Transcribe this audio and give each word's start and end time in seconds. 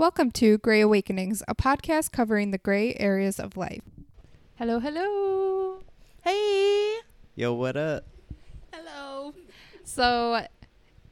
Welcome 0.00 0.30
to 0.30 0.56
Gray 0.56 0.80
Awakenings, 0.80 1.42
a 1.46 1.54
podcast 1.54 2.10
covering 2.10 2.52
the 2.52 2.56
gray 2.56 2.94
areas 2.94 3.38
of 3.38 3.58
life. 3.58 3.82
Hello, 4.56 4.78
hello. 4.78 5.82
Hey. 6.24 7.00
Yo, 7.34 7.52
what 7.52 7.76
up? 7.76 8.06
Hello. 8.72 9.34
So, 9.84 10.46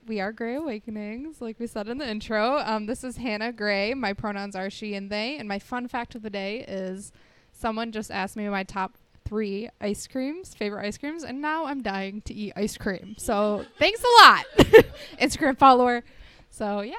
we 0.06 0.20
are 0.20 0.32
Gray 0.32 0.54
Awakenings, 0.54 1.42
like 1.42 1.60
we 1.60 1.66
said 1.66 1.86
in 1.88 1.98
the 1.98 2.08
intro. 2.08 2.60
Um, 2.60 2.86
this 2.86 3.04
is 3.04 3.18
Hannah 3.18 3.52
Gray. 3.52 3.92
My 3.92 4.14
pronouns 4.14 4.56
are 4.56 4.70
she 4.70 4.94
and 4.94 5.10
they. 5.10 5.36
And 5.36 5.46
my 5.46 5.58
fun 5.58 5.86
fact 5.86 6.14
of 6.14 6.22
the 6.22 6.30
day 6.30 6.64
is 6.66 7.12
someone 7.52 7.92
just 7.92 8.10
asked 8.10 8.36
me 8.36 8.48
my 8.48 8.62
top 8.62 8.96
three 9.26 9.68
ice 9.82 10.06
creams, 10.06 10.54
favorite 10.54 10.86
ice 10.86 10.96
creams, 10.96 11.24
and 11.24 11.42
now 11.42 11.66
I'm 11.66 11.82
dying 11.82 12.22
to 12.22 12.32
eat 12.32 12.54
ice 12.56 12.78
cream. 12.78 13.16
So, 13.18 13.66
thanks 13.78 14.02
a 14.02 14.22
lot, 14.22 14.46
Instagram 15.20 15.58
follower. 15.58 16.04
So, 16.48 16.80
yeah. 16.80 16.94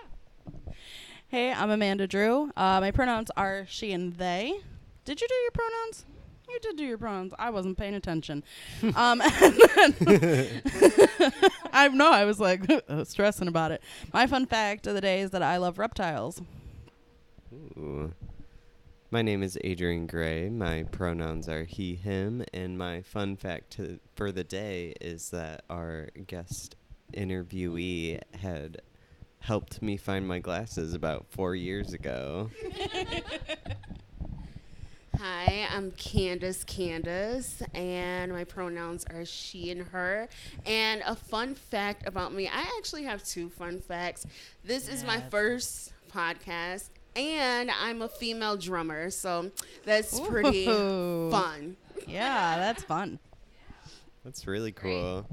Hey, 1.29 1.53
I'm 1.53 1.69
Amanda 1.69 2.07
Drew. 2.07 2.49
Uh, 2.57 2.79
my 2.81 2.89
pronouns 2.89 3.29
are 3.37 3.67
she 3.69 3.91
and 3.91 4.13
they. 4.15 4.51
Did 5.05 5.21
you 5.21 5.27
do 5.27 5.35
your 5.35 5.51
pronouns? 5.51 6.03
You 6.49 6.59
did 6.59 6.75
do 6.75 6.83
your 6.83 6.97
pronouns. 6.97 7.35
I 7.37 7.51
wasn't 7.51 7.77
paying 7.77 7.93
attention. 7.93 8.43
um, 8.95 9.21
I 11.71 11.87
know 11.93 12.11
I 12.11 12.25
was 12.25 12.39
like 12.39 12.63
stressing 13.03 13.47
about 13.47 13.71
it. 13.71 13.83
My 14.11 14.25
fun 14.25 14.47
fact 14.47 14.87
of 14.87 14.95
the 14.95 15.01
day 15.01 15.21
is 15.21 15.29
that 15.29 15.43
I 15.43 15.57
love 15.57 15.77
reptiles. 15.77 16.41
Ooh. 17.53 18.11
My 19.11 19.21
name 19.21 19.43
is 19.43 19.55
Adrian 19.63 20.07
Gray. 20.07 20.49
My 20.49 20.81
pronouns 20.81 21.47
are 21.47 21.65
he, 21.65 21.93
him, 21.93 22.43
and 22.55 22.75
my 22.75 23.03
fun 23.03 23.35
fact 23.35 23.69
to, 23.73 23.99
for 24.15 24.31
the 24.31 24.43
day 24.43 24.95
is 24.99 25.29
that 25.29 25.63
our 25.69 26.09
guest 26.25 26.75
interviewee 27.13 28.19
had 28.33 28.81
helped 29.39 29.81
me 29.81 29.97
find 29.97 30.27
my 30.27 30.39
glasses 30.39 30.93
about 30.93 31.25
four 31.29 31.55
years 31.55 31.93
ago. 31.93 32.49
Hi, 35.17 35.67
I'm 35.75 35.91
Candace 35.91 36.63
Candace, 36.63 37.61
and 37.73 38.31
my 38.31 38.45
pronouns 38.45 39.03
are 39.11 39.25
she 39.25 39.69
and 39.69 39.81
her. 39.87 40.29
And 40.65 41.01
a 41.05 41.15
fun 41.15 41.55
fact 41.55 42.07
about 42.07 42.33
me 42.33 42.47
I 42.47 42.63
actually 42.77 43.03
have 43.03 43.23
two 43.23 43.49
fun 43.49 43.81
facts. 43.81 44.25
This 44.63 44.87
is 44.87 45.03
my 45.03 45.19
first 45.29 45.91
podcast, 46.13 46.89
and 47.17 47.69
I'm 47.69 48.01
a 48.01 48.07
female 48.07 48.55
drummer, 48.55 49.09
so 49.09 49.51
that's 49.83 50.19
pretty 50.21 50.69
Ooh. 50.69 51.29
fun. 51.31 51.75
Yeah, 52.07 52.55
that's 52.57 52.83
fun. 52.83 53.19
That's 54.29 54.45
really 54.45 54.71
cool. 54.71 55.25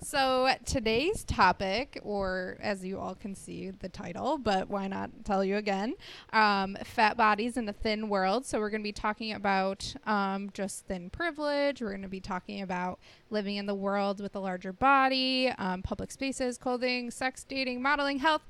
So 0.00 0.48
today's 0.64 1.22
topic, 1.22 2.00
or 2.02 2.56
as 2.62 2.82
you 2.82 2.98
all 2.98 3.14
can 3.14 3.34
see, 3.34 3.68
the 3.68 3.90
title, 3.90 4.38
but 4.38 4.70
why 4.70 4.88
not 4.88 5.10
tell 5.26 5.44
you 5.44 5.58
again? 5.58 5.96
Um, 6.32 6.78
fat 6.82 7.18
bodies 7.18 7.58
in 7.58 7.68
a 7.68 7.74
thin 7.74 8.08
world. 8.08 8.46
So 8.46 8.58
we're 8.58 8.70
going 8.70 8.80
to 8.80 8.88
be 8.88 8.92
talking 8.92 9.34
about 9.34 9.94
um, 10.06 10.48
just 10.54 10.86
thin 10.86 11.10
privilege. 11.10 11.82
We're 11.82 11.90
going 11.90 12.00
to 12.00 12.08
be 12.08 12.20
talking 12.20 12.62
about 12.62 13.00
living 13.28 13.56
in 13.56 13.66
the 13.66 13.74
world 13.74 14.22
with 14.22 14.34
a 14.34 14.40
larger 14.40 14.72
body, 14.72 15.52
um, 15.58 15.82
public 15.82 16.10
spaces, 16.10 16.56
clothing, 16.56 17.10
sex, 17.10 17.44
dating, 17.44 17.82
modeling, 17.82 18.20
health. 18.20 18.46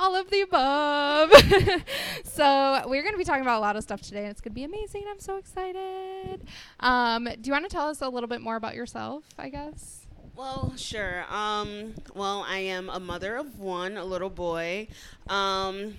All 0.00 0.16
of 0.16 0.30
the 0.30 0.40
above. 0.40 1.30
so 2.24 2.82
we're 2.86 3.02
going 3.02 3.12
to 3.12 3.18
be 3.18 3.24
talking 3.24 3.42
about 3.42 3.58
a 3.58 3.60
lot 3.60 3.76
of 3.76 3.82
stuff 3.82 4.00
today, 4.00 4.20
and 4.20 4.28
it's 4.28 4.40
going 4.40 4.52
to 4.52 4.54
be 4.54 4.64
amazing. 4.64 5.04
I'm 5.06 5.20
so 5.20 5.36
excited. 5.36 6.46
Um, 6.80 7.24
do 7.26 7.48
you 7.48 7.52
want 7.52 7.68
to 7.68 7.70
tell 7.70 7.86
us 7.86 8.00
a 8.00 8.08
little 8.08 8.26
bit 8.26 8.40
more 8.40 8.56
about 8.56 8.74
yourself? 8.74 9.24
I 9.38 9.50
guess. 9.50 10.06
Well, 10.34 10.72
sure. 10.78 11.26
Um, 11.28 11.92
well, 12.14 12.46
I 12.48 12.60
am 12.60 12.88
a 12.88 12.98
mother 12.98 13.36
of 13.36 13.58
one, 13.58 13.98
a 13.98 14.04
little 14.06 14.30
boy. 14.30 14.88
Um, 15.28 15.98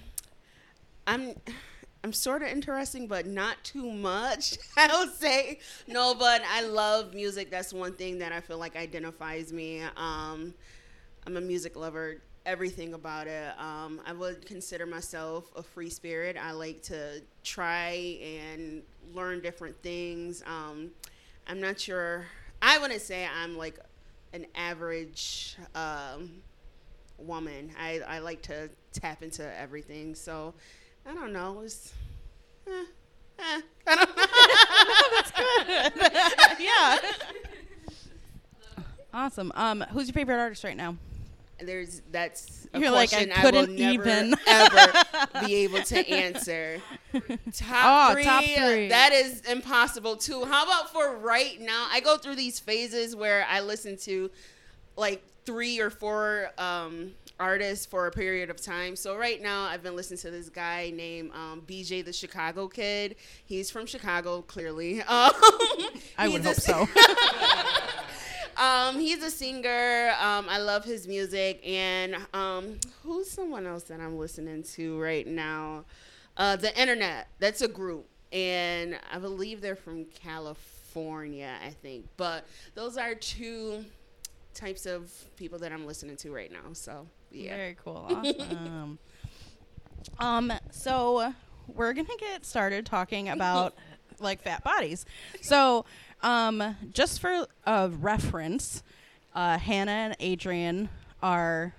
I'm 1.06 1.36
I'm 2.04 2.12
sort 2.12 2.42
of 2.42 2.48
interesting, 2.48 3.06
but 3.06 3.28
not 3.28 3.64
too 3.64 3.92
much. 3.92 4.58
I 4.78 4.98
would 4.98 5.14
say 5.14 5.60
no, 5.88 6.16
but 6.16 6.42
I 6.50 6.64
love 6.64 7.14
music. 7.14 7.52
That's 7.52 7.72
one 7.72 7.94
thing 7.94 8.18
that 8.18 8.32
I 8.32 8.42
feel 8.42 8.58
like 8.58 8.76
identifies 8.76 9.54
me. 9.54 9.84
Um, 9.96 10.56
I'm 11.28 11.38
a 11.38 11.42
music 11.42 11.76
lover. 11.76 12.18
Everything 12.46 12.94
about 12.96 13.28
it. 13.28 13.54
Um, 13.60 14.02
I 14.06 14.14
would 14.14 14.46
consider 14.46 14.86
myself 14.86 15.52
a 15.56 15.62
free 15.62 15.90
spirit. 15.90 16.38
I 16.42 16.52
like 16.52 16.82
to 16.84 17.22
try 17.44 18.18
and 18.22 18.82
learn 19.14 19.42
different 19.42 19.80
things. 19.84 20.44
Um, 20.48 20.90
I'm 21.48 21.62
not 21.62 21.80
sure. 21.80 22.26
I 22.62 22.80
wouldn't 22.80 23.02
say 23.02 23.28
I'm 23.28 23.58
like 23.58 23.80
an 24.34 24.48
average 24.56 25.56
um, 25.76 26.42
woman. 27.18 27.72
I, 27.80 28.02
I 28.08 28.20
like 28.20 28.42
to 28.44 28.70
tap 28.92 29.22
into 29.24 29.60
everything. 29.60 30.16
So 30.16 30.54
I 31.06 31.14
don't 31.14 31.34
know. 31.34 31.62
It's, 31.64 31.94
eh, 32.68 32.86
eh, 33.40 33.62
I 33.88 33.96
don't 33.96 34.18
know. 34.18 34.24
yeah. 36.60 36.98
Awesome. 39.14 39.52
Um, 39.56 39.82
who's 39.92 40.08
your 40.08 40.14
favorite 40.14 40.40
artist 40.40 40.64
right 40.64 40.78
now? 40.78 40.96
There's 41.66 42.02
that's 42.12 42.68
a 42.74 42.80
You're 42.80 42.92
like, 42.92 43.14
I 43.14 43.26
question 43.26 43.32
I, 43.32 43.44
will 43.44 43.52
couldn't 43.52 43.76
never 43.76 43.94
even. 44.10 44.36
ever 44.48 44.94
be 45.46 45.56
able 45.64 45.82
to 45.84 46.10
answer. 46.10 46.82
Top, 47.54 48.10
Oh, 48.10 48.14
three, 48.14 48.24
top 48.24 48.44
three. 48.44 48.90
That 48.90 49.12
is 49.14 49.42
impossible 49.42 50.16
too. 50.18 50.46
How 50.46 50.64
about 50.66 50.92
for 50.92 51.18
right 51.18 51.60
now? 51.60 51.88
I 51.92 52.00
go 52.00 52.18
through 52.18 52.36
these 52.36 52.60
phases 52.60 53.16
where 53.16 53.46
I 53.50 53.60
listen 53.62 53.98
to 53.98 54.30
like 54.98 55.24
three 55.46 55.80
or 55.80 55.90
four 55.90 56.50
um, 56.58 57.12
artists 57.40 57.86
for 57.88 58.06
a 58.06 58.12
period 58.12 58.50
of 58.52 58.62
time. 58.62 58.96
So 58.96 59.18
right 59.18 59.42
now, 59.42 59.64
I've 59.64 59.82
been 59.82 59.96
listening 59.96 60.20
to 60.20 60.30
this 60.32 60.50
guy 60.50 60.92
named 60.96 61.32
um, 61.34 61.64
BJ 61.66 62.06
the 62.06 62.14
Chicago 62.14 62.68
Kid. 62.68 63.16
He's 63.46 63.72
from 63.72 63.86
Chicago, 63.88 64.42
clearly. 64.44 65.02
Um, 65.10 65.32
I 66.18 66.28
would 66.28 66.44
hope 66.44 66.56
so. 66.56 66.88
Um, 68.62 69.00
he's 69.00 69.24
a 69.24 69.32
singer. 69.32 70.14
Um, 70.20 70.46
I 70.48 70.60
love 70.60 70.86
his 70.86 71.08
music. 71.08 71.62
And 71.68 72.16
um, 72.34 72.80
who's 73.04 73.30
someone 73.30 73.66
else 73.66 73.84
that 73.84 74.00
I'm 74.00 74.18
listening 74.18 74.64
to 74.64 75.00
right 75.00 75.26
now? 75.26 75.86
Uh, 76.38 76.56
the 76.56 76.80
Internet. 76.80 77.28
That's 77.40 77.62
a 77.62 77.68
group, 77.68 78.08
and 78.32 78.98
I 79.12 79.18
believe 79.18 79.62
they're 79.62 79.76
from 79.76 80.06
California. 80.06 81.54
I 81.66 81.72
think, 81.72 82.06
but 82.18 82.48
those 82.76 82.98
are 82.98 83.16
two 83.16 83.84
types 84.54 84.86
of 84.86 85.12
people 85.36 85.60
that 85.60 85.72
I'm 85.72 85.86
listening 85.86 86.16
to 86.18 86.32
right 86.32 86.52
now. 86.52 86.74
So 86.74 87.08
yeah. 87.32 87.56
Very 87.56 87.78
cool. 87.84 88.08
Awesome. 88.10 89.00
um, 90.20 90.54
so 90.72 91.34
we're 91.68 91.94
gonna 91.94 92.10
get 92.20 92.46
started 92.46 92.86
talking 92.86 93.30
about 93.30 93.76
like 94.20 94.42
fat 94.42 94.64
bodies. 94.64 95.06
So, 95.42 95.86
um, 96.24 96.76
just 96.94 97.20
for 97.20 97.48
a 97.66 97.90
reference, 97.90 98.84
uh, 99.34 99.58
Hannah 99.58 99.92
and 99.92 100.16
Adrian 100.20 100.90
are 101.22 101.74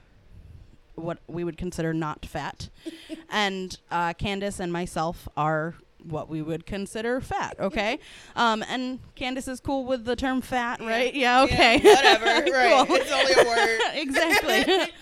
what 0.94 1.18
we 1.26 1.42
would 1.44 1.56
consider 1.56 1.92
not 1.94 2.24
fat, 2.26 2.68
and 3.30 3.78
uh, 3.90 4.12
Candace 4.14 4.60
and 4.60 4.72
myself 4.72 5.28
are 5.36 5.74
what 6.04 6.28
we 6.28 6.42
would 6.42 6.66
consider 6.66 7.20
fat. 7.20 7.56
Okay, 7.60 7.98
um, 8.36 8.64
and 8.68 8.98
Candace 9.14 9.46
is 9.48 9.60
cool 9.60 9.84
with 9.84 10.04
the 10.04 10.16
term 10.16 10.40
fat, 10.40 10.80
right? 10.80 11.14
Yeah. 11.14 11.42
Okay. 11.42 11.80
Yeah, 11.82 11.94
whatever. 11.94 12.50
Right. 12.50 12.86
It's 12.90 13.12
only 13.12 13.32
a 13.34 13.46
word. 13.48 13.80
exactly. 13.94 14.92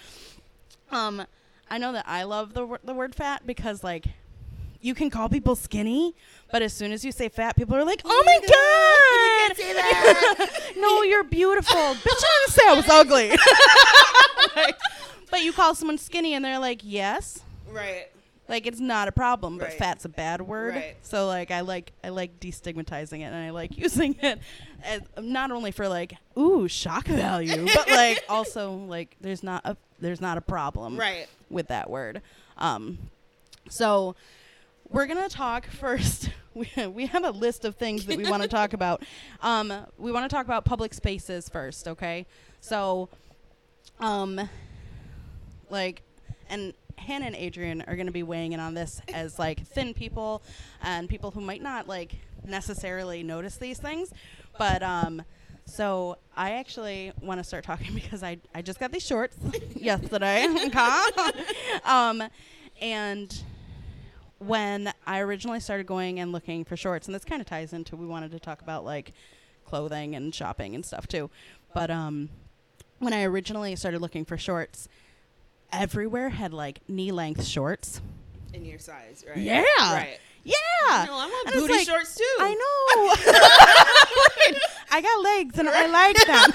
um, 0.91 1.25
I 1.71 1.79
know 1.79 1.93
that 1.93 2.05
I 2.07 2.25
love 2.25 2.53
the 2.55 2.67
wor- 2.67 2.81
the 2.85 2.93
word 2.95 3.15
fat 3.15 3.47
because 3.47 3.83
like 3.83 4.05
you 4.81 4.95
can 4.95 5.11
call 5.11 5.29
people 5.29 5.55
skinny, 5.57 6.15
but 6.51 6.63
as 6.63 6.73
soon 6.73 6.93
as 6.93 7.05
you 7.05 7.13
say 7.13 7.29
fat, 7.29 7.57
people 7.57 7.77
are 7.77 7.85
like, 7.85 8.03
"Oh, 8.05 8.23
my 8.27 8.39
god, 8.41 8.49
You 9.15 9.39
can't 9.39 9.57
say 9.57 9.73
that. 9.75 10.73
no, 10.79 11.03
you're 11.03 11.25
beautiful." 11.25 11.75
Bitch, 11.77 12.23
I 12.25 12.45
didn't 12.47 12.55
say 12.55 12.63
I 12.69 12.75
was 12.75 12.89
ugly. 12.89 13.37
Like, 14.57 14.77
but 15.31 15.43
you 15.43 15.53
call 15.53 15.75
someone 15.75 15.97
skinny, 15.99 16.35
and 16.35 16.45
they're 16.45 16.59
like, 16.59 16.81
"Yes." 16.83 17.41
right. 17.71 18.07
Like 18.49 18.67
it's 18.67 18.81
not 18.81 19.07
a 19.07 19.13
problem, 19.13 19.59
but 19.59 19.69
Right. 19.69 19.79
fat's 19.79 20.05
a 20.05 20.09
bad 20.09 20.43
word. 20.43 20.75
Right. 20.75 20.97
So 21.03 21.29
like 21.29 21.53
I 21.53 21.61
like 21.61 21.93
I 22.03 22.09
like 22.09 22.41
destigmatizing 22.41 23.21
it 23.21 23.25
and 23.27 23.37
I 23.37 23.51
like 23.51 23.79
using 23.79 24.17
it 24.21 24.41
as 24.83 25.03
not 25.21 25.53
only 25.53 25.71
for 25.71 25.89
like 25.89 26.15
ooh 26.37 26.67
shock 26.67 27.05
value, 27.07 27.65
but 27.73 27.89
like 27.89 28.25
also 28.29 28.73
like 28.73 29.15
there's 29.21 29.45
not 29.45 29.63
a 29.65 29.77
there's 30.01 30.21
not 30.21 30.37
a 30.37 30.41
problem 30.41 30.97
Right. 30.99 31.29
with 31.49 31.69
that 31.69 31.89
word. 31.89 32.23
Um, 32.59 32.99
so 33.69 34.17
we're 34.91 35.07
gonna 35.07 35.29
talk 35.29 35.67
first. 35.67 36.31
We 36.53 36.69
we 36.89 37.07
have 37.07 37.23
a 37.25 37.31
list 37.31 37.65
of 37.65 37.77
things 37.77 38.07
that 38.07 38.17
we 38.17 38.29
want 38.29 38.43
to 38.43 38.49
talk 38.59 38.73
about. 38.73 39.05
Um, 39.41 39.73
we 39.97 40.11
want 40.11 40.29
to 40.29 40.35
talk 40.35 40.47
about 40.47 40.65
public 40.65 40.93
spaces 40.93 41.49
first, 41.49 41.87
okay? 41.87 42.27
So, 42.61 43.09
um, 44.01 44.51
like, 45.71 46.03
and 46.49 46.75
Hannah 46.97 47.27
and 47.27 47.37
Adrian 47.37 47.83
are 47.87 47.95
gonna 47.95 48.11
be 48.11 48.25
weighing 48.25 48.51
in 48.51 48.59
on 48.59 48.75
this 48.75 49.01
as 49.15 49.39
like 49.39 49.65
thin 49.65 49.95
people 49.95 50.43
and 50.83 51.09
people 51.09 51.31
who 51.31 51.41
might 51.41 51.63
not 51.63 51.87
like 51.87 52.17
necessarily 52.45 53.23
notice 53.23 53.57
these 53.57 53.79
things, 53.79 54.13
but 54.59 54.83
um. 54.83 55.23
So 55.67 56.19
I 56.37 56.55
actually 56.55 57.13
want 57.23 57.39
to 57.39 57.45
start 57.45 57.63
talking 57.63 57.95
because 57.95 58.25
I, 58.25 58.39
I 58.53 58.61
just 58.61 58.81
got 58.81 58.91
these 58.91 59.07
shorts 59.07 59.37
yesterday, 59.77 60.49
um, 61.85 62.25
and 62.83 63.41
when 64.41 64.93
I 65.07 65.21
originally 65.21 65.61
started 65.61 65.87
going 65.87 66.19
and 66.19 66.33
looking 66.33 66.65
for 66.65 66.77
shorts, 66.77 67.07
and 67.07 67.15
this 67.15 67.25
kind 67.25 67.41
of 67.41 67.47
ties 67.47 67.73
into 67.73 67.95
we 67.95 68.07
wanted 68.07 68.33
to 68.33 68.41
talk 68.41 68.63
about 68.63 68.85
like 68.85 69.13
clothing 69.65 70.17
and 70.17 70.35
shopping 70.35 70.75
and 70.75 70.85
stuff 70.85 71.07
too. 71.07 71.31
But 71.75 71.91
um, 71.91 72.31
when 72.99 73.13
I 73.13 73.23
originally 73.25 73.77
started 73.77 74.01
looking 74.01 74.25
for 74.25 74.37
shorts, 74.37 74.89
everywhere 75.73 76.31
had 76.31 76.53
like 76.53 76.81
knee 76.89 77.13
length 77.13 77.45
shorts. 77.45 78.01
In 78.53 78.65
your 78.65 78.79
size, 78.79 79.25
right? 79.29 79.37
Yeah. 79.37 79.63
Right. 79.79 80.19
Yeah. 80.43 80.55
No, 80.89 81.15
I 81.15 81.27
want 81.27 81.47
And 81.49 81.55
booty 81.61 81.75
like, 81.75 81.87
shorts 81.87 82.15
too. 82.17 82.25
I 82.41 82.55
know. 82.55 83.15
I 84.91 85.01
got 85.03 85.23
legs 85.23 85.59
and 85.59 85.69
I 85.69 85.87
like 85.87 86.17
them. 86.27 86.53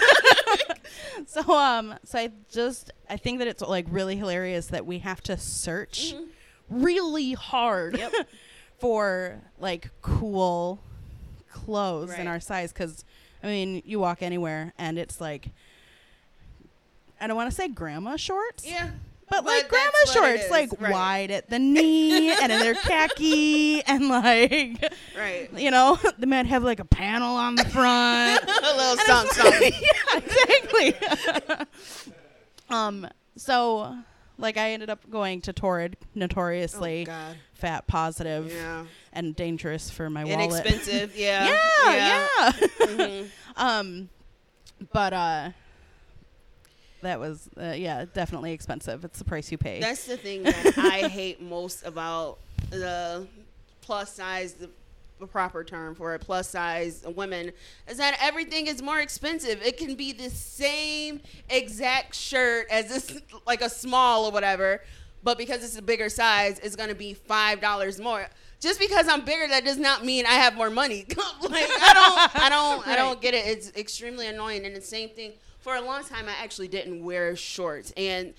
so 1.27 1.55
um 1.55 1.95
so 2.03 2.19
I 2.19 2.31
just 2.51 2.91
I 3.09 3.17
think 3.17 3.39
that 3.39 3.47
it's 3.47 3.61
like 3.61 3.85
really 3.89 4.15
hilarious 4.15 4.67
that 4.67 4.85
we 4.85 4.99
have 4.99 5.21
to 5.23 5.37
search 5.37 6.13
really 6.69 7.33
hard 7.33 7.97
Yep. 7.97 8.11
for 8.79 9.39
like 9.59 9.89
cool 10.01 10.79
clothes 11.51 12.13
in 12.13 12.27
our 12.27 12.39
size 12.39 12.71
cuz 12.73 13.03
I 13.43 13.47
mean, 13.47 13.81
you 13.85 13.99
walk 13.99 14.21
anywhere 14.23 14.73
and 14.77 14.97
it's 14.97 15.21
like 15.21 15.49
I 17.19 17.27
don't 17.27 17.35
want 17.37 17.49
to 17.49 17.55
say 17.55 17.67
grandma 17.69 18.17
shorts. 18.17 18.65
Yeah. 18.65 18.89
But, 19.29 19.37
But 19.43 19.45
like 19.45 19.69
grandma 19.69 19.91
shorts, 20.13 20.51
like 20.51 20.69
right. 20.79 20.91
wide 20.91 21.31
at 21.31 21.49
the 21.49 21.57
knee, 21.57 22.29
and 22.41 22.51
then 22.51 22.59
they're 22.59 22.75
khaki, 22.75 23.81
and 23.83 24.07
like 24.09 24.83
Right. 25.17 25.49
you 25.55 25.71
know, 25.71 25.97
they 26.19 26.27
might 26.27 26.45
have 26.45 26.63
like 26.63 26.79
a 26.79 26.85
panel 26.85 27.35
on 27.35 27.55
the 27.55 27.65
front. 27.65 28.43
A 28.43 28.45
little 28.45 28.91
And 28.91 28.99
it's 28.99 29.07
something, 29.07 29.45
like- 29.45 29.73
something. 29.73 30.93
yeah, 30.93 30.93
exactly. 30.93 31.65
um, 32.69 33.07
so 33.35 33.95
like 34.37 34.57
I 34.57 34.71
ended 34.71 34.89
up 34.89 35.09
going 35.09 35.41
to 35.41 35.53
Torrid, 35.53 35.97
notoriously 36.13 37.07
Oh, 37.09 37.33
fat 37.53 37.87
positive 37.87 38.51
Yeah. 38.51 38.85
and 39.13 39.35
dangerous 39.35 39.89
for 39.89 40.09
my 40.09 40.23
wallet. 40.25 40.65
Inexpensive. 40.65 41.15
Yeah. 41.17 41.45
yeah, 41.85 41.93
yeah. 41.93 42.51
Mhm. 42.81 43.29
um, 43.55 44.09
but 44.91 45.13
uh, 45.13 45.49
that 47.01 47.19
was 47.19 47.49
uh, 47.59 47.73
yeah, 47.77 48.05
definitely 48.13 48.51
expensive. 48.51 49.05
It's 49.05 49.19
the 49.19 49.25
price 49.25 49.51
you 49.51 49.57
pay. 49.57 49.79
That's 49.79 50.05
the 50.05 50.17
thing 50.17 50.43
that 50.43 50.77
I 50.77 51.07
hate 51.07 51.41
most 51.41 51.85
about 51.85 52.39
the 52.71 53.27
plus 53.81 54.13
size, 54.13 54.53
the, 54.53 54.69
the 55.19 55.27
proper 55.27 55.63
term 55.63 55.95
for 55.95 56.13
it, 56.13 56.21
plus 56.21 56.49
size 56.49 57.03
women, 57.15 57.51
is 57.87 57.97
that 57.97 58.17
everything 58.21 58.67
is 58.67 58.81
more 58.81 58.99
expensive. 58.99 59.61
It 59.61 59.77
can 59.77 59.95
be 59.95 60.11
the 60.11 60.29
same 60.29 61.21
exact 61.49 62.15
shirt 62.15 62.67
as 62.69 62.89
this, 62.89 63.21
like 63.47 63.61
a 63.61 63.69
small 63.69 64.25
or 64.25 64.31
whatever, 64.31 64.81
but 65.23 65.37
because 65.37 65.63
it's 65.63 65.77
a 65.77 65.81
bigger 65.81 66.09
size, 66.09 66.59
it's 66.59 66.75
gonna 66.75 66.95
be 66.95 67.13
five 67.13 67.61
dollars 67.61 67.99
more. 67.99 68.27
Just 68.59 68.79
because 68.79 69.07
I'm 69.07 69.23
bigger, 69.25 69.47
that 69.47 69.63
does 69.65 69.77
not 69.77 70.05
mean 70.05 70.25
I 70.25 70.33
have 70.33 70.55
more 70.55 70.69
money. 70.69 71.05
like 71.41 71.67
I 71.69 71.91
don't, 71.93 72.43
I 72.43 72.49
don't, 72.49 72.87
I 72.87 72.95
don't 72.95 73.21
get 73.21 73.33
it. 73.33 73.45
It's 73.45 73.71
extremely 73.75 74.27
annoying. 74.27 74.65
And 74.65 74.75
the 74.75 74.81
same 74.81 75.09
thing. 75.09 75.33
For 75.59 75.75
a 75.75 75.81
long 75.81 76.03
time, 76.03 76.25
I 76.29 76.43
actually 76.43 76.67
didn't 76.67 77.03
wear 77.03 77.35
shorts, 77.35 77.91
and 77.97 78.35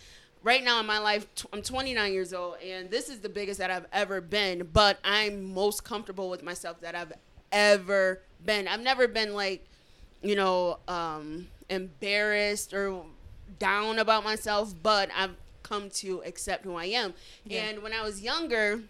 right 0.47 0.63
now 0.63 0.79
in 0.79 0.87
my 0.87 0.99
life, 0.99 1.27
I'm 1.53 1.61
29 1.61 2.13
years 2.13 2.33
old, 2.33 2.59
and 2.65 2.89
this 2.89 3.09
is 3.09 3.19
the 3.19 3.29
biggest 3.29 3.59
that 3.59 3.69
I've 3.69 3.87
ever 3.93 4.21
been. 4.21 4.71
But 4.73 4.99
I'm 5.03 5.53
most 5.53 5.83
comfortable 5.83 6.31
with 6.31 6.45
myself 6.45 6.81
that 6.83 6.95
I've 6.95 7.13
ever 7.51 8.23
been. 8.45 8.69
I've 8.69 8.81
never 8.81 9.09
been 9.09 9.35
like, 9.35 9.67
you 10.23 10.37
know, 10.37 10.79
um, 10.87 11.49
embarrassed 11.69 12.73
or 12.73 13.03
down 13.59 13.99
about 13.99 14.23
myself, 14.23 14.73
but 14.83 15.11
I've 15.17 15.35
come 15.65 15.91
to 15.91 16.23
accept 16.25 16.65
who 16.65 16.77
I 16.77 16.87
am. 16.87 17.13
Yeah. 17.45 17.65
And 17.65 17.83
when 17.83 17.93
I 17.93 18.03
was 18.03 18.23
younger, 18.23 18.81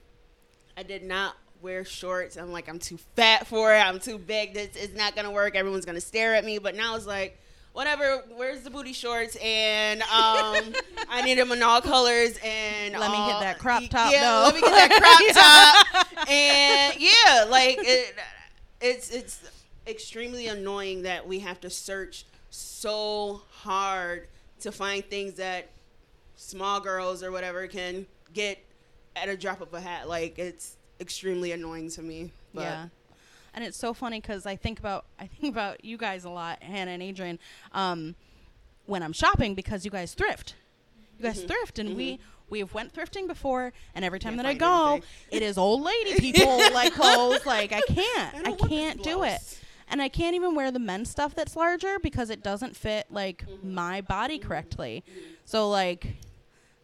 I 0.77 0.83
did 0.83 1.05
not 1.05 1.37
wear 1.63 1.87
shorts. 1.87 2.37
I'm 2.37 2.53
like, 2.53 2.69
I'm 2.69 2.79
too 2.79 2.99
fat 3.17 3.47
for 3.47 3.75
it. 3.75 3.79
I'm 3.79 3.99
too 3.99 4.19
big. 4.19 4.53
This 4.53 4.77
is 4.77 4.95
not 4.95 5.17
gonna 5.17 5.31
work. 5.31 5.57
Everyone's 5.57 5.87
gonna 5.87 6.03
stare 6.03 6.35
at 6.35 6.45
me. 6.45 6.59
But 6.59 6.75
now 6.75 6.97
it's 6.97 7.07
like, 7.07 7.41
whatever. 7.77 8.25
Where's 8.35 8.63
the 8.63 8.71
booty 8.71 8.95
shorts? 8.95 9.37
And 9.37 10.01
um, 10.03 10.73
I 11.11 11.23
need 11.25 11.37
them 11.39 11.53
in 11.53 11.63
all 11.63 11.83
colors. 11.83 12.39
And 12.43 12.95
Let 12.99 13.11
me 13.11 13.19
hit 13.19 13.41
that 13.41 13.59
crop 13.59 13.83
top, 13.91 14.11
Yeah, 14.13 14.23
though. 14.23 14.43
let 14.45 14.55
me 14.55 14.61
get 14.63 14.89
that 14.89 15.85
crop 15.93 16.07
top. 16.17 16.29
And 16.29 16.97
yeah, 16.99 17.45
like 17.49 17.77
it, 17.81 18.15
it's 18.81 19.11
it's 19.11 19.51
extremely 19.87 20.49
annoying 20.49 21.03
that 21.03 21.29
we 21.29 21.41
have 21.41 21.61
to 21.61 21.71
search 21.71 22.25
so 22.51 23.43
hard 23.51 24.27
to 24.61 24.73
find 24.73 25.05
things 25.05 25.35
that 25.35 25.69
small 26.37 26.81
girls 26.81 27.23
or 27.23 27.31
whatever 27.31 27.67
can 27.67 28.07
get 28.33 28.59
at 29.15 29.29
a 29.29 29.37
drop 29.37 29.61
of 29.61 29.73
a 29.75 29.81
hat. 29.81 30.09
Like 30.09 30.39
it's 30.39 30.77
extremely 30.99 31.53
annoying 31.53 31.91
to 31.91 32.03
me. 32.03 32.33
But 32.55 32.63
yeah. 32.63 32.87
And 33.57 33.65
it's 33.65 33.79
so 33.79 33.93
funny 33.95 34.21
because 34.21 34.45
I 34.47 34.55
think 34.55 34.79
about 34.79 35.07
I 35.19 35.27
think 35.27 35.53
about 35.53 35.85
you 35.85 35.97
guys 35.97 36.25
a 36.25 36.31
lot, 36.31 36.63
Hannah 36.63 36.91
and 36.93 37.03
Adrian, 37.03 37.39
um, 37.73 38.15
when 38.85 39.03
I'm 39.03 39.13
shopping 39.15 39.55
because 39.57 39.85
you 39.85 39.91
guys 39.91 40.13
thrift. 40.15 40.55
You 41.19 41.25
guys 41.25 41.43
Mhm. 41.43 41.49
thrift, 41.49 41.79
and 41.79 41.97
we 41.97 42.21
we've 42.51 42.73
went 42.75 42.93
thrifting 42.95 43.27
before, 43.27 43.73
and 43.95 44.05
every 44.05 44.19
time 44.21 44.35
Can't 44.35 44.45
that 44.45 44.49
I 44.49 44.55
go, 44.55 44.93
anything. 44.93 45.09
it 45.31 45.43
is 45.43 45.57
old 45.59 45.81
lady 45.83 46.21
people 46.21 46.59
like 46.75 46.93
clothes. 46.93 47.45
Like 47.47 47.73
I 47.73 47.81
can't, 47.89 48.35
I 48.35 48.39
I, 48.39 48.43
don't 48.43 48.61
want 48.61 48.61
this 48.61 48.69
can't 48.79 49.03
do 49.03 49.23
it, 49.23 49.59
and 49.89 50.03
I 50.03 50.11
can't 50.11 50.37
even 50.37 50.55
wear 50.55 50.71
the 50.71 50.79
men's 50.79 51.09
stuff 51.11 51.35
that's 51.35 51.57
larger 51.57 51.99
because 51.99 52.29
it 52.29 52.43
doesn't 52.43 52.77
fit 52.77 53.07
like 53.11 53.47
Mm-hmm. 53.47 53.73
my 53.75 54.01
body 54.03 54.39
correctly. 54.39 55.03
So 55.47 55.71
like, 55.71 56.17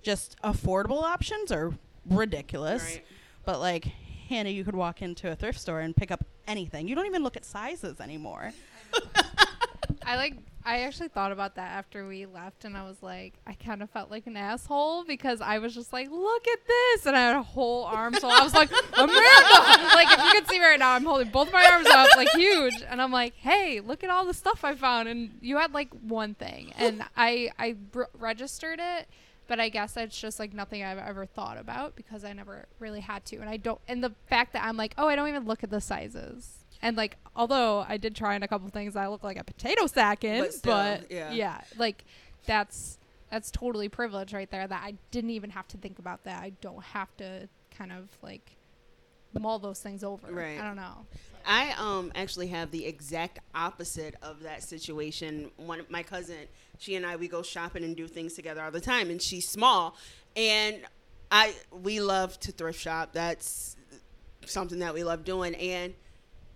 just 0.03 0.37
affordable 0.43 1.03
options 1.03 1.53
are 1.53 1.75
ridiculous. 2.09 2.83
Right. 2.83 3.05
But 3.45 3.61
like 3.61 3.89
Hannah, 4.32 4.50
you 4.50 4.64
could 4.64 4.75
walk 4.75 5.02
into 5.02 5.31
a 5.31 5.37
thrift 5.37 5.61
store 5.61 5.81
and 5.81 5.94
pick 5.94 6.11
up 6.11 6.25
anything. 6.46 6.88
You 6.88 6.94
don't 6.94 7.06
even 7.06 7.23
look 7.23 7.37
at 7.37 7.44
sizes 7.44 8.00
anymore. 8.00 8.52
I 10.07 10.16
like. 10.16 10.35
I 10.64 10.83
actually 10.83 11.09
thought 11.09 11.33
about 11.33 11.57
that 11.57 11.73
after 11.73 12.07
we 12.07 12.25
left, 12.25 12.64
and 12.64 12.76
I 12.76 12.85
was 12.85 13.02
like, 13.02 13.35
I 13.49 13.54
kind 13.54 13.83
of 13.83 13.90
felt 13.90 14.12
like 14.12 14.28
an 14.28 14.37
asshole 14.37 15.04
because 15.04 15.40
I 15.40 15.59
was 15.59 15.75
just 15.75 15.92
like, 15.92 16.09
look 16.09 16.47
at 16.47 16.59
this, 16.68 17.07
and 17.07 17.16
I 17.16 17.21
had 17.21 17.37
a 17.37 17.42
whole 17.42 17.83
arm, 17.85 18.14
so 18.14 18.28
I 18.28 18.45
was 18.45 18.54
like, 18.54 18.71
Amanda, 18.97 19.12
like 19.95 20.07
if 20.16 20.25
you 20.25 20.30
could 20.40 20.49
see 20.49 20.61
right 20.61 20.78
now, 20.78 20.92
I'm 20.92 21.04
holding 21.04 21.30
both 21.30 21.52
my 21.52 21.68
arms 21.73 21.88
up, 21.88 22.11
like 22.16 22.30
huge, 22.30 22.80
and 22.88 23.02
I'm 23.02 23.11
like, 23.11 23.35
hey, 23.35 23.80
look 23.80 24.04
at 24.04 24.11
all 24.11 24.25
the 24.25 24.35
stuff 24.35 24.64
I 24.64 24.76
found, 24.76 25.09
and 25.09 25.37
you 25.40 25.57
had 25.57 25.75
like 25.75 25.92
one 25.95 26.35
thing, 26.35 26.73
and 26.76 27.02
I 27.16 27.50
I 27.59 27.73
br- 27.73 28.04
registered 28.16 28.78
it. 28.80 29.09
But 29.52 29.61
I 29.61 29.68
guess 29.68 29.99
it's 29.99 30.18
just 30.18 30.38
like 30.38 30.54
nothing 30.54 30.82
I've 30.82 30.97
ever 30.97 31.26
thought 31.26 31.59
about 31.59 31.94
because 31.94 32.25
I 32.25 32.32
never 32.32 32.64
really 32.78 33.00
had 33.00 33.26
to. 33.26 33.37
And 33.37 33.50
I 33.50 33.59
don't, 33.59 33.78
and 33.87 34.02
the 34.02 34.14
fact 34.26 34.54
that 34.54 34.64
I'm 34.64 34.78
like, 34.78 34.94
oh, 34.97 35.09
I 35.09 35.14
don't 35.14 35.28
even 35.28 35.44
look 35.44 35.62
at 35.62 35.68
the 35.68 35.78
sizes. 35.78 36.64
And 36.80 36.97
like, 36.97 37.18
although 37.37 37.85
I 37.87 37.99
did 37.99 38.16
try 38.16 38.35
on 38.35 38.42
a 38.42 38.49
couple 38.49 38.66
things, 38.71 38.97
I 38.97 39.09
look 39.09 39.23
like 39.23 39.38
a 39.38 39.44
potato 39.44 39.87
sack 39.87 40.25
in, 40.25 40.40
But 40.42 40.54
still, 40.54 40.73
but 40.73 41.11
yeah. 41.11 41.32
yeah, 41.32 41.61
like 41.76 42.06
that's 42.47 42.97
that's 43.30 43.50
totally 43.50 43.90
privilege 43.90 44.32
right 44.32 44.50
there. 44.50 44.66
That 44.66 44.82
I 44.82 44.94
didn't 45.11 45.32
even 45.32 45.50
have 45.50 45.68
to 45.68 45.76
think 45.76 45.99
about 45.99 46.25
that. 46.25 46.42
I 46.42 46.54
don't 46.62 46.82
have 46.82 47.14
to 47.18 47.47
kind 47.76 47.92
of 47.92 48.09
like 48.23 48.56
mull 49.41 49.59
those 49.59 49.81
things 49.81 50.05
over. 50.05 50.31
Right. 50.31 50.59
I 50.61 50.65
don't 50.65 50.77
know. 50.77 51.07
I 51.45 51.75
um 51.79 52.12
actually 52.15 52.49
have 52.49 52.71
the 52.71 52.87
exact 52.87 53.41
opposite 53.55 54.15
of 54.23 54.43
that 54.43 54.62
situation. 54.62 55.51
One 55.57 55.85
my 55.89 56.03
cousin, 56.03 56.37
she 56.79 56.95
and 56.95 57.05
I 57.05 57.17
we 57.17 57.29
go 57.29 57.43
shopping 57.43 57.85
and 57.85 57.97
do 57.97 58.07
things 58.07 58.35
together 58.35 58.62
all 58.62 58.71
the 58.71 58.81
time 58.81 59.11
and 59.11 59.21
she's 59.21 59.49
small 59.49 59.97
and 60.37 60.77
I 61.31 61.55
we 61.83 62.01
love 62.01 62.39
to 62.41 62.53
thrift 62.53 62.81
shop. 62.81 63.11
That's 63.12 63.77
something 64.47 64.81
that 64.81 64.95
we 64.95 65.05
love 65.05 65.25
doing 65.25 65.55
and 65.55 65.95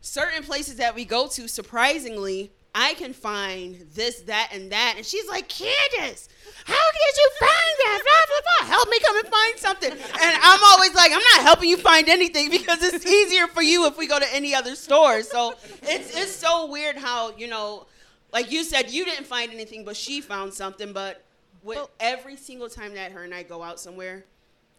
certain 0.01 0.43
places 0.43 0.77
that 0.77 0.95
we 0.95 1.05
go 1.05 1.27
to 1.29 1.49
surprisingly 1.49 2.53
I 2.79 2.93
can 2.95 3.15
find 3.15 3.75
this, 3.95 4.21
that, 4.23 4.51
and 4.53 4.71
that. 4.71 4.95
And 4.99 5.07
she's 5.07 5.27
like, 5.29 5.49
Candace, 5.49 6.29
how 6.67 6.75
did 6.75 7.17
you 7.17 7.31
find 7.39 7.51
that? 7.79 8.03
Blah, 8.05 8.27
blah, 8.29 8.67
blah. 8.69 8.77
Help 8.77 8.91
me 8.91 8.99
come 9.01 9.17
and 9.19 9.27
find 9.29 9.59
something. 9.59 9.91
And 9.93 10.41
I'm 10.43 10.61
always 10.63 10.95
like, 10.95 11.11
I'm 11.11 11.23
not 11.37 11.41
helping 11.41 11.71
you 11.71 11.79
find 11.79 12.07
anything 12.11 12.51
because 12.51 12.83
it's 12.83 13.07
easier 13.07 13.47
for 13.47 13.63
you 13.63 13.87
if 13.87 13.97
we 13.97 14.07
go 14.07 14.19
to 14.19 14.35
any 14.35 14.55
other 14.55 14.75
store. 14.75 15.23
So 15.23 15.55
it's 15.85 16.15
it's 16.15 16.33
so 16.37 16.67
weird 16.67 16.97
how, 16.97 17.35
you 17.37 17.49
know, 17.49 17.87
like 18.31 18.51
you 18.53 18.63
said, 18.63 18.91
you 18.91 19.07
didn't 19.07 19.27
find 19.27 19.51
anything, 19.53 19.85
but 19.87 19.97
she 19.97 20.21
found 20.21 20.53
something. 20.53 20.93
But 20.93 21.25
with 21.63 21.77
Well- 21.79 21.91
every 21.99 22.37
single 22.37 22.69
time 22.69 22.93
that 22.95 23.11
her 23.13 23.23
and 23.25 23.35
I 23.35 23.43
go 23.43 23.63
out 23.63 23.81
somewhere, 23.81 24.27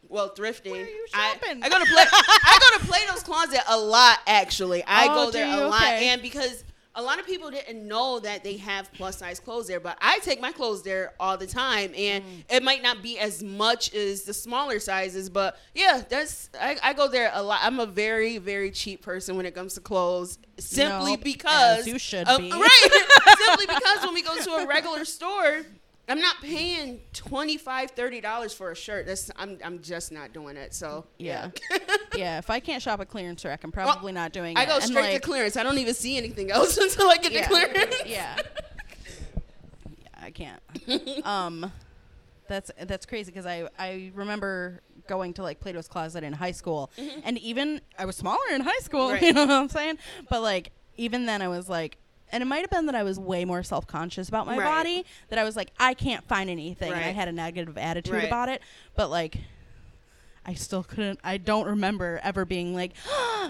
well, 0.08 0.30
thrifting. 0.30 0.72
Where 0.72 0.84
are 0.84 0.88
you 0.88 1.06
I- 1.16 1.34
shopping? 1.34 1.64
I, 1.64 1.70
go 1.70 1.80
to 1.80 1.86
play. 1.86 2.04
I 2.12 2.60
go 2.62 2.78
to 2.80 2.86
Plato's 2.86 3.24
Closet 3.24 3.62
a 3.68 3.78
lot. 3.80 4.20
Actually, 4.28 4.84
I 4.84 5.08
Oh, 5.08 5.26
go 5.26 5.32
there 5.32 5.48
a 5.64 5.68
lot, 5.68 5.82
Okay. 5.82 6.10
and 6.10 6.22
because 6.22 6.64
a 6.98 7.02
lot 7.02 7.20
of 7.20 7.26
people 7.28 7.52
didn't 7.52 7.88
know 7.88 8.20
that 8.20 8.44
they 8.44 8.58
have 8.58 8.92
plus 8.94 9.18
size 9.20 9.40
clothes 9.40 9.68
there, 9.68 9.80
but 9.80 9.98
I 10.02 10.18
take 10.20 10.42
my 10.42 10.52
clothes 10.52 10.82
there 10.82 11.14
all 11.20 11.38
the 11.38 11.46
time, 11.48 11.94
and 11.96 12.24
Mm. 12.24 12.44
it 12.50 12.64
might 12.64 12.82
not 12.82 13.02
be 13.04 13.20
as 13.20 13.44
much 13.44 13.94
as 13.94 14.24
the 14.24 14.34
smaller 14.34 14.80
sizes, 14.80 15.30
but 15.30 15.58
yeah, 15.76 16.02
that's 16.10 16.50
I, 16.60 16.76
I 16.82 16.94
go 16.94 17.08
there 17.08 17.30
a 17.34 17.44
lot. 17.44 17.60
I'm 17.62 17.80
a 17.80 17.86
very 17.86 18.40
very 18.40 18.72
cheap 18.72 19.04
person 19.04 19.38
when 19.38 19.46
it 19.46 19.54
comes 19.54 19.76
to 19.76 19.80
clothes, 19.80 20.40
simply 20.58 21.16
because 21.18 21.86
you 21.86 22.00
should 22.00 22.26
be. 22.26 22.52
right, 22.52 23.08
simply 23.46 23.68
because 23.68 24.04
when 24.04 24.14
we 24.16 24.24
go 24.24 24.36
to 24.36 24.52
a 24.56 24.66
regular 24.66 25.06
store 25.06 25.64
I'm 26.10 26.22
not 26.22 26.42
paying 26.42 27.02
$25, 27.14 27.62
$30 27.64 28.56
for 28.56 28.72
a 28.72 28.76
shirt. 28.76 29.06
That's 29.06 29.30
I'm 29.36 29.58
I'm 29.64 29.82
just 29.82 30.12
not 30.12 30.32
doing 30.32 30.56
it. 30.56 30.74
So 30.74 31.06
Yeah. 31.18 31.50
yeah. 32.16 32.38
If 32.48 32.50
I 32.50 32.60
can't 32.60 32.82
shop 32.82 33.02
at 33.02 33.10
clearance 33.10 33.44
rack, 33.44 33.64
I'm 33.64 33.72
probably 33.72 34.14
not 34.14 34.32
doing 34.32 34.56
it. 34.56 34.60
I 34.60 34.66
go 34.66 34.80
straight 34.80 35.14
like, 35.14 35.14
to 35.16 35.20
clearance. 35.20 35.58
I 35.58 35.64
don't 35.64 35.78
even 35.78 35.94
see 35.94 36.18
anything 36.18 36.50
else 36.50 36.78
until 36.82 37.10
I 37.10 37.18
get 37.18 37.32
yeah. 37.34 37.42
to 37.42 37.48
clearance. 37.48 37.96
Yeah. 38.06 38.38
yeah, 39.86 40.08
I 40.16 40.32
can't. 40.32 40.62
um, 41.26 41.72
that's 42.48 42.72
that's 42.86 43.06
crazy 43.06 43.32
because 43.32 43.46
I 43.46 43.68
I 43.78 44.12
remember 44.16 44.82
going 45.08 45.34
to 45.34 45.44
like 45.44 45.60
Plato's 45.60 45.88
Closet 45.90 46.24
in 46.24 46.32
high 46.34 46.52
school, 46.52 46.90
and 47.24 47.38
even 47.40 47.82
I 48.00 48.06
was 48.06 48.16
smaller 48.16 48.40
in 48.54 48.62
high 48.62 48.80
school. 48.80 49.12
Right. 49.12 49.22
You 49.22 49.34
know 49.34 49.46
what 49.46 49.52
I'm 49.52 49.70
saying? 49.70 49.98
But 50.30 50.42
like 50.42 50.72
even 50.96 51.26
then, 51.26 51.42
I 51.42 51.50
was 51.50 51.68
like. 51.68 51.98
And 52.32 52.42
it 52.42 52.46
might 52.46 52.60
have 52.62 52.70
been 52.70 52.86
that 52.88 52.96
I 52.96 53.04
was 53.04 53.20
way 53.20 53.46
more 53.46 53.64
self 53.64 53.88
conscious 53.88 54.28
about 54.28 54.46
my 54.46 54.58
Right. 54.58 54.66
body. 54.66 55.06
That 55.30 55.40
I 55.40 55.44
was 55.44 55.56
like, 55.56 55.72
I 55.80 55.94
can't 55.94 56.28
find 56.28 56.50
anything. 56.50 56.92
And 56.92 57.04
I 57.04 57.08
Right. 57.08 57.16
had 57.16 57.28
a 57.28 57.32
negative 57.32 57.78
attitude 57.78 58.14
Right. 58.14 58.26
about 58.26 58.50
it. 58.50 58.62
But 58.96 59.10
like, 59.10 59.38
I 60.46 60.54
still 60.54 60.84
couldn't. 60.84 61.20
I 61.24 61.38
don't 61.38 61.66
remember 61.68 62.20
ever 62.24 62.46
being 62.46 62.74
like, 62.74 62.94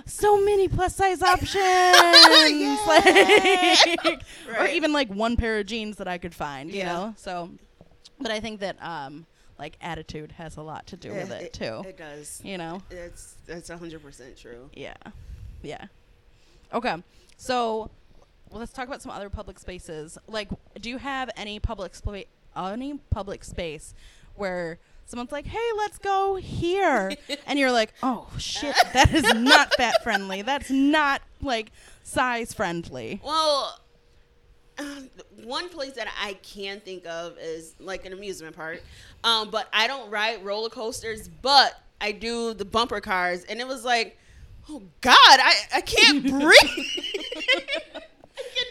so 0.06 0.44
many 0.44 0.68
plus 0.68 0.96
size 0.96 1.22
options, 1.24 1.56
like, 2.88 3.06
or 4.48 4.54
Right. 4.54 4.74
even 4.74 4.94
like 4.94 5.10
one 5.10 5.38
pair 5.38 5.60
of 5.60 5.66
jeans 5.68 5.98
that 5.98 6.08
I 6.08 6.18
could 6.18 6.34
find. 6.36 6.72
You 6.72 6.78
Yeah. 6.80 6.86
know, 6.94 7.14
so. 7.18 7.52
But 8.20 8.32
I 8.32 8.40
think 8.40 8.62
that 8.62 8.78
um, 8.84 9.28
like 9.60 9.78
attitude 9.80 10.32
has 10.34 10.58
a 10.58 10.62
lot 10.64 10.88
to 10.88 10.98
do 10.98 11.14
with 11.14 11.30
it, 11.32 11.54
too. 11.54 11.84
It 11.88 11.98
does. 11.98 12.42
you 12.44 12.58
know. 12.58 12.82
It's 12.90 13.36
that's 13.46 13.70
100 13.70 14.02
percent 14.02 14.38
true. 14.38 14.70
Yeah, 14.74 14.96
yeah. 15.62 15.86
Okay, 16.74 16.96
so 17.38 17.92
well, 18.50 18.60
let's 18.60 18.72
talk 18.72 18.88
about 18.88 19.02
some 19.02 19.12
other 19.12 19.30
public 19.30 19.60
spaces. 19.60 20.18
Like, 20.28 20.50
do 20.80 20.90
you 20.90 20.98
have 20.98 21.30
any 21.36 21.60
public 21.60 21.96
spa- 21.96 22.24
any 22.56 22.96
public 23.10 23.44
space 23.44 23.94
where 24.36 24.80
someone's 25.06 25.32
like, 25.32 25.46
"Hey, 25.46 25.70
let's 25.78 25.98
go 25.98 26.36
here," 26.36 27.14
and 27.48 27.60
you're 27.60 27.72
like, 27.72 27.94
"Oh 28.04 28.28
shit, 28.38 28.76
that 28.94 29.14
is 29.14 29.34
not 29.34 29.74
fat 29.76 30.04
friendly. 30.04 30.42
That's 30.42 30.70
not 30.70 31.22
like 31.42 31.72
size 32.04 32.54
friendly." 32.54 33.22
Well, 33.24 33.80
um, 34.80 35.10
one 35.44 35.70
place 35.70 35.94
that 35.94 36.08
I 36.22 36.34
can 36.36 36.80
think 36.80 37.06
of 37.06 37.38
is 37.40 37.74
like 37.80 38.06
an 38.06 38.14
amusement 38.14 38.56
park, 38.56 38.84
um, 39.24 39.50
but 39.50 39.68
I 39.74 39.88
don't 39.88 40.10
ride 40.12 40.44
roller 40.46 40.70
coasters, 40.70 41.28
but 41.42 41.80
I 42.00 42.12
do 42.12 42.54
the 42.54 42.66
bumper 42.66 43.02
cars, 43.02 43.44
and 43.46 43.60
it 43.60 43.68
was 43.68 43.84
like, 43.84 44.18
oh 44.70 44.84
God, 45.02 45.16
I 45.18 45.54
I 45.76 45.82
can't 45.82 46.24
breathe. 46.40 46.86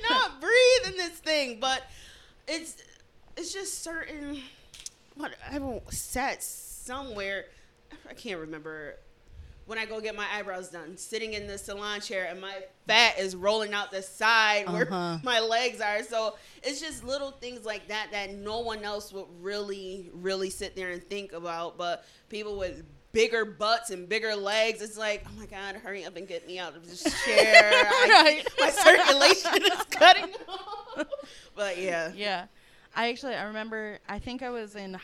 Cannot 0.09 0.41
breathe 0.41 0.93
in 0.93 0.97
this 0.97 1.19
thing, 1.19 1.59
but 1.61 1.83
it's 2.49 2.77
it's 3.37 3.53
just 3.53 3.83
certain. 3.83 4.41
What 5.15 5.33
I 5.51 5.59
won't 5.59 5.93
sat 5.93 6.43
somewhere. 6.43 7.47
I 8.09 8.15
can't 8.15 8.41
remember 8.41 8.97
when 9.67 9.79
I 9.79 9.85
go 9.85 10.01
get 10.01 10.15
my 10.15 10.27
eyebrows 10.33 10.69
done, 10.69 10.97
sitting 10.97 11.33
in 11.33 11.47
the 11.49 11.59
salon 11.59 12.01
chair 12.01 12.29
and 12.31 12.41
my 12.41 12.55
fat 12.87 13.19
is 13.19 13.35
rolling 13.35 13.75
out 13.75 13.91
the 13.91 14.01
side 14.03 14.65
Uh-huh. 14.69 14.77
where 14.77 15.21
my 15.25 15.41
legs 15.41 15.81
are. 15.81 16.05
So 16.05 16.37
it's 16.63 16.81
just 16.81 17.03
little 17.03 17.33
things 17.33 17.65
like 17.65 17.89
that 17.89 18.09
that 18.13 18.33
no 18.33 18.61
one 18.61 18.85
else 18.85 19.13
would 19.13 19.27
really, 19.41 20.09
really 20.13 20.51
sit 20.51 20.77
there 20.77 20.91
and 20.91 21.03
think 21.09 21.33
about. 21.33 21.77
But 21.79 22.05
people 22.29 22.57
with 22.59 22.85
bigger 23.17 23.45
butts 23.47 23.91
and 23.91 24.09
bigger 24.09 24.37
legs, 24.37 24.83
it's 24.83 24.99
like, 24.99 25.25
oh 25.27 25.39
my 25.41 25.47
God, 25.47 25.77
hurry 25.77 26.05
up 26.05 26.17
and 26.17 26.29
get 26.29 26.47
me 26.47 26.59
out 26.59 26.77
of 26.77 26.87
this 26.89 27.03
chair. 27.25 27.71
I- 27.73 28.45
my 28.61 28.71
circulation 28.71 29.63
is 29.73 29.85
cutting 29.91 30.35
off. 30.47 31.07
But 31.55 31.79
yeah. 31.79 32.13
Yeah. 32.15 32.47
I 32.95 33.09
actually 33.09 33.35
I 33.35 33.45
remember 33.45 33.99
I 34.09 34.19
think 34.19 34.43
I 34.43 34.51
was 34.51 34.77
in 34.77 34.99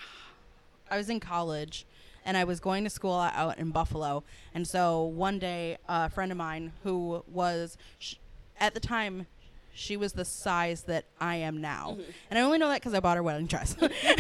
I 0.90 0.97
was 0.99 1.09
in 1.09 1.21
college 1.21 1.87
and 2.25 2.37
I 2.37 2.45
was 2.45 2.61
going 2.61 2.85
to 2.85 2.90
school 2.90 3.14
out 3.19 3.59
in 3.59 3.71
Buffalo. 3.71 4.25
And 4.54 4.69
so 4.69 5.02
one 5.04 5.38
day 5.38 5.78
a 5.88 6.11
friend 6.11 6.31
of 6.31 6.37
mine 6.38 6.73
who 6.85 7.25
was 7.26 7.76
sh- 7.99 8.16
at 8.61 8.75
the 8.75 8.81
time 8.81 9.26
she 9.75 9.97
was 9.97 10.12
the 10.12 10.25
size 10.26 10.83
that 10.83 11.07
I 11.19 11.37
am 11.37 11.62
now. 11.62 11.97
And 12.31 12.38
I 12.38 12.42
only 12.42 12.59
know 12.59 12.69
that 12.69 12.83
cuz 12.83 12.92
I 12.92 13.00
bought 13.00 13.16
her 13.16 13.23
wedding 13.23 13.47
dress. 13.47 13.75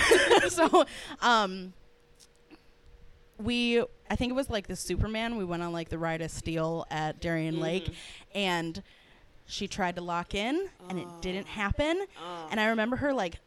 so 0.48 0.86
um 1.20 1.74
we 3.42 3.80
I 4.10 4.16
think 4.16 4.30
it 4.30 4.34
was 4.34 4.50
like 4.50 4.66
the 4.66 4.76
Superman. 4.76 5.36
We 5.36 5.44
went 5.44 5.62
on 5.62 5.72
like 5.72 5.88
the 5.88 5.98
ride 5.98 6.20
of 6.22 6.30
steel 6.30 6.86
at 6.90 7.20
Darien 7.20 7.60
Lake 7.60 7.88
and 8.34 8.82
she 9.46 9.66
tried 9.68 9.96
to 9.96 10.02
lock 10.02 10.34
in 10.34 10.68
and 10.88 10.98
it 10.98 11.08
didn't 11.20 11.46
happen. 11.46 12.04
Oh. 12.22 12.48
And 12.50 12.60
I 12.60 12.66
remember 12.66 12.96
her 12.96 13.12
like 13.12 13.38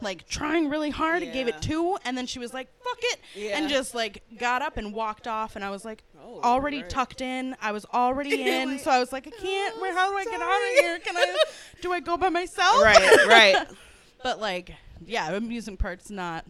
like 0.00 0.26
trying 0.28 0.68
really 0.68 0.90
hard 0.90 1.22
and 1.22 1.32
gave 1.32 1.48
it 1.48 1.62
two 1.62 1.96
and 2.04 2.18
then 2.18 2.26
she 2.26 2.38
was 2.38 2.52
like 2.52 2.68
fuck 2.82 2.98
it 3.00 3.20
Yeah. 3.34 3.56
and 3.58 3.70
just 3.70 3.94
like 3.94 4.22
got 4.38 4.60
up 4.60 4.76
and 4.76 4.92
walked 4.92 5.26
off 5.26 5.56
and 5.56 5.64
I 5.64 5.70
was 5.70 5.84
like 5.84 6.02
Oh, 6.26 6.40
already 6.42 6.80
right. 6.80 6.88
tucked 6.90 7.20
in. 7.20 7.54
I 7.60 7.72
was 7.72 7.84
already 7.92 8.42
in. 8.50 8.72
Like, 8.72 8.80
so 8.80 8.90
I 8.90 8.98
was 8.98 9.12
like 9.12 9.26
I 9.26 9.30
can't. 9.30 9.74
"Oh, 9.76 9.80
Where 9.80 9.94
how 9.94 10.10
do 10.10 10.16
I 10.16 10.24
get 10.24 10.40
out 10.40 10.60
of 10.70 10.78
here? 10.80 10.98
Can 11.00 11.16
I 11.16 11.36
do 11.82 11.92
I 11.92 12.00
go 12.00 12.16
by 12.16 12.28
myself? 12.30 12.82
Right, 12.82 13.26
right. 13.26 13.66
but 14.22 14.40
like 14.40 14.74
yeah, 15.06 15.30
amusement 15.32 15.78
park's 15.78 16.10
not 16.10 16.44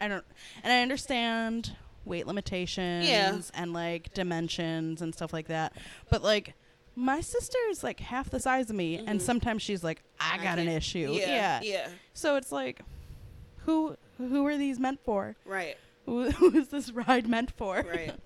I 0.00 0.08
don't 0.08 0.24
and 0.62 0.72
I 0.72 0.82
understand 0.82 1.76
weight 2.04 2.26
limitations 2.26 3.50
and 3.54 3.72
like 3.72 4.12
dimensions 4.14 5.02
and 5.02 5.14
stuff 5.14 5.32
like 5.32 5.48
that. 5.48 5.72
But 6.10 6.22
like 6.22 6.54
my 6.96 7.20
sister 7.20 7.58
is 7.70 7.82
like 7.82 8.00
half 8.00 8.30
the 8.30 8.38
size 8.40 8.70
of 8.70 8.76
me 8.76 9.02
and 9.04 9.20
sometimes 9.20 9.62
she's 9.62 9.82
like 9.82 10.02
I 10.20 10.38
got 10.42 10.58
an 10.58 10.68
issue. 10.68 11.12
Yeah, 11.12 11.26
yeah. 11.26 11.60
yeah. 11.62 11.88
So 12.12 12.36
it's 12.36 12.52
like, 12.52 12.80
who 13.58 13.96
who 14.18 14.46
are 14.46 14.56
these 14.56 14.78
meant 14.78 15.00
for? 15.04 15.34
Right, 15.44 15.76
Who, 16.06 16.30
who 16.30 16.56
is 16.56 16.68
this 16.68 16.90
ride 16.90 17.28
meant 17.28 17.50
for? 17.50 17.76
right. 17.76 18.14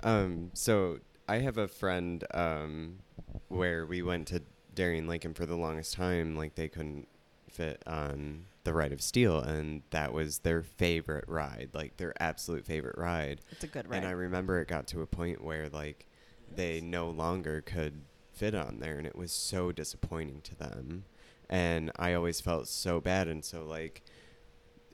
Um, 0.00 0.52
so 0.54 0.98
I 1.28 1.38
have 1.38 1.58
a 1.58 1.66
friend 1.66 2.22
um, 2.32 3.00
where 3.48 3.84
we 3.84 4.00
went 4.00 4.28
to 4.28 4.42
Darien 4.72 5.08
Lake, 5.08 5.24
and 5.24 5.34
for 5.34 5.44
the 5.44 5.56
longest 5.56 5.94
time, 5.94 6.36
like 6.36 6.54
they 6.54 6.68
couldn't 6.68 7.08
fit 7.50 7.82
on 7.84 8.44
the 8.68 8.74
ride 8.74 8.92
of 8.92 9.00
steel, 9.00 9.40
and 9.40 9.80
that 9.88 10.12
was 10.12 10.40
their 10.40 10.62
favorite 10.62 11.24
ride, 11.26 11.70
like 11.72 11.96
their 11.96 12.12
absolute 12.22 12.66
favorite 12.66 12.98
ride. 12.98 13.40
It's 13.50 13.64
a 13.64 13.66
good 13.66 13.88
ride. 13.88 13.96
And 13.96 14.06
I 14.06 14.10
remember 14.10 14.60
it 14.60 14.68
got 14.68 14.86
to 14.88 15.00
a 15.00 15.06
point 15.06 15.42
where 15.42 15.70
like 15.70 16.06
they 16.54 16.82
no 16.82 17.08
longer 17.08 17.62
could 17.62 18.02
fit 18.30 18.54
on 18.54 18.80
there, 18.80 18.98
and 18.98 19.06
it 19.06 19.16
was 19.16 19.32
so 19.32 19.72
disappointing 19.72 20.42
to 20.42 20.54
them. 20.54 21.04
And 21.48 21.90
I 21.96 22.12
always 22.12 22.42
felt 22.42 22.68
so 22.68 23.00
bad, 23.00 23.26
and 23.26 23.42
so 23.42 23.64
like 23.64 24.02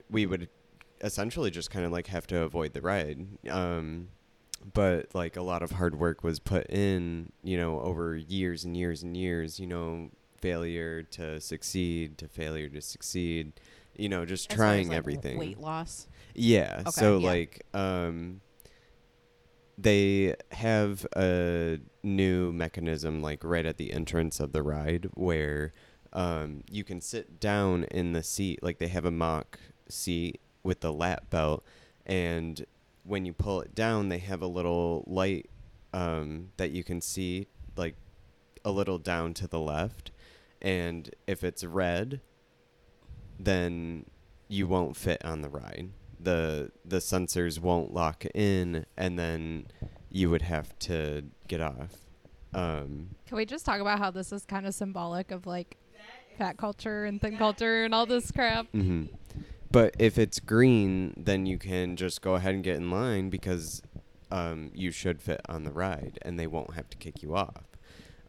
we 0.09 0.25
would 0.25 0.49
essentially 1.01 1.51
just 1.51 1.73
kind 1.73 1.85
of 1.85 1.91
like 1.91 2.07
have 2.07 2.29
to 2.29 2.43
avoid 2.43 2.75
the 2.75 2.81
ride. 2.81 3.27
Um, 3.51 4.11
but 4.73 5.13
like 5.17 5.37
a 5.37 5.43
lot 5.43 5.65
of 5.65 5.73
hard 5.73 5.99
work 5.99 6.23
was 6.23 6.39
put 6.39 6.71
in, 6.71 7.33
you 7.43 7.57
know, 7.57 7.81
over 7.81 8.15
years 8.15 8.65
and 8.65 8.77
years 8.77 9.03
and 9.03 9.17
years. 9.17 9.59
You 9.59 9.67
know, 9.67 10.11
failure 10.45 11.03
to 11.03 11.41
succeed 11.41 12.19
to 12.19 12.29
failure 12.29 12.69
to 12.69 12.81
succeed. 12.81 13.53
You 13.97 14.09
know, 14.09 14.27
just 14.27 14.53
As 14.53 14.57
far 14.57 14.67
as, 14.67 14.71
trying 14.73 14.89
like, 14.89 14.99
everything. 14.99 15.39
Weight 15.39 15.59
loss. 15.59 16.07
Yeah. 16.35 16.77
Okay, 16.81 16.91
so 16.91 17.19
yeah. 17.19 17.27
like 17.27 17.67
um 17.73 18.41
they 19.79 20.35
have 20.53 21.07
a 21.17 21.79
new 22.03 22.53
mechanism 22.53 23.23
like 23.23 23.43
right 23.43 23.67
at 23.67 23.77
the 23.77 23.93
entrance 23.93 24.39
of 24.39 24.53
the 24.53 24.63
ride 24.63 25.09
where 25.15 25.73
um 26.13 26.63
you 26.71 26.85
can 26.85 27.01
sit 27.01 27.41
down 27.41 27.85
in 27.85 28.13
the 28.13 28.23
seat 28.23 28.63
like 28.63 28.79
they 28.79 28.89
have 28.89 29.05
a 29.05 29.11
mock 29.11 29.59
seat 29.89 30.41
with 30.63 30.81
the 30.81 30.93
lap 30.93 31.29
belt 31.31 31.65
and 32.07 32.67
when 33.03 33.25
you 33.27 33.33
pull 33.33 33.61
it 33.61 33.75
down 33.75 34.11
they 34.11 34.19
have 34.19 34.43
a 34.43 34.47
little 34.47 35.03
light 35.09 35.51
um 35.93 36.51
that 36.57 36.71
you 36.71 36.85
can 36.85 37.01
see 37.01 37.49
like 37.77 37.97
a 38.65 38.71
little 38.71 38.99
down 38.99 39.35
to 39.35 39.49
the 39.49 39.59
left 39.59 40.13
and 40.65 41.15
if 41.29 41.45
it's 41.45 41.63
red 41.63 42.21
then 43.39 44.07
you 44.49 44.67
won't 44.67 44.97
fit 44.97 45.25
on 45.25 45.43
the 45.43 45.49
ride. 45.49 45.91
The 46.21 46.71
the 46.85 46.99
sensors 46.99 47.59
won't 47.59 47.93
lock 47.93 48.25
in 48.35 48.87
and 48.97 49.19
then 49.19 49.67
you 50.11 50.31
would 50.31 50.43
have 50.43 50.79
to 50.81 51.25
get 51.49 51.61
off. 51.61 51.91
Um, 52.53 53.11
Can 53.27 53.37
we 53.37 53.45
just 53.45 53.67
talk 53.67 53.81
about 53.81 53.99
how 53.99 54.11
this 54.11 54.33
is 54.33 54.45
kind 54.45 54.65
of 54.67 54.75
symbolic 54.75 55.31
of 55.33 55.45
like 55.47 55.77
fat 56.39 56.57
culture 56.57 57.05
and 57.05 57.21
thin 57.21 57.37
culture 57.37 57.85
and 57.85 57.95
all 57.95 58.07
this 58.07 58.31
crap? 58.31 58.67
mhm. 58.73 59.09
But 59.73 59.97
if 59.99 60.19
it's 60.19 60.39
green, 60.39 61.15
then 61.17 61.47
you 61.47 61.59
can 61.59 61.97
just 61.97 62.23
go 62.23 62.37
ahead 62.37 62.55
and 62.55 62.63
get 62.63 62.77
in 62.77 62.93
line 62.93 63.29
because 63.29 63.83
um, 64.31 64.71
you 64.73 64.93
should 64.93 65.21
fit 65.21 65.41
on 65.49 65.65
the 65.65 65.73
ride 65.73 66.17
and 66.23 66.39
they 66.39 66.47
won't 66.47 66.75
have 66.75 66.89
to 66.91 66.97
kick 66.97 67.23
you 67.25 67.35
off. 67.35 67.65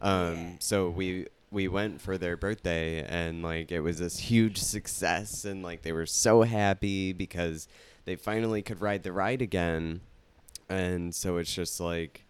Um, 0.02 0.56
So 0.58 0.90
we 0.90 1.28
we 1.50 1.68
went 1.68 2.00
for 2.00 2.18
their 2.18 2.36
birthday 2.36 3.04
and 3.04 3.42
like 3.42 3.70
it 3.70 3.80
was 3.80 3.98
this 3.98 4.18
huge 4.18 4.58
success 4.58 5.44
and 5.44 5.62
like 5.62 5.82
they 5.82 5.92
were 5.92 6.06
so 6.06 6.42
happy 6.42 7.12
because 7.12 7.68
they 8.04 8.16
finally 8.16 8.62
could 8.62 8.80
ride 8.80 9.02
the 9.02 9.12
ride 9.12 9.40
again. 9.42 10.00
And 10.68 11.14
so 11.14 11.36
it's 11.36 11.54
just 11.54 11.78
like 11.80 12.24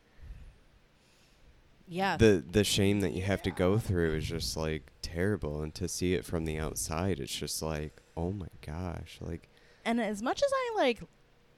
Yeah. 1.89 2.17
the 2.17 2.45
the 2.51 2.65
shame 2.65 3.01
that 3.01 3.13
you 3.13 3.23
have 3.23 3.43
to 3.43 3.51
go 3.51 3.79
through 3.79 4.15
is 4.17 4.25
just 4.27 4.57
like 4.57 4.91
terrible 5.03 5.63
and 5.63 5.75
to 5.77 5.89
see 5.89 6.15
it 6.15 6.25
from 6.25 6.45
the 6.45 6.59
outside 6.59 7.21
it's 7.21 7.35
just 7.35 7.63
like 7.63 8.03
oh 8.17 8.33
my 8.33 8.49
gosh 8.61 9.19
like 9.21 9.49
and 9.85 10.01
as 10.01 10.21
much 10.21 10.43
as 10.43 10.51
I 10.53 10.73
like 10.77 11.01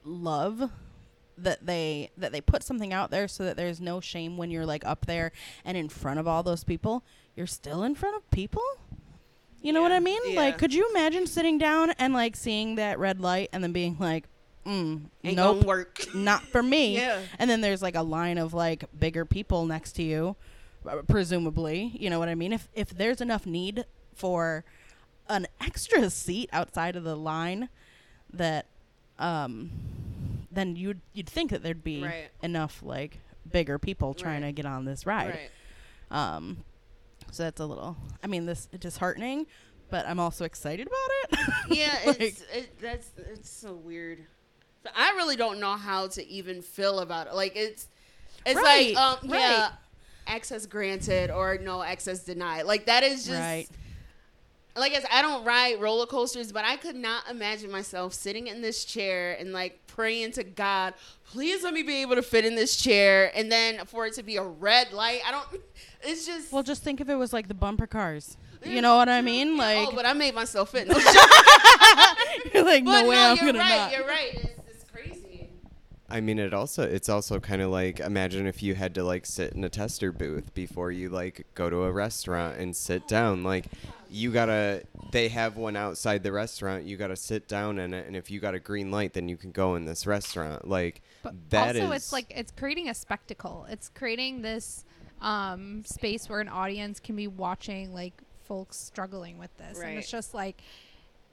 love 0.05 0.71
that 1.38 1.65
they 1.65 2.11
that 2.19 2.31
they 2.33 2.41
put 2.41 2.62
something 2.62 2.93
out 2.93 3.11
there 3.11 3.27
so 3.27 3.45
that 3.45 3.57
there's 3.57 3.81
no 3.81 4.00
shame 4.00 4.37
when 4.37 4.50
you're 4.50 4.67
like 4.67 4.85
up 4.85 5.07
there 5.07 5.33
and 5.65 5.77
in 5.77 5.88
front 5.88 6.19
of 6.21 6.27
all 6.29 6.43
those 6.43 6.62
people, 6.65 7.05
you're 7.38 7.47
still 7.47 7.83
in 7.85 7.95
front 7.95 8.16
of 8.16 8.28
people. 8.30 8.62
You 9.62 9.73
know 9.73 9.80
what 9.80 9.92
I 9.92 10.00
mean? 10.00 10.21
yeah. 10.26 10.37
Like, 10.40 10.59
could 10.59 10.75
you 10.75 10.88
imagine 10.90 11.26
sitting 11.26 11.57
down 11.57 11.92
and 11.99 12.12
like 12.12 12.37
seeing 12.37 12.75
that 12.75 12.99
red 12.99 13.21
light 13.21 13.49
and 13.52 13.62
then 13.62 13.73
being 13.73 13.97
like, 13.99 14.25
mm, 14.66 15.02
Ain't 15.25 15.37
nope, 15.37 15.64
work. 15.64 16.04
not 16.14 16.42
for 16.42 16.62
me. 16.62 16.97
Yeah. 16.99 17.23
And 17.38 17.49
then 17.49 17.61
there's 17.61 17.80
like 17.83 17.95
a 17.95 18.02
line 18.02 18.38
of 18.38 18.52
like 18.52 18.85
bigger 18.99 19.25
people 19.25 19.64
next 19.66 19.92
to 19.92 20.02
you, 20.02 20.37
uh, 20.87 20.97
presumably. 21.09 21.92
You 21.99 22.11
know 22.11 22.18
what 22.18 22.28
I 22.28 22.35
mean? 22.35 22.52
If 22.52 22.68
if 22.75 22.90
there's 22.90 23.21
enough 23.21 23.47
need 23.47 23.85
for 24.14 24.64
an 25.28 25.47
extra 25.61 26.09
seat 26.11 26.49
outside 26.52 26.97
of 26.97 27.04
the 27.04 27.16
line, 27.16 27.68
that 28.33 28.66
um, 29.18 29.71
then 30.52 30.76
you'd 30.76 31.00
you'd 31.12 31.28
think 31.28 31.50
that 31.50 31.62
there'd 31.62 31.83
be 31.85 32.02
Right. 32.04 32.30
enough 32.42 32.80
like 32.83 33.18
bigger 33.50 33.78
people 33.78 34.14
trying 34.14 34.42
Right. 34.42 34.49
to 34.49 34.52
get 34.52 34.66
on 34.66 34.85
this 34.85 35.04
ride. 35.07 35.30
Right. 35.30 35.50
Um, 36.35 36.59
so 37.30 37.42
that's 37.44 37.61
a 37.61 37.66
little. 37.66 37.97
I 38.23 38.26
mean, 38.26 38.47
this 38.47 38.68
is 38.73 38.78
disheartening, 38.80 39.47
but 39.90 40.06
I'm 40.06 40.20
also 40.20 40.44
excited 40.44 40.87
about 40.87 41.38
it. 41.40 41.54
Yeah, 41.76 41.99
Like- 42.06 42.20
it's 42.20 42.42
it, 42.52 42.78
that's 42.80 43.11
it's 43.16 43.50
so 43.50 43.75
weird. 43.75 44.25
So 44.85 44.90
I 44.97 45.11
really 45.11 45.37
don't 45.37 45.61
know 45.61 45.76
how 45.76 46.06
to 46.08 46.26
even 46.26 46.62
feel 46.62 47.00
about 47.00 47.26
it. 47.26 47.35
Like 47.35 47.52
it's 47.56 47.88
it's 48.47 48.56
Right, 48.61 48.94
like 48.94 48.97
um 48.97 49.18
yeah, 49.25 49.70
access 50.26 50.66
granted 50.66 51.30
or 51.30 51.58
no 51.58 51.82
access 51.82 52.25
denied. 52.25 52.62
Like 52.64 52.87
that 52.87 53.02
is 53.02 53.26
just 53.26 53.38
Right. 53.40 53.66
Like 54.78 54.92
I, 54.92 55.00
said, 55.00 55.11
I 55.12 55.23
don't 55.23 55.44
ride 55.44 55.80
roller 55.80 56.06
coasters, 56.06 56.52
but 56.52 56.64
I 56.64 56.76
could 56.76 56.97
not 56.97 57.28
imagine 57.30 57.70
myself 57.70 58.14
sitting 58.14 58.47
in 58.47 58.62
this 58.62 58.85
chair 58.85 59.37
and 59.38 59.52
like 59.52 59.80
praying 59.87 60.30
to 60.32 60.44
God, 60.44 60.94
please 61.25 61.64
let 61.64 61.75
me 61.75 61.82
be 61.82 62.02
able 62.02 62.14
to 62.14 62.23
fit 62.23 62.44
in 62.44 62.54
this 62.54 62.76
chair, 62.76 63.32
and 63.35 63.50
then 63.50 63.85
for 63.87 64.06
it 64.06 64.14
to 64.14 64.23
be 64.23 64.37
a 64.37 64.42
red 64.42 64.92
light. 64.92 65.20
I 65.26 65.30
don't. 65.32 65.47
It's 66.00 66.26
just. 66.26 66.52
Well, 66.52 66.62
just 66.62 66.85
think 66.85 67.00
if 67.00 67.08
it 67.08 67.16
was 67.16 67.32
like 67.32 67.49
the 67.49 67.54
bumper 67.54 67.88
cars. 67.88 68.37
Mm. 68.62 68.70
You 68.70 68.82
know 68.82 68.97
what 68.97 69.08
I 69.08 69.20
mean? 69.20 69.56
Like, 69.56 69.88
oh, 69.88 69.92
but 69.97 70.06
I 70.06 70.12
made 70.12 70.32
myself 70.32 70.70
fit. 70.70 70.87
in 70.87 70.88
those 70.94 71.04
you're 72.54 72.64
like, 72.64 72.85
But 72.85 73.02
no 73.02 73.08
way, 73.08 73.16
no, 73.16 73.30
I'm 73.30 73.37
gonna 73.37 73.58
right. 73.58 73.76
not. 73.76 73.92
You're 73.92 74.06
right. 74.06 74.35
It's, 74.35 74.61
it's 74.68 74.85
crazy. 74.92 75.49
I 76.08 76.20
mean, 76.20 76.38
it 76.38 76.54
also 76.54 76.85
it's 76.85 77.08
also 77.08 77.40
kind 77.40 77.61
of 77.62 77.70
like 77.70 77.99
imagine 77.99 78.47
if 78.47 78.62
you 78.62 78.76
had 78.76 78.94
to 78.94 79.02
like 79.02 79.26
sit 79.26 79.54
in 79.54 79.64
a 79.64 79.68
tester 79.68 80.12
booth 80.12 80.54
before 80.54 80.92
you 80.92 81.08
like 81.08 81.47
go 81.54 81.68
to 81.68 81.82
a 81.82 81.90
restaurant 81.90 82.58
and 82.58 82.76
sit 82.76 83.08
down. 83.08 83.42
Like, 83.42 83.66
you 84.11 84.31
gotta 84.33 84.83
they 85.12 85.29
have 85.29 85.57
one 85.57 85.77
outside 85.77 86.23
the 86.23 86.33
restaurant. 86.33 86.85
You 86.85 86.97
gotta 86.97 87.17
sit 87.17 87.49
down 87.49 87.79
in 87.79 87.95
it, 87.95 88.07
and 88.07 88.17
if 88.17 88.31
you 88.31 88.41
got 88.41 88.55
a 88.55 88.61
green 88.61 88.91
light, 88.91 89.12
then 89.12 89.29
you 89.29 89.37
can 89.37 89.50
go 89.53 89.75
in 89.75 89.85
this 89.85 90.07
restaurant. 90.07 90.67
Like 90.69 91.03
But 91.23 91.35
that 91.50 91.77
also, 91.77 91.93
is- 91.93 92.03
it's 92.05 92.12
like 92.12 92.27
it's 92.31 92.53
creating 92.53 92.88
a 92.88 92.95
spectacle. 92.95 93.67
It's 93.69 93.88
creating 93.88 94.43
this 94.43 94.85
um, 95.21 95.85
space 95.85 96.29
where 96.29 96.41
an 96.41 96.49
audience 96.49 97.00
can 97.00 97.17
be 97.17 97.27
watching 97.27 97.93
like 97.93 98.15
folks 98.47 98.77
struggling 98.79 99.38
with 99.38 99.57
this, 99.59 99.79
and 99.81 99.99
it's 99.99 100.11
just 100.11 100.35
like. 100.35 100.62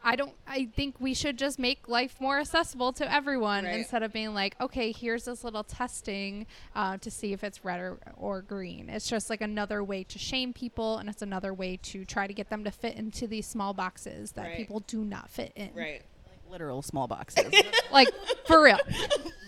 I 0.08 0.16
don't. 0.16 0.34
I 0.48 0.66
think 0.76 0.96
we 1.00 1.16
should 1.16 1.36
just 1.38 1.58
make 1.58 1.88
life 1.90 2.16
more 2.22 2.40
accessible 2.40 2.94
to 2.94 3.12
everyone 3.12 3.66
Right. 3.66 3.80
instead 3.80 4.04
of 4.04 4.14
being 4.14 4.36
like, 4.36 4.56
okay, 4.62 4.92
here's 4.92 5.26
this 5.26 5.44
little 5.44 5.64
testing 5.64 6.46
uh, 6.76 6.98
to 6.98 7.10
see 7.10 7.34
if 7.34 7.44
it's 7.44 7.66
red 7.66 7.80
or, 7.80 7.98
or 8.16 8.44
green. 8.44 8.88
It's 8.88 9.10
just 9.10 9.32
like 9.32 9.42
another 9.42 9.84
way 9.84 10.04
to 10.04 10.20
shame 10.20 10.54
people, 10.54 11.00
and 11.00 11.10
it's 11.10 11.24
another 11.24 11.56
way 11.56 11.78
to 11.78 12.06
try 12.06 12.28
to 12.28 12.34
get 12.36 12.52
them 12.52 12.64
to 12.66 12.72
fit 12.72 12.96
into 12.96 13.26
these 13.26 13.48
small 13.48 13.74
boxes 13.74 14.32
that 14.34 14.44
Right. 14.44 14.58
people 14.58 14.82
do 14.82 15.04
not 15.04 15.30
fit 15.32 15.52
in. 15.56 15.72
Right. 15.74 16.04
Like 16.28 16.52
literal 16.52 16.84
small 16.84 17.08
boxes, 17.08 17.52
Like 17.92 18.10
for 18.46 18.62
real. 18.64 18.78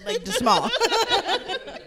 like 0.08 0.26
the 0.26 0.32
small. 0.32 0.72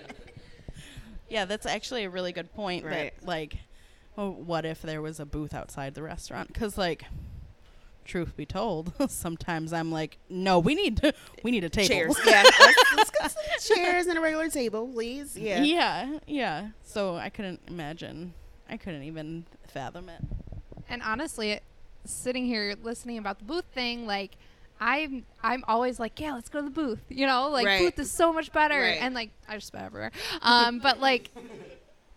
yeah, 1.28 1.44
that's 1.44 1.66
actually 1.66 2.04
a 2.04 2.10
really 2.10 2.32
good 2.32 2.52
point. 2.54 2.84
Right. 2.84 3.12
That 3.18 3.26
like, 3.26 3.56
well, 4.16 4.32
what 4.32 4.64
if 4.64 4.80
there 4.82 5.02
was 5.02 5.18
a 5.20 5.26
booth 5.26 5.54
outside 5.54 5.94
the 5.94 6.02
restaurant? 6.02 6.48
Because 6.52 6.78
like. 6.78 7.04
Truth 8.10 8.36
be 8.36 8.44
told, 8.44 8.92
sometimes 9.08 9.72
I'm 9.72 9.92
like, 9.92 10.18
no, 10.28 10.58
we 10.58 10.74
need 10.74 10.96
to, 10.96 11.14
we 11.44 11.52
need 11.52 11.62
a 11.62 11.68
table. 11.68 11.88
Chairs. 11.88 12.16
Yeah. 12.26 12.42
let's, 12.42 12.94
let's 12.96 13.10
get 13.10 13.30
some 13.60 13.76
chairs 13.76 14.06
and 14.08 14.18
a 14.18 14.20
regular 14.20 14.48
table, 14.48 14.88
please. 14.88 15.36
Yeah. 15.36 15.62
yeah, 15.62 16.18
yeah. 16.26 16.68
So 16.82 17.14
I 17.14 17.28
couldn't 17.28 17.60
imagine. 17.68 18.34
I 18.68 18.78
couldn't 18.78 19.04
even 19.04 19.46
fathom 19.68 20.08
it. 20.08 20.22
And 20.88 21.02
honestly, 21.02 21.52
it, 21.52 21.62
sitting 22.04 22.46
here 22.46 22.74
listening 22.82 23.16
about 23.18 23.38
the 23.38 23.44
booth 23.44 23.66
thing, 23.72 24.06
like 24.08 24.32
I'm 24.80 25.24
I'm 25.40 25.62
always 25.68 26.00
like, 26.00 26.18
yeah, 26.18 26.32
let's 26.34 26.48
go 26.48 26.58
to 26.58 26.64
the 26.64 26.70
booth. 26.70 27.02
You 27.10 27.26
know, 27.28 27.48
like 27.50 27.64
Right. 27.66 27.78
booth 27.78 27.98
is 28.00 28.10
so 28.10 28.32
much 28.32 28.50
better. 28.50 28.80
Right. 28.80 28.98
And 29.00 29.14
like 29.14 29.30
I 29.48 29.54
just 29.54 29.68
spit 29.68 29.82
everywhere. 29.82 30.10
Um, 30.42 30.80
but 30.80 30.98
like 30.98 31.30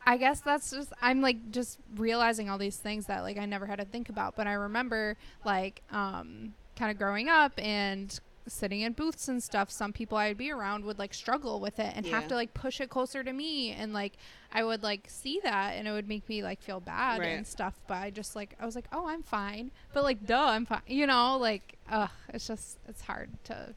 I 0.05 0.17
guess 0.17 0.41
that's 0.41 0.71
just 0.71 0.91
I'm 1.01 1.21
like 1.21 1.51
just 1.51 1.79
realizing 1.95 2.49
all 2.49 2.57
these 2.57 2.77
things 2.77 3.05
that 3.07 3.23
like 3.23 3.37
I 3.37 3.45
never 3.45 3.65
had 3.65 3.79
to 3.79 3.85
think 3.85 4.09
about. 4.09 4.35
But 4.35 4.47
I 4.47 4.53
remember 4.53 5.17
like 5.45 5.81
um 5.91 6.53
kind 6.75 6.91
of 6.91 6.97
growing 6.97 7.29
up 7.29 7.53
and 7.57 8.19
sitting 8.45 8.81
in 8.81 8.91
booths 8.91 9.29
and 9.29 9.41
stuff 9.41 9.71
some 9.71 9.93
people 9.93 10.17
i'd 10.17 10.35
be 10.37 10.51
around 10.51 10.83
would 10.83 10.99
like 10.99 11.13
struggle 11.13 11.61
with 11.61 11.79
it 11.79 11.93
and 11.95 12.05
have 12.05 12.27
to 12.27 12.35
like 12.35 12.53
push 12.53 12.81
it 12.81 12.89
closer 12.89 13.23
to 13.23 13.31
me 13.31 13.71
and 13.71 13.93
like 13.93 14.11
i 14.51 14.61
would 14.61 14.83
like 14.83 15.05
see 15.07 15.39
that 15.43 15.75
and 15.77 15.87
it 15.87 15.91
would 15.93 16.09
make 16.09 16.27
me 16.27 16.43
like 16.43 16.61
feel 16.61 16.81
bad 16.81 17.21
Right. 17.21 17.27
and 17.29 17.47
stuff 17.47 17.79
but 17.87 17.93
i 17.99 18.09
just 18.09 18.35
like 18.35 18.57
i 18.59 18.65
was 18.65 18.75
like 18.75 18.83
oh 18.91 19.07
i'm 19.07 19.23
fine 19.23 19.71
but 19.93 20.03
like 20.03 20.25
duh 20.25 20.47
i'm 20.47 20.65
fine 20.65 20.81
you 20.87 21.07
know 21.07 21.37
like 21.37 21.77
uh 21.89 22.07
it's 22.33 22.45
just 22.45 22.79
it's 22.85 23.03
hard 23.03 23.29
to 23.45 23.73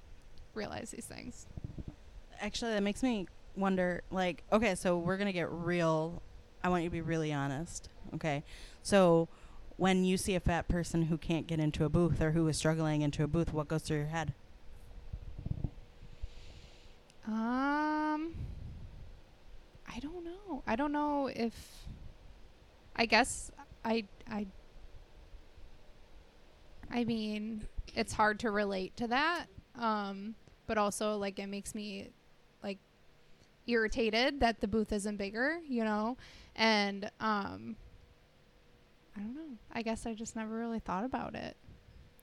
realize 0.53 0.91
these 0.91 1.07
things 1.07 1.47
Actually, 2.41 2.73
that 2.73 2.83
makes 2.83 3.05
me 3.05 3.29
wonder. 3.57 4.03
Like, 4.11 4.43
okay, 4.53 4.75
so 4.75 4.99
we're 4.99 5.17
gonna 5.17 5.33
get 5.33 5.51
real. 5.51 6.23
I 6.63 6.69
want 6.69 6.83
you 6.83 6.89
to 6.89 6.93
be 6.93 7.01
really 7.01 7.33
honest. 7.33 7.89
Okay, 8.15 8.45
so 8.83 9.29
when 9.77 10.05
you 10.05 10.17
see 10.17 10.35
a 10.35 10.41
fat 10.41 10.69
person 10.69 11.03
who 11.03 11.19
can't 11.19 11.47
get 11.47 11.61
into 11.61 11.85
a 11.85 11.89
booth 11.89 12.21
or 12.21 12.33
who 12.33 12.49
is 12.49 12.57
struggling 12.57 13.03
into 13.03 13.23
a 13.23 13.27
booth, 13.27 13.53
what 13.53 13.69
goes 13.69 13.83
through 13.83 13.99
your 13.99 14.07
head? 14.07 14.33
Um, 17.27 18.35
I 19.89 19.99
don't 20.01 20.25
know. 20.25 20.63
I 20.67 20.77
don't 20.77 20.93
know 20.93 21.27
if. 21.27 21.53
I 22.95 23.07
guess 23.07 23.51
I 23.85 24.05
I. 24.31 24.47
I 26.91 27.05
mean, 27.05 27.67
it's 27.95 28.13
hard 28.13 28.39
to 28.41 28.51
relate 28.51 28.97
to 28.99 29.09
that. 29.09 29.47
Um, 29.79 30.37
but 30.67 30.79
also 30.79 31.17
like 31.17 31.39
it 31.39 31.49
makes 31.49 31.75
me 31.75 32.11
irritated 33.67 34.41
that 34.41 34.61
the 34.61 34.69
booth 34.69 34.93
isn't 34.93 35.17
bigger, 35.17 35.59
you 35.69 35.85
know, 35.85 36.17
and 36.55 37.11
um. 37.21 37.77
I 39.17 39.21
don't 39.21 39.35
know. 39.35 39.57
I 39.73 39.81
guess 39.81 40.05
I 40.05 40.13
just 40.13 40.37
never 40.37 40.55
really 40.55 40.79
thought 40.79 41.05
about 41.05 41.35
it. 41.35 41.57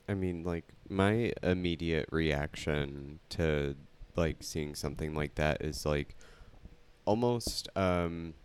I 0.08 0.14
mean, 0.14 0.44
like 0.44 0.66
my 0.90 1.34
immediate 1.42 2.08
reaction 2.12 3.20
to 3.30 3.76
like 4.16 4.38
seeing 4.42 4.76
something 4.76 5.16
like 5.16 5.34
that 5.36 5.62
is 5.64 5.88
like 5.88 6.16
almost 7.06 7.68
um 7.76 8.36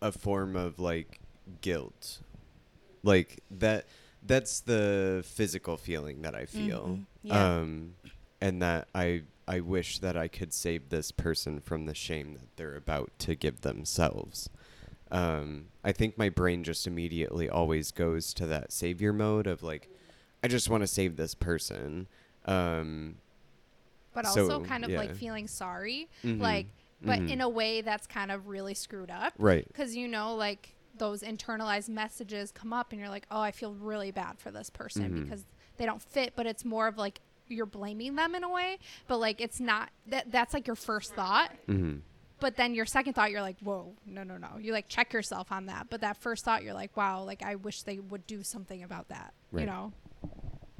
a 0.00 0.12
form 0.12 0.54
of 0.54 0.78
like 0.78 1.18
guilt. 1.60 2.20
Like 3.02 3.40
that 3.50 3.86
that's 4.24 4.60
the 4.60 5.24
physical 5.26 5.76
feeling 5.76 6.22
that 6.22 6.34
I 6.36 6.46
feel. 6.46 6.98
Mhm. 6.98 7.06
Yeah. 7.24 7.56
Um 7.56 7.94
and 8.40 8.62
that 8.62 8.86
I 8.94 9.22
I 9.50 9.58
wish 9.60 9.98
that 9.98 10.16
I 10.16 10.28
could 10.28 10.52
save 10.52 10.90
this 10.90 11.10
person 11.10 11.60
from 11.60 11.86
the 11.86 11.94
shame 11.94 12.34
that 12.34 12.56
they're 12.56 12.76
about 12.76 13.10
to 13.20 13.34
give 13.34 13.62
themselves. 13.62 14.48
Um, 15.10 15.66
I 15.82 15.90
think 15.90 16.16
my 16.16 16.28
brain 16.28 16.62
just 16.62 16.86
immediately 16.86 17.48
always 17.48 17.90
goes 17.90 18.32
to 18.34 18.46
that 18.46 18.70
savior 18.70 19.12
mode 19.12 19.48
of 19.48 19.62
like, 19.64 19.88
I 20.44 20.46
just 20.48 20.70
want 20.70 20.82
to 20.84 20.86
save 20.86 21.16
this 21.16 21.34
person. 21.34 22.06
Um, 22.46 23.16
But 24.14 24.26
So, 24.26 24.42
also 24.42 24.64
kind 24.64 24.84
of 24.84 24.90
like 24.92 25.16
feeling 25.16 25.48
sorry. 25.48 26.08
mhm, 26.24 26.40
Like 26.40 26.66
but 27.02 27.18
mhm. 27.18 27.30
in 27.30 27.40
a 27.40 27.48
way 27.48 27.80
that's 27.80 28.06
kind 28.06 28.30
of 28.30 28.46
really 28.46 28.74
screwed 28.74 29.10
up. 29.10 29.32
right. 29.38 29.66
because 29.66 29.96
you 29.96 30.06
know 30.06 30.34
like 30.36 30.74
those 30.96 31.22
internalized 31.22 31.88
messages 31.88 32.52
come 32.52 32.72
up 32.72 32.92
and 32.92 33.00
you're 33.00 33.08
like 33.08 33.24
oh 33.30 33.40
i 33.40 33.50
feel 33.50 33.72
really 33.74 34.10
bad 34.10 34.38
for 34.38 34.50
this 34.50 34.68
person 34.68 35.10
Mhm. 35.10 35.22
because 35.24 35.46
they 35.78 35.86
don't 35.86 36.02
fit 36.02 36.34
but 36.36 36.44
it's 36.46 36.62
more 36.64 36.86
of 36.88 36.98
like 36.98 37.20
you're 37.50 37.66
blaming 37.66 38.16
them 38.16 38.34
in 38.34 38.44
a 38.44 38.48
way 38.48 38.78
but 39.08 39.18
like 39.18 39.40
it's 39.40 39.60
not 39.60 39.90
that 40.06 40.30
that's 40.30 40.54
like 40.54 40.66
your 40.66 40.76
first 40.76 41.14
thought. 41.14 41.50
Hmm 41.66 41.98
but 42.40 42.56
then 42.56 42.74
your 42.74 42.86
second 42.86 43.12
thought 43.12 43.30
you're 43.30 43.42
like 43.42 43.58
whoa 43.60 43.92
no 44.06 44.22
no 44.22 44.38
no. 44.38 44.56
You 44.58 44.72
like 44.72 44.88
check 44.88 45.12
yourself 45.12 45.52
on 45.52 45.66
that. 45.66 45.88
But 45.90 46.00
that 46.00 46.16
first 46.16 46.44
thought 46.44 46.62
you're 46.62 46.74
like 46.74 46.96
wow 46.96 47.22
like 47.22 47.42
i 47.42 47.54
wish 47.54 47.82
they 47.82 47.98
would 47.98 48.26
do 48.26 48.42
something 48.42 48.82
about 48.82 49.08
that 49.08 49.34
you 49.60 49.66
know? 49.66 49.92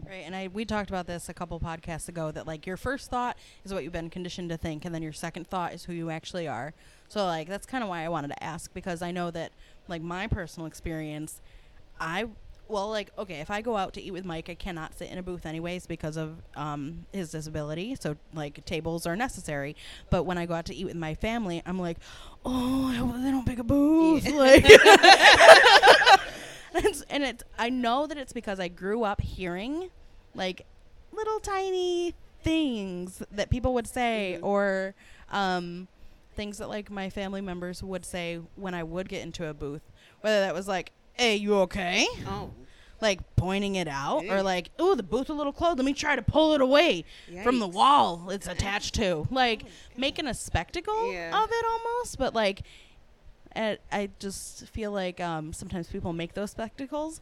Right, 0.06 0.22
and 0.24 0.35
I 0.35 0.48
we 0.48 0.64
talked 0.64 0.90
about 0.90 1.06
this 1.06 1.28
a 1.28 1.35
couple 1.35 1.61
podcasts 1.61 2.09
ago 2.09 2.33
that 2.33 2.46
like 2.46 2.66
your 2.66 2.76
first 2.76 3.11
thought 3.11 3.37
is 3.64 3.72
what 3.72 3.85
you've 3.85 3.92
been 3.92 4.11
conditioned 4.11 4.48
to 4.50 4.56
think, 4.56 4.85
and 4.85 4.94
then 4.94 5.02
your 5.02 5.12
second 5.12 5.46
thought 5.46 5.72
is 5.72 5.85
who 5.85 5.92
you 5.92 6.11
actually 6.11 6.48
are. 6.48 6.74
So 7.09 7.24
like 7.26 7.48
that's 7.48 7.66
kind 7.66 7.85
of 7.85 7.90
why 7.90 8.04
I 8.04 8.09
wanted 8.09 8.28
to 8.28 8.42
ask 8.42 8.72
because 8.74 9.02
I 9.02 9.12
know 9.12 9.30
that 9.30 9.52
like 9.87 10.02
my 10.02 10.26
personal 10.26 10.66
experience, 10.66 11.40
I 12.00 12.26
well 12.70 12.88
like 12.88 13.11
okay 13.18 13.40
if 13.40 13.50
I 13.50 13.61
go 13.61 13.76
out 13.76 13.92
to 13.94 14.02
eat 14.02 14.11
with 14.12 14.24
Mike, 14.24 14.48
I 14.48 14.54
cannot 14.54 14.96
sit 14.96 15.11
in 15.11 15.18
a 15.18 15.22
booth 15.22 15.44
anyways 15.46 15.87
because 15.87 16.16
of 16.16 16.37
um, 16.56 17.06
his 17.12 17.30
disability. 17.30 17.96
So 18.00 18.16
like 18.33 18.64
tables 18.64 19.06
are 19.06 19.16
necessary. 19.16 19.76
But 20.11 20.22
when 20.24 20.38
I 20.38 20.46
go 20.46 20.54
out 20.54 20.64
to 20.66 20.74
eat 20.74 20.85
with 20.87 20.96
my 20.96 21.14
family, 21.14 21.62
I'm 21.66 21.78
like, 21.78 21.98
oh, 22.44 22.88
I 22.88 22.94
hope 22.94 23.14
they 23.14 23.30
don't 23.30 23.46
pick 23.46 23.59
a 23.59 23.64
booth. 23.64 24.26
Like, 24.30 24.64
and 26.74 26.85
it's, 26.85 27.02
and 27.11 27.22
it's 27.24 27.42
I 27.59 27.68
know 27.70 28.06
that 28.06 28.16
it's 28.18 28.33
because 28.33 28.61
I 28.61 28.68
grew 28.68 29.02
up 29.04 29.20
hearing 29.20 29.90
like 30.35 30.64
little 31.12 31.40
tiny 31.40 32.14
things 32.42 33.22
that 33.33 33.50
people 33.50 33.74
would 33.74 33.87
say 33.87 34.38
Mhm. 34.40 34.44
or 34.44 34.94
um, 35.30 35.88
things 36.35 36.59
that 36.59 36.68
like 36.68 36.90
my 36.90 37.11
family 37.11 37.40
members 37.40 37.83
would 37.83 38.04
say 38.04 38.40
when 38.56 38.74
I 38.74 38.83
would 38.83 39.09
get 39.09 39.22
into 39.22 39.46
a 39.46 39.54
booth. 39.54 39.83
Whether 40.22 40.40
that 40.40 40.54
was 40.54 40.68
like, 40.68 40.92
"Hey, 41.20 41.37
you 41.37 41.54
okay?" 41.61 42.06
Oh. 42.26 42.50
Like 43.02 43.20
pointing 43.37 43.76
it 43.76 43.88
out, 43.88 44.24
or 44.26 44.42
like, 44.42 44.70
"Ooh, 44.80 44.94
the 44.94 45.02
booth's 45.02 45.30
a 45.30 45.33
little 45.33 45.52
closed. 45.52 45.78
Let 45.78 45.85
me 45.87 45.94
try 45.94 46.16
to 46.16 46.22
pull 46.22 46.52
it 46.54 46.61
away 46.61 47.04
from 47.42 47.59
the 47.59 47.66
wall 47.68 48.28
it's 48.30 48.46
attached 48.54 48.94
to." 48.96 49.26
Like 49.30 49.64
making 49.96 50.26
a 50.26 50.35
spectacle 50.35 51.12
Yeah. 51.12 51.42
of 51.42 51.48
it 51.50 51.64
almost, 51.66 52.18
but 52.18 52.35
like 52.35 52.62
I, 53.56 53.78
I 53.90 54.11
just 54.18 54.66
feel 54.68 54.92
like 54.92 55.20
um, 55.20 55.52
sometimes 55.52 55.88
people 55.88 56.12
make 56.12 56.35
those 56.35 56.50
spectacles. 56.50 57.20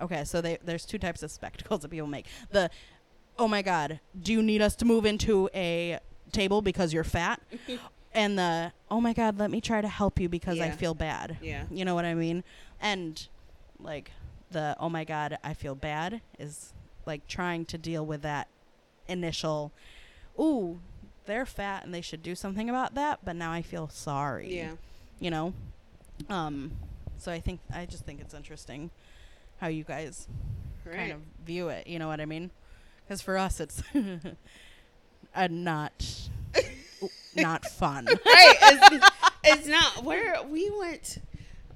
Okay, 0.00 0.24
so 0.24 0.40
they, 0.40 0.58
there's 0.64 0.84
two 0.84 0.98
types 0.98 1.22
of 1.22 1.30
spectacles 1.30 1.80
that 1.82 1.88
people 1.90 2.08
make. 2.08 2.26
The, 2.50 2.68
oh 3.38 3.48
my 3.48 3.62
God, 3.62 4.00
do 4.20 4.32
you 4.32 4.42
need 4.42 4.60
us 4.60 4.74
to 4.76 4.84
move 4.84 5.06
into 5.06 5.48
a 5.54 6.00
table 6.32 6.62
because 6.62 6.92
you're 6.92 7.04
fat? 7.04 7.40
and 8.14 8.38
the, 8.38 8.72
oh 8.90 9.00
my 9.00 9.12
God, 9.12 9.38
let 9.38 9.50
me 9.50 9.60
try 9.60 9.80
to 9.80 9.88
help 9.88 10.20
you 10.20 10.28
because 10.28 10.58
I 10.60 10.70
feel 10.70 10.94
bad. 10.94 11.36
Yeah. 11.42 11.64
You 11.70 11.84
know 11.84 11.94
what 11.94 12.04
I 12.04 12.14
mean? 12.14 12.44
And 12.80 13.26
like 13.80 14.12
the, 14.50 14.76
oh 14.78 14.88
my 14.88 15.04
God, 15.04 15.38
I 15.42 15.54
feel 15.54 15.74
bad 15.74 16.20
is 16.38 16.72
like 17.06 17.26
trying 17.26 17.64
to 17.66 17.78
deal 17.78 18.06
with 18.06 18.22
that 18.22 18.48
initial, 19.08 19.72
ooh, 20.38 20.80
they're 21.26 21.46
fat 21.46 21.84
and 21.84 21.92
they 21.94 22.00
should 22.00 22.22
do 22.22 22.34
something 22.34 22.68
about 22.70 22.94
that, 22.94 23.20
but 23.24 23.34
now 23.36 23.50
I 23.52 23.62
feel 23.62 23.88
sorry. 23.88 24.54
Yeah. 24.56 24.72
You 25.20 25.30
know? 25.30 25.54
Um 26.28 26.72
so 27.16 27.32
I 27.32 27.40
think 27.40 27.60
I 27.72 27.86
just 27.86 28.04
think 28.04 28.20
it's 28.20 28.34
interesting 28.34 28.90
how 29.58 29.68
you 29.68 29.84
guys 29.84 30.28
Right. 30.84 30.96
kind 30.96 31.12
of 31.12 31.20
view 31.46 31.68
it, 31.70 31.86
you 31.86 31.98
know 31.98 32.08
what 32.08 32.20
I 32.20 32.26
mean? 32.26 32.50
Cuz 33.08 33.20
for 33.22 33.36
us 33.38 33.58
it's 33.60 33.82
a 35.34 35.48
not 35.48 36.28
not 37.36 37.64
fun. 37.70 38.06
right. 38.06 38.54
It's, 38.62 39.06
it's 39.44 39.66
not 39.66 40.04
where 40.04 40.36
we 40.48 40.70
went. 40.78 41.18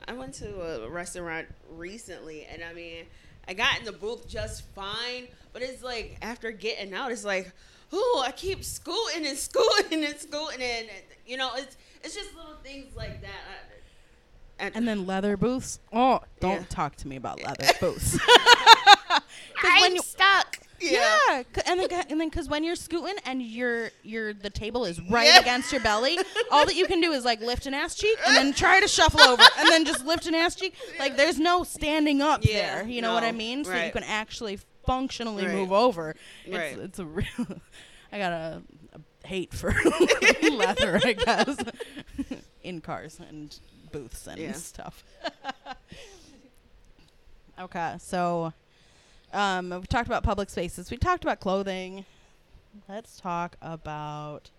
I 0.06 0.12
went 0.14 0.34
to 0.34 0.84
a 0.84 0.88
restaurant 0.88 1.46
recently, 1.74 2.46
and 2.46 2.62
I 2.64 2.72
mean, 2.72 3.04
I 3.46 3.54
got 3.54 3.78
in 3.78 3.84
the 3.84 3.92
booth 3.92 4.26
just 4.28 4.64
fine. 4.74 5.28
But 5.52 5.62
it's 5.62 5.82
like 5.82 6.16
after 6.22 6.50
getting 6.50 6.94
out, 6.94 7.10
it's 7.12 7.24
like, 7.24 7.50
oh, 7.92 8.24
I 8.26 8.32
keep 8.32 8.64
scooting 8.64 9.26
and 9.26 9.36
scooting 9.36 10.04
and 10.04 10.16
scooting, 10.18 10.62
and 10.62 10.88
you 11.26 11.36
know, 11.36 11.50
it's 11.56 11.76
it's 12.04 12.14
just 12.14 12.34
little 12.36 12.56
things 12.62 12.96
like 12.96 13.20
that. 13.22 13.30
I, 14.60 14.66
I, 14.66 14.70
And 14.74 14.86
then 14.88 15.06
leather 15.06 15.36
booths. 15.36 15.78
Oh, 15.92 16.20
don't 16.40 16.60
Yeah. 16.60 16.64
talk 16.68 16.96
to 16.96 17.08
me 17.08 17.16
about 17.16 17.42
leather 17.42 17.66
booths. 17.80 18.18
I'm 19.62 19.80
when 19.82 19.96
you- 19.96 20.02
stuck. 20.02 20.47
Yeah, 20.80 21.42
c- 21.54 21.62
and 21.66 21.80
then 21.80 21.90
and 22.08 22.20
then 22.20 22.28
because 22.28 22.48
when 22.48 22.62
you're 22.64 22.76
scooting 22.76 23.16
and 23.24 23.42
your 23.42 23.90
your 24.02 24.32
the 24.32 24.50
table 24.50 24.84
is 24.84 25.00
right 25.10 25.26
Yeah. 25.26 25.40
against 25.40 25.72
your 25.72 25.80
belly, 25.80 26.18
all 26.52 26.66
that 26.66 26.76
you 26.76 26.86
can 26.86 27.00
do 27.00 27.12
is 27.12 27.24
like 27.24 27.40
lift 27.40 27.66
an 27.66 27.74
ass 27.74 27.94
cheek 27.96 28.16
and 28.26 28.36
then 28.36 28.52
try 28.52 28.80
to 28.80 28.86
shuffle 28.88 29.20
over 29.20 29.42
and 29.58 29.68
then 29.68 29.84
just 29.84 30.04
lift 30.04 30.26
an 30.26 30.34
ass 30.34 30.54
cheek. 30.54 30.74
Like 30.98 31.16
there's 31.16 31.38
no 31.38 31.64
standing 31.64 32.20
up 32.22 32.44
Yeah, 32.44 32.76
there. 32.82 32.88
You 32.88 33.02
know 33.02 33.12
what 33.14 33.24
I 33.24 33.32
mean? 33.32 33.64
So 33.64 33.70
that 33.72 33.86
you 33.86 33.92
can 33.92 34.04
actually 34.04 34.58
functionally 34.86 35.44
Right. 35.46 35.54
move 35.54 35.72
over. 35.72 36.14
It's 36.44 36.56
Right. 36.56 36.78
it's 36.78 36.98
a 36.98 37.04
real. 37.04 37.26
I 38.12 38.18
got 38.18 38.32
a, 38.32 38.62
a 38.94 39.26
hate 39.26 39.52
for 39.52 39.74
leather, 40.50 40.98
I 41.04 41.12
guess, 41.12 41.56
in 42.62 42.80
cars 42.80 43.20
and 43.28 43.58
booths 43.92 44.26
and 44.26 44.38
Yeah. 44.40 44.52
stuff. 44.52 45.04
okay, 47.60 47.96
so 48.00 48.52
um, 49.32 49.70
we 49.70 49.86
talked 49.86 50.08
about 50.08 50.22
public 50.22 50.50
spaces. 50.50 50.90
We 50.90 50.96
talked 50.96 51.24
about 51.24 51.40
clothing. 51.40 52.04
Let's 52.88 53.20
talk 53.20 53.56
about. 53.62 54.50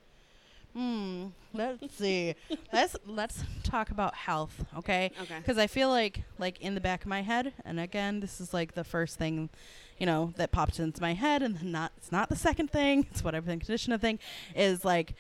Hmm. 0.74 1.28
Let's 1.54 1.96
see. 1.98 2.36
let's 2.72 2.96
let's 3.08 3.44
talk 3.64 3.90
about 3.90 4.14
health, 4.14 4.64
okay? 4.78 5.12
Okay. 5.22 5.38
Because 5.40 5.58
I 5.58 5.68
feel 5.68 5.90
like 5.90 6.22
like 6.38 6.60
in 6.62 6.76
the 6.76 6.82
back 6.82 7.02
of 7.02 7.08
my 7.08 7.22
head, 7.22 7.54
and 7.66 7.80
again, 7.80 8.20
this 8.20 8.40
is 8.40 8.54
like 8.54 8.74
the 8.76 8.84
first 8.84 9.18
thing, 9.18 9.50
you 9.98 10.06
know, 10.06 10.34
that 10.38 10.52
pops 10.52 10.80
into 10.80 11.02
my 11.02 11.14
head, 11.14 11.42
and 11.42 11.64
not 11.64 11.92
it's 11.98 12.12
not 12.12 12.30
the 12.30 12.36
second 12.36 12.70
thing. 12.72 13.08
It's 13.12 13.24
what 13.24 13.34
I've 13.34 13.46
been 13.46 13.60
conditioned 13.60 13.94
to 13.94 14.00
think 14.00 14.22
is 14.56 14.86
like, 14.86 15.16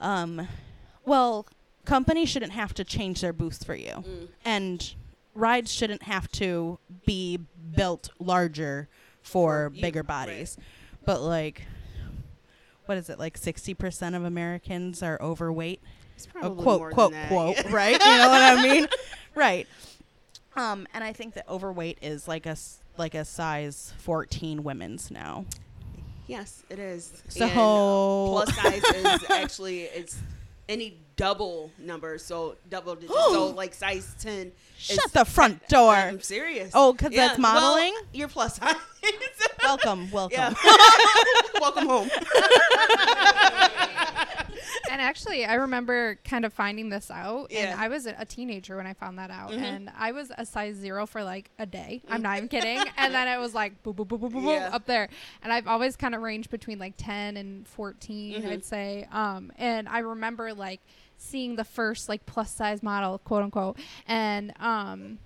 um, 0.00 0.46
well, 1.04 1.46
companies 1.84 2.28
shouldn't 2.28 2.52
have 2.52 2.72
to 2.74 2.84
change 2.84 3.20
their 3.22 3.32
booths 3.32 3.64
for 3.64 3.74
you 3.74 3.90
Mm. 4.06 4.28
and 4.44 4.94
rides 5.34 5.72
shouldn't 5.72 6.02
have 6.04 6.30
to 6.32 6.78
be 7.06 7.38
built 7.76 8.10
larger 8.18 8.88
for, 9.22 9.70
bigger 9.70 10.02
bodies. 10.02 10.56
But 11.04 11.20
like 11.22 11.62
what 12.86 12.98
is 12.98 13.08
it? 13.08 13.20
Like 13.20 13.38
60% 13.38 14.16
of 14.16 14.24
Americans 14.24 15.00
are 15.02 15.16
overweight. 15.22 15.80
Probably 16.32 16.62
quote 16.64 16.92
quote 16.92 17.14
quote, 17.28 17.64
right? 17.70 17.92
You 17.92 17.98
know 17.98 18.28
what 18.28 18.58
I 18.58 18.62
mean? 18.62 18.88
Right. 19.34 19.66
Um 20.56 20.86
and 20.92 21.04
I 21.04 21.12
think 21.12 21.34
that 21.34 21.48
overweight 21.48 21.98
is 22.02 22.26
like 22.28 22.46
a 22.46 22.56
like 22.98 23.14
a 23.14 23.24
size 23.24 23.94
14 23.98 24.62
women's 24.64 25.10
now. 25.10 25.44
Yes, 26.26 26.62
it 26.68 26.78
is. 26.78 27.22
So- 27.28 27.44
And, 27.44 27.52
uh, 27.52 27.54
plus 28.44 28.54
size 28.56 28.84
is 28.94 29.24
actually 29.30 29.82
it's 29.82 30.18
any 30.68 30.98
double 31.20 31.70
number, 31.78 32.16
so 32.18 32.56
double 32.70 32.94
digits. 32.94 33.12
so 33.14 33.48
like 33.56 33.74
size 33.74 34.14
ten. 34.20 34.52
Shut 34.78 35.04
is- 35.06 35.12
the 35.12 35.24
front 35.24 35.66
door. 35.68 35.94
I'm 35.94 36.20
serious. 36.20 36.70
Oh, 36.74 36.94
'cause 36.94 37.10
that's 37.14 37.38
well, 37.38 37.52
modeling? 37.54 37.94
you're 38.12 38.28
plus 38.28 38.56
size. 38.56 38.74
welcome, 39.62 40.10
welcome. 40.10 40.54
Welcome 41.60 41.86
home. 41.88 42.08
and 44.90 45.00
actually, 45.00 45.44
I 45.44 45.54
remember 45.54 46.18
kind 46.24 46.44
of 46.46 46.52
finding 46.54 46.88
this 46.88 47.10
out, 47.10 47.48
Yeah. 47.50 47.60
and 47.72 47.80
I 47.80 47.88
was 47.88 48.06
a 48.06 48.14
a 48.18 48.24
teenager 48.24 48.76
when 48.76 48.86
I 48.86 48.94
found 48.94 49.18
that 49.18 49.30
out, 49.30 49.50
Mhm. 49.50 49.58
and 49.62 49.92
I 49.96 50.12
was 50.12 50.32
a 50.38 50.46
size 50.46 50.76
zero 50.76 51.06
for 51.06 51.22
like 51.22 51.50
a 51.58 51.66
day. 51.66 52.02
I'm 52.08 52.22
not 52.22 52.38
even 52.38 52.48
kidding. 52.48 52.82
And 52.96 53.14
then 53.14 53.28
it 53.28 53.38
was 53.38 53.54
like 53.54 53.82
boop 53.82 53.94
boop 53.96 54.06
boop 54.08 54.20
boop 54.20 54.30
boop, 54.30 54.42
boop 54.42 54.54
Yeah. 54.54 54.70
up 54.74 54.86
there, 54.86 55.08
and 55.42 55.52
I've 55.52 55.66
always 55.66 55.96
kind 55.96 56.14
of 56.14 56.22
ranged 56.22 56.50
between 56.50 56.78
like 56.78 56.94
10 56.96 57.36
and 57.36 57.66
14, 57.68 58.42
Mhm. 58.42 58.50
I'd 58.50 58.64
say. 58.64 59.06
Um, 59.12 59.52
and 59.58 59.86
I 59.88 59.98
remember 60.00 60.54
like 60.54 60.80
seeing 61.20 61.56
the 61.56 61.64
first 61.64 62.08
like 62.08 62.26
plus 62.26 62.50
size 62.50 62.82
model, 62.82 63.18
quote 63.18 63.42
unquote, 63.44 63.78
and 64.06 64.52
um. 64.60 65.18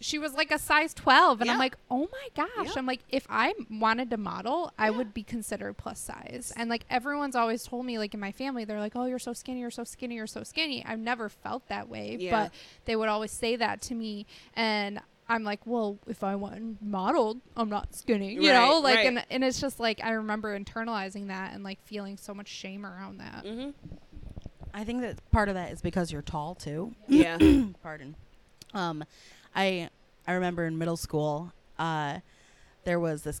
She 0.00 0.16
was 0.16 0.32
like 0.34 0.52
a 0.52 0.60
size 0.60 0.94
12 0.94 1.40
and 1.40 1.50
I'm 1.50 1.58
like, 1.58 1.76
"Oh 1.90 2.06
my 2.12 2.28
gosh." 2.36 2.66
Yeah. 2.66 2.72
I'm 2.76 2.86
like, 2.86 3.00
if 3.10 3.26
I 3.28 3.52
wanted 3.68 4.10
to 4.10 4.16
model, 4.16 4.72
I 4.78 4.90
Yeah. 4.90 4.96
would 4.96 5.12
be 5.12 5.24
considered 5.24 5.76
plus 5.76 5.98
size. 5.98 6.52
And 6.56 6.70
like 6.70 6.84
everyone's 6.88 7.34
always 7.34 7.64
told 7.64 7.84
me 7.84 7.98
like 7.98 8.14
in 8.14 8.20
my 8.20 8.30
family 8.30 8.64
they're 8.64 8.78
like, 8.78 8.92
"Oh, 8.94 9.06
you're 9.06 9.18
so 9.18 9.32
skinny, 9.32 9.58
you're 9.58 9.72
so 9.72 9.82
skinny, 9.82 10.14
you're 10.14 10.28
so 10.28 10.44
skinny." 10.44 10.84
I've 10.86 11.00
never 11.00 11.28
felt 11.28 11.66
that 11.66 11.88
way, 11.88 12.16
Yeah. 12.20 12.44
but 12.44 12.52
they 12.84 12.94
would 12.94 13.08
always 13.08 13.32
say 13.32 13.56
that 13.56 13.80
to 13.82 13.94
me 13.96 14.24
and 14.54 15.00
I'm 15.28 15.42
like, 15.42 15.66
"Well, 15.66 15.98
if 16.06 16.22
I 16.22 16.36
went 16.36 16.80
modeled, 16.80 17.40
I'm 17.56 17.68
not 17.68 17.92
skinny." 17.96 18.34
You 18.34 18.52
know, 18.52 18.78
like 18.78 18.98
right. 18.98 19.06
and 19.08 19.24
and 19.30 19.42
it's 19.42 19.60
just 19.60 19.80
like 19.80 20.00
I 20.04 20.10
remember 20.12 20.56
internalizing 20.56 21.26
that 21.26 21.54
and 21.54 21.64
like 21.64 21.82
feeling 21.82 22.16
so 22.18 22.32
much 22.32 22.46
shame 22.46 22.86
around 22.86 23.18
that. 23.18 23.44
hmm 23.44 23.70
I 24.78 24.84
think 24.84 25.00
that 25.02 25.16
part 25.32 25.48
of 25.48 25.54
that 25.56 25.72
is 25.72 25.82
because 25.82 26.12
you're 26.12 26.22
tall 26.22 26.54
too. 26.54 26.94
Yeah. 27.08 27.36
Pardon. 27.82 28.14
Um, 28.74 29.02
I 29.54 29.90
I 30.26 30.32
remember 30.32 30.64
in 30.66 30.78
middle 30.78 30.96
school, 30.96 31.52
uh, 31.78 32.18
there 32.84 33.00
was 33.00 33.22
this 33.22 33.40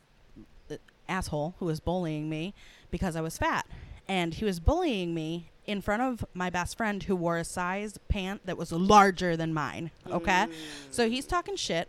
uh, 0.70 0.74
asshole 1.08 1.54
who 1.58 1.66
was 1.66 1.78
bullying 1.80 2.28
me 2.28 2.54
because 2.90 3.14
I 3.14 3.20
was 3.20 3.38
fat, 3.38 3.66
and 4.08 4.34
he 4.34 4.44
was 4.44 4.58
bullying 4.58 5.14
me 5.14 5.50
in 5.66 5.80
front 5.82 6.00
of 6.02 6.24
my 6.34 6.48
best 6.50 6.76
friend 6.76 7.02
who 7.04 7.14
wore 7.14 7.36
a 7.36 7.44
size 7.44 7.98
pant 8.08 8.44
that 8.46 8.56
was 8.56 8.72
larger 8.72 9.36
than 9.36 9.52
mine. 9.54 9.90
Okay, 10.10 10.46
Mm. 10.48 10.52
so 10.90 11.08
he's 11.08 11.26
talking 11.26 11.54
shit, 11.56 11.88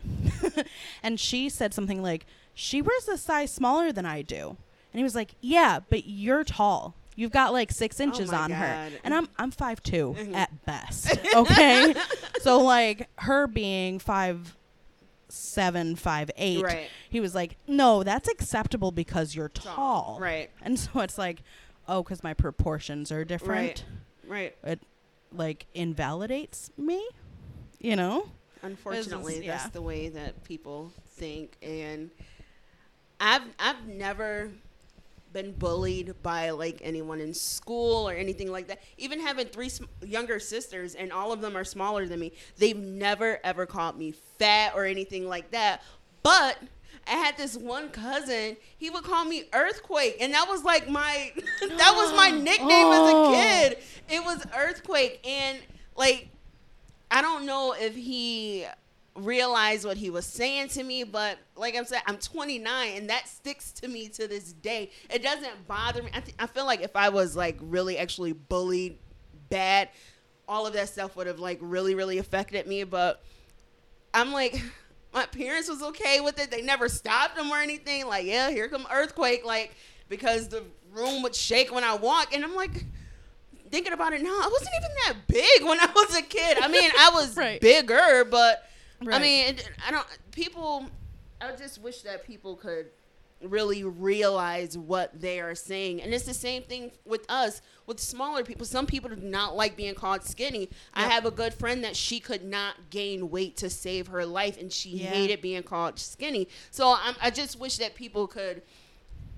and 1.03 1.19
she 1.19 1.49
said 1.49 1.73
something 1.73 2.01
like, 2.03 2.25
"She 2.53 2.81
wears 2.83 3.07
a 3.07 3.17
size 3.17 3.51
smaller 3.51 3.91
than 3.91 4.05
I 4.05 4.21
do," 4.21 4.57
and 4.93 4.99
he 4.99 5.03
was 5.03 5.15
like, 5.15 5.31
"Yeah, 5.41 5.79
but 5.89 6.05
you're 6.05 6.43
tall." 6.43 6.93
You've 7.19 7.31
got 7.31 7.51
like 7.51 7.71
six 7.71 7.99
inches 7.99 8.31
my 8.31 8.37
on 8.37 8.51
her, 8.51 8.89
and 9.03 9.13
I'm 9.13 9.27
I'm 9.37 9.51
five 9.51 9.83
Mhm. 9.83 10.33
at 10.35 10.65
best. 10.65 11.17
Okay, 11.35 11.93
so 12.41 12.61
like 12.61 13.09
her 13.17 13.45
being 13.45 13.99
five 13.99 14.55
seven, 15.27 15.95
five, 15.95 16.31
eight. 16.37 16.63
Right. 16.63 16.89
He 17.09 17.19
was 17.19 17.35
like, 17.35 17.57
no, 17.67 18.03
that's 18.03 18.27
acceptable 18.29 18.91
because 18.91 19.35
you're 19.35 19.49
Tall. 19.49 20.17
Right. 20.19 20.49
And 20.61 20.79
so 20.79 21.01
it's 21.01 21.17
like, 21.17 21.43
oh, 21.87 22.03
because 22.03 22.23
my 22.23 22.33
proportions 22.33 23.11
are 23.11 23.23
different. 23.25 23.83
Right. 24.25 24.55
right 24.63 24.71
It 24.71 24.79
like 25.31 25.65
invalidates 25.75 26.71
me, 26.77 27.05
you 27.79 27.95
know? 27.95 28.29
Unfortunately, 28.63 29.45
yeah. 29.45 29.57
that's 29.57 29.69
the 29.69 29.81
way 29.81 30.09
that 30.09 30.43
people 30.45 30.91
think, 31.09 31.57
and 31.61 32.09
I've 33.19 33.43
I've 33.59 33.85
never 33.87 34.51
been 35.33 35.51
bullied 35.53 36.13
by 36.23 36.49
like 36.51 36.79
anyone 36.83 37.19
in 37.21 37.33
school 37.33 38.07
or 38.09 38.13
anything 38.13 38.51
like 38.51 38.67
that. 38.67 38.81
Even 38.97 39.19
having 39.19 39.47
three 39.47 39.69
sm- 39.69 39.85
younger 40.05 40.39
sisters, 40.39 40.95
and 40.95 41.11
all 41.11 41.31
of 41.31 41.41
them 41.41 41.55
are 41.55 41.63
smaller 41.63 42.07
than 42.07 42.19
me, 42.19 42.31
they've 42.57 42.77
never 42.77 43.39
ever 43.43 43.65
called 43.65 43.97
me 43.97 44.13
fat 44.37 44.73
or 44.75 44.85
anything 44.85 45.27
like 45.27 45.51
that. 45.51 45.83
But 46.23 46.57
I 47.07 47.11
had 47.11 47.37
this 47.37 47.55
one 47.55 47.89
cousin. 47.89 48.57
He 48.77 48.89
would 48.89 49.03
call 49.03 49.25
me 49.25 49.45
Earthquake, 49.53 50.17
and 50.19 50.33
that 50.33 50.47
was 50.47 50.63
like 50.63 50.89
my 50.89 51.31
that 51.61 51.93
was 51.95 52.13
my 52.15 52.31
nickname 52.43 52.87
Oh. 52.87 52.93
as 52.93 53.11
a 53.11 53.15
oh. 53.15 53.33
kid. 53.33 53.77
It 54.09 54.23
was 54.23 54.45
Earthquake, 54.55 55.19
and 55.27 55.59
like 55.95 56.29
I 57.11 57.21
don't 57.21 57.45
know 57.45 57.75
if 57.77 57.95
he 57.95 58.65
realized 59.25 59.85
what 59.85 59.97
he 59.97 60.09
was 60.09 60.25
saying 60.25 60.69
to 60.69 60.83
me, 60.83 61.03
but 61.03 61.37
like 61.55 61.75
I'm 61.75 61.85
saying, 61.85 62.03
I'm 62.07 62.17
29, 62.17 62.97
and 62.97 63.09
that 63.09 63.27
sticks 63.27 63.71
to 63.73 63.87
me 63.87 64.07
to 64.09 64.27
this 64.27 64.53
day. 64.53 64.91
It 65.09 65.23
doesn't 65.23 65.67
bother 65.67 66.03
me. 66.03 66.09
I, 66.13 66.19
th- 66.19 66.35
I 66.39 66.47
feel 66.47 66.65
like 66.65 66.81
if 66.81 66.95
I 66.95 67.09
was 67.09 67.35
like 67.35 67.57
really 67.61 67.97
actually 67.97 68.33
bullied 68.33 68.97
bad, 69.49 69.89
all 70.47 70.65
of 70.67 70.73
that 70.73 70.89
stuff 70.89 71.15
would 71.15 71.27
have 71.27 71.39
like 71.39 71.59
really 71.61 71.95
really 71.95 72.17
affected 72.17 72.65
me. 72.67 72.83
But 72.83 73.23
I'm 74.13 74.31
like, 74.31 74.61
my 75.13 75.25
parents 75.25 75.69
was 75.69 75.81
okay 75.81 76.19
with 76.21 76.39
it. 76.39 76.51
They 76.51 76.61
never 76.61 76.89
stopped 76.89 77.35
them 77.35 77.49
or 77.51 77.57
anything. 77.57 78.07
Like, 78.07 78.25
yeah, 78.25 78.49
here 78.49 78.67
come 78.67 78.85
earthquake, 78.91 79.45
like 79.45 79.75
because 80.07 80.47
the 80.49 80.63
room 80.91 81.21
would 81.23 81.35
shake 81.35 81.73
when 81.73 81.83
I 81.83 81.95
walk, 81.95 82.33
and 82.35 82.43
I'm 82.43 82.55
like 82.55 82.85
thinking 83.71 83.93
about 83.93 84.13
it 84.13 84.21
now, 84.23 84.29
I 84.29 84.49
wasn't 84.51 84.71
even 84.79 84.89
that 85.05 85.15
big 85.27 85.67
when 85.67 85.79
I 85.79 85.85
was 85.95 86.17
a 86.17 86.23
kid. 86.23 86.57
I 86.59 86.67
mean, 86.67 86.89
I 86.99 87.11
was 87.13 87.37
Right. 87.37 87.61
bigger, 87.61 88.25
but 88.25 88.67
I 89.07 89.19
mean, 89.19 89.49
it, 89.55 89.69
I 89.85 89.91
don't. 89.91 90.05
People, 90.31 90.87
I 91.41 91.55
just 91.55 91.81
wish 91.81 92.01
that 92.01 92.25
people 92.25 92.55
could 92.55 92.87
really 93.41 93.85
realize 93.85 94.77
what 94.77 95.21
they 95.21 95.39
are 95.39 95.55
saying, 95.55 96.01
and 96.01 96.13
it's 96.13 96.25
the 96.25 96.33
same 96.33 96.63
thing 96.63 96.91
with 97.05 97.25
us 97.29 97.61
with 97.85 97.97
smaller 97.99 98.43
people. 98.43 98.65
Some 98.65 98.85
people 98.85 99.09
do 99.09 99.15
not 99.15 99.55
like 99.55 99.77
being 99.77 99.95
called 99.95 100.23
skinny. 100.23 100.69
I 100.93 101.03
have 101.03 101.25
a 101.25 101.31
good 101.31 101.53
friend 101.53 101.81
that 101.85 101.95
she 101.95 102.19
could 102.19 102.43
not 102.43 102.75
gain 102.89 103.29
weight 103.29 103.55
to 103.57 103.69
save 103.69 104.07
her 104.07 104.25
life, 104.25 104.59
and 104.59 104.71
she 104.73 104.89
Yeah. 104.89 105.11
hated 105.11 105.41
being 105.41 105.63
called 105.63 105.97
skinny. 105.99 106.49
So 106.71 106.93
I'm, 107.01 107.15
I 107.21 107.29
just 107.29 107.57
wish 107.57 107.77
that 107.77 107.95
people 107.95 108.27
could 108.27 108.61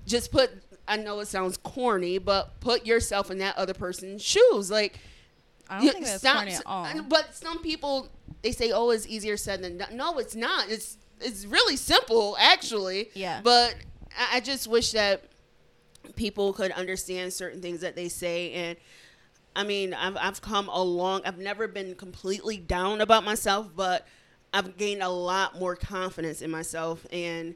just 0.06 0.32
put 0.32 0.50
I 0.88 0.96
know 0.96 1.20
it 1.20 1.28
sounds 1.28 1.56
corny, 1.58 2.18
but 2.18 2.58
put 2.58 2.84
yourself 2.84 3.30
in 3.30 3.38
that 3.38 3.56
other 3.56 3.72
person's 3.72 4.20
shoes. 4.20 4.68
Like 4.68 4.98
I 5.72 5.76
don't 5.78 5.84
you- 5.86 5.92
think 5.92 6.04
that's 6.06 6.18
stop- 6.20 6.36
corny 6.36 6.52
at 6.52 6.62
all. 6.66 7.02
But 7.08 7.34
some 7.34 7.62
people 7.62 8.08
they 8.42 8.52
say, 8.52 8.72
"Oh, 8.72 8.90
it's 8.90 9.06
easier 9.06 9.36
said 9.36 9.62
than 9.62 9.78
done." 9.78 9.96
No, 9.96 10.18
it's 10.18 10.34
not. 10.34 10.68
It's 10.70 10.96
it's 11.20 11.44
really 11.46 11.76
simple, 11.76 12.36
actually. 12.40 13.10
Yeah. 13.14 13.40
But 13.42 13.76
I, 14.18 14.36
I 14.36 14.40
just 14.40 14.66
wish 14.68 14.92
that 14.92 15.22
people 16.16 16.52
could 16.52 16.72
understand 16.72 17.32
certain 17.32 17.60
things 17.60 17.80
that 17.80 17.96
they 17.96 18.08
say 18.08 18.52
and. 18.52 18.76
I 19.54 19.64
mean, 19.64 19.92
I've 19.92 20.16
I've 20.16 20.40
come 20.40 20.70
along. 20.70 21.22
I've 21.26 21.36
never 21.36 21.68
been 21.68 21.94
completely 21.94 22.56
down 22.56 23.02
about 23.02 23.22
myself, 23.22 23.68
but 23.76 24.06
I've 24.54 24.78
gained 24.78 25.02
a 25.02 25.10
lot 25.10 25.58
more 25.60 25.76
confidence 25.76 26.40
in 26.40 26.50
myself, 26.50 27.06
and 27.12 27.54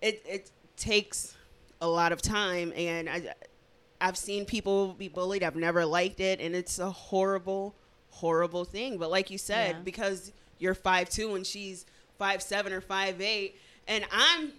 it 0.00 0.22
it 0.26 0.50
takes 0.78 1.36
a 1.82 1.86
lot 1.86 2.12
of 2.12 2.22
time. 2.22 2.72
And 2.74 3.10
I 3.10 3.34
I've 4.00 4.16
seen 4.16 4.44
people 4.44 4.94
be 4.94 5.08
bullied. 5.08 5.42
I've 5.42 5.56
never 5.56 5.84
liked 5.84 6.20
it, 6.20 6.40
and 6.40 6.54
it's 6.54 6.78
a 6.78 6.90
horrible, 6.90 7.74
horrible 8.10 8.64
thing. 8.64 8.98
But 8.98 9.10
like 9.10 9.30
you 9.30 9.38
said, 9.38 9.76
Yeah. 9.76 9.82
because 9.84 10.32
you're 10.58 10.74
five 10.74 11.08
two 11.08 11.34
and 11.34 11.46
she's 11.46 11.84
five 12.18 12.42
seven 12.42 12.72
or 12.72 12.80
five 12.80 13.20
eight, 13.20 13.56
and 13.86 14.04
I'm 14.12 14.52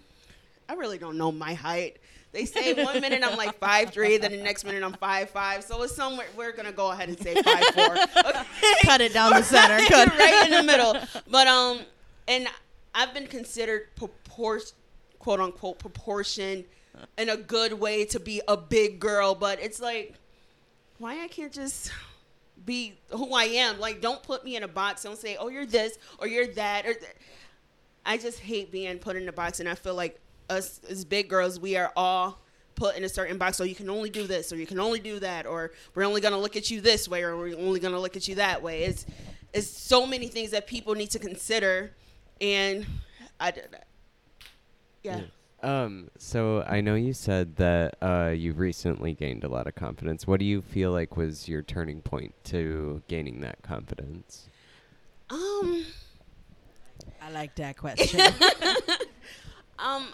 I 0.68 0.74
really 0.74 0.98
don't 0.98 1.16
know 1.18 1.32
my 1.32 1.54
height. 1.54 1.98
They 2.32 2.44
say 2.44 2.74
one 2.84 3.00
minute 3.00 3.22
I'm 3.24 3.36
like 3.36 3.58
five 3.58 3.90
three, 3.90 4.16
then 4.18 4.30
the 4.32 4.36
next 4.38 4.64
minute 4.64 4.82
I'm 4.84 4.92
five 4.94 5.30
five. 5.30 5.64
So 5.64 5.82
it's 5.82 5.94
somewhere 5.96 6.26
we're 6.36 6.52
gonna 6.52 6.70
go 6.72 6.90
ahead 6.90 7.08
and 7.08 7.18
say 7.18 7.34
five 7.42 7.64
four. 7.74 7.96
Okay? 8.30 8.44
Cut 8.82 9.00
it 9.00 9.12
down 9.12 9.32
the 9.32 9.42
center. 9.42 9.74
right, 9.78 9.88
Good. 9.88 10.08
right 10.18 10.44
in 10.46 10.50
the 10.52 10.62
middle. 10.62 10.96
But 11.30 11.46
um, 11.46 11.80
and 12.28 12.46
I've 12.94 13.12
been 13.14 13.26
considered 13.26 13.88
propor- 13.96 14.72
quote 15.18 15.40
unquote 15.40 15.78
proportion 15.78 16.64
in 17.18 17.28
a 17.28 17.36
good 17.36 17.74
way 17.74 18.04
to 18.06 18.20
be 18.20 18.40
a 18.48 18.56
big 18.56 19.00
girl, 19.00 19.34
but 19.34 19.60
it's 19.60 19.80
like 19.80 20.14
why 20.98 21.22
I 21.22 21.28
can't 21.28 21.52
just 21.52 21.90
be 22.64 22.98
who 23.10 23.34
I 23.34 23.44
am. 23.44 23.80
Like, 23.80 24.00
don't 24.00 24.22
put 24.22 24.44
me 24.44 24.56
in 24.56 24.62
a 24.62 24.68
box. 24.68 25.02
Don't 25.02 25.18
say, 25.18 25.36
"Oh, 25.36 25.48
you're 25.48 25.66
this" 25.66 25.98
or 26.18 26.26
"You're 26.26 26.46
that." 26.48 26.86
Or 26.86 26.94
th- 26.94 27.16
I 28.04 28.16
just 28.16 28.38
hate 28.38 28.70
being 28.70 28.98
put 28.98 29.16
in 29.16 29.28
a 29.28 29.32
box, 29.32 29.60
and 29.60 29.68
I 29.68 29.74
feel 29.74 29.94
like 29.94 30.20
us 30.48 30.80
as 30.88 31.04
big 31.04 31.28
girls, 31.28 31.58
we 31.58 31.76
are 31.76 31.92
all 31.96 32.40
put 32.74 32.96
in 32.96 33.04
a 33.04 33.08
certain 33.08 33.38
box. 33.38 33.56
So 33.56 33.64
you 33.64 33.74
can 33.74 33.90
only 33.90 34.10
do 34.10 34.26
this, 34.26 34.52
or 34.52 34.56
you 34.56 34.66
can 34.66 34.80
only 34.80 35.00
do 35.00 35.18
that, 35.20 35.46
or 35.46 35.72
we're 35.94 36.04
only 36.04 36.20
gonna 36.20 36.38
look 36.38 36.56
at 36.56 36.70
you 36.70 36.80
this 36.80 37.08
way, 37.08 37.22
or 37.22 37.36
we're 37.36 37.56
only 37.58 37.80
gonna 37.80 38.00
look 38.00 38.16
at 38.16 38.28
you 38.28 38.36
that 38.36 38.62
way. 38.62 38.84
It's 38.84 39.06
it's 39.52 39.66
so 39.66 40.06
many 40.06 40.28
things 40.28 40.50
that 40.50 40.66
people 40.66 40.94
need 40.94 41.10
to 41.10 41.18
consider, 41.18 41.92
and 42.40 42.86
I 43.38 43.50
did 43.50 43.68
that. 43.72 43.86
Yeah. 45.02 45.22
Um, 45.62 46.10
so 46.16 46.62
I 46.66 46.80
know 46.80 46.94
you 46.94 47.12
said 47.12 47.56
that 47.56 47.96
uh, 48.00 48.32
you 48.34 48.52
recently 48.54 49.12
gained 49.12 49.44
a 49.44 49.48
lot 49.48 49.66
of 49.66 49.74
confidence. 49.74 50.26
What 50.26 50.40
do 50.40 50.46
you 50.46 50.62
feel 50.62 50.90
like 50.90 51.16
was 51.16 51.48
your 51.48 51.62
turning 51.62 52.00
point 52.00 52.34
to 52.44 53.02
gaining 53.08 53.40
that 53.40 53.62
confidence? 53.62 54.48
Um. 55.28 55.84
I 57.22 57.30
like 57.30 57.54
that 57.56 57.76
question. 57.76 58.20
Um, 59.80 60.08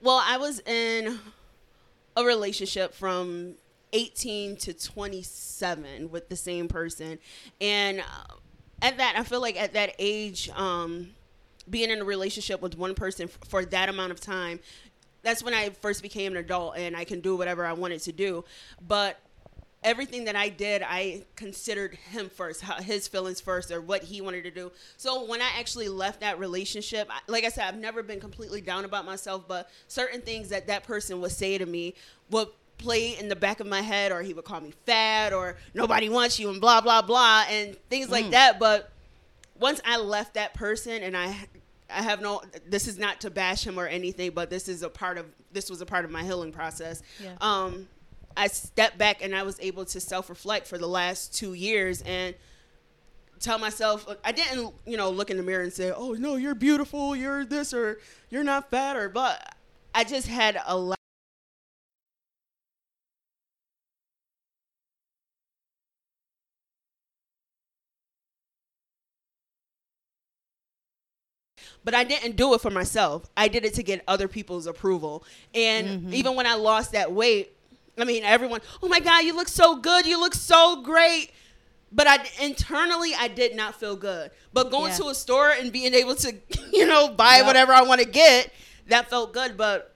well, 0.00 0.20
I 0.24 0.36
was 0.36 0.60
in 0.60 1.18
a 2.16 2.24
relationship 2.24 2.92
from 2.92 3.54
18 3.92 4.56
to 4.56 4.74
27 4.74 6.10
with 6.10 6.28
the 6.28 6.36
same 6.36 6.66
person, 6.66 7.18
and 7.60 8.00
uh, 8.00 8.34
at 8.82 8.98
that, 8.98 9.14
I 9.16 9.22
feel 9.22 9.40
like 9.40 9.60
at 9.60 9.74
that 9.74 9.94
age, 9.98 10.50
um, 10.56 11.10
being 11.70 11.90
in 11.90 12.00
a 12.00 12.04
relationship 12.04 12.60
with 12.60 12.76
one 12.76 12.94
person 12.94 13.28
f- 13.28 13.48
for 13.48 13.64
that 13.64 13.88
amount 13.88 14.12
of 14.12 14.20
time, 14.20 14.60
that's 15.22 15.42
when 15.42 15.54
I 15.54 15.70
first 15.70 16.02
became 16.02 16.32
an 16.32 16.38
adult 16.38 16.76
and 16.76 16.96
I 16.96 17.04
can 17.04 17.20
do 17.20 17.36
whatever 17.36 17.66
I 17.66 17.72
wanted 17.72 18.00
to 18.02 18.12
do, 18.12 18.44
but 18.86 19.18
everything 19.82 20.24
that 20.24 20.36
I 20.36 20.48
did, 20.48 20.82
I 20.82 21.24
considered 21.36 21.94
him 21.94 22.28
first, 22.28 22.62
his 22.82 23.06
feelings 23.06 23.40
first, 23.40 23.70
or 23.70 23.80
what 23.80 24.02
he 24.02 24.20
wanted 24.20 24.44
to 24.44 24.50
do. 24.50 24.72
So 24.96 25.24
when 25.24 25.40
I 25.40 25.50
actually 25.58 25.88
left 25.88 26.20
that 26.20 26.38
relationship, 26.38 27.08
like 27.26 27.44
I 27.44 27.48
said, 27.48 27.66
I've 27.66 27.78
never 27.78 28.02
been 28.02 28.20
completely 28.20 28.60
down 28.60 28.84
about 28.84 29.04
myself, 29.04 29.46
but 29.46 29.70
certain 29.86 30.20
things 30.20 30.48
that 30.48 30.66
that 30.66 30.84
person 30.84 31.20
would 31.20 31.32
say 31.32 31.58
to 31.58 31.66
me 31.66 31.94
would 32.30 32.48
play 32.78 33.18
in 33.18 33.28
the 33.28 33.36
back 33.36 33.60
of 33.60 33.66
my 33.66 33.80
head, 33.80 34.12
or 34.12 34.22
he 34.22 34.34
would 34.34 34.44
call 34.44 34.60
me 34.60 34.72
fat, 34.86 35.32
or 35.32 35.56
nobody 35.74 36.08
wants 36.08 36.38
you, 36.38 36.48
and 36.48 36.60
blah 36.60 36.80
blah 36.80 37.02
blah, 37.02 37.44
and 37.48 37.76
things 37.88 38.08
like 38.10 38.26
mm. 38.26 38.30
that. 38.32 38.58
But 38.58 38.90
once 39.58 39.80
I 39.84 39.98
left 39.98 40.34
that 40.34 40.54
person, 40.54 41.02
and 41.02 41.16
I. 41.16 41.36
I 41.90 42.02
have 42.02 42.20
no. 42.20 42.42
This 42.66 42.86
is 42.86 42.98
not 42.98 43.22
to 43.22 43.30
bash 43.30 43.66
him 43.66 43.80
or 43.80 43.86
anything, 43.86 44.32
but 44.32 44.50
this 44.50 44.68
is 44.68 44.82
a 44.82 44.90
part 44.90 45.16
of. 45.16 45.24
This 45.52 45.70
was 45.70 45.80
a 45.80 45.86
part 45.86 46.04
of 46.04 46.10
my 46.10 46.22
healing 46.22 46.52
process. 46.52 47.00
Yeah. 47.18 47.32
Um, 47.40 47.88
I 48.36 48.46
stepped 48.46 48.98
back 48.98 49.22
and 49.24 49.34
I 49.34 49.42
was 49.42 49.58
able 49.60 49.84
to 49.86 49.98
self 49.98 50.28
reflect 50.28 50.66
for 50.66 50.76
the 50.76 50.86
last 50.86 51.34
two 51.34 51.54
years 51.54 52.02
and 52.02 52.34
tell 53.40 53.58
myself 53.58 54.06
I 54.24 54.32
didn't, 54.32 54.74
you 54.86 54.96
know, 54.96 55.10
look 55.10 55.30
in 55.30 55.36
the 55.36 55.42
mirror 55.42 55.62
and 55.62 55.72
say, 55.72 55.90
"Oh 55.94 56.12
no, 56.12 56.36
you're 56.36 56.54
beautiful, 56.54 57.16
you're 57.16 57.44
this 57.44 57.72
or 57.74 58.00
you're 58.30 58.44
not 58.44 58.70
fat 58.70 58.96
or," 58.96 59.08
but 59.08 59.56
I 59.94 60.04
just 60.04 60.28
had 60.28 60.60
a 60.66 60.76
lot. 60.76 60.97
But 71.88 71.94
I 71.94 72.04
didn't 72.04 72.36
do 72.36 72.52
it 72.52 72.60
for 72.60 72.68
myself. 72.70 73.30
I 73.34 73.48
did 73.48 73.64
it 73.64 73.72
to 73.76 73.82
get 73.82 74.04
other 74.06 74.28
people's 74.28 74.66
approval. 74.66 75.24
And 75.54 75.86
mm-hmm. 75.86 76.12
even 76.12 76.34
when 76.34 76.46
I 76.46 76.52
lost 76.52 76.92
that 76.92 77.12
weight, 77.12 77.56
I 77.96 78.04
mean, 78.04 78.24
everyone, 78.24 78.60
oh 78.82 78.88
my 78.88 79.00
God, 79.00 79.24
you 79.24 79.34
look 79.34 79.48
so 79.48 79.76
good. 79.76 80.04
You 80.04 80.20
look 80.20 80.34
so 80.34 80.82
great. 80.82 81.30
But 81.90 82.06
I 82.06 82.28
internally, 82.42 83.14
I 83.18 83.28
did 83.28 83.56
not 83.56 83.74
feel 83.80 83.96
good. 83.96 84.32
But 84.52 84.70
going 84.70 84.90
Yeah. 84.90 84.98
to 84.98 85.08
a 85.08 85.14
store 85.14 85.48
and 85.48 85.72
being 85.72 85.94
able 85.94 86.14
to, 86.16 86.34
you 86.74 86.84
know, 86.84 87.08
buy 87.08 87.36
Yep. 87.36 87.46
whatever 87.46 87.72
I 87.72 87.80
want 87.80 88.02
to 88.02 88.06
get, 88.06 88.52
that 88.88 89.08
felt 89.08 89.32
good. 89.32 89.56
But 89.56 89.94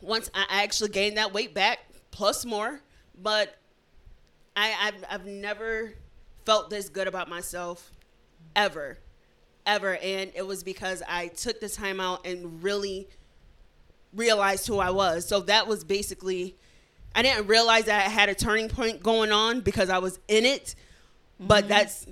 once 0.00 0.30
I 0.32 0.46
I 0.48 0.62
actually 0.62 0.88
gained 0.88 1.18
that 1.18 1.34
weight 1.34 1.52
back, 1.52 1.80
plus 2.12 2.46
more, 2.46 2.80
but 3.14 3.58
I, 4.56 4.74
I've, 4.84 5.04
I've 5.10 5.26
never 5.26 5.92
felt 6.46 6.70
this 6.70 6.88
good 6.88 7.08
about 7.08 7.28
myself 7.28 7.92
ever. 8.56 8.96
Ever. 9.70 9.96
And 9.96 10.30
it 10.34 10.46
was 10.46 10.62
because 10.62 11.02
I 11.08 11.28
took 11.28 11.60
the 11.60 11.68
time 11.68 12.00
out 12.00 12.26
and 12.26 12.62
really 12.62 13.08
realized 14.14 14.66
who 14.66 14.78
I 14.78 14.90
was. 14.90 15.26
So 15.26 15.40
that 15.40 15.66
was 15.66 15.84
basically, 15.84 16.56
I 17.14 17.22
didn't 17.22 17.46
realize 17.46 17.84
that 17.84 18.06
I 18.06 18.08
had 18.08 18.28
a 18.28 18.34
turning 18.34 18.68
point 18.68 19.02
going 19.02 19.32
on 19.32 19.60
because 19.60 19.90
I 19.90 19.98
was 19.98 20.18
in 20.28 20.44
it. 20.44 20.74
But 21.38 21.60
mm-hmm. 21.60 21.68
that's 21.68 22.06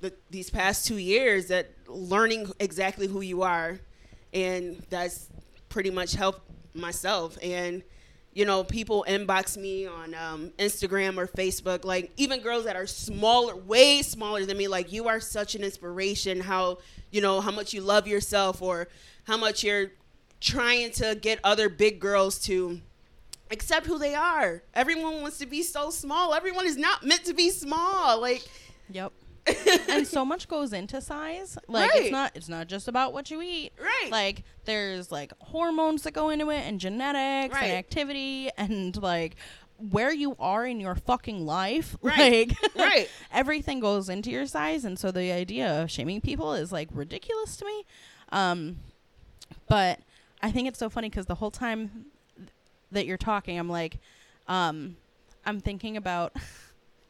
the, 0.00 0.12
these 0.30 0.50
past 0.50 0.86
two 0.86 0.98
years 0.98 1.46
that 1.48 1.70
learning 1.86 2.50
exactly 2.58 3.06
who 3.06 3.20
you 3.20 3.42
are. 3.42 3.78
And 4.32 4.82
that's 4.88 5.28
pretty 5.68 5.90
much 5.90 6.14
helped 6.14 6.42
myself. 6.74 7.38
And, 7.42 7.82
you 8.34 8.44
know, 8.44 8.64
people 8.64 9.04
inbox 9.08 9.56
me 9.56 9.86
on 9.86 10.14
um, 10.14 10.50
Instagram 10.58 11.18
or 11.18 11.26
Facebook, 11.26 11.84
like 11.84 12.12
even 12.16 12.40
girls 12.40 12.64
that 12.64 12.76
are 12.76 12.86
smaller, 12.86 13.54
way 13.56 14.02
smaller 14.02 14.44
than 14.46 14.56
me, 14.56 14.68
like, 14.68 14.92
you 14.92 15.08
are 15.08 15.20
such 15.20 15.54
an 15.54 15.62
inspiration. 15.62 16.40
How, 16.40 16.78
you 17.10 17.20
know, 17.20 17.40
how 17.40 17.50
much 17.50 17.74
you 17.74 17.82
love 17.82 18.06
yourself 18.06 18.62
or 18.62 18.88
how 19.24 19.36
much 19.36 19.62
you're 19.62 19.92
trying 20.40 20.90
to 20.92 21.14
get 21.20 21.38
other 21.44 21.68
big 21.68 22.00
girls 22.00 22.38
to 22.40 22.80
accept 23.50 23.86
who 23.86 23.98
they 23.98 24.14
are. 24.14 24.62
Everyone 24.74 25.20
wants 25.20 25.38
to 25.38 25.46
be 25.46 25.62
so 25.62 25.90
small. 25.90 26.32
Everyone 26.34 26.66
is 26.66 26.76
not 26.76 27.04
meant 27.04 27.24
to 27.24 27.34
be 27.34 27.50
small. 27.50 28.20
Like, 28.20 28.42
Yep. 28.90 29.12
And 29.88 30.06
so 30.06 30.24
much 30.24 30.46
goes 30.48 30.72
into 30.72 31.00
size. 31.00 31.58
Like 31.68 31.90
Right. 31.90 32.02
it's 32.02 32.12
not 32.12 32.32
it's 32.34 32.48
not 32.48 32.68
just 32.68 32.88
about 32.88 33.12
what 33.12 33.30
you 33.30 33.42
eat. 33.42 33.72
Right. 33.80 34.10
Like 34.10 34.44
there's 34.64 35.10
like 35.10 35.32
hormones 35.40 36.02
that 36.02 36.12
go 36.12 36.30
into 36.30 36.50
it 36.50 36.60
and 36.60 36.78
genetics 36.78 37.54
Right. 37.54 37.64
and 37.64 37.72
activity 37.72 38.50
and 38.56 38.96
like 39.02 39.36
where 39.90 40.12
you 40.12 40.36
are 40.38 40.64
in 40.64 40.78
your 40.78 40.94
fucking 40.94 41.44
life. 41.44 41.96
Right. 42.02 42.48
Like 42.74 42.76
Right. 42.76 43.10
everything 43.32 43.80
goes 43.80 44.08
into 44.08 44.30
your 44.30 44.46
size 44.46 44.84
and 44.84 44.98
so 44.98 45.10
the 45.10 45.32
idea 45.32 45.82
of 45.82 45.90
shaming 45.90 46.20
people 46.20 46.54
is 46.54 46.70
like 46.70 46.88
ridiculous 46.92 47.56
to 47.56 47.64
me. 47.64 47.84
Um 48.30 48.78
but 49.68 49.98
I 50.40 50.50
think 50.50 50.68
it's 50.68 50.78
so 50.78 50.88
funny 50.88 51.10
cuz 51.10 51.26
the 51.26 51.34
whole 51.36 51.50
time 51.50 52.06
that 52.92 53.06
you're 53.06 53.16
talking 53.18 53.58
I'm 53.58 53.68
like 53.68 53.98
um 54.46 54.96
I'm 55.44 55.58
thinking 55.60 55.96
about 55.96 56.36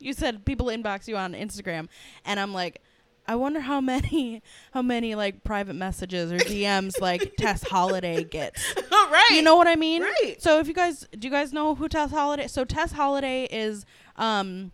you 0.03 0.12
said 0.12 0.45
people 0.45 0.67
inbox 0.67 1.09
you 1.09 1.17
on 1.17 1.33
Instagram 1.35 1.88
and 2.25 2.38
I'm 2.38 2.53
like 2.53 2.81
I 3.27 3.37
wonder 3.37 3.61
how 3.61 3.81
many 3.81 4.43
how 4.73 4.83
many 4.83 5.15
like 5.15 5.45
private 5.45 5.75
messages 5.75 6.33
or 6.33 6.38
DMs 6.38 7.01
like 7.01 7.35
Tess 7.38 7.62
Holliday 7.62 8.25
gets. 8.25 8.75
right. 8.93 9.31
You 9.33 9.43
know 9.43 9.57
what 9.57 9.69
I 9.69 9.77
mean? 9.77 10.03
Right. 10.03 10.37
So 10.38 10.59
if 10.59 10.69
you 10.69 10.75
guys 10.75 11.07
do 11.19 11.29
you 11.29 11.33
guys 11.33 11.53
know 11.53 11.75
who 11.75 11.88
Tess 11.88 12.11
Holliday 12.11 12.49
so 12.49 12.65
Tess 12.65 12.93
Holliday 12.93 13.45
is 13.45 13.85
um 14.17 14.73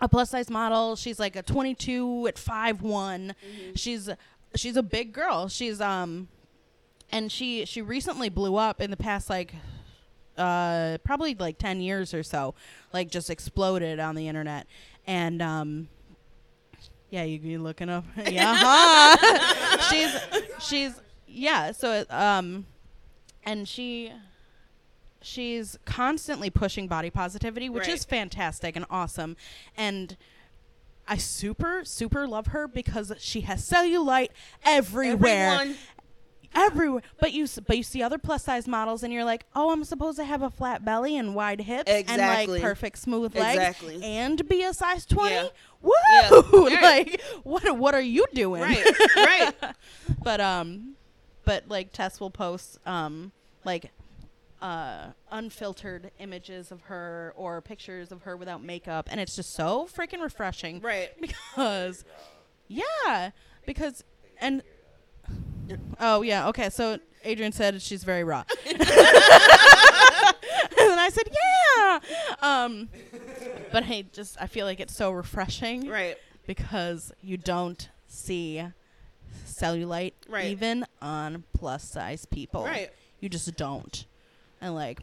a 0.00 0.08
plus 0.08 0.30
size 0.30 0.48
model. 0.48 0.96
She's 0.96 1.18
like 1.18 1.36
a 1.36 1.42
22 1.42 2.26
at 2.28 2.36
5'1. 2.36 2.80
Mm-hmm. 2.80 3.34
She's 3.74 4.08
she's 4.54 4.76
a 4.76 4.82
big 4.82 5.12
girl. 5.12 5.48
She's 5.48 5.80
um 5.80 6.28
and 7.10 7.30
she 7.30 7.64
she 7.66 7.82
recently 7.82 8.28
blew 8.28 8.56
up 8.56 8.80
in 8.80 8.90
the 8.90 8.96
past 8.96 9.28
like 9.28 9.54
uh 10.40 10.98
probably 11.04 11.34
like 11.34 11.58
10 11.58 11.80
years 11.80 12.14
or 12.14 12.22
so 12.22 12.54
like 12.92 13.10
just 13.10 13.28
exploded 13.30 14.00
on 14.00 14.14
the 14.14 14.26
internet 14.26 14.66
and 15.06 15.40
um 15.42 15.88
yeah 17.10 17.22
you 17.22 17.38
you 17.40 17.58
looking 17.58 17.88
up 17.88 18.04
yeah 18.26 18.54
huh? 18.58 19.76
she's 19.90 20.16
she's 20.60 21.00
yeah 21.26 21.72
so 21.72 22.04
um 22.10 22.64
and 23.44 23.68
she 23.68 24.10
she's 25.22 25.78
constantly 25.84 26.48
pushing 26.50 26.86
body 26.88 27.10
positivity 27.10 27.68
which 27.68 27.86
Right. 27.86 27.94
is 27.94 28.04
fantastic 28.04 28.74
and 28.76 28.86
awesome 28.90 29.36
and 29.76 30.16
I 31.06 31.16
super 31.16 31.84
super 31.84 32.26
love 32.26 32.48
her 32.48 32.66
because 32.68 33.12
she 33.18 33.42
has 33.42 33.68
cellulite 33.68 34.28
everywhere 34.64 35.54
Everyone, 35.60 35.76
everywhere. 36.54 37.02
But 37.18 37.32
you 37.32 37.46
but 37.66 37.76
you 37.76 37.82
see 37.82 38.02
other 38.02 38.18
plus 38.18 38.44
size 38.44 38.66
models, 38.68 39.02
and 39.02 39.12
you're 39.12 39.24
like, 39.24 39.44
oh, 39.54 39.70
I'm 39.70 39.84
supposed 39.84 40.18
to 40.18 40.24
have 40.24 40.42
a 40.42 40.50
flat 40.50 40.84
belly 40.84 41.16
and 41.16 41.34
wide 41.34 41.60
hips 41.62 41.90
and 41.90 42.08
like 42.20 42.60
perfect 42.60 42.98
smooth 42.98 43.34
legs 43.34 43.56
Exactly. 43.56 44.02
and 44.02 44.46
be 44.48 44.62
a 44.62 44.72
size 44.74 45.04
twenty. 45.06 45.34
Yeah. 45.34 45.48
Woo! 45.82 46.68
Yeah. 46.70 46.80
like 46.82 47.20
what 47.42 47.76
what 47.78 47.94
are 47.94 48.00
you 48.00 48.26
doing? 48.34 48.62
right, 48.62 48.84
right. 49.16 49.54
but 50.22 50.40
um, 50.40 50.94
but 51.44 51.64
like 51.68 51.92
Tess 51.92 52.20
will 52.20 52.30
post 52.30 52.78
um 52.86 53.32
like 53.64 53.90
uh 54.62 55.06
unfiltered 55.30 56.10
images 56.18 56.70
of 56.70 56.82
her 56.82 57.32
or 57.34 57.62
pictures 57.62 58.12
of 58.12 58.22
her 58.22 58.36
without 58.36 58.62
makeup, 58.62 59.08
and 59.10 59.18
it's 59.20 59.34
just 59.36 59.54
so 59.54 59.88
freaking 59.94 60.20
refreshing 60.20 60.80
Right. 60.80 61.10
because 61.20 62.04
yeah 62.68 63.30
because 63.66 64.04
and 64.38 64.62
oh 66.00 66.22
yeah 66.22 66.48
okay 66.48 66.70
so 66.70 66.98
adrian 67.24 67.52
said 67.52 67.80
she's 67.82 68.02
very 68.04 68.24
raw 68.24 68.42
and 68.66 68.78
i 71.00 71.08
said 71.12 71.28
yeah 71.30 71.98
um 72.42 72.88
but 73.72 73.84
i 73.84 74.04
just 74.12 74.36
i 74.40 74.46
feel 74.46 74.66
like 74.66 74.80
it's 74.80 74.94
so 74.94 75.10
refreshing 75.10 75.88
Right. 75.88 76.16
because 76.46 77.12
you 77.20 77.36
don't 77.36 77.88
see 78.06 78.62
cellulite 79.46 80.14
Right. 80.28 80.46
even 80.46 80.84
on 81.02 81.44
plus 81.52 81.84
size 81.84 82.24
people 82.26 82.64
Right. 82.64 82.90
you 83.20 83.28
just 83.28 83.54
don't 83.56 84.06
and 84.60 84.74
like 84.74 85.00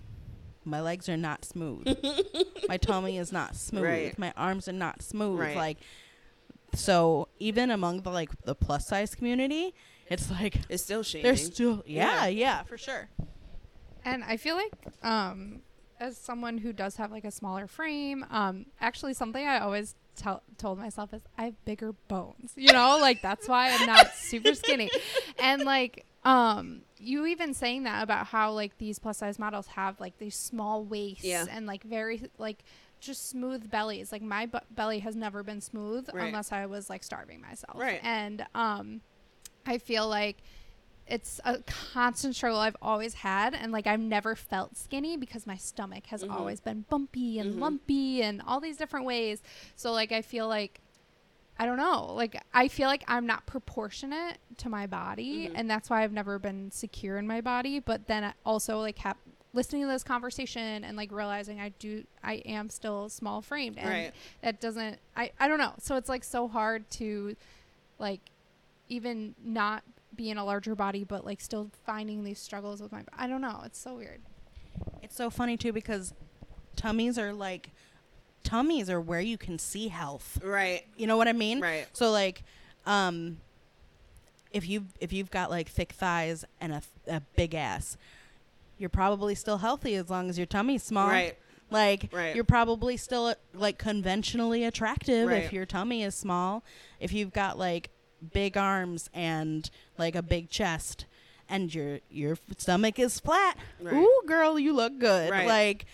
my 0.66 0.82
legs 0.82 1.08
are 1.08 1.18
not 1.18 1.46
smooth 1.46 1.88
my 2.68 2.78
tummy 2.78 3.18
is 3.18 3.32
not 3.32 3.56
smooth 3.56 3.84
Right. 3.84 4.18
my 4.20 4.34
arms 4.36 4.68
are 4.68 4.74
not 4.74 5.02
smooth 5.02 5.40
Right. 5.40 5.56
like 5.56 5.78
so 6.74 7.28
even 7.40 7.72
among 7.72 8.02
the 8.02 8.10
like 8.12 8.30
the 8.44 8.54
plus 8.56 8.88
size 8.88 9.16
community 9.16 9.74
it's 10.10 10.30
like 10.32 10.58
It's 10.70 10.84
still 10.84 11.04
shaming. 11.04 11.24
they're 11.24 11.36
still 11.36 11.84
yeah, 11.86 12.26
Yeah. 12.26 12.28
yeah 12.28 12.64
for 12.64 12.78
sure 12.78 13.10
And 14.06 14.24
I 14.24 14.38
feel 14.38 14.56
like, 14.56 14.72
um, 15.04 15.62
as 16.00 16.18
someone 16.18 16.60
who 16.60 16.72
does 16.72 16.96
have 16.98 17.12
like 17.12 17.26
a 17.26 17.32
smaller 17.32 17.68
frame, 17.68 18.26
um, 18.30 18.68
actually 18.80 19.14
something 19.14 19.46
I 19.46 19.60
always 19.60 19.96
tell 20.16 20.44
told 20.58 20.80
myself 20.80 21.14
is 21.14 21.22
I 21.38 21.46
have 21.46 21.66
bigger 21.66 21.92
bones. 22.08 22.54
You 22.56 22.72
know, 22.72 22.98
like 23.02 23.22
that's 23.22 23.48
why 23.48 23.72
I'm 23.72 23.86
not 23.86 24.14
super 24.16 24.54
skinny. 24.54 24.90
And 25.40 25.64
like, 25.64 26.06
um, 26.24 26.82
you 27.00 27.26
even 27.26 27.54
saying 27.54 27.84
that 27.84 28.02
about 28.04 28.28
how 28.28 28.52
like 28.54 28.78
these 28.78 28.98
plus 29.00 29.18
size 29.18 29.38
models 29.40 29.68
have 29.68 30.00
like 30.00 30.18
these 30.20 30.36
small 30.36 30.84
waists 30.86 31.24
Yeah. 31.26 31.46
and 31.50 31.66
like 31.66 31.84
very 31.84 32.30
like 32.38 32.60
just 33.02 33.28
smooth 33.30 33.70
bellies. 33.70 34.12
Like 34.12 34.22
my 34.22 34.46
bu- 34.46 34.60
belly 34.72 35.00
has 35.00 35.16
never 35.16 35.44
been 35.44 35.62
smooth 35.62 36.08
Right. 36.14 36.28
unless 36.28 36.52
I 36.52 36.66
was 36.68 36.90
like 36.90 37.04
starving 37.04 37.42
myself. 37.42 37.76
Right. 37.78 38.00
And 38.04 38.46
um, 38.56 39.02
I 39.68 39.78
feel 39.78 40.08
like 40.08 40.38
it's 41.08 41.40
a 41.46 41.60
constant 41.94 42.36
struggle 42.36 42.60
I've 42.60 42.76
always 42.82 43.14
had, 43.14 43.54
and 43.54 43.72
like 43.72 43.88
I've 43.88 44.00
never 44.00 44.36
felt 44.36 44.76
skinny 44.76 45.16
because 45.16 45.48
my 45.48 45.56
stomach 45.56 46.08
has 46.08 46.24
Mhm. 46.24 46.32
always 46.32 46.60
been 46.60 46.82
bumpy 46.90 47.40
and 47.40 47.56
Mhm. 47.56 47.60
lumpy 47.60 48.22
and 48.22 48.42
all 48.42 48.60
these 48.60 48.76
different 48.78 49.06
ways. 49.06 49.42
So 49.76 49.92
like 49.94 50.12
I 50.12 50.22
feel 50.22 50.48
like 50.48 50.82
I 51.60 51.66
don't 51.66 51.78
know, 51.78 52.14
like 52.14 52.40
I 52.54 52.68
feel 52.68 52.88
like 52.88 53.04
I'm 53.08 53.26
not 53.26 53.46
proportionate 53.48 54.38
to 54.58 54.70
my 54.70 54.86
body, 54.86 55.48
Mhm. 55.48 55.54
and 55.56 55.70
that's 55.72 55.90
why 55.90 56.04
I've 56.04 56.12
never 56.12 56.38
been 56.40 56.70
secure 56.72 57.18
in 57.18 57.26
my 57.26 57.42
body. 57.42 57.80
But 57.80 58.08
then 58.08 58.24
I 58.26 58.34
also 58.46 58.80
like 58.80 59.00
have 59.00 59.18
listening 59.54 59.82
to 59.84 59.88
this 59.88 60.04
conversation 60.04 60.84
and 60.84 60.96
like 60.98 61.12
realizing 61.12 61.60
I 61.60 61.70
do 61.70 62.06
I 62.22 62.36
am 62.46 62.70
still 62.70 63.08
small 63.10 63.42
framed 63.42 63.78
and 63.80 63.90
Right. 63.90 64.14
that 64.42 64.60
doesn't 64.60 65.00
I 65.16 65.32
I 65.40 65.48
don't 65.48 65.58
know. 65.58 65.74
So 65.80 65.96
it's 65.96 66.10
like 66.10 66.24
so 66.26 66.48
hard 66.50 66.88
to 66.92 67.36
like 67.98 68.22
even 68.90 69.36
not 69.44 69.84
be 70.16 70.30
in 70.30 70.38
a 70.38 70.46
larger 70.46 70.74
body 70.76 71.04
but 71.04 71.26
like 71.26 71.40
still 71.42 71.70
finding 71.86 72.24
these 72.24 72.40
struggles 72.40 72.82
with 72.82 72.92
my 72.92 73.04
I 73.18 73.28
don't 73.28 73.42
know. 73.42 73.62
It's 73.66 73.80
so 73.80 73.96
weird. 73.96 74.22
it's 75.04 75.16
so 75.16 75.30
funny 75.30 75.58
too 75.58 75.72
because 75.74 76.14
tummies 76.76 77.18
are 77.18 77.34
like 77.34 77.72
tummies 78.44 78.90
are 78.90 79.02
where 79.02 79.20
you 79.22 79.38
can 79.38 79.60
see 79.60 79.90
health 79.90 80.40
Right. 80.44 80.86
you 80.96 81.06
know 81.08 81.18
what 81.18 81.28
i 81.28 81.34
mean 81.34 81.60
Right. 81.60 81.86
so 81.92 82.12
like 82.12 82.44
um 82.86 83.38
if 84.54 84.70
you 84.70 84.86
if 85.02 85.12
you've 85.12 85.30
got 85.32 85.50
like 85.50 85.68
thick 85.68 85.92
thighs 85.92 86.46
and 86.62 86.72
a, 86.74 86.82
a 87.08 87.22
big 87.36 87.54
ass 87.56 87.98
you're 88.78 88.90
probably 88.90 89.36
still 89.36 89.58
healthy 89.58 89.96
as 89.96 90.10
long 90.10 90.30
as 90.30 90.38
your 90.38 90.48
tummy's 90.48 90.84
small 90.84 91.10
Right. 91.10 91.38
Like 91.70 92.10
Right. 92.14 92.34
you're 92.34 92.46
probably 92.46 92.96
still 92.96 93.34
like 93.54 93.78
conventionally 93.78 94.64
attractive 94.64 95.30
if 95.30 95.52
your 95.52 95.66
tummy 95.66 96.02
is 96.04 96.16
small. 96.16 96.64
If 97.02 97.12
you've 97.12 97.34
got 97.34 97.58
like 97.60 97.90
big 98.34 98.58
arms 98.58 99.10
and 99.14 99.70
like 99.98 100.16
a 100.16 100.22
big 100.22 100.50
chest 100.50 101.06
and 101.50 101.74
your 101.74 102.00
your 102.10 102.38
stomach 102.58 103.00
is 103.00 103.20
flat. 103.20 103.58
Right. 103.82 103.94
Ooh, 103.94 104.22
girl, 104.26 104.60
you 104.60 104.74
look 104.74 105.00
good. 105.00 105.32
Right. 105.32 105.48
Like 105.48 105.86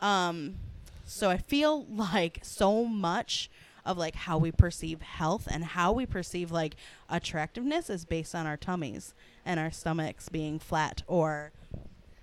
um 0.00 0.56
so 1.04 1.28
I 1.30 1.36
feel 1.38 1.84
like 1.86 2.40
so 2.42 2.84
much 2.84 3.50
of 3.84 3.98
like 3.98 4.14
how 4.14 4.38
we 4.38 4.52
perceive 4.52 5.02
health 5.02 5.48
and 5.50 5.64
how 5.64 5.92
we 5.92 6.06
perceive 6.06 6.52
like 6.52 6.76
attractiveness 7.10 7.90
is 7.90 8.04
based 8.04 8.34
on 8.34 8.46
our 8.46 8.56
tummies 8.56 9.12
and 9.44 9.58
our 9.58 9.70
stomachs 9.72 10.28
being 10.28 10.58
flat 10.60 11.02
or 11.08 11.50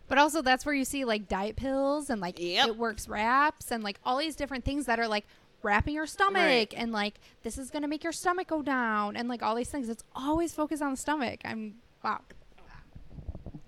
But 0.08 0.18
also 0.18 0.42
that's 0.42 0.66
where 0.66 0.74
you 0.74 0.86
see 0.86 1.04
like 1.04 1.28
diet 1.28 1.58
pills 1.58 2.10
and 2.10 2.22
like 2.22 2.40
Yep. 2.40 2.70
it 2.70 2.78
works 2.78 3.10
wraps 3.10 3.72
and 3.72 3.84
like 3.84 4.00
all 4.06 4.18
these 4.18 4.38
different 4.38 4.64
things 4.64 4.86
that 4.86 5.00
are 5.00 5.08
like 5.08 5.26
wrapping 5.64 5.96
your 5.96 6.08
stomach 6.08 6.74
and 6.76 6.92
like 6.92 7.20
this 7.44 7.58
is 7.58 7.70
gonna 7.70 7.88
make 7.88 8.04
your 8.04 8.14
stomach 8.14 8.48
go 8.48 8.62
down 8.62 9.16
and 9.16 9.28
like 9.28 9.44
all 9.44 9.56
these 9.56 9.70
things. 9.70 9.90
It's 9.90 10.04
always 10.16 10.54
focused 10.54 10.82
on 10.82 10.92
the 10.92 10.98
stomach. 10.98 11.42
I'm 11.46 11.76
wow. 12.04 12.22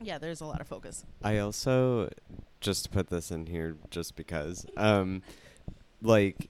Yeah, 0.03 0.17
there's 0.17 0.41
a 0.41 0.45
lot 0.45 0.61
of 0.61 0.67
focus. 0.67 1.05
I 1.23 1.37
also 1.37 2.09
just 2.59 2.91
put 2.91 3.09
this 3.09 3.31
in 3.31 3.47
here 3.47 3.75
just 3.89 4.15
because 4.15 4.65
um 4.77 5.21
like 6.01 6.49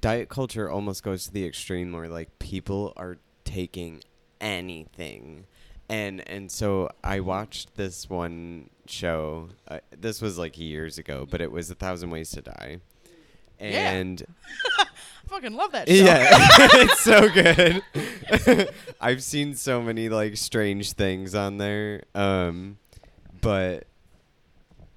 diet 0.00 0.28
culture 0.28 0.68
almost 0.68 1.02
goes 1.02 1.26
to 1.26 1.32
the 1.32 1.46
extreme 1.46 1.92
where 1.92 2.08
like 2.08 2.38
people 2.38 2.92
are 2.96 3.18
taking 3.44 4.02
anything 4.40 5.46
and 5.88 6.28
and 6.28 6.50
so 6.50 6.90
I 7.02 7.20
watched 7.20 7.76
this 7.76 8.10
one 8.10 8.70
show 8.86 9.48
uh, 9.68 9.78
this 9.96 10.20
was 10.20 10.36
like 10.36 10.58
years 10.58 10.98
ago 10.98 11.26
but 11.28 11.40
it 11.40 11.50
was 11.50 11.70
a 11.70 11.74
thousand 11.74 12.10
ways 12.10 12.30
to 12.32 12.42
die 12.42 12.78
Yeah. 13.60 14.02
I 14.78 14.84
Fucking 15.28 15.54
love 15.56 15.72
that 15.72 15.88
show. 15.88 15.94
yeah, 15.94 16.28
it's 16.30 17.00
so 17.00 17.28
good. 17.28 18.68
I've 19.00 19.22
seen 19.24 19.54
so 19.56 19.82
many 19.82 20.08
like 20.08 20.36
strange 20.36 20.92
things 20.92 21.34
on 21.34 21.58
there. 21.58 22.04
Um, 22.14 22.78
but 23.40 23.86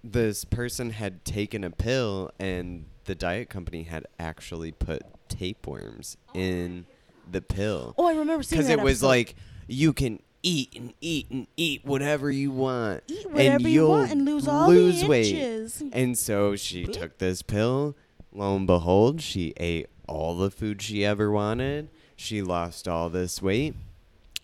this 0.04 0.46
person 0.46 0.92
had 0.92 1.26
taken 1.26 1.64
a 1.64 1.72
pill, 1.72 2.30
and 2.40 2.86
the 3.06 3.16
diet 3.16 3.50
company 3.50 3.84
had 3.84 4.06
actually 4.20 4.72
put 4.72 5.02
tapeworms 5.30 6.16
in 6.34 6.86
the 7.32 7.42
pill 7.42 7.94
Oh, 7.98 8.06
I 8.06 8.14
remember 8.14 8.42
seeing 8.44 8.60
because 8.62 8.70
it 8.70 8.80
was 8.80 9.00
episode. 9.04 9.08
like 9.08 9.36
you 9.68 9.94
can 9.94 10.20
eat 10.42 10.74
and 10.76 10.94
eat 11.02 11.28
and 11.30 11.48
eat 11.58 11.84
whatever 11.86 12.30
you 12.32 12.52
want, 12.52 13.04
eat 13.08 13.26
and 13.26 13.34
whatever 13.34 13.68
you 13.68 13.70
you'll 13.70 13.90
want 13.90 14.12
and 14.12 14.26
lose 14.26 14.48
all 14.48 14.68
lose 14.70 15.02
the 15.02 15.08
weight. 15.08 15.72
And 15.94 16.18
so 16.18 16.56
she 16.56 16.86
took 16.86 17.18
this 17.18 17.42
pill. 17.42 17.96
Lo 18.34 18.56
and 18.56 18.68
behold, 18.68 19.22
she 19.22 19.54
ate 19.58 19.88
all 20.08 20.36
the 20.38 20.52
food 20.52 20.82
she 20.82 21.04
ever 21.06 21.32
wanted. 21.32 21.90
She 22.16 22.42
lost 22.42 22.88
all 22.88 23.10
this 23.10 23.42
weight. 23.42 23.76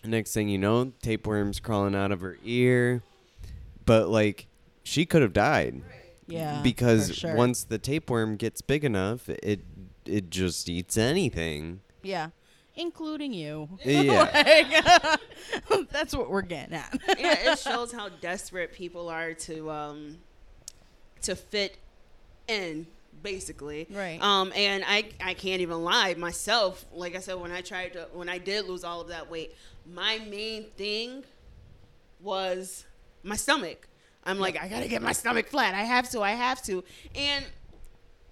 Next 0.04 0.32
thing 0.32 0.48
you 0.48 0.58
know, 0.58 0.92
tapeworms 1.02 1.60
crawling 1.60 1.94
out 1.94 2.12
of 2.12 2.20
her 2.20 2.38
ear. 2.44 3.02
But 3.84 4.08
like, 4.08 4.46
she 4.82 5.04
could 5.06 5.22
have 5.22 5.32
died 5.32 5.82
Yeah, 6.26 6.60
because 6.62 7.08
for 7.08 7.14
sure. 7.14 7.34
once 7.36 7.64
the 7.64 7.78
tapeworm 7.78 8.36
gets 8.36 8.60
big 8.60 8.84
enough, 8.84 9.28
it 9.28 9.60
it 10.04 10.30
just 10.30 10.68
eats 10.68 10.96
anything. 10.96 11.80
yeah, 12.02 12.28
including 12.76 13.32
you. 13.32 13.68
Yeah. 13.84 15.16
Like, 15.70 15.88
that's 15.90 16.14
what 16.16 16.30
we're 16.30 16.42
getting 16.42 16.74
at. 16.74 16.96
yeah, 17.18 17.52
it 17.52 17.58
shows 17.60 17.92
how 17.92 18.08
desperate 18.20 18.72
people 18.72 19.08
are 19.08 19.34
to 19.34 19.70
um 19.70 20.18
to 21.22 21.34
fit 21.36 21.76
in 22.48 22.86
basically. 23.22 23.86
Right. 23.90 24.20
um 24.22 24.52
and 24.54 24.84
i 24.86 25.04
i 25.22 25.34
can't 25.34 25.60
even 25.60 25.82
lie 25.82 26.14
myself 26.14 26.84
like 26.92 27.16
i 27.16 27.20
said 27.20 27.34
when 27.40 27.52
i 27.52 27.60
tried 27.60 27.92
to 27.94 28.08
when 28.12 28.28
i 28.28 28.38
did 28.38 28.66
lose 28.66 28.84
all 28.84 29.00
of 29.00 29.08
that 29.08 29.30
weight 29.30 29.54
my 29.84 30.18
main 30.28 30.64
thing 30.76 31.24
was 32.20 32.84
my 33.22 33.36
stomach. 33.36 33.88
I'm 34.24 34.38
like 34.38 34.60
i 34.60 34.68
gotta 34.68 34.88
get 34.88 35.02
my 35.02 35.12
stomach 35.12 35.48
flat. 35.48 35.74
I 35.74 35.84
have 35.84 36.10
to 36.10 36.20
i 36.22 36.30
have 36.30 36.62
to. 36.62 36.82
And 37.14 37.44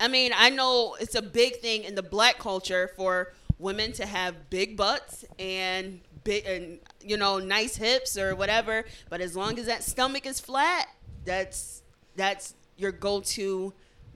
I 0.01 0.09
mean, 0.09 0.33
I 0.37 0.51
know 0.51 0.97
it's 1.01 1.15
a 1.15 1.23
big 1.23 1.57
thing 1.61 1.85
in 1.85 1.95
the 1.95 2.03
black 2.03 2.39
culture 2.39 2.91
for 2.97 3.33
women 3.59 3.93
to 3.93 4.07
have 4.07 4.51
big 4.51 4.77
butts 4.77 5.25
and 5.39 6.01
big 6.25 6.45
and 6.47 6.81
you 7.01 7.17
know 7.17 7.39
nice 7.39 7.77
hips 7.77 8.19
or 8.19 8.35
whatever. 8.35 8.85
But 9.09 9.21
as 9.21 9.37
long 9.37 9.59
as 9.59 9.67
that 9.67 9.85
stomach 9.85 10.27
is 10.27 10.41
flat, 10.41 10.89
that's 11.25 11.83
that's 12.17 12.55
your 12.77 12.91
go-to 12.91 13.73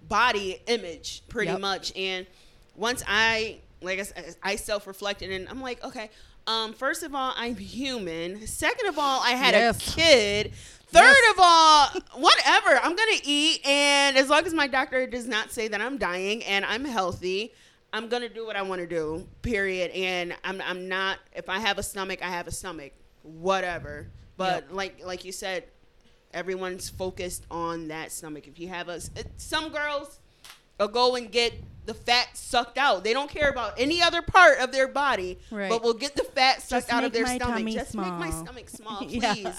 body 0.08 0.60
image 0.66 1.22
pretty 1.28 1.50
Yep. 1.52 1.60
much. 1.60 1.92
And 1.96 2.26
once 2.76 3.02
I 3.06 3.58
like 3.80 4.00
I, 4.00 4.02
said, 4.02 4.34
I 4.42 4.56
self-reflected 4.56 5.30
and 5.30 5.48
I'm 5.48 5.60
like, 5.62 5.82
okay. 5.84 6.10
Um, 6.48 6.72
first 6.72 7.02
of 7.02 7.14
all, 7.14 7.32
I'm 7.36 7.54
human. 7.56 8.46
Second 8.46 8.88
of 8.88 8.98
all, 8.98 9.20
I 9.22 9.32
had 9.32 9.52
Yes. 9.54 9.76
a 9.86 9.90
kid. 10.00 10.52
Third 10.90 11.02
Yes. 11.04 11.34
of 11.34 11.36
all, 11.38 11.86
whatever. 12.22 12.78
I'm 12.82 12.96
gonna 12.96 13.20
eat, 13.22 13.60
and 13.66 14.16
as 14.16 14.30
long 14.30 14.46
as 14.46 14.54
my 14.54 14.66
doctor 14.66 15.06
does 15.06 15.26
not 15.26 15.52
say 15.52 15.68
that 15.68 15.80
I'm 15.82 15.98
dying 15.98 16.42
and 16.44 16.64
I'm 16.64 16.86
healthy, 16.86 17.52
I'm 17.92 18.08
gonna 18.08 18.30
do 18.30 18.46
what 18.46 18.56
I 18.56 18.62
want 18.62 18.80
to 18.80 18.86
do. 18.86 19.28
Period. 19.42 19.90
And 19.92 20.34
I'm 20.42 20.60
I'm 20.62 20.88
not. 20.88 21.18
If 21.34 21.48
I 21.50 21.58
have 21.58 21.76
a 21.78 21.82
stomach, 21.82 22.20
I 22.22 22.28
have 22.30 22.46
a 22.46 22.52
stomach. 22.52 22.92
Whatever. 23.22 24.08
But 24.38 24.64
Yep. 24.68 24.72
like 24.72 25.04
like 25.04 25.24
you 25.24 25.32
said, 25.32 25.64
everyone's 26.34 26.88
focused 26.88 27.44
on 27.50 27.88
that 27.88 28.12
stomach. 28.12 28.46
If 28.46 28.58
you 28.58 28.68
have 28.68 28.88
a, 28.88 29.00
some 29.36 29.70
girls 29.70 30.18
will 30.78 30.88
go 30.88 31.16
and 31.16 31.30
get 31.30 31.54
the 31.86 31.94
fat 31.94 32.28
sucked 32.36 32.76
out. 32.78 33.02
They 33.02 33.12
don't 33.14 33.30
care 33.30 33.48
about 33.48 33.74
any 33.78 34.02
other 34.02 34.20
part 34.20 34.58
of 34.58 34.72
their 34.72 34.86
body, 34.88 35.38
Right. 35.50 35.70
but 35.70 35.82
will 35.82 35.94
get 35.94 36.16
the 36.16 36.24
fat 36.24 36.60
sucked 36.60 36.88
Just 36.88 36.92
out 36.92 37.02
of 37.04 37.12
their 37.12 37.26
stomach. 37.26 37.66
Just 37.72 37.94
make 37.94 38.12
my 38.12 38.30
stomach 38.30 38.68
small, 38.68 39.02
Yeah. 39.08 39.52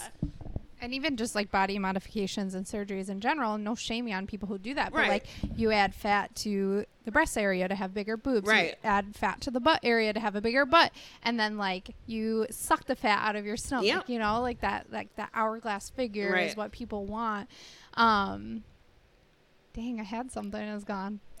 Please. 0.80 0.84
And 0.84 0.94
even 0.94 1.16
just 1.16 1.34
like 1.34 1.50
body 1.50 1.78
modifications 1.78 2.54
and 2.54 2.64
surgeries 2.66 3.08
in 3.08 3.20
general, 3.20 3.58
no 3.58 3.74
shaming 3.74 4.14
on 4.14 4.26
people 4.26 4.48
who 4.48 4.58
do 4.58 4.74
that. 4.74 4.92
But 4.92 4.98
Right. 5.00 5.08
like 5.08 5.26
you 5.56 5.70
add 5.70 5.94
fat 5.94 6.34
to 6.36 6.84
the 7.04 7.10
breast 7.12 7.36
area 7.38 7.68
to 7.68 7.74
have 7.74 7.92
bigger 7.94 8.16
boobs. 8.16 8.46
You 8.46 8.52
Right. 8.52 8.78
add 8.84 9.14
fat 9.16 9.40
to 9.42 9.50
the 9.50 9.60
butt 9.60 9.80
area 9.82 10.12
to 10.12 10.20
have 10.20 10.34
a 10.36 10.40
bigger 10.40 10.64
butt. 10.66 10.92
And 11.22 11.38
then 11.38 11.56
like 11.56 11.94
you 12.06 12.46
suck 12.50 12.86
the 12.86 12.96
fat 12.96 13.26
out 13.26 13.36
of 13.36 13.44
your 13.46 13.56
stomach. 13.56 13.86
Yep. 13.86 14.08
You 14.08 14.18
know, 14.18 14.40
like 14.40 14.60
that 14.60 14.90
like 14.92 15.14
that 15.16 15.30
hourglass 15.34 15.90
figure 15.90 16.36
is 16.36 16.56
what 16.56 16.72
people 16.72 17.04
want. 17.06 17.48
Um 17.94 18.64
Dang, 19.72 20.00
I 20.00 20.02
had 20.02 20.32
something 20.32 20.60
and 20.60 20.74
it's 20.74 20.84
gone. 20.84 21.20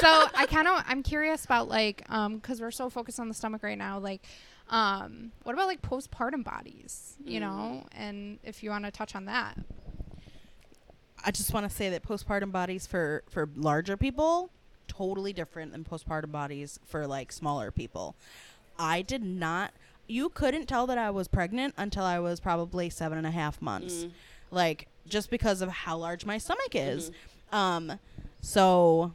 so 0.00 0.26
I 0.34 0.46
kind 0.46 0.66
of 0.68 0.82
I'm 0.86 1.02
curious 1.02 1.44
about 1.44 1.68
like 1.68 2.04
um 2.08 2.36
because 2.36 2.60
we're 2.60 2.70
so 2.70 2.90
focused 2.90 3.20
on 3.20 3.28
the 3.28 3.34
stomach 3.34 3.62
right 3.62 3.78
now 3.78 3.98
like 3.98 4.24
um 4.68 5.32
what 5.42 5.52
about 5.52 5.66
like 5.66 5.82
postpartum 5.82 6.44
bodies 6.44 7.16
you 7.24 7.40
know 7.40 7.84
and 7.96 8.38
if 8.44 8.62
you 8.62 8.70
want 8.70 8.84
to 8.84 8.90
touch 8.90 9.14
on 9.14 9.24
that 9.26 9.58
I 11.24 11.30
just 11.30 11.52
want 11.52 11.68
to 11.68 11.74
say 11.74 11.90
that 11.90 12.02
postpartum 12.02 12.50
bodies 12.52 12.86
for 12.86 13.22
for 13.28 13.48
larger 13.56 13.96
people 13.96 14.50
totally 14.88 15.32
different 15.32 15.72
than 15.72 15.84
postpartum 15.84 16.32
bodies 16.32 16.80
for 16.84 17.06
like 17.06 17.30
smaller 17.32 17.70
people. 17.70 18.14
I 18.78 19.02
did 19.02 19.22
not. 19.22 19.72
You 20.08 20.28
couldn't 20.30 20.66
tell 20.66 20.86
that 20.88 20.98
I 20.98 21.10
was 21.10 21.28
pregnant 21.28 21.74
until 21.76 22.04
I 22.04 22.18
was 22.18 22.40
probably 22.40 22.90
seven 22.90 23.16
and 23.18 23.26
a 23.26 23.30
half 23.30 23.60
months, 23.62 24.06
like 24.50 24.88
just 25.06 25.30
because 25.30 25.60
of 25.62 25.68
how 25.68 25.96
large 25.96 26.24
my 26.26 26.38
stomach 26.38 26.74
is. 26.74 27.10
Um, 27.52 27.98
so 28.40 29.12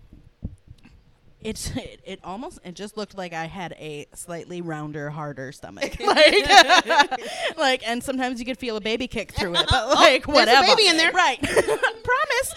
it's 1.45 1.69
it, 1.75 2.01
it 2.03 2.19
almost 2.23 2.59
it 2.65 2.73
just 2.73 2.97
looked 2.97 3.15
like 3.17 3.31
I 3.33 3.45
had 3.45 3.73
a 3.73 4.07
slightly 4.13 4.61
rounder, 4.61 5.09
harder 5.11 5.51
stomach. 5.51 5.97
like, 6.05 6.35
like, 7.57 7.87
and 7.87 8.03
sometimes 8.03 8.39
you 8.39 8.45
could 8.45 8.57
feel 8.57 8.75
a 8.77 8.81
baby 8.81 9.07
kick 9.07 9.31
through 9.31 9.55
it, 9.55 9.67
but 9.69 9.89
like 9.89 10.27
Oh, 10.27 10.33
there's 10.33 10.47
a 10.47 10.51
whatever. 10.61 10.67
baby 10.75 10.87
in 10.89 10.97
there. 10.97 11.11
right? 11.11 11.39
Promise. 11.41 12.53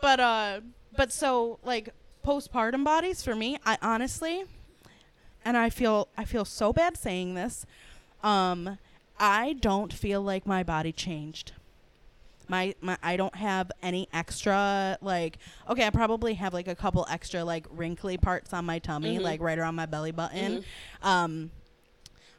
but 0.00 0.20
uh, 0.20 0.60
but 0.96 1.12
so 1.12 1.58
like 1.64 1.90
postpartum 2.24 2.84
bodies 2.84 3.22
for 3.22 3.34
me, 3.34 3.58
I 3.64 3.78
honestly, 3.80 4.44
and 5.44 5.56
I 5.56 5.70
feel 5.70 6.08
I 6.16 6.24
feel 6.24 6.44
so 6.44 6.72
bad 6.72 6.96
saying 6.96 7.34
this, 7.34 7.64
um, 8.22 8.78
I 9.18 9.54
don't 9.54 9.92
feel 9.92 10.20
like 10.22 10.46
my 10.46 10.62
body 10.62 10.92
changed 10.92 11.52
my, 12.48 12.74
my 12.80 12.96
I 13.02 13.16
don't 13.16 13.34
have 13.36 13.70
any 13.82 14.08
extra 14.12 14.98
like 15.00 15.38
okay 15.68 15.86
I 15.86 15.90
probably 15.90 16.34
have 16.34 16.52
like 16.52 16.68
a 16.68 16.74
couple 16.74 17.06
extra 17.10 17.44
like 17.44 17.66
wrinkly 17.70 18.16
parts 18.18 18.52
on 18.52 18.64
my 18.64 18.78
tummy 18.78 19.18
Mhm. 19.18 19.22
like 19.22 19.40
right 19.40 19.58
around 19.58 19.74
my 19.74 19.86
belly 19.86 20.10
button 20.12 20.58
Mm-hmm. 21.02 21.08
um 21.08 21.50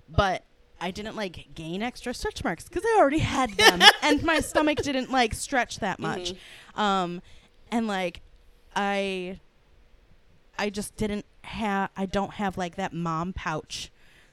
but 0.10 0.44
I 0.82 0.92
didn't 0.92 1.16
like 1.16 1.48
gain 1.56 1.82
extra 1.82 2.14
stretch 2.14 2.44
marks 2.44 2.66
because 2.68 2.84
I 2.86 2.98
already 3.00 3.20
had 3.20 3.52
them 3.58 3.82
and 4.02 4.24
my 4.24 4.40
stomach 4.42 4.80
didn't 4.80 5.12
like 5.12 5.34
stretch 5.34 5.80
that 5.80 6.00
much 6.00 6.34
um 6.76 7.22
and 7.72 7.88
like 7.88 8.22
I 8.76 9.40
I 10.58 10.70
just 10.70 10.96
didn't 10.98 11.26
have 11.44 11.90
I 11.98 12.06
don't 12.06 12.34
have 12.34 12.58
like 12.58 12.76
that 12.76 12.94
mom 12.94 13.34
pouch 13.34 13.92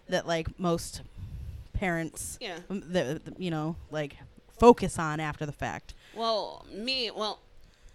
that 0.09 0.27
like 0.27 0.59
most 0.59 1.03
parents 1.73 2.37
Yeah. 2.41 2.59
the- 2.69 3.21
you 3.39 3.51
know 3.51 3.77
like 3.91 4.17
focus 4.61 4.99
on 4.99 5.19
after 5.19 5.47
the 5.47 5.53
fact 5.53 5.95
Well, 6.15 6.67
me, 6.73 7.11
well, 7.11 7.41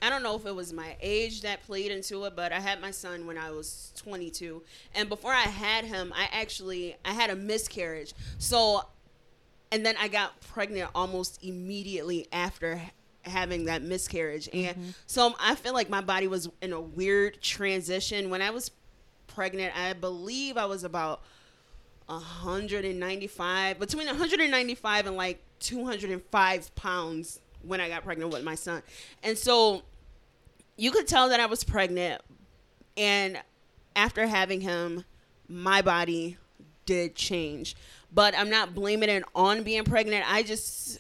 I 0.02 0.10
don't 0.10 0.24
know 0.24 0.36
if 0.36 0.46
it 0.46 0.54
was 0.54 0.74
my 0.74 0.96
age 1.00 1.42
that 1.42 1.64
played 1.66 1.92
into 1.92 2.26
it, 2.26 2.36
but 2.36 2.52
I 2.52 2.60
had 2.60 2.82
my 2.82 2.92
son 2.92 3.26
when 3.26 3.38
I 3.38 3.52
was 3.52 3.94
22, 3.98 4.62
and 4.94 5.08
before 5.08 5.32
I 5.32 5.44
had 5.44 5.86
him, 5.86 6.12
I 6.16 6.28
actually 6.32 6.96
I 7.06 7.14
had 7.14 7.30
a 7.30 7.36
miscarriage. 7.36 8.14
So, 8.38 8.84
and 9.72 9.86
then 9.86 9.96
I 10.00 10.08
got 10.08 10.40
pregnant 10.42 10.90
almost 10.94 11.44
immediately 11.44 12.28
after 12.32 12.82
having 13.24 13.66
that 13.66 13.82
miscarriage, 13.82 14.50
and 14.52 14.76
mm-hmm. 14.76 14.90
so 15.06 15.34
I 15.40 15.56
feel 15.56 15.74
like 15.74 15.90
my 15.90 16.02
body 16.02 16.28
was 16.28 16.50
in 16.62 16.74
a 16.74 16.82
weird 16.82 17.42
transition 17.42 18.30
when 18.30 18.42
I 18.42 18.50
was 18.50 18.72
pregnant. 19.28 19.78
I 19.78 19.94
believe 19.94 20.58
I 20.58 20.66
was 20.66 20.84
about 20.84 21.22
195 22.08 23.80
between 23.80 24.08
195 24.08 25.08
and 25.08 25.16
like 25.16 25.42
205 25.60 26.76
pounds 26.76 27.40
when 27.64 27.82
I 27.82 27.90
got 27.90 28.04
pregnant 28.04 28.32
with 28.32 28.44
my 28.44 28.56
son. 28.56 28.84
And 29.24 29.38
so 29.38 29.84
you 30.78 30.92
could 30.92 31.08
tell 31.08 31.30
that 31.30 31.40
I 31.40 31.46
was 31.46 31.64
pregnant 31.64 32.22
and 32.98 33.42
after 33.96 34.28
having 34.28 34.62
him 34.62 35.04
my 35.48 35.82
body 35.82 36.38
did 36.86 37.16
change. 37.16 37.76
But 38.12 38.38
I'm 38.38 38.50
not 38.50 38.74
blaming 38.74 39.10
it 39.10 39.24
on 39.34 39.64
being 39.64 39.84
pregnant. 39.84 40.32
I 40.32 40.44
just 40.44 41.00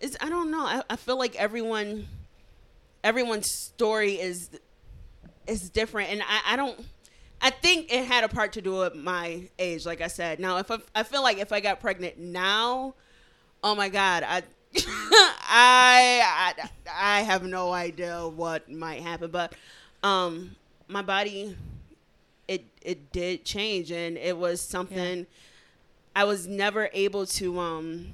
it's 0.00 0.16
I 0.20 0.28
don't 0.28 0.50
know. 0.50 0.60
I, 0.60 0.82
I 0.90 0.96
feel 0.96 1.18
like 1.18 1.34
everyone 1.36 2.06
everyone's 3.02 3.46
story 3.46 4.14
is 4.14 4.50
is 5.46 5.70
different 5.70 6.10
and 6.10 6.22
I, 6.22 6.54
I 6.54 6.56
don't 6.56 6.84
I 7.46 7.50
think 7.50 7.92
it 7.92 8.04
had 8.06 8.24
a 8.24 8.28
part 8.28 8.54
to 8.54 8.60
do 8.60 8.78
with 8.78 8.96
my 8.96 9.42
age, 9.56 9.86
like 9.86 10.00
I 10.00 10.08
said. 10.08 10.40
Now, 10.40 10.56
if 10.56 10.68
I, 10.68 10.78
I 10.96 11.04
feel 11.04 11.22
like 11.22 11.38
if 11.38 11.52
I 11.52 11.60
got 11.60 11.78
pregnant 11.78 12.18
now, 12.18 12.94
oh 13.62 13.76
my 13.76 13.88
God, 13.88 14.24
I, 14.26 14.42
I, 14.76 16.54
I, 16.58 16.68
I 16.92 17.22
have 17.22 17.44
no 17.44 17.72
idea 17.72 18.26
what 18.26 18.68
might 18.68 19.00
happen. 19.00 19.30
But, 19.30 19.54
um, 20.02 20.56
my 20.88 21.02
body, 21.02 21.56
it, 22.48 22.64
it 22.82 23.12
did 23.12 23.44
change, 23.44 23.92
and 23.92 24.18
it 24.18 24.36
was 24.36 24.60
something 24.60 25.24
I 26.16 26.24
was 26.24 26.48
never 26.48 26.90
able 26.92 27.26
to, 27.26 27.60
um, 27.60 28.08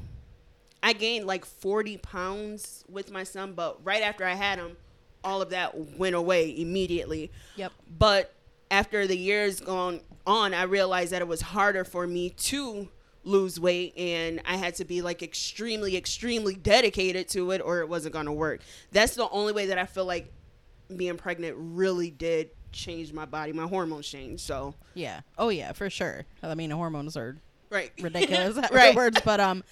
I 0.83 0.93
gained 0.93 1.27
like 1.27 1.47
40 1.47 1.97
pounds 1.97 2.85
with 2.87 3.11
my 3.11 3.25
son, 3.25 3.55
but 3.55 3.79
right 3.83 4.03
after 4.03 4.27
I 4.27 4.35
had 4.35 4.59
him, 4.59 4.77
all 5.25 5.41
of 5.41 5.49
that 5.49 5.97
went 5.97 6.17
away 6.17 6.55
immediately. 6.61 7.31
Yep. 7.57 7.73
But 7.99 8.35
after 8.73 9.07
the 9.07 9.17
years 9.17 9.61
gone 9.61 10.01
on, 10.27 10.55
I 10.55 10.63
realized 10.65 11.13
that 11.13 11.23
it 11.23 11.29
was 11.29 11.41
harder 11.43 11.85
for 11.85 12.07
me 12.07 12.31
to 12.31 12.89
lose 13.25 13.61
weight 13.61 13.97
and 13.97 14.41
I 14.45 14.57
had 14.57 14.75
to 14.77 14.85
be 14.85 15.01
like 15.03 15.23
extremely, 15.23 15.97
extremely 15.97 16.55
dedicated 16.57 17.29
to 17.29 17.53
it 17.53 17.61
or 17.61 17.79
it 17.81 17.89
wasn't 17.89 18.15
going 18.15 18.27
to 18.27 18.33
work. 18.33 18.61
That's 18.91 19.15
the 19.15 19.29
only 19.31 19.53
way 19.53 19.67
that 19.67 19.79
I 19.79 19.87
feel 19.87 20.07
like 20.07 20.33
being 20.97 21.17
pregnant 21.17 21.55
really 21.59 22.11
did 22.11 22.51
change 22.73 23.13
my 23.13 23.25
body. 23.27 23.53
My 23.53 23.67
hormones 23.69 24.09
changed. 24.09 24.43
So, 24.43 24.75
Yeah. 24.95 25.21
Oh 25.39 25.51
yeah, 25.51 25.73
for 25.73 25.89
sure. 25.91 26.25
I 26.43 26.55
mean, 26.55 26.71
hormones 26.71 27.17
are 27.17 27.37
right. 27.71 27.93
ridiculous 28.01 28.57
Right. 28.73 28.97
words, 28.97 29.21
but 29.25 29.39
um, 29.39 29.63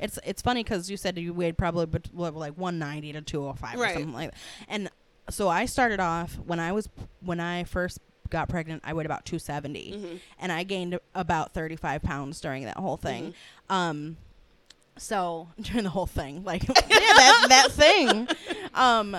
it's 0.00 0.18
it's 0.24 0.42
funny 0.42 0.62
because 0.62 0.90
you 0.90 0.96
said 0.96 1.16
you 1.18 1.32
weighed 1.32 1.56
probably 1.56 1.86
what, 2.12 2.34
like 2.34 2.54
190 2.58 3.12
to 3.14 3.22
205 3.22 3.78
Right. 3.78 3.90
or 3.90 3.94
something 3.94 4.12
like 4.12 4.32
that. 4.32 4.38
And 4.68 4.90
so 5.30 5.48
I 5.48 5.64
started 5.66 6.00
off 6.00 6.36
when 6.44 6.58
I 6.60 6.72
was 6.72 6.88
when 7.20 7.40
I 7.40 7.64
first 7.64 8.00
got 8.30 8.48
pregnant, 8.48 8.82
I 8.84 8.92
weighed 8.92 9.06
about 9.06 9.24
270, 9.24 9.92
Mhm. 9.92 10.20
and 10.38 10.52
I 10.52 10.62
gained 10.62 10.98
about 11.14 11.54
35 11.54 12.02
pounds 12.02 12.40
during 12.40 12.64
that 12.64 12.76
whole 12.76 12.96
thing. 12.96 13.34
Um, 13.68 14.16
so 14.96 15.48
during 15.60 15.84
the 15.84 15.90
whole 15.90 16.06
thing, 16.06 16.44
like 16.44 16.66
yeah, 16.68 16.74
that 16.88 17.46
that 17.48 17.72
thing. 17.72 18.28
Um, 18.74 19.12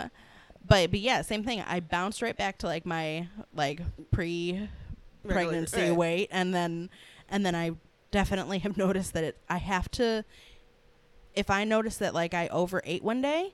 but 0.68 0.92
but 0.92 1.00
yeah, 1.00 1.22
same 1.22 1.44
thing. 1.44 1.62
I 1.68 1.80
bounced 1.80 2.22
right 2.22 2.36
back 2.38 2.58
to 2.60 2.68
like 2.68 2.86
my 2.86 3.28
like 3.54 3.82
pre 4.12 4.70
pregnancy 5.28 5.82
right. 5.90 5.96
weight, 5.96 6.30
and 6.32 6.54
then 6.54 6.90
and 7.30 7.46
then 7.46 7.56
I 7.56 7.72
definitely 8.12 8.60
have 8.60 8.78
noticed 8.86 9.14
that 9.14 9.24
it. 9.24 9.38
I 9.50 9.58
have 9.58 9.90
to. 9.92 10.24
If 11.36 11.50
I 11.50 11.64
notice 11.64 11.98
that 11.98 12.14
like 12.14 12.34
I 12.34 12.48
overate 12.50 13.04
one 13.04 13.22
day, 13.22 13.54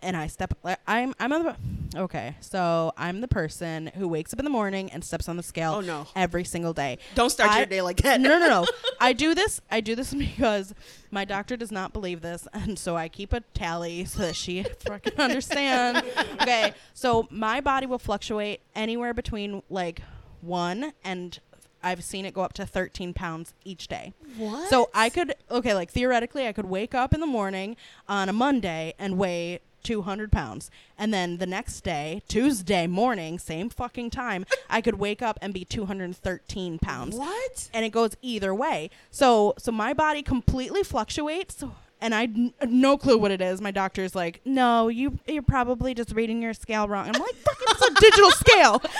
and 0.00 0.16
I 0.16 0.26
step, 0.28 0.54
like, 0.62 0.78
I'm 0.86 1.14
I'm 1.20 1.32
on 1.32 1.42
the 1.44 1.56
okay. 1.94 2.36
So 2.40 2.92
I'm 2.96 3.20
the 3.20 3.28
person 3.28 3.90
who 3.96 4.06
wakes 4.08 4.32
up 4.32 4.38
in 4.38 4.44
the 4.44 4.50
morning 4.50 4.90
and 4.92 5.04
steps 5.04 5.28
on 5.28 5.36
the 5.36 5.42
scale 5.42 5.74
Oh, 5.76 5.80
no. 5.80 6.06
every 6.16 6.44
single 6.44 6.72
day. 6.72 6.98
Don't 7.14 7.30
start 7.30 7.50
I- 7.50 7.58
your 7.58 7.66
day 7.66 7.82
like 7.82 7.98
that. 8.02 8.20
no, 8.20 8.38
no, 8.38 8.48
no. 8.48 8.66
I 9.00 9.12
do 9.12 9.34
this. 9.34 9.60
I 9.70 9.80
do 9.80 9.94
this 9.94 10.12
because 10.36 10.74
my 11.10 11.24
doctor 11.24 11.56
does 11.56 11.72
not 11.72 11.92
believe 11.92 12.20
this, 12.20 12.46
and 12.52 12.78
so 12.78 12.96
I 12.96 13.08
keep 13.08 13.32
a 13.32 13.40
tally 13.54 14.04
so 14.04 14.20
that 14.22 14.36
she 14.36 14.62
fucking 14.62 15.18
understand. 15.18 16.04
Okay, 16.40 16.74
so 16.94 17.26
my 17.30 17.60
body 17.60 17.86
will 17.86 17.98
fluctuate 17.98 18.60
anywhere 18.74 19.12
between 19.14 19.62
like 19.70 20.02
one 20.40 20.92
and 21.04 21.38
I've 21.82 22.04
seen 22.04 22.26
it 22.26 22.34
go 22.34 22.42
up 22.42 22.52
to 22.54 22.66
13 22.66 23.14
pounds 23.14 23.54
each 23.64 23.88
day. 23.88 24.12
What? 24.36 24.68
So 24.68 24.90
I 24.94 25.08
could 25.08 25.34
okay, 25.50 25.74
like 25.74 25.90
theoretically, 25.90 26.46
I 26.46 26.52
could 26.52 26.66
wake 26.66 26.94
up 26.94 27.14
in 27.14 27.20
the 27.20 27.26
morning 27.26 27.74
on 28.06 28.28
a 28.28 28.32
Monday 28.34 28.92
and 28.98 29.16
weigh 29.16 29.60
200 29.82 30.30
pounds, 30.32 30.70
and 30.98 31.12
then 31.12 31.38
the 31.38 31.46
next 31.46 31.80
day, 31.82 32.22
Tuesday 32.28 32.86
morning, 32.86 33.38
same 33.38 33.68
fucking 33.70 34.10
time, 34.10 34.44
I 34.68 34.80
could 34.80 34.98
wake 34.98 35.22
up 35.22 35.38
and 35.42 35.52
be 35.54 35.64
213 35.64 36.78
pounds 36.78 37.16
What? 37.16 37.68
and 37.74 37.84
it 37.84 37.90
goes 37.90 38.16
either 38.22 38.54
way. 38.54 38.90
So 39.10 39.54
so 39.58 39.72
my 39.72 39.92
body 39.92 40.22
completely 40.22 40.82
fluctuates. 40.82 41.62
And 42.02 42.14
I 42.14 42.22
n- 42.22 42.54
no 42.66 42.96
clue 42.96 43.18
what 43.18 43.30
it 43.30 43.42
is. 43.42 43.60
My 43.60 43.72
doctor's 43.72 44.14
like, 44.14 44.40
no, 44.46 44.88
you 44.88 45.18
you're 45.26 45.42
probably 45.42 45.92
just 45.92 46.12
reading 46.12 46.40
your 46.40 46.54
scale 46.54 46.88
wrong. 46.88 47.08
I'm 47.12 47.20
like, 47.20 47.34
fuck, 47.34 47.58
it's 47.60 47.82
a 47.82 47.94
digital 48.00 48.30
scale. 48.30 48.82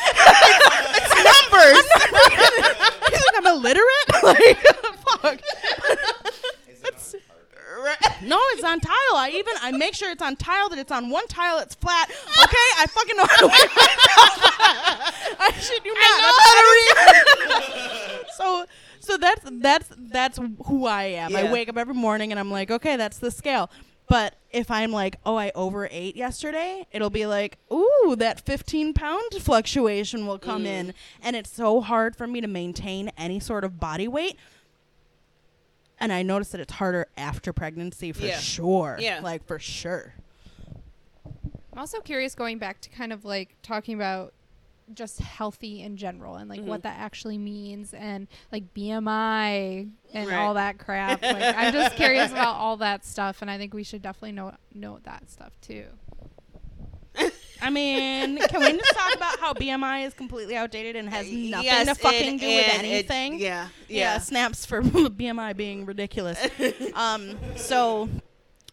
It's 1.02 1.14
numbers. 1.24 1.84
you 3.10 3.16
think 3.16 3.32
I'm 3.38 3.46
illiterate? 3.46 4.22
like, 4.22 4.58
fuck. 5.22 5.40
Right. 7.82 7.96
No, 8.22 8.38
it's 8.52 8.62
on 8.64 8.80
tile. 8.80 8.92
I 9.14 9.30
even 9.34 9.54
I 9.62 9.72
make 9.72 9.94
sure 9.94 10.10
it's 10.10 10.20
on 10.22 10.36
tile 10.36 10.68
that 10.68 10.78
it's 10.78 10.92
on 10.92 11.08
one 11.08 11.26
tile 11.28 11.58
it's 11.58 11.74
flat. 11.74 12.10
Okay, 12.10 12.68
I 12.78 12.86
fucking 12.86 13.16
know 13.16 13.24
how 13.24 13.36
to. 13.36 13.50
I 15.40 15.52
shit 15.58 15.84
you 15.84 15.94
not. 15.94 16.20
That's 16.20 16.50
how 16.50 16.60
to 16.60 18.18
read. 18.18 18.26
so 18.36 18.66
so 19.00 19.16
that's 19.16 19.42
that's 19.60 19.88
that's 20.12 20.38
who 20.66 20.86
I 20.86 21.04
am. 21.04 21.34
I 21.34 21.50
wake 21.50 21.68
up 21.70 21.76
every 21.78 21.94
morning 21.94 22.30
and 22.30 22.38
I'm 22.38 22.50
like, 22.50 22.70
okay, 22.70 22.96
that's 22.96 23.18
the 23.18 23.30
scale. 23.30 23.70
But 24.08 24.34
if 24.50 24.70
I'm 24.72 24.90
like, 24.90 25.16
oh, 25.24 25.36
I 25.36 25.52
overate 25.54 26.16
yesterday, 26.16 26.84
it'll 26.90 27.10
be 27.10 27.26
like, 27.26 27.58
ooh, 27.72 28.16
that 28.18 28.40
15 28.44 28.92
pound 28.92 29.32
fluctuation 29.40 30.26
will 30.26 30.38
come 30.38 30.64
Mm. 30.64 30.66
in. 30.66 30.94
And 31.22 31.36
it's 31.36 31.50
so 31.52 31.80
hard 31.80 32.16
for 32.16 32.26
me 32.26 32.40
to 32.40 32.48
maintain 32.48 33.12
any 33.16 33.38
sort 33.38 33.62
of 33.62 33.78
body 33.78 34.08
weight. 34.08 34.36
And 36.00 36.12
I 36.12 36.22
noticed 36.22 36.52
that 36.52 36.60
it's 36.62 36.72
harder 36.72 37.06
after 37.16 37.52
pregnancy 37.52 38.12
for 38.12 38.24
Yeah. 38.26 38.38
sure. 38.38 38.96
Yeah. 38.98 39.20
Like 39.22 39.44
for 39.46 39.58
sure. 39.58 40.14
I'm 41.72 41.78
also 41.78 42.00
curious 42.00 42.34
going 42.34 42.58
back 42.58 42.80
to 42.82 42.90
kind 42.90 43.12
of 43.12 43.24
like 43.24 43.54
talking 43.62 43.94
about 43.94 44.32
just 44.92 45.20
healthy 45.20 45.82
in 45.82 45.96
general 45.96 46.34
and 46.34 46.50
like 46.50 46.60
what 46.62 46.80
Mhm. 46.80 46.82
that 46.82 46.98
actually 46.98 47.38
means 47.38 47.94
and 47.94 48.26
like 48.50 48.74
BMI 48.74 49.88
and 50.12 50.28
Right. 50.28 50.36
all 50.36 50.54
that 50.54 50.78
crap. 50.78 51.22
Like 51.22 51.54
I'm 51.56 51.72
just 51.72 51.94
curious 51.94 52.32
about 52.32 52.56
all 52.56 52.76
that 52.78 53.04
stuff 53.04 53.40
and 53.42 53.50
I 53.50 53.56
think 53.56 53.72
we 53.72 53.84
should 53.84 54.02
definitely 54.02 54.32
know 54.32 54.52
know 54.74 54.98
that 55.04 55.30
stuff 55.30 55.52
too. 55.60 55.86
I 57.62 57.70
mean, 57.70 58.38
can 58.38 58.60
we 58.60 58.72
just 58.78 58.94
talk 58.94 59.14
about 59.14 59.38
how 59.38 59.52
BMI 59.54 60.06
is 60.06 60.14
completely 60.14 60.56
outdated 60.56 60.96
and 60.96 61.08
has 61.08 61.26
nothing 61.30 61.64
Yes, 61.64 61.88
to 61.88 61.94
fucking 61.94 62.28
and- 62.28 62.40
do 62.40 62.46
with 62.46 62.68
and 62.74 62.86
it- 62.86 62.90
anything? 62.90 63.38
yeah. 63.38 63.68
yeah, 63.88 64.14
Yeah. 64.14 64.18
snaps 64.18 64.64
for 64.66 64.82
BMI 64.82 65.56
being 65.56 65.84
ridiculous. 65.86 66.38
um, 66.94 67.38
so 67.56 68.08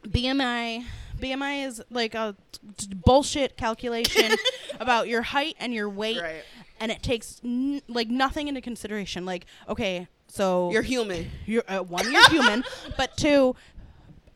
BMI 0.08 0.86
BMI 1.20 1.66
is 1.66 1.82
like 1.90 2.14
a 2.14 2.36
t- 2.78 2.88
bullshit 2.94 3.58
calculation 3.58 4.32
about 4.80 5.08
your 5.08 5.24
height 5.24 5.56
and 5.60 5.74
your 5.74 5.90
weight, 5.90 6.22
Right. 6.22 6.44
and 6.80 6.92
it 6.92 7.02
takes 7.02 7.42
n- 7.44 7.82
like 7.88 8.08
nothing 8.08 8.48
into 8.48 8.62
consideration. 8.62 9.26
Like, 9.26 9.48
okay, 9.68 10.08
so 10.28 10.70
You're 10.72 10.84
human. 10.84 11.32
you're 11.48 11.64
uh, 11.68 11.80
one, 11.80 12.12
you're 12.12 12.30
human, 12.30 12.64
but 12.98 13.18
two, 13.18 13.56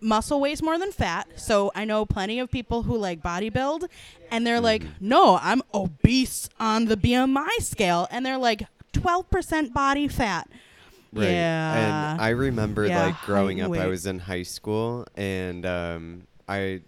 muscle 0.02 0.42
weighs 0.42 0.62
more 0.62 0.78
than 0.78 0.92
fat. 0.92 1.28
So 1.36 1.72
I 1.76 1.86
know 1.86 2.06
plenty 2.06 2.40
of 2.40 2.52
people 2.52 2.84
who 2.84 2.98
like 2.98 3.22
bodybuild, 3.22 3.88
and 4.30 4.46
they're 4.46 4.60
like, 4.60 4.84
no, 5.00 5.40
I'm 5.42 5.62
obese 5.74 6.50
on 6.60 6.86
the 6.86 6.98
BMI 6.98 7.60
scale, 7.60 8.08
and 8.12 8.26
they're 8.26 8.38
like 8.38 8.64
twelve 8.94 9.30
percent 9.30 9.74
body 9.74 10.08
fat. 10.08 10.50
Right. 11.14 11.30
Yeah. 11.30 12.14
And 12.14 12.22
I 12.22 12.30
remember 12.30 12.86
Yeah, 12.88 13.06
like 13.06 13.22
growing 13.22 13.62
up, 13.62 13.72
and 13.72 13.82
I 13.82 13.88
was 13.88 14.06
in 14.06 14.20
high 14.20 14.44
school 14.44 15.06
and 15.16 15.66
um, 15.66 16.28
I 16.48 16.82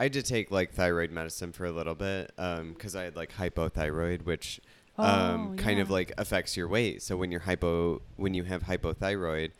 I 0.00 0.08
did 0.08 0.24
take 0.24 0.50
like 0.50 0.72
thyroid 0.72 1.10
medicine 1.10 1.52
for 1.52 1.66
a 1.66 1.70
little 1.70 1.94
bit 1.94 2.32
because 2.36 2.96
I 2.96 3.04
had 3.04 3.14
like 3.14 3.32
hypothyroid, 3.34 4.24
which 4.24 4.60
um, 4.98 5.52
Oh, 5.52 5.54
kind 5.56 5.80
of 5.80 5.90
like 5.90 6.12
affects 6.18 6.56
your 6.56 6.66
weight. 6.66 7.02
So 7.02 7.16
when 7.16 7.30
you're 7.30 7.40
hypo, 7.42 8.00
when 8.16 8.34
you 8.34 8.44
have 8.44 8.64
hypothyroid, 8.64 9.52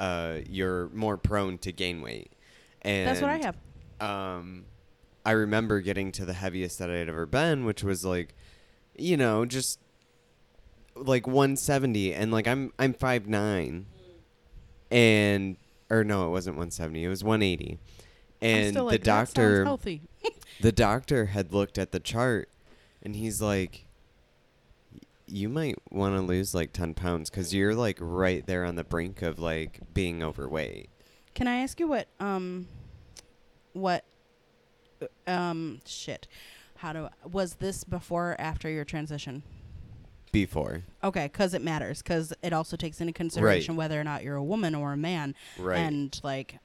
uh, 0.00 0.38
you're 0.48 0.88
more 0.88 1.16
prone 1.16 1.58
to 1.58 1.70
gain 1.70 2.00
weight. 2.00 2.32
And 2.82 3.06
That's 3.06 3.20
what 3.20 3.30
I 3.30 3.36
have. 3.36 3.56
um, 4.00 4.64
I 5.24 5.32
remember 5.32 5.80
getting 5.82 6.10
to 6.12 6.24
the 6.24 6.32
heaviest 6.32 6.78
that 6.78 6.90
I 6.90 6.94
had 6.94 7.10
ever 7.10 7.26
been, 7.26 7.66
which 7.66 7.84
was 7.84 8.04
like, 8.04 8.34
you 8.96 9.18
know, 9.18 9.44
just 9.44 9.78
like 10.96 11.26
170, 11.26 12.14
and 12.14 12.32
like 12.32 12.48
I'm 12.48 12.72
I'm 12.78 12.94
five 12.94 13.28
nine, 13.28 13.86
and 14.90 15.56
or 15.90 16.04
no, 16.04 16.26
it 16.26 16.30
wasn't 16.30 16.56
170, 16.56 17.04
it 17.04 17.08
was 17.08 17.22
180, 17.22 17.78
I'm 18.40 18.48
and 18.48 18.76
the 18.90 18.98
doctor 18.98 19.64
healthy. 19.64 20.02
the 20.62 20.72
doctor 20.72 21.26
had 21.26 21.52
looked 21.52 21.76
at 21.76 21.92
the 21.92 22.00
chart, 22.00 22.48
and 23.02 23.14
he's 23.14 23.42
like, 23.42 23.84
you 25.30 25.48
might 25.48 25.76
want 25.90 26.14
to 26.16 26.20
lose 26.20 26.54
like 26.54 26.72
10 26.72 26.94
pounds 26.94 27.30
because 27.30 27.54
you're 27.54 27.74
like 27.74 27.98
right 28.00 28.44
there 28.46 28.64
on 28.64 28.74
the 28.76 28.84
brink 28.84 29.22
of 29.22 29.38
like 29.38 29.80
being 29.94 30.22
overweight. 30.22 30.90
Can 31.34 31.46
I 31.46 31.58
ask 31.58 31.78
you 31.78 31.86
what 31.88 32.08
um 32.18 32.66
what 33.72 34.04
uh, 35.00 35.30
um 35.30 35.80
shit. 35.86 36.26
How 36.78 36.92
do 36.92 37.08
was 37.30 37.54
this 37.54 37.84
before 37.84 38.32
or 38.32 38.40
after 38.40 38.68
your 38.68 38.84
transition? 38.84 39.42
Before. 40.32 40.82
Okay, 41.04 41.28
cuz 41.28 41.54
it 41.54 41.62
matters 41.62 42.02
cuz 42.02 42.32
it 42.42 42.52
also 42.52 42.76
takes 42.76 43.00
into 43.00 43.12
consideration 43.12 43.76
whether 43.76 44.00
or 44.00 44.04
not 44.04 44.22
you're 44.24 44.36
a 44.36 44.44
woman 44.44 44.74
or 44.74 44.92
a 44.92 44.96
man 44.96 45.34
Right. 45.58 45.78
and 45.78 46.18
like 46.22 46.58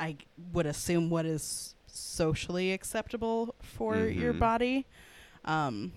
I 0.00 0.16
would 0.52 0.66
assume 0.66 1.08
what 1.10 1.24
is 1.26 1.74
socially 1.86 2.72
acceptable 2.72 3.54
for 3.60 3.96
your 4.06 4.34
Mhm. 4.34 4.38
body. 4.38 4.86
Um 5.44 5.92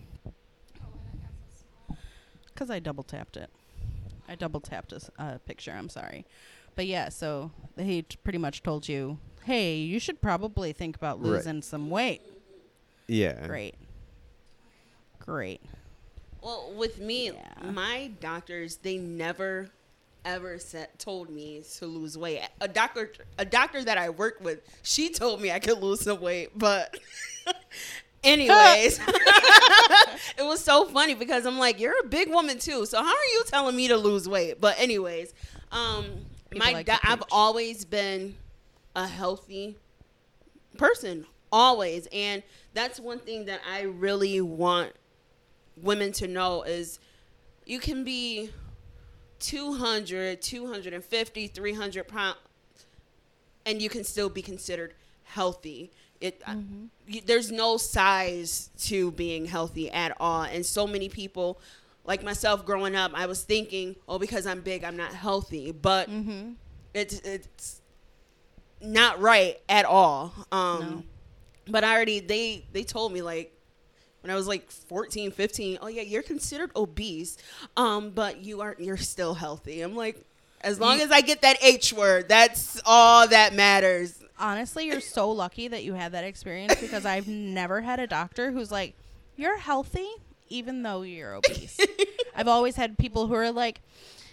cuz 2.60 2.70
I 2.70 2.80
double 2.80 3.04
tapped 3.04 3.38
it. 3.38 3.50
I 4.28 4.36
double 4.36 4.60
tapped 4.60 4.92
a 4.94 5.00
uh, 5.18 5.38
picture, 5.40 5.72
I'm 5.72 5.90
sorry. 5.90 6.26
But 6.76 6.86
yeah, 6.88 7.10
so 7.10 7.52
he 7.78 8.04
t- 8.04 8.18
pretty 8.24 8.38
much 8.38 8.62
told 8.64 8.88
you, 8.88 9.18
"Hey, 9.46 9.78
you 9.78 10.00
should 10.00 10.22
probably 10.22 10.72
think 10.74 10.96
about 10.96 11.20
Right. 11.20 11.32
losing 11.32 11.62
some 11.62 11.90
weight." 11.90 12.22
yeah. 13.08 13.48
Great. 13.48 13.76
Great. 15.20 15.62
Well, 16.42 16.72
with 16.76 17.00
me, 17.00 17.32
Yeah. 17.32 17.72
my 17.72 18.12
doctors 18.20 18.78
they 18.78 18.98
never 18.98 19.70
ever 20.26 20.60
said 20.60 20.88
told 21.00 21.30
me 21.30 21.64
to 21.78 21.86
lose 21.86 22.18
weight. 22.18 22.42
A 22.62 22.68
doctor 22.68 23.12
a 23.38 23.46
doctor 23.46 23.84
that 23.84 23.98
I 23.98 24.10
worked 24.10 24.42
with, 24.42 24.60
she 24.84 25.10
told 25.10 25.42
me 25.42 25.50
I 25.52 25.60
could 25.60 25.80
lose 25.82 26.02
some 26.02 26.20
weight, 26.22 26.52
but 26.58 26.98
anyways, 28.24 29.00
it 30.38 30.44
was 30.44 30.64
so 30.64 30.86
funny 30.86 31.16
because 31.16 31.46
I'm 31.46 31.58
like, 31.60 31.80
you're 31.80 32.00
a 32.04 32.08
big 32.08 32.30
woman 32.30 32.60
too. 32.60 32.86
So 32.86 32.98
how 32.98 33.10
are 33.10 33.32
you 33.34 33.44
telling 33.48 33.76
me 33.76 33.88
to 33.88 33.98
lose 33.98 34.28
weight? 34.28 34.60
But 34.60 34.80
anyways, 34.80 35.34
um 35.72 36.06
People 36.50 36.66
my 36.68 36.74
like 36.74 36.86
to 36.88 37.00
I've 37.04 37.24
always 37.32 37.86
been 37.86 38.36
a 38.96 39.08
healthy 39.08 39.76
person 40.78 41.26
always 41.52 42.08
and 42.12 42.44
that's 42.74 43.00
one 43.00 43.20
thing 43.20 43.46
that 43.46 43.60
i 43.68 43.82
really 43.82 44.40
want 44.40 44.92
women 45.82 46.12
to 46.12 46.28
know 46.28 46.62
is 46.64 47.00
you 47.66 47.80
can 47.80 48.04
be 48.04 48.50
200 49.40 50.42
250 50.42 51.48
300 51.48 52.08
pounds 52.08 52.38
and 53.66 53.82
you 53.82 53.90
can 53.90 54.04
still 54.04 54.30
be 54.30 54.42
considered 54.42 54.94
healthy 55.24 55.92
it 56.22 56.42
I- 56.46 56.58
y- 57.08 57.22
there's 57.26 57.52
no 57.52 57.78
size 57.78 58.70
to 58.88 59.12
being 59.12 59.46
healthy 59.46 59.90
at 59.92 60.16
all 60.20 60.44
and 60.44 60.66
so 60.66 60.86
many 60.88 61.10
people 61.10 61.60
like 62.06 62.24
myself 62.24 62.66
growing 62.66 62.96
up 62.96 63.12
i 63.14 63.26
was 63.26 63.44
thinking 63.44 63.96
oh 64.08 64.20
because 64.20 64.46
i'm 64.46 64.62
big 64.62 64.84
i'm 64.84 64.98
not 64.98 65.14
healthy 65.14 65.72
but 65.72 66.10
Mhm. 66.10 66.56
it's 66.94 67.20
it's 67.20 67.82
not 68.82 69.20
right 69.20 69.60
at 69.68 69.84
all. 69.86 70.34
Um 70.52 70.80
No. 70.80 71.04
but 71.68 71.84
I 71.84 71.94
already 71.94 72.20
they 72.22 72.66
they 72.72 72.84
told 72.84 73.12
me 73.12 73.22
like 73.22 73.54
when 74.22 74.32
I 74.32 74.36
was 74.36 74.48
like 74.48 74.70
14, 74.72 75.32
15, 75.32 75.80
oh 75.82 75.88
yeah, 75.88 76.02
you're 76.02 76.24
considered 76.24 76.72
obese. 76.76 77.38
Um 77.76 78.12
but 78.12 78.38
you 78.44 78.62
aren't. 78.62 78.80
you're 78.80 78.98
still 78.98 79.34
healthy. 79.34 79.82
I'm 79.82 79.96
like 79.98 80.24
as 80.62 80.80
long 80.80 81.00
as 81.02 81.12
I 81.12 81.22
get 81.22 81.42
that 81.42 81.58
H 81.62 81.92
word, 81.94 82.28
that's 82.30 82.82
all 82.86 83.28
that 83.28 83.54
matters. 83.54 84.19
Honestly, 84.40 84.86
you're 84.86 85.02
so 85.02 85.30
lucky 85.32 85.68
that 85.68 85.84
you 85.84 85.94
had 85.94 86.14
that 86.14 86.24
experience 86.24 86.76
because 86.80 87.06
I've 87.06 87.28
never 87.28 87.82
had 87.82 88.00
a 88.00 88.08
doctor 88.08 88.52
who's 88.52 88.72
like, 88.72 88.96
"You're 89.36 89.58
healthy 89.58 90.08
even 90.50 90.82
though 90.84 91.02
you're 91.02 91.36
obese." 91.36 91.78
I've 92.36 92.48
always 92.48 92.76
had 92.76 92.98
people 92.98 93.28
who 93.28 93.34
are 93.36 93.52
like, 93.52 93.82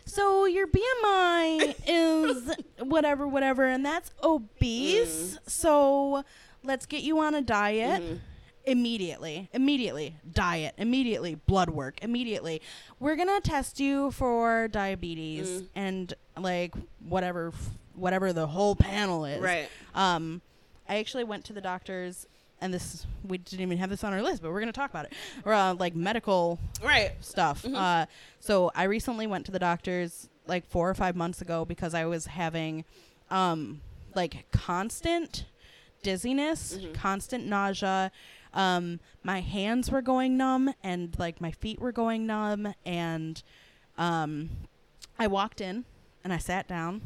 "So 0.05 0.45
your 0.45 0.67
BMI 0.69 1.75
is 1.87 2.55
whatever 2.79 3.27
whatever 3.27 3.65
and 3.65 3.85
that's 3.85 4.11
obese. 4.23 5.39
So 5.47 6.23
let's 6.63 6.87
get 6.87 7.03
you 7.03 7.19
on 7.19 7.35
a 7.35 7.43
diet." 7.43 8.03
Mhm. 8.03 8.19
immediately 8.69 9.49
immediately 9.53 10.17
diet 10.33 10.75
immediately 10.77 11.37
blood 11.37 11.71
work 11.71 12.03
immediately 12.03 12.61
we're 12.99 13.15
gonna 13.15 13.41
test 13.41 13.79
you 13.79 14.11
for 14.11 14.67
diabetes 14.67 15.49
Mm. 15.49 15.67
and 15.77 16.15
like 16.37 16.75
whatever 16.99 17.53
whatever 17.97 18.33
the 18.33 18.47
whole 18.47 18.77
panel 18.77 19.25
is 19.25 19.41
Right. 19.41 19.69
um 19.95 20.41
i 20.89 20.99
actually 20.99 21.25
went 21.25 21.45
to 21.47 21.53
the 21.53 21.61
doctors 21.61 22.27
and 22.61 22.73
this 22.73 23.07
we 23.25 23.39
didn't 23.39 23.61
even 23.63 23.79
have 23.79 23.91
this 23.91 24.03
on 24.05 24.13
our 24.13 24.23
list 24.23 24.43
but 24.43 24.51
we're 24.53 24.61
gonna 24.61 24.73
talk 24.73 24.91
about 24.91 25.05
it 25.07 25.13
or 25.45 25.53
uh, 25.53 25.75
like 25.75 25.95
medical 25.95 26.59
Right. 26.83 27.13
stuff. 27.21 27.63
Mhm. 27.65 27.75
Uh, 27.77 28.07
so 28.41 28.71
I 28.75 28.85
recently 28.85 29.27
went 29.27 29.45
to 29.47 29.53
the 29.53 29.59
doctors 29.59 30.29
like 30.47 30.67
four 30.67 30.89
or 30.89 30.95
five 30.95 31.17
months 31.17 31.41
ago 31.43 31.65
because 31.67 31.93
I 31.95 32.05
was 32.07 32.27
having 32.27 32.85
um, 33.31 33.81
like 34.15 34.47
constant 34.53 35.45
dizziness, 36.03 36.79
Mhm. 36.81 36.95
constant 36.95 37.47
nausea. 37.47 38.11
Um, 38.55 39.01
my 39.23 39.41
hands 39.41 39.91
were 39.91 40.01
going 40.03 40.37
numb 40.39 40.73
and 40.83 41.15
like 41.19 41.41
my 41.41 41.51
feet 41.51 41.79
were 41.81 41.93
going 41.93 42.27
numb. 42.27 42.73
And 42.87 43.43
um, 43.99 44.51
I 45.19 45.27
walked 45.27 45.61
in 45.61 45.85
and 46.25 46.33
I 46.33 46.39
sat 46.39 46.69
down, 46.69 47.03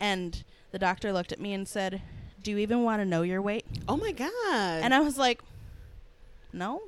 and 0.00 0.42
the 0.72 0.78
doctor 0.78 1.12
looked 1.12 1.32
at 1.32 1.40
me 1.40 1.52
and 1.52 1.68
said, 1.68 2.02
"Do 2.42 2.50
you 2.50 2.58
even 2.58 2.82
want 2.82 3.00
to 3.00 3.04
know 3.04 3.22
your 3.22 3.42
weight?" 3.42 3.66
Oh 3.88 3.96
my 3.96 4.12
god. 4.12 4.30
And 4.82 4.92
I 4.94 5.00
was 5.00 5.16
like, 5.18 5.42
"No." 6.52 6.82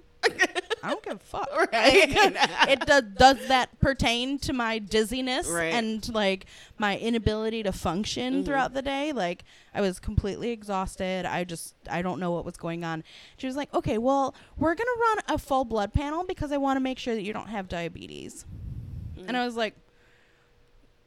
I 0.84 0.90
don't 0.90 1.02
give 1.04 1.14
a 1.14 1.18
fuck. 1.18 1.48
Right. 1.56 1.68
it 2.68 2.80
does. 2.86 3.02
Does 3.16 3.48
that 3.48 3.78
pertain 3.80 4.38
to 4.40 4.52
my 4.52 4.78
dizziness 4.78 5.48
Right. 5.48 5.74
and 5.74 6.08
like 6.14 6.46
my 6.78 6.96
inability 6.98 7.62
to 7.64 7.72
function 7.72 8.42
Mhm. 8.42 8.44
throughout 8.46 8.72
the 8.74 8.82
day? 8.82 9.12
Like 9.12 9.44
I 9.74 9.80
was 9.80 9.98
completely 9.98 10.50
exhausted. 10.50 11.24
I 11.26 11.42
just 11.44 11.74
I 11.90 12.02
don't 12.02 12.20
know 12.20 12.30
what 12.30 12.44
was 12.44 12.56
going 12.56 12.84
on. 12.84 13.02
She 13.36 13.46
was 13.48 13.56
like, 13.56 13.72
"Okay, 13.74 13.98
well, 13.98 14.34
we're 14.56 14.74
gonna 14.76 14.90
run 15.00 15.18
a 15.28 15.38
full 15.38 15.64
blood 15.64 15.92
panel 15.92 16.24
because 16.24 16.52
I 16.52 16.56
want 16.56 16.76
to 16.76 16.80
make 16.80 16.98
sure 17.00 17.14
that 17.16 17.22
you 17.22 17.32
don't 17.32 17.48
have 17.48 17.68
diabetes." 17.68 18.44
And 19.26 19.36
I 19.36 19.44
was 19.44 19.56
like, 19.56 19.74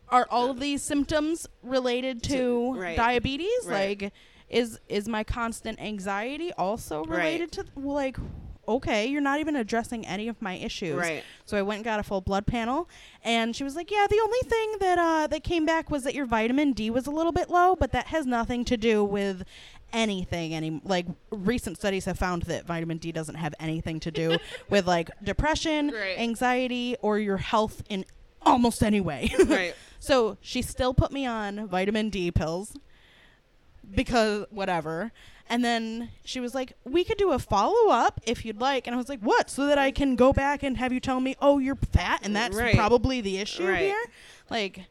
"Are 0.09 0.27
all 0.29 0.49
of 0.51 0.59
these 0.59 0.81
symptoms 0.83 1.47
related 1.63 2.21
to, 2.23 2.29
To- 2.37 2.73
right. 2.73 2.97
diabetes? 2.97 3.65
Right. 3.65 4.01
Like, 4.01 4.13
is 4.49 4.79
is 4.87 5.07
my 5.07 5.23
constant 5.23 5.79
anxiety 5.81 6.53
also 6.53 7.03
Right. 7.03 7.17
related 7.17 7.51
to 7.53 7.65
well, 7.75 7.95
like?" 7.95 8.17
Okay, 8.67 9.05
you're 9.05 9.21
not 9.21 9.39
even 9.39 9.55
addressing 9.55 10.07
any 10.07 10.27
of 10.27 10.41
my 10.41 10.55
issues. 10.55 10.95
Right. 10.95 11.23
So 11.45 11.55
I 11.55 11.61
went 11.61 11.77
and 11.77 11.85
got 11.85 11.99
a 11.99 12.03
full 12.03 12.21
blood 12.21 12.47
panel, 12.47 12.89
and 13.23 13.55
she 13.55 13.63
was 13.63 13.75
like, 13.75 13.91
"Yeah, 13.91 14.07
the 14.09 14.19
only 14.23 14.39
thing 14.45 14.71
that 14.79 14.97
uh, 14.97 15.27
that 15.27 15.43
came 15.43 15.67
back 15.67 15.91
was 15.91 16.01
that 16.03 16.15
your 16.15 16.25
vitamin 16.25 16.73
D 16.73 16.89
was 16.89 17.05
a 17.05 17.11
little 17.11 17.31
bit 17.31 17.51
low, 17.51 17.75
but 17.75 17.91
that 17.91 18.07
has 18.07 18.25
nothing 18.25 18.65
to 18.65 18.75
do 18.75 19.03
with 19.03 19.43
anything. 19.93 20.55
Any 20.55 20.81
like 20.83 21.05
recent 21.31 21.77
studies 21.77 22.05
have 22.05 22.17
found 22.17 22.41
that 22.43 22.65
vitamin 22.65 22.97
D 22.97 23.11
doesn't 23.11 23.35
have 23.35 23.53
anything 23.59 23.99
to 23.99 24.09
do 24.09 24.37
with 24.71 24.87
like 24.87 25.11
depression, 25.23 25.91
Right. 25.91 26.17
anxiety, 26.17 26.95
or 27.03 27.19
your 27.19 27.37
health 27.37 27.83
in 27.87 28.03
almost 28.45 28.83
anyway. 28.83 29.31
Right. 29.45 29.75
so 29.99 30.37
she 30.41 30.61
still 30.61 30.93
put 30.93 31.11
me 31.11 31.25
on 31.25 31.67
vitamin 31.67 32.09
D 32.09 32.31
pills 32.31 32.75
because 33.89 34.45
whatever. 34.49 35.11
And 35.47 35.63
then 35.63 36.09
she 36.23 36.39
was 36.39 36.55
like, 36.55 36.73
"We 36.83 37.03
could 37.03 37.17
do 37.19 37.31
a 37.31 37.37
follow 37.39 37.91
up 37.91 38.19
if 38.25 38.43
you'd 38.45 38.59
like." 38.59 38.87
And 38.87 38.95
I 38.95 38.97
was 38.97 39.09
like, 39.09 39.19
"What?" 39.19 39.47
So 39.49 39.67
that 39.67 39.77
I 39.77 39.91
can 39.91 40.15
go 40.15 40.33
back 40.33 40.63
and 40.63 40.75
have 40.77 40.91
you 40.91 40.99
tell 40.99 41.19
me, 41.19 41.35
"Oh, 41.39 41.59
you're 41.59 41.75
fat," 41.91 42.21
and 42.23 42.35
that's 42.35 42.55
Right. 42.57 42.75
probably 42.75 43.21
the 43.21 43.37
issue 43.37 43.67
Right. 43.67 43.81
here. 43.81 44.03
Like, 44.49 44.81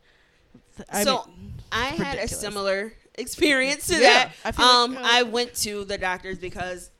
I 0.88 1.02
so 1.02 1.24
mean, 1.26 1.54
I 1.72 1.86
had 1.88 2.18
a 2.18 2.28
similar 2.28 2.92
experience 3.16 3.88
to 3.88 3.94
Yeah, 3.94 4.00
that. 4.00 4.32
I 4.44 4.52
feel 4.52 4.64
like, 4.64 4.74
um, 4.74 4.96
uh, 4.96 5.00
I 5.02 5.22
went 5.24 5.54
to 5.56 5.84
the 5.84 5.98
doctors 5.98 6.38
because 6.38 6.90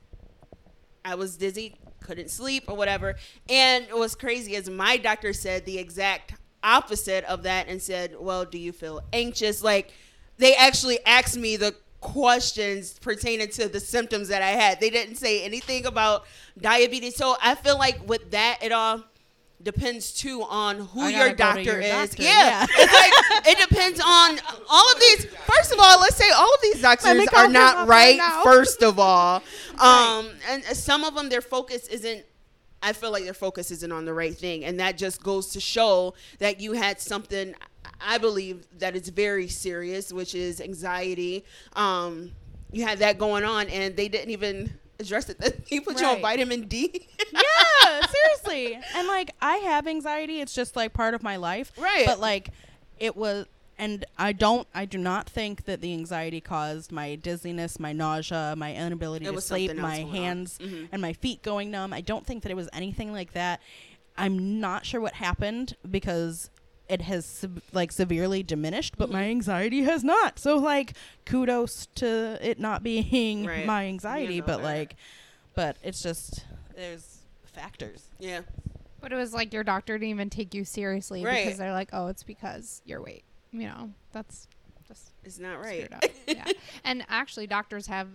I 1.05 1.15
was 1.15 1.37
dizzy, 1.37 1.77
couldn't 2.01 2.31
sleep 2.31 2.65
or 2.67 2.75
whatever. 2.77 3.15
And 3.49 3.87
what 3.87 3.99
was 4.01 4.15
crazy 4.17 4.57
is 4.57 4.69
my 4.69 4.97
doctor 4.97 5.33
said 5.33 5.65
the 5.65 5.79
exact 5.79 6.35
opposite 6.65 7.25
of 7.25 7.45
that 7.45 7.69
and 7.69 7.81
said, 7.81 8.17
"Well, 8.19 8.45
do 8.45 8.59
you 8.59 8.73
feel 8.73 9.03
anxious?" 9.13 9.63
Like 9.63 9.93
they 10.39 10.55
actually 10.57 10.99
asked 11.07 11.37
me 11.37 11.57
the 11.57 11.75
questions 12.01 12.99
pertaining 13.01 13.49
to 13.49 13.69
the 13.69 13.81
symptoms 13.81 14.29
that 14.29 14.43
I 14.43 14.51
had. 14.51 14.79
They 14.81 14.91
didn't 14.91 15.17
say 15.17 15.43
anything 15.45 15.87
about 15.87 16.25
diabetes. 16.61 17.17
So 17.17 17.37
I 17.43 17.55
feel 17.55 17.79
like 17.79 18.07
with 18.07 18.31
that, 18.33 18.59
it 18.63 18.73
all 18.73 19.03
depends 19.63 20.13
too 20.13 20.43
on 20.43 20.79
who 20.81 21.09
your 21.09 21.31
gotta 21.31 21.31
go 21.31 21.35
to 21.35 21.37
doctor 21.37 21.63
your 21.63 21.81
is. 21.81 22.11
doctor, 22.11 22.23
Yeah. 22.23 22.31
yeah. 22.31 22.67
it's 22.69 22.93
like 22.93 23.47
it 23.57 23.69
depends 23.69 24.01
on 24.01 24.39
all 24.69 24.93
of 24.93 25.01
these. 25.01 25.25
First 25.47 25.73
of 25.73 25.79
all, 25.81 25.99
let's 26.01 26.17
say 26.17 26.31
all 26.31 26.53
of 26.53 26.61
these 26.63 26.83
doctors 26.83 27.27
are 27.35 27.49
not 27.49 27.89
right. 27.89 28.19
right. 28.19 28.45
First 28.45 28.83
of 28.83 28.99
all, 28.99 29.43
um, 29.79 30.29
and 30.51 30.63
some 30.65 31.05
of 31.05 31.15
them 31.15 31.29
their 31.31 31.41
focus 31.41 31.87
isn't. 31.89 32.25
I 32.85 32.93
feel 32.93 33.11
like 33.11 33.25
their 33.25 33.35
focus 33.35 33.71
isn't 33.71 33.91
on 33.91 34.05
the 34.05 34.13
right 34.13 34.35
thing, 34.35 34.65
and 34.65 34.79
that 34.79 34.99
just 34.99 35.23
goes 35.23 35.49
to 35.49 35.61
show 35.61 36.15
that 36.39 36.61
you 36.61 36.73
had 36.73 37.01
something. 37.01 37.55
I 38.01 38.19
believe 38.19 38.67
that 38.79 38.95
it's 38.95 39.09
very 39.09 39.49
serious, 39.49 40.13
which 40.13 40.35
is 40.35 40.61
anxiety. 40.61 41.45
Um, 41.75 42.33
you 42.71 42.85
had 42.85 42.99
that 42.99 43.19
going 43.19 43.45
on, 43.45 43.69
and 43.69 43.97
they 43.97 44.09
didn't 44.09 44.31
even 44.31 44.75
address 45.01 45.31
it. 45.31 45.63
He 45.67 45.81
put 45.81 46.01
you 46.01 46.07
on 46.07 46.21
vitamin 46.21 46.69
D. 46.69 47.09
yeah, 47.33 48.07
seriously. 48.07 48.79
And 48.95 49.09
like 49.09 49.31
I 49.41 49.57
have 49.57 49.87
anxiety. 49.87 50.41
It's 50.41 50.55
just 50.55 50.77
like 50.77 50.93
part 50.93 51.15
of 51.15 51.23
my 51.23 51.37
life. 51.37 51.73
Right. 51.79 52.05
But 52.07 52.21
like 52.21 52.51
it 52.99 53.17
was 53.17 53.47
and 53.79 54.05
I 54.19 54.33
don't 54.33 54.67
I 54.75 54.85
do 54.85 54.99
not 54.99 55.29
think 55.29 55.65
that 55.65 55.81
the 55.81 55.93
anxiety 55.93 56.41
caused 56.41 56.93
my 56.93 57.17
dizziness, 57.17 57.79
my 57.81 57.93
nausea, 57.93 58.55
my 58.57 58.75
inability 58.75 59.27
It 59.27 59.33
to 59.33 59.41
sleep, 59.41 59.75
my 59.77 59.97
going 60.03 60.09
on. 60.09 60.15
hands 60.15 60.59
Mhm. 60.59 60.89
and 60.93 61.03
my 61.03 61.13
feet 61.13 61.43
going 61.43 61.71
numb. 61.71 61.93
I 61.93 62.01
don't 62.01 62.27
think 62.27 62.43
that 62.43 62.51
it 62.53 62.57
was 62.57 62.69
anything 62.73 63.13
like 63.13 63.33
that. 63.33 63.61
I'm 64.17 64.61
not 64.61 64.87
sure 64.87 65.01
what 65.01 65.15
happened 65.15 65.77
because 65.91 66.51
it 66.89 67.01
has 67.03 67.25
sev- 67.25 67.63
like 67.73 67.91
severely 67.91 68.43
diminished, 68.43 68.97
but 68.99 69.07
Mm-hmm. 69.07 69.13
my 69.15 69.25
anxiety 69.25 69.83
has 69.85 70.05
not. 70.05 70.39
So 70.39 70.57
like 70.59 70.93
kudos 71.25 71.87
to 71.97 72.39
it 72.41 72.61
not 72.61 72.83
being 72.83 73.45
Right. 73.47 73.67
my 73.67 73.87
anxiety, 73.87 74.35
Handle 74.37 74.47
but 74.47 74.57
that. 74.59 74.65
like 74.65 74.97
but 75.55 75.77
it's 75.83 76.03
just 76.03 76.45
there's 76.77 77.19
factors. 77.45 78.11
Yeah. 78.19 78.43
But 79.01 79.13
it 79.13 79.17
was 79.17 79.33
like 79.35 79.53
your 79.53 79.65
doctor 79.65 79.95
didn't 79.99 80.11
even 80.11 80.31
take 80.31 80.55
you 80.55 80.65
seriously 80.65 81.25
Right. 81.25 81.45
because 81.45 81.59
they're 81.59 81.73
like, 81.73 81.91
oh, 81.93 82.07
it's 82.09 82.23
because 82.23 82.83
your 82.85 83.03
weight. 83.03 83.25
You 83.55 83.69
know, 83.69 83.91
that's 84.13 84.49
just 84.89 85.13
It's 85.25 85.39
not 85.39 85.61
right. 85.61 85.89
yeah. 86.27 86.45
And 86.85 87.05
actually, 87.09 87.47
doctors 87.47 87.87
have 87.87 88.09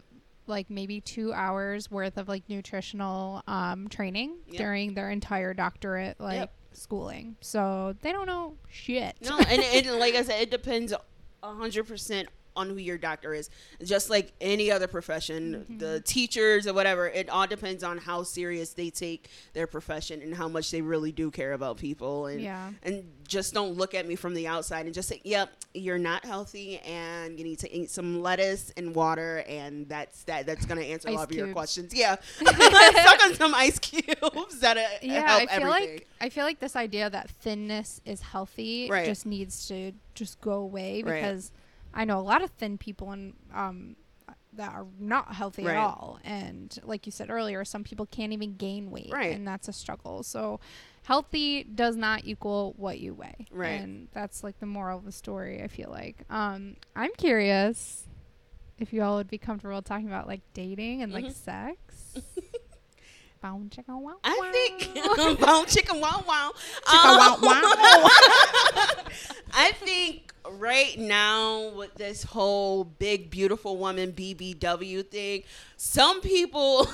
like 0.48 0.70
maybe 0.70 1.00
two 1.00 1.32
hours 1.32 1.90
worth 1.90 2.18
of 2.18 2.28
like 2.28 2.44
nutritional 2.50 3.42
um, 3.48 3.88
training 3.88 4.36
Yep. 4.48 4.58
during 4.58 4.94
their 4.96 5.10
entire 5.12 5.54
doctorate 5.54 6.20
like 6.20 6.40
Yep. 6.40 6.54
schooling. 6.74 7.36
So 7.42 7.96
they 8.02 8.12
don't 8.12 8.28
know 8.28 8.56
shit. 8.70 9.16
No, 9.22 9.38
and 9.38 9.62
it, 9.64 9.90
like 9.94 10.16
I 10.16 10.24
said, 10.24 10.42
it 10.42 10.52
depends 10.52 10.92
a 10.92 11.54
hundred 11.54 11.88
percent 11.88 12.28
on 12.60 12.70
who 12.70 12.76
your 12.78 12.98
doctor 12.98 13.34
is. 13.34 13.50
Just 13.84 14.10
like 14.10 14.34
any 14.42 14.70
other 14.72 14.88
profession, 14.88 15.40
Mm-hmm. 15.70 15.78
the 15.80 16.02
teachers 16.02 16.68
or 16.68 16.74
whatever, 16.74 17.08
it 17.08 17.30
all 17.30 17.48
depends 17.48 17.84
on 17.84 17.98
how 17.98 18.24
serious 18.24 18.74
they 18.74 18.90
take 18.90 19.30
their 19.54 19.68
profession 19.68 20.22
and 20.22 20.36
how 20.36 20.48
much 20.48 20.72
they 20.72 20.82
really 20.82 21.12
do 21.12 21.32
care 21.32 21.54
about 21.54 21.78
people. 21.78 22.28
And 22.28 22.42
Yeah. 22.42 22.72
and 22.84 23.04
just 23.28 23.54
don't 23.54 23.74
look 23.78 23.94
at 23.94 24.08
me 24.08 24.16
from 24.16 24.34
the 24.34 24.48
outside 24.48 24.86
and 24.86 24.94
just 24.94 25.08
say, 25.08 25.22
"Yep, 25.24 25.50
you're 25.76 26.00
not 26.00 26.26
healthy, 26.26 26.80
and 26.80 27.38
you 27.38 27.46
need 27.46 27.60
to 27.60 27.72
eat 27.72 27.92
some 27.92 28.22
lettuce 28.24 28.72
and 28.76 28.96
water, 28.96 29.44
and 29.48 29.88
that's 29.88 30.24
that. 30.24 30.46
That's 30.48 30.66
gonna 30.66 30.82
answer 30.82 31.10
Ice 31.10 31.16
all 31.18 31.24
of 31.24 31.32
your 31.32 31.52
questions." 31.54 31.94
Yeah, 31.94 32.16
suck 32.44 33.24
on 33.26 33.36
some 33.36 33.54
ice 33.54 33.78
cubes 33.80 34.60
that 34.62 34.78
uh, 34.78 34.82
yeah, 35.02 35.26
I 35.36 35.40
feel 35.46 35.68
everything. 35.68 35.68
like 35.96 36.08
I 36.22 36.30
feel 36.30 36.44
like 36.44 36.60
this 36.60 36.76
idea 36.76 37.10
that 37.10 37.30
thinness 37.30 38.02
is 38.06 38.22
healthy 38.22 38.90
Right. 38.90 39.06
just 39.06 39.26
needs 39.26 39.68
to 39.68 39.94
just 40.16 40.42
go 40.42 40.54
away 40.54 41.04
Right. 41.04 41.22
because 41.22 41.52
I 41.94 42.06
know 42.06 42.20
a 42.20 42.22
lot 42.22 42.42
of 42.42 42.52
thin 42.52 42.78
people 42.78 43.12
and 43.12 43.34
um 43.54 43.96
that 44.54 44.74
are 44.74 44.88
not 45.00 45.34
healthy 45.36 45.64
Right. 45.66 45.76
at 45.78 45.80
all. 45.86 46.20
And 46.24 46.76
like 46.84 47.06
you 47.06 47.12
said 47.12 47.30
earlier, 47.30 47.64
some 47.64 47.84
people 47.84 48.06
can't 48.08 48.34
even 48.34 48.56
gain 48.56 48.90
weight, 48.90 49.12
Right. 49.12 49.36
and 49.36 49.48
that's 49.48 49.68
a 49.68 49.74
struggle. 49.74 50.24
So 50.24 50.60
healthy 51.04 51.64
does 51.64 51.96
not 51.96 52.22
equal 52.26 52.74
what 52.78 53.00
you 53.00 53.14
weigh, 53.14 53.46
Right. 53.52 53.80
And 53.82 54.08
that's 54.12 54.44
like 54.44 54.60
the 54.60 54.66
moral 54.66 54.98
of 55.00 55.06
the 55.06 55.12
story. 55.12 55.62
I 55.64 55.68
feel 55.68 55.90
like 55.92 56.24
um 56.30 56.76
I'm 56.96 57.12
curious 57.18 58.06
if 58.80 58.92
you 58.94 59.02
all 59.04 59.18
would 59.18 59.30
be 59.30 59.38
comfortable 59.38 59.82
talking 59.82 60.08
about 60.08 60.28
like 60.28 60.42
dating 60.54 61.04
and 61.04 61.12
like 61.14 61.26
Mhm. 61.26 61.34
sex. 61.34 62.16
Bow 63.42 63.62
chicka 63.70 64.00
wow 64.00 64.16
I 64.24 64.50
think 64.52 64.94
bone 65.40 65.66
chicken 65.66 66.00
wow 66.02 66.24
wow. 66.28 66.52
Chicka 66.86 67.18
wow 67.18 67.36
Um, 67.36 67.42
wow. 67.42 68.10
I 69.54 69.72
think 69.74 70.34
right 70.52 70.98
now 71.00 71.70
with 71.70 71.94
this 71.96 72.24
whole 72.24 72.84
big 72.84 73.30
beautiful 73.30 73.78
woman 73.78 74.12
BBW 74.12 75.08
thing, 75.08 75.44
some 75.78 76.20
people 76.22 76.88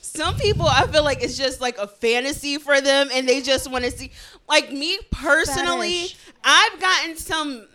some 0.00 0.36
people 0.36 0.66
I 0.66 0.86
feel 0.86 1.04
like 1.04 1.22
it's 1.22 1.36
just 1.36 1.60
like 1.60 1.78
a 1.78 1.86
fantasy 1.88 2.56
for 2.58 2.80
them 2.80 3.08
and 3.12 3.28
they 3.28 3.40
just 3.42 3.70
want 3.70 3.84
to 3.84 3.90
see 3.90 4.10
like 4.48 4.70
me 4.72 4.98
personally, 5.10 6.02
Fetish. 6.08 6.18
I've 6.44 6.80
gotten 6.80 7.16
some 7.16 7.66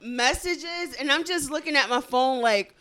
messages 0.00 0.94
and 0.98 1.10
I'm 1.12 1.24
just 1.24 1.50
looking 1.50 1.76
at 1.76 1.88
my 1.88 2.00
phone 2.00 2.40
like 2.42 2.74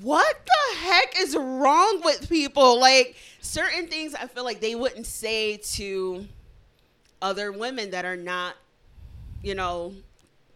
what 0.00 0.36
the 0.46 0.78
heck 0.78 1.18
is 1.18 1.36
wrong 1.36 2.00
with 2.04 2.28
people? 2.28 2.80
Like 2.80 3.16
certain 3.40 3.86
things 3.86 4.14
I 4.14 4.26
feel 4.26 4.44
like 4.44 4.60
they 4.60 4.74
wouldn't 4.74 5.06
say 5.06 5.56
to 5.74 6.26
other 7.22 7.52
women 7.52 7.90
that 7.90 8.04
are 8.04 8.16
not, 8.16 8.54
you 9.42 9.54
know, 9.54 9.94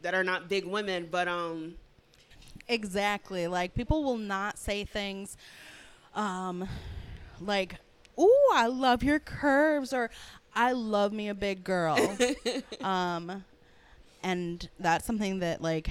that 0.03 0.15
are 0.15 0.25
not 0.25 0.49
big 0.49 0.65
women, 0.65 1.09
but 1.11 1.29
um 1.29 1.75
Exactly. 2.69 3.47
Like 3.47 3.75
people 3.75 4.03
will 4.05 4.17
not 4.19 4.59
say 4.59 4.85
things 4.85 5.37
um 6.15 6.69
like, 7.41 7.77
"Ooh, 8.19 8.49
I 8.55 8.67
love 8.69 9.03
your 9.03 9.19
curves," 9.19 9.93
or 9.93 10.11
"I 10.55 10.73
love 10.73 11.13
me 11.13 11.29
a 11.29 11.35
big 11.35 11.65
girl." 11.65 12.17
um 12.81 13.45
and 14.23 14.69
that's 14.79 15.07
something 15.07 15.41
that 15.41 15.61
like 15.61 15.91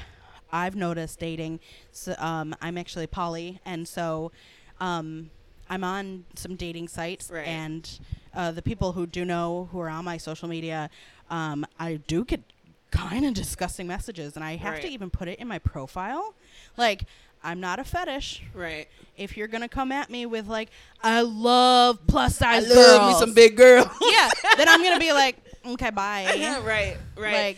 I've 0.53 0.75
noticed 0.75 1.19
dating. 1.19 1.59
So, 1.91 2.15
um 2.19 2.55
I'm 2.61 2.77
actually 2.77 3.07
poly 3.07 3.59
and 3.65 3.87
so 3.87 4.31
um 4.79 5.29
I'm 5.69 5.83
on 5.83 6.25
some 6.35 6.55
dating 6.55 6.87
sites 6.89 7.29
Right. 7.31 7.47
and 7.47 7.89
uh, 8.35 8.51
the 8.51 8.61
people 8.61 8.91
who 8.93 9.05
do 9.07 9.23
know 9.25 9.69
who 9.71 9.79
are 9.79 9.89
on 9.89 10.03
my 10.05 10.17
social 10.17 10.47
media, 10.49 10.89
um, 11.29 11.65
I 11.79 11.95
do 12.07 12.25
get 12.25 12.41
kind 12.91 13.25
of 13.25 13.33
disgusting 13.33 13.87
messages, 13.87 14.35
and 14.35 14.43
I 14.43 14.55
have 14.55 14.81
to 14.81 14.87
even 14.87 15.09
put 15.09 15.27
it 15.27 15.39
in 15.39 15.47
my 15.47 15.59
profile. 15.59 16.33
Like, 16.77 17.05
I'm 17.43 17.59
not 17.59 17.79
a 17.79 17.83
fetish. 17.83 18.41
right. 18.53 18.87
If 19.17 19.37
you're 19.37 19.47
gonna 19.47 19.69
come 19.69 19.91
at 19.91 20.09
me 20.09 20.25
with 20.25 20.47
like, 20.47 20.69
I 21.03 21.21
love 21.21 21.99
plus 22.07 22.35
size 22.37 22.65
I 22.71 22.75
love 22.75 23.01
girls, 23.01 23.13
me 23.13 23.19
some 23.19 23.33
big 23.33 23.55
girl. 23.55 23.89
yeah, 24.11 24.29
then 24.57 24.67
I'm 24.67 24.81
gonna 24.83 24.99
be 24.99 25.13
like, 25.13 25.37
okay, 25.65 25.91
bye. 25.91 26.25
right, 26.65 26.97
right. 27.15 27.33
Like, 27.33 27.57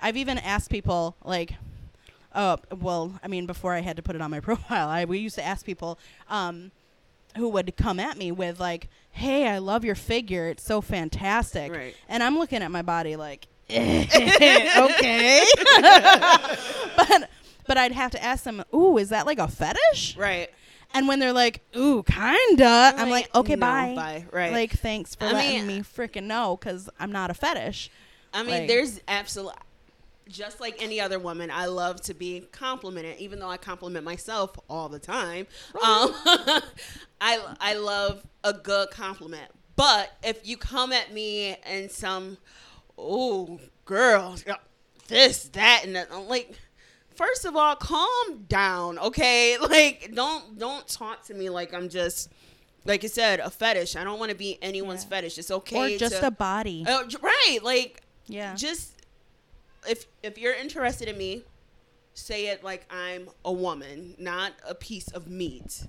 I've 0.00 0.16
even 0.18 0.36
asked 0.38 0.68
people 0.70 1.16
like, 1.24 1.54
oh, 2.34 2.58
well, 2.80 3.18
I 3.22 3.28
mean, 3.28 3.46
before 3.46 3.72
I 3.74 3.80
had 3.80 3.96
to 3.96 4.02
put 4.02 4.14
it 4.16 4.22
on 4.22 4.30
my 4.30 4.40
profile, 4.48 4.88
I 4.88 5.04
we 5.04 5.18
used 5.18 5.34
to 5.36 5.44
ask 5.44 5.64
people, 5.66 5.98
um, 6.28 6.70
who 7.36 7.48
would 7.48 7.74
come 7.76 7.98
at 7.98 8.18
me 8.18 8.30
with 8.30 8.60
like, 8.60 8.88
"Hey, 9.10 9.48
I 9.48 9.58
love 9.58 9.84
your 9.84 9.94
figure. 9.94 10.48
It's 10.48 10.62
so 10.62 10.80
fantastic." 10.80 11.72
Right. 11.72 11.96
And 12.08 12.22
I'm 12.22 12.38
looking 12.38 12.62
at 12.62 12.70
my 12.70 12.82
body 12.82 13.16
like, 13.16 13.46
okay, 13.72 15.44
but 16.96 17.30
but 17.66 17.78
I'd 17.78 17.92
have 17.92 18.10
to 18.12 18.22
ask 18.22 18.44
them, 18.44 18.62
"Ooh, 18.74 18.98
is 18.98 19.08
that 19.10 19.26
like 19.26 19.38
a 19.38 19.48
fetish?" 19.48 20.16
right. 20.16 20.50
And 20.94 21.08
when 21.08 21.20
they're 21.20 21.32
like, 21.32 21.62
"Ooh, 21.74 22.02
kinda," 22.02 22.94
I'm 22.98 23.08
like, 23.08 23.34
"Okay, 23.34 23.54
no, 23.54 23.60
bye." 23.60 23.94
bye. 23.96 24.26
Right. 24.30 24.52
Like, 24.52 24.72
thanks 24.72 25.14
for 25.14 25.24
I 25.24 25.32
letting 25.32 25.66
mean- 25.66 25.78
me 25.78 25.82
freaking 25.82 26.24
know, 26.24 26.58
because 26.60 26.90
I'm 27.00 27.10
not 27.12 27.30
a 27.30 27.34
fetish. 27.34 27.90
I 28.34 28.42
mean, 28.42 28.50
Like- 28.60 28.68
there's 28.68 29.00
absolute. 29.08 29.54
Just 30.28 30.60
like 30.60 30.76
any 30.82 31.00
other 31.00 31.18
woman, 31.18 31.50
I 31.50 31.66
love 31.66 32.00
to 32.02 32.14
be 32.14 32.40
complimented, 32.52 33.18
even 33.18 33.38
though 33.40 33.48
I 33.48 33.56
compliment 33.56 34.04
myself 34.04 34.52
all 34.70 34.88
the 34.88 34.98
time. 34.98 35.46
Um, 35.74 35.80
I 37.20 37.38
I 37.60 37.74
love 37.74 38.24
a 38.44 38.52
good 38.52 38.90
compliment. 38.90 39.50
But 39.76 40.12
if 40.22 40.46
you 40.46 40.56
come 40.56 40.92
at 40.92 41.12
me 41.12 41.56
and 41.66 41.90
some, 41.90 42.38
oh 42.96 43.58
girl, 43.84 44.36
this 45.08 45.44
that 45.50 45.82
and 45.84 45.96
that, 45.96 46.08
I'm 46.12 46.28
like, 46.28 46.54
first 47.14 47.44
of 47.44 47.56
all, 47.56 47.74
calm 47.76 48.44
down, 48.48 48.98
okay? 48.98 49.56
Like, 49.60 50.12
don't 50.14 50.58
don't 50.58 50.86
talk 50.86 51.24
to 51.24 51.34
me 51.34 51.50
like 51.50 51.74
I'm 51.74 51.88
just. 51.88 52.30
Like 52.84 53.04
you 53.04 53.08
said, 53.08 53.38
a 53.38 53.48
fetish. 53.48 53.94
I 53.94 54.02
don't 54.02 54.18
want 54.18 54.30
to 54.32 54.36
be 54.36 54.58
anyone's 54.60 55.04
Yeah. 55.04 55.10
fetish. 55.10 55.38
It's 55.38 55.52
okay 55.52 55.94
or 55.94 55.98
just 55.98 56.16
to, 56.16 56.26
a 56.26 56.30
body. 56.32 56.82
J- 56.84 57.16
right. 57.22 57.58
Like 57.62 58.02
yeah. 58.26 58.56
just 58.56 59.01
if 59.88 60.06
if 60.22 60.38
you're 60.38 60.54
interested 60.54 61.08
in 61.08 61.16
me, 61.18 61.42
say 62.14 62.48
it 62.48 62.62
like 62.64 62.86
I'm 62.90 63.28
a 63.44 63.52
woman, 63.52 64.14
not 64.18 64.52
a 64.66 64.74
piece 64.74 65.08
of 65.08 65.28
meat 65.28 65.86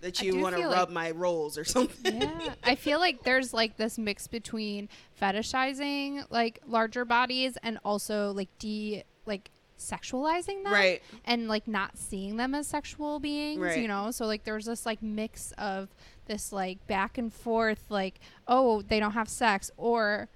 that 0.00 0.22
you 0.22 0.38
want 0.38 0.56
to 0.56 0.62
rub 0.62 0.74
like- 0.88 0.90
my 0.90 1.10
rolls 1.10 1.58
or 1.58 1.64
something. 1.64 2.20
yeah, 2.22 2.54
I 2.62 2.74
feel 2.76 3.00
like 3.00 3.24
there's 3.24 3.52
like 3.52 3.76
this 3.76 3.98
mix 3.98 4.26
between 4.28 4.88
fetishizing 5.20 6.24
like 6.30 6.60
larger 6.66 7.04
bodies 7.04 7.56
and 7.62 7.78
also 7.84 8.32
like 8.32 8.48
de 8.58 9.02
like 9.26 9.50
sexualizing 9.78 10.64
them, 10.64 10.72
Right. 10.72 11.02
And 11.24 11.46
like 11.48 11.68
not 11.68 11.96
seeing 11.96 12.36
them 12.36 12.54
as 12.54 12.66
sexual 12.66 13.20
beings, 13.20 13.60
Right. 13.60 13.78
you 13.78 13.86
know. 13.88 14.10
So 14.10 14.26
like 14.26 14.44
there's 14.44 14.66
this 14.66 14.84
like 14.86 15.02
mix 15.02 15.52
of 15.58 15.88
this 16.26 16.52
like 16.52 16.84
back 16.86 17.16
and 17.18 17.32
forth, 17.32 17.84
like 17.88 18.20
oh 18.48 18.82
they 18.82 18.98
don't 19.00 19.12
have 19.12 19.28
sex 19.28 19.70
or 19.76 20.28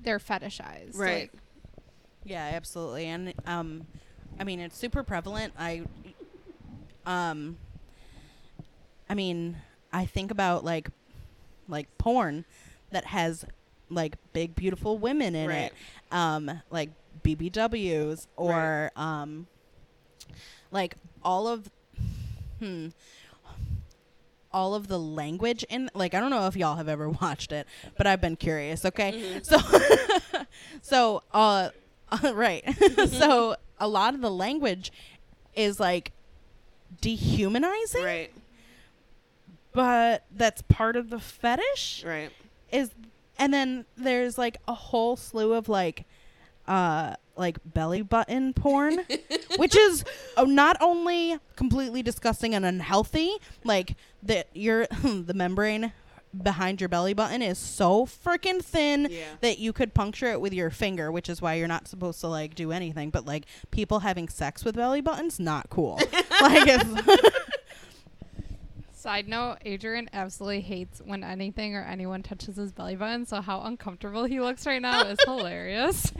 they're 0.00 0.18
fetishized, 0.18 0.96
Right. 0.96 1.30
Like, 1.32 1.42
Yeah, 2.28 2.50
absolutely. 2.54 3.06
And 3.06 3.34
um 3.46 3.86
I 4.38 4.44
mean 4.44 4.60
it's 4.60 4.76
super 4.76 5.02
prevalent. 5.02 5.54
I 5.58 5.82
um 7.06 7.58
I 9.08 9.14
mean, 9.14 9.56
I 9.92 10.04
think 10.06 10.30
about 10.30 10.64
like 10.64 10.90
like 11.68 11.88
porn 11.98 12.44
that 12.90 13.06
has 13.06 13.44
like 13.90 14.16
big 14.32 14.54
beautiful 14.54 14.98
women 14.98 15.34
in 15.34 15.50
Right. 15.50 15.70
it. 15.70 15.72
Um 16.12 16.62
like 16.70 16.90
BBWs 17.22 18.26
or 18.36 18.92
um 18.96 19.46
like 20.70 20.96
all 21.22 21.48
of 21.48 21.70
hmm 22.60 22.88
all 24.52 24.74
of 24.74 24.88
the 24.88 24.98
language 24.98 25.64
in 25.68 25.90
like 25.94 26.14
I 26.14 26.20
don't 26.20 26.30
know 26.30 26.46
if 26.46 26.56
y'all 26.56 26.76
have 26.76 26.88
ever 26.88 27.08
watched 27.22 27.52
it, 27.52 27.66
but 27.96 28.06
I've 28.06 28.20
been 28.20 28.36
curious, 28.36 28.84
okay? 28.84 29.14
Mm-hmm. 29.14 29.38
So 29.42 29.58
so 30.82 31.22
uh 31.32 31.70
right. 32.32 32.64
so 33.08 33.56
a 33.80 33.88
lot 33.88 34.14
of 34.14 34.20
the 34.20 34.30
language 34.30 34.92
is 35.54 35.78
like 35.80 36.12
dehumanizing, 37.00 38.02
Right. 38.04 38.32
but 39.72 40.24
that's 40.34 40.62
part 40.62 40.96
of 40.96 41.10
the 41.10 41.18
fetish 41.18 42.04
Right. 42.06 42.30
is 42.72 42.90
and 43.38 43.52
then 43.52 43.84
there's 43.96 44.38
like 44.38 44.56
a 44.66 44.74
whole 44.74 45.16
slew 45.16 45.52
of 45.52 45.68
like 45.68 46.04
uh 46.66 47.14
like 47.36 47.58
belly 47.64 48.02
button 48.02 48.52
porn 48.52 49.04
which 49.58 49.76
is 49.76 50.04
uh, 50.36 50.44
not 50.44 50.76
only 50.80 51.38
completely 51.56 52.02
disgusting 52.02 52.54
and 52.54 52.64
unhealthy 52.64 53.32
like 53.64 53.94
that 54.22 54.48
your 54.54 54.86
the 55.02 55.34
membrane 55.34 55.92
behind 56.42 56.80
your 56.80 56.88
belly 56.88 57.14
button 57.14 57.40
is 57.42 57.58
so 57.58 58.04
freaking 58.04 58.62
thin 58.62 59.08
Yeah. 59.10 59.24
that 59.40 59.58
you 59.58 59.72
could 59.72 59.94
puncture 59.94 60.26
it 60.26 60.40
with 60.40 60.52
your 60.52 60.70
finger 60.70 61.10
which 61.10 61.28
is 61.28 61.40
why 61.40 61.54
you're 61.54 61.68
not 61.68 61.88
supposed 61.88 62.20
to 62.20 62.28
like 62.28 62.54
do 62.54 62.70
anything 62.70 63.10
but 63.10 63.24
like 63.24 63.46
people 63.70 64.00
having 64.00 64.28
sex 64.28 64.64
with 64.64 64.76
belly 64.76 65.00
buttons 65.00 65.40
not 65.40 65.70
cool 65.70 65.94
like 66.42 66.66
it's 66.68 67.28
Side 68.92 69.28
note: 69.28 69.58
Adrian 69.64 70.10
absolutely 70.12 70.60
hates 70.60 71.00
when 71.04 71.22
anything 71.22 71.76
or 71.76 71.82
anyone 71.82 72.20
touches 72.24 72.56
his 72.56 72.72
belly 72.72 72.96
button. 72.96 73.24
So 73.26 73.40
how 73.40 73.60
uncomfortable 73.62 74.24
he 74.24 74.40
looks 74.40 74.66
right 74.66 74.82
now 74.82 75.02
is 75.04 75.18
hilarious. 75.24 76.12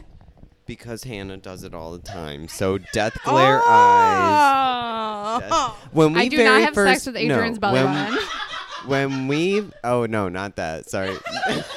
Because 0.64 1.02
Hannah 1.02 1.38
does 1.38 1.64
it 1.64 1.74
all 1.74 1.90
the 1.90 1.98
time. 1.98 2.46
So 2.46 2.78
death 2.78 3.18
glare 3.24 3.60
oh. 3.64 3.68
eyes. 3.68 5.42
Oh. 5.50 5.76
Death- 5.80 5.92
When 5.92 6.12
we 6.12 6.20
I 6.20 6.28
do 6.28 6.36
very 6.36 6.48
not 6.48 6.60
have 6.60 6.74
first, 6.74 6.92
sex 7.02 7.06
with 7.06 7.16
Adrian's 7.16 7.56
no, 7.56 7.72
belly 7.72 7.82
button. 7.82 8.18
When 8.86 9.28
we 9.28 9.64
oh 9.84 10.06
no, 10.06 10.28
not 10.28 10.56
that. 10.56 10.88
Sorry. 10.88 11.16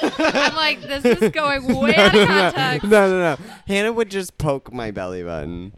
I'm 0.01 0.55
like, 0.55 0.81
this 0.81 1.03
is 1.05 1.31
going 1.33 1.65
way 1.79 1.95
out 1.95 2.07
of 2.15 2.27
no, 2.29 2.51
context. 2.51 2.87
no, 2.87 3.09
no, 3.09 3.19
no. 3.19 3.37
Hannah 3.67 3.91
would 3.91 4.09
just 4.11 4.37
poke 4.37 4.71
my 4.71 4.91
belly 4.91 5.23
button. 5.23 5.73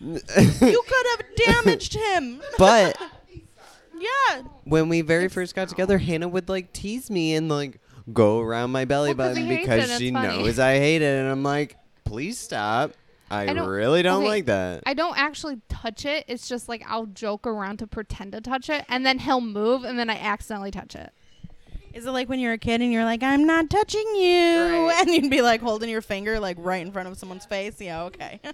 you 0.00 0.18
could 0.28 1.06
have 1.10 1.22
damaged 1.36 1.94
him 1.94 2.40
but 2.58 2.96
yeah 3.98 4.42
when 4.64 4.88
we 4.88 5.00
very 5.02 5.28
first 5.28 5.54
got 5.54 5.68
together, 5.68 5.98
Hannah 5.98 6.28
would 6.28 6.48
like 6.48 6.72
tease 6.72 7.10
me 7.10 7.34
and 7.34 7.48
like 7.48 7.80
go 8.12 8.40
around 8.40 8.70
my 8.70 8.84
belly 8.84 9.14
Well, 9.14 9.28
'cause 9.28 9.36
button 9.36 9.48
he 9.50 9.56
hates 9.56 9.68
because 9.68 9.90
it, 9.90 9.98
she 9.98 10.10
funny. 10.12 10.28
knows 10.28 10.58
I 10.58 10.76
hate 10.78 11.02
it, 11.02 11.20
and 11.20 11.28
I'm 11.28 11.42
like, 11.42 11.76
please 12.04 12.38
stop. 12.38 12.92
I, 13.30 13.42
I 13.42 13.54
don't- 13.54 13.68
really 13.68 14.02
don't 14.02 14.22
okay, 14.22 14.28
like 14.28 14.46
that. 14.46 14.82
I 14.86 14.94
don't 14.94 15.16
actually 15.16 15.60
touch 15.68 16.04
it. 16.04 16.24
It's 16.28 16.48
just 16.48 16.68
like 16.68 16.82
I'll 16.88 17.06
joke 17.06 17.46
around 17.46 17.78
to 17.78 17.86
pretend 17.86 18.32
to 18.32 18.40
touch 18.40 18.68
it, 18.68 18.84
and 18.88 19.06
then 19.06 19.18
he'll 19.20 19.40
move, 19.40 19.84
and 19.84 19.98
then 19.98 20.10
I 20.10 20.16
accidentally 20.18 20.70
touch 20.72 20.94
it. 20.96 21.12
Is 21.92 22.06
it 22.06 22.10
like 22.12 22.28
when 22.28 22.38
you're 22.38 22.52
a 22.52 22.58
kid 22.58 22.80
and 22.82 22.92
you're 22.92 23.04
like, 23.04 23.22
I'm 23.22 23.44
not 23.46 23.68
touching 23.68 24.06
you? 24.14 24.58
Right. 24.86 24.96
And 25.00 25.10
you'd 25.10 25.30
be 25.30 25.42
like 25.42 25.60
holding 25.60 25.88
your 25.90 26.02
finger 26.02 26.38
like 26.38 26.56
right 26.60 26.84
in 26.84 26.92
front 26.92 27.08
of 27.08 27.18
someone's 27.18 27.44
face? 27.46 27.80
Yeah, 27.80 28.04
okay. 28.04 28.40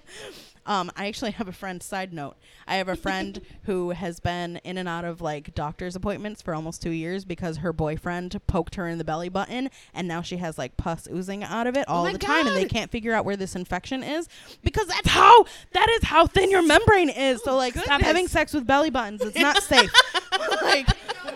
um, 0.67 0.91
I 0.97 1.07
actually 1.07 1.31
have 1.33 1.49
a 1.49 1.53
friend, 1.53 1.83
side 1.83 2.13
note. 2.13 2.37
I 2.67 2.77
have 2.77 2.89
a 2.89 2.97
friend 2.97 3.41
who 3.65 3.91
has 3.91 4.21
been 4.21 4.57
in 4.65 4.77
and 4.79 4.89
out 4.89 5.05
of 5.05 5.21
like 5.21 5.55
doctor's 5.55 5.97
appointments 5.97 6.43
for 6.43 6.55
almost 6.55 6.83
two 6.83 6.91
years 6.91 7.25
because 7.25 7.59
her 7.59 7.73
boyfriend 7.73 8.41
poked 8.47 8.75
her 8.75 8.89
in 8.89 8.99
the 8.99 9.05
belly 9.05 9.29
button 9.29 9.71
and 9.95 10.07
now 10.09 10.23
she 10.23 10.37
has 10.39 10.59
like 10.59 10.77
pus 10.77 11.07
oozing 11.13 11.45
out 11.45 11.67
of 11.67 11.77
it 11.77 11.87
all 11.89 12.05
my 12.05 12.13
the 12.13 12.19
time 12.19 12.47
and 12.47 12.57
they 12.57 12.65
can't 12.67 12.91
figure 12.91 13.13
out 13.15 13.25
where 13.25 13.37
this 13.37 13.55
infection 13.57 14.03
is 14.03 14.29
because 14.63 14.87
that's 14.89 15.09
how 15.09 15.45
that 15.73 15.89
is 15.91 16.05
how 16.05 16.27
thin 16.27 16.51
your 16.51 16.63
membrane 16.63 17.09
is. 17.11 17.43
So 17.43 17.57
like 17.57 17.73
stop 17.75 17.85
goodness. 17.87 18.07
having 18.07 18.29
sex 18.29 18.53
with 18.53 18.67
belly 18.67 18.91
buttons. 18.91 19.23
It's 19.23 19.39
not 19.39 19.63
safe. 19.63 19.93
like 20.63 20.87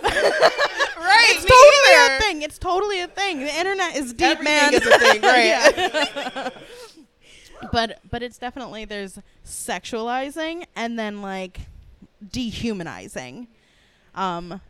Right. 0.02 1.30
it's 1.30 1.44
totally 1.44 1.94
either. 1.96 2.14
a 2.14 2.20
thing. 2.20 2.42
It's 2.42 2.58
totally 2.58 3.00
a 3.00 3.08
thing. 3.08 3.40
The 3.40 3.58
internet 3.58 3.96
is 3.96 4.12
deep, 4.12 4.22
Everything 4.38 4.44
man. 4.44 4.74
is 4.74 4.86
a 4.86 4.98
thing, 4.98 5.22
right? 5.22 6.52
but 7.72 7.98
but 8.10 8.22
it's 8.22 8.38
definitely 8.38 8.84
there's 8.84 9.18
sexualizing 9.44 10.64
and 10.76 10.98
then 10.98 11.22
like 11.22 11.60
dehumanizing. 12.32 13.48
Um, 14.14 14.60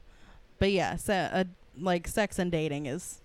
but 0.58 0.70
yeah, 0.72 0.96
so, 0.96 1.14
uh, 1.14 1.44
like 1.80 2.06
sex 2.06 2.38
and 2.38 2.52
dating 2.52 2.86
is 2.86 3.20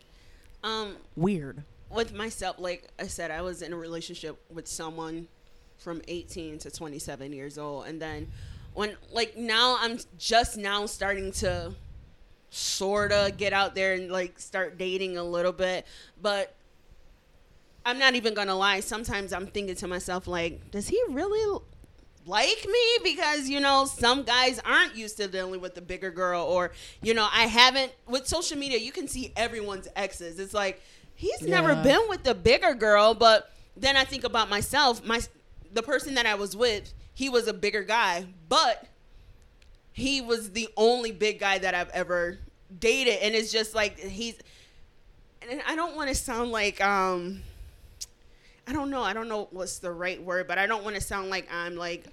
Um, 0.63 0.95
weird. 1.15 1.63
with 1.89 2.13
myself, 2.13 2.57
like 2.59 2.87
I 2.99 3.07
said, 3.07 3.31
I 3.31 3.41
was 3.41 3.61
in 3.61 3.73
a 3.73 3.75
relationship 3.75 4.37
with 4.53 4.67
someone 4.67 5.27
from 5.77 6.01
18 6.07 6.57
to 6.59 6.71
27 6.71 7.33
years 7.33 7.57
old, 7.57 7.85
and 7.87 8.01
then 8.01 8.31
when 8.73 8.95
like 9.11 9.35
now 9.37 9.77
I'm 9.79 9.99
just 10.17 10.57
now 10.57 10.85
starting 10.85 11.31
to 11.33 11.73
sorta 12.49 13.33
get 13.35 13.51
out 13.53 13.75
there 13.75 13.93
and 13.93 14.09
like 14.11 14.39
start 14.39 14.77
dating 14.77 15.17
a 15.17 15.23
little 15.23 15.51
bit, 15.51 15.85
but 16.21 16.53
I'm 17.85 17.99
not 17.99 18.15
even 18.15 18.33
gonna 18.33 18.55
lie. 18.55 18.79
Sometimes 18.79 19.31
I'm 19.31 19.47
thinking 19.47 19.75
to 19.75 19.87
myself, 19.87 20.27
like, 20.27 20.71
does 20.71 20.87
he 20.87 20.99
really 21.09 21.61
like 22.25 22.65
me? 22.67 22.97
Because 23.03 23.47
you 23.47 23.59
know, 23.59 23.85
some 23.85 24.23
guys 24.23 24.59
aren't 24.65 24.95
used 24.95 25.17
to 25.17 25.27
dealing 25.27 25.61
with 25.61 25.75
the 25.75 25.81
bigger 25.81 26.09
girl, 26.09 26.43
or 26.43 26.71
you 27.03 27.13
know, 27.13 27.27
I 27.31 27.43
haven't. 27.43 27.93
With 28.07 28.27
social 28.27 28.57
media, 28.57 28.79
you 28.79 28.91
can 28.91 29.07
see 29.07 29.31
everyone's 29.35 29.87
exes. 29.95 30.39
It's 30.39 30.53
like 30.53 30.81
he's 31.13 31.43
never 31.43 31.75
been 31.75 32.01
with 32.09 32.23
the 32.23 32.33
bigger 32.33 32.73
girl, 32.73 33.13
but 33.13 33.51
then 33.77 33.95
I 33.95 34.03
think 34.03 34.23
about 34.23 34.49
myself. 34.49 35.05
My 35.05 35.21
the 35.71 35.83
person 35.83 36.15
that 36.15 36.25
I 36.25 36.35
was 36.35 36.55
with, 36.55 36.91
he 37.13 37.29
was 37.29 37.47
a 37.47 37.53
bigger 37.53 37.83
guy, 37.83 38.25
but 38.49 38.87
he 39.91 40.21
was 40.21 40.51
the 40.51 40.69
only 40.75 41.11
big 41.11 41.39
guy 41.39 41.59
that 41.59 41.75
I've 41.75 41.89
ever 41.89 42.39
dated, 42.79 43.19
and 43.21 43.35
it's 43.35 43.51
just 43.51 43.75
like 43.75 43.99
he's. 43.99 44.37
And 45.47 45.61
I 45.67 45.75
don't 45.75 45.95
want 45.95 46.09
to 46.09 46.15
sound 46.15 46.51
like 46.51 46.81
um. 46.81 47.43
I 48.67 48.73
don't 48.73 48.89
know. 48.89 49.01
I 49.01 49.13
don't 49.13 49.27
know 49.29 49.47
what's 49.51 49.79
the 49.79 49.91
right 49.91 50.21
word, 50.21 50.47
but 50.47 50.57
I 50.57 50.65
don't 50.65 50.83
want 50.83 50.95
to 50.95 51.01
sound 51.01 51.29
like 51.29 51.47
I'm 51.53 51.75
like 51.75 52.05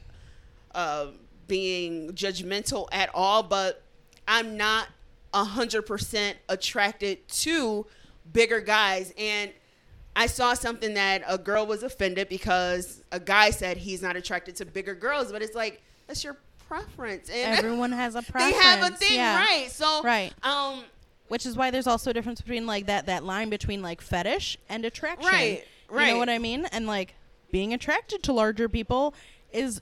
uh, 0.74 1.06
being 1.48 2.10
judgmental 2.12 2.88
at 2.92 3.10
all. 3.14 3.42
But 3.42 3.82
I'm 4.28 4.56
not 4.56 4.88
a 5.34 5.44
hundred 5.44 5.82
percent 5.82 6.36
attracted 6.48 7.26
to 7.28 7.86
bigger 8.32 8.60
guys, 8.60 9.12
and 9.16 9.50
I 10.14 10.26
saw 10.26 10.52
something 10.54 10.94
that 10.94 11.22
a 11.26 11.38
girl 11.38 11.66
was 11.66 11.82
offended 11.82 12.28
because 12.28 13.02
a 13.12 13.20
guy 13.20 13.50
said 13.50 13.78
he's 13.78 14.02
not 14.02 14.16
attracted 14.16 14.56
to 14.56 14.66
bigger 14.66 14.94
girls, 14.94 15.32
but 15.32 15.40
it's 15.42 15.54
like 15.54 15.80
that's 16.06 16.22
your 16.22 16.36
preference, 16.68 17.28
and 17.30 17.58
Everyone 17.58 17.92
has 17.92 18.14
a 18.14 18.22
preference. 18.22 18.56
they 18.56 18.62
have 18.62 18.92
a 18.92 18.96
thing, 18.96 19.16
yeah. 19.16 19.36
right? 19.38 19.70
So, 19.70 20.02
Right. 20.02 20.32
um, 20.42 20.84
Which 21.28 21.46
is 21.46 21.56
why 21.56 21.70
there's 21.70 21.86
also 21.86 22.10
a 22.10 22.12
difference 22.14 22.40
between 22.40 22.66
like 22.66 22.86
that 22.86 23.06
that 23.06 23.24
line 23.24 23.48
between 23.50 23.80
like 23.82 24.00
fetish 24.00 24.58
and 24.68 24.84
attraction. 24.84 25.26
Right, 25.30 25.64
You 25.92 26.12
know 26.14 26.18
what 26.18 26.28
I 26.30 26.38
mean? 26.38 26.64
And 26.66 26.86
like 26.86 27.14
being 27.50 27.72
attracted 27.74 28.22
to 28.24 28.32
larger 28.32 28.68
people 28.68 29.14
is 29.52 29.80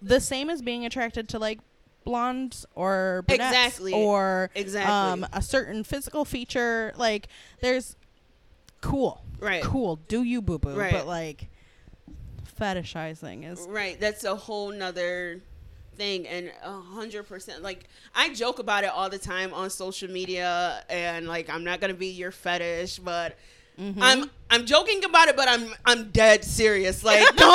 the 0.00 0.20
same 0.20 0.50
as 0.50 0.60
being 0.62 0.84
attracted 0.84 1.28
to 1.30 1.38
like 1.38 1.60
blondes 2.04 2.66
or 2.74 3.24
brunettes 3.28 3.54
Exactly. 3.56 3.92
or 3.92 4.50
Exactly. 4.56 4.92
um, 4.92 5.26
a 5.32 5.40
certain 5.40 5.84
physical 5.84 6.24
feature. 6.24 6.92
Like 6.96 7.28
there's 7.60 7.96
cool, 8.80 9.22
Right. 9.38 9.62
Cool. 9.62 9.96
Do 10.08 10.22
you 10.24 10.42
boo 10.42 10.58
boo? 10.58 10.74
Right. 10.74 10.92
But 10.92 11.06
like 11.06 11.48
fetishizing 12.60 13.50
is 13.50 13.60
Right. 13.68 13.98
That's 13.98 14.24
a 14.24 14.34
whole 14.36 14.72
nother 14.72 15.40
thing 15.96 16.26
and 16.26 16.50
a 16.64 16.72
hundred 16.80 17.24
percent 17.28 17.62
like 17.62 17.84
I 18.14 18.32
joke 18.32 18.58
about 18.58 18.82
it 18.82 18.88
all 18.90 19.10
the 19.10 19.18
time 19.18 19.52
on 19.52 19.68
social 19.68 20.10
media 20.10 20.82
and 20.88 21.28
like 21.28 21.50
I'm 21.50 21.64
not 21.64 21.80
gonna 21.80 21.92
be 21.94 22.08
your 22.08 22.30
fetish, 22.32 22.98
but 22.98 23.36
Mm-hmm. 23.80 24.02
I'm 24.02 24.30
I'm 24.50 24.66
joking 24.66 25.02
about 25.04 25.28
it, 25.28 25.36
but 25.36 25.48
I'm 25.48 25.72
I'm 25.86 26.10
dead 26.10 26.44
serious. 26.44 27.02
Like 27.04 27.20
no 27.36 27.48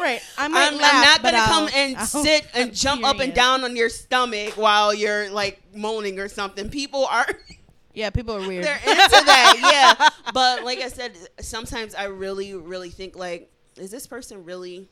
right. 0.00 0.20
I 0.36 0.44
I'm, 0.46 0.52
might 0.52 0.72
I'm 0.72 0.78
not 0.78 1.22
gonna 1.22 1.36
come 1.38 1.64
I'll- 1.64 1.74
and 1.74 1.96
I'll- 1.96 2.06
sit 2.06 2.46
and 2.54 2.70
I'm 2.70 2.74
jump 2.74 3.04
up 3.04 3.20
and 3.20 3.32
down 3.34 3.64
on 3.64 3.76
your 3.76 3.88
stomach 3.88 4.56
while 4.56 4.92
you're 4.92 5.30
like 5.30 5.60
moaning 5.74 6.18
or 6.18 6.28
something. 6.28 6.68
People 6.70 7.06
are 7.06 7.26
Yeah, 7.94 8.10
people 8.10 8.36
are 8.36 8.46
weird. 8.46 8.64
they're 8.64 8.76
into 8.76 9.24
that, 9.24 9.96
yeah. 9.98 10.08
But 10.32 10.62
like 10.64 10.78
I 10.78 10.88
said, 10.88 11.16
sometimes 11.40 11.96
I 11.96 12.04
really, 12.04 12.54
really 12.54 12.90
think 12.90 13.16
like, 13.16 13.50
is 13.76 13.90
this 13.90 14.06
person 14.06 14.44
really 14.44 14.88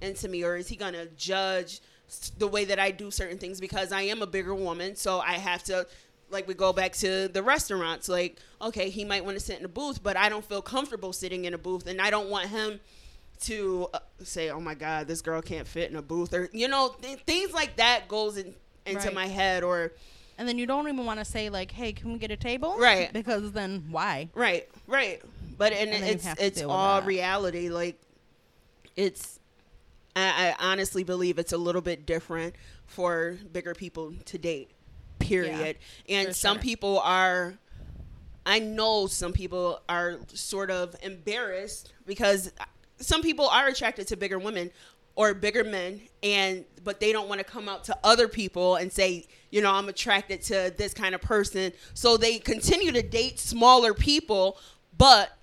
into 0.00 0.28
me, 0.28 0.42
or 0.44 0.56
is 0.56 0.66
he 0.68 0.74
gonna 0.74 1.06
judge 1.16 1.80
the 2.38 2.48
way 2.48 2.64
that 2.64 2.78
I 2.80 2.90
do 2.90 3.10
certain 3.12 3.38
things 3.38 3.60
because 3.60 3.92
I 3.92 4.02
am 4.02 4.22
a 4.22 4.26
bigger 4.26 4.54
woman, 4.54 4.96
so 4.96 5.20
I 5.20 5.34
have 5.34 5.62
to. 5.64 5.86
Like 6.30 6.46
we 6.46 6.54
go 6.54 6.72
back 6.72 6.92
to 6.94 7.28
the 7.28 7.42
restaurants, 7.42 8.08
like 8.08 8.38
okay, 8.60 8.90
he 8.90 9.04
might 9.04 9.24
want 9.24 9.36
to 9.38 9.44
sit 9.44 9.58
in 9.58 9.64
a 9.64 9.68
booth, 9.68 10.02
but 10.02 10.16
I 10.16 10.28
don't 10.28 10.44
feel 10.44 10.60
comfortable 10.62 11.12
sitting 11.12 11.44
in 11.44 11.54
a 11.54 11.58
booth, 11.58 11.86
and 11.86 12.00
I 12.00 12.10
don't 12.10 12.28
want 12.28 12.48
him 12.48 12.80
to 13.42 13.88
uh, 13.94 13.98
say, 14.22 14.50
"Oh 14.50 14.60
my 14.60 14.74
God, 14.74 15.06
this 15.08 15.22
girl 15.22 15.40
can't 15.40 15.66
fit 15.66 15.90
in 15.90 15.96
a 15.96 16.02
booth," 16.02 16.34
or 16.34 16.48
you 16.52 16.68
know, 16.68 16.94
th- 17.00 17.20
things 17.20 17.52
like 17.52 17.76
that 17.76 18.08
goes 18.08 18.36
in, 18.36 18.54
into 18.84 19.06
Right. 19.06 19.14
my 19.14 19.26
head, 19.26 19.62
or 19.62 19.92
And 20.36 20.46
then 20.48 20.58
you 20.58 20.66
don't 20.66 20.86
even 20.88 21.04
want 21.06 21.18
to 21.20 21.24
say 21.24 21.48
like, 21.50 21.70
"Hey, 21.72 21.92
can 21.92 22.12
we 22.12 22.18
get 22.18 22.30
a 22.30 22.36
table?" 22.36 22.76
Right. 22.78 23.12
Because 23.20 23.52
then 23.52 23.86
why? 23.90 24.28
Right, 24.34 24.68
right. 24.86 25.22
But 25.56 25.72
and, 25.72 25.90
And 25.90 26.04
it's 26.04 26.26
it's 26.38 26.62
all 26.62 27.02
reality. 27.02 27.68
Like 27.70 27.98
it's 28.96 29.38
I, 30.16 30.54
I 30.58 30.70
honestly 30.72 31.04
believe 31.04 31.38
it's 31.38 31.52
a 31.52 31.58
little 31.58 31.80
bit 31.80 32.06
different 32.06 32.54
for 32.86 33.38
bigger 33.52 33.74
people 33.74 34.14
to 34.26 34.38
date. 34.38 34.70
Period. 35.18 35.76
and 36.08 36.34
some 36.34 36.56
sure. 36.56 36.62
people 36.62 36.98
are 37.00 37.54
I 38.46 38.60
know 38.60 39.06
some 39.06 39.34
people 39.34 39.82
are 39.90 40.16
sort 40.32 40.70
of 40.70 40.96
embarrassed 41.02 41.92
because 42.06 42.50
some 42.96 43.20
people 43.20 43.46
are 43.46 43.68
attracted 43.68 44.08
to 44.08 44.16
bigger 44.16 44.38
women 44.38 44.70
or 45.16 45.34
bigger 45.34 45.64
men 45.64 46.00
and 46.22 46.64
but 46.82 46.98
they 46.98 47.12
don't 47.12 47.28
want 47.28 47.40
to 47.40 47.44
come 47.44 47.68
out 47.68 47.84
to 47.84 47.98
other 48.02 48.26
people 48.26 48.76
and 48.76 48.90
say, 48.90 49.26
you 49.50 49.60
know, 49.60 49.70
I'm 49.70 49.88
attracted 49.88 50.40
to 50.44 50.72
this 50.76 50.94
kind 50.94 51.14
of 51.14 51.20
person. 51.20 51.72
So 51.92 52.16
they 52.16 52.38
continue 52.38 52.92
to 52.92 53.02
date 53.02 53.38
smaller 53.38 53.92
people, 53.92 54.58
but 54.96 55.36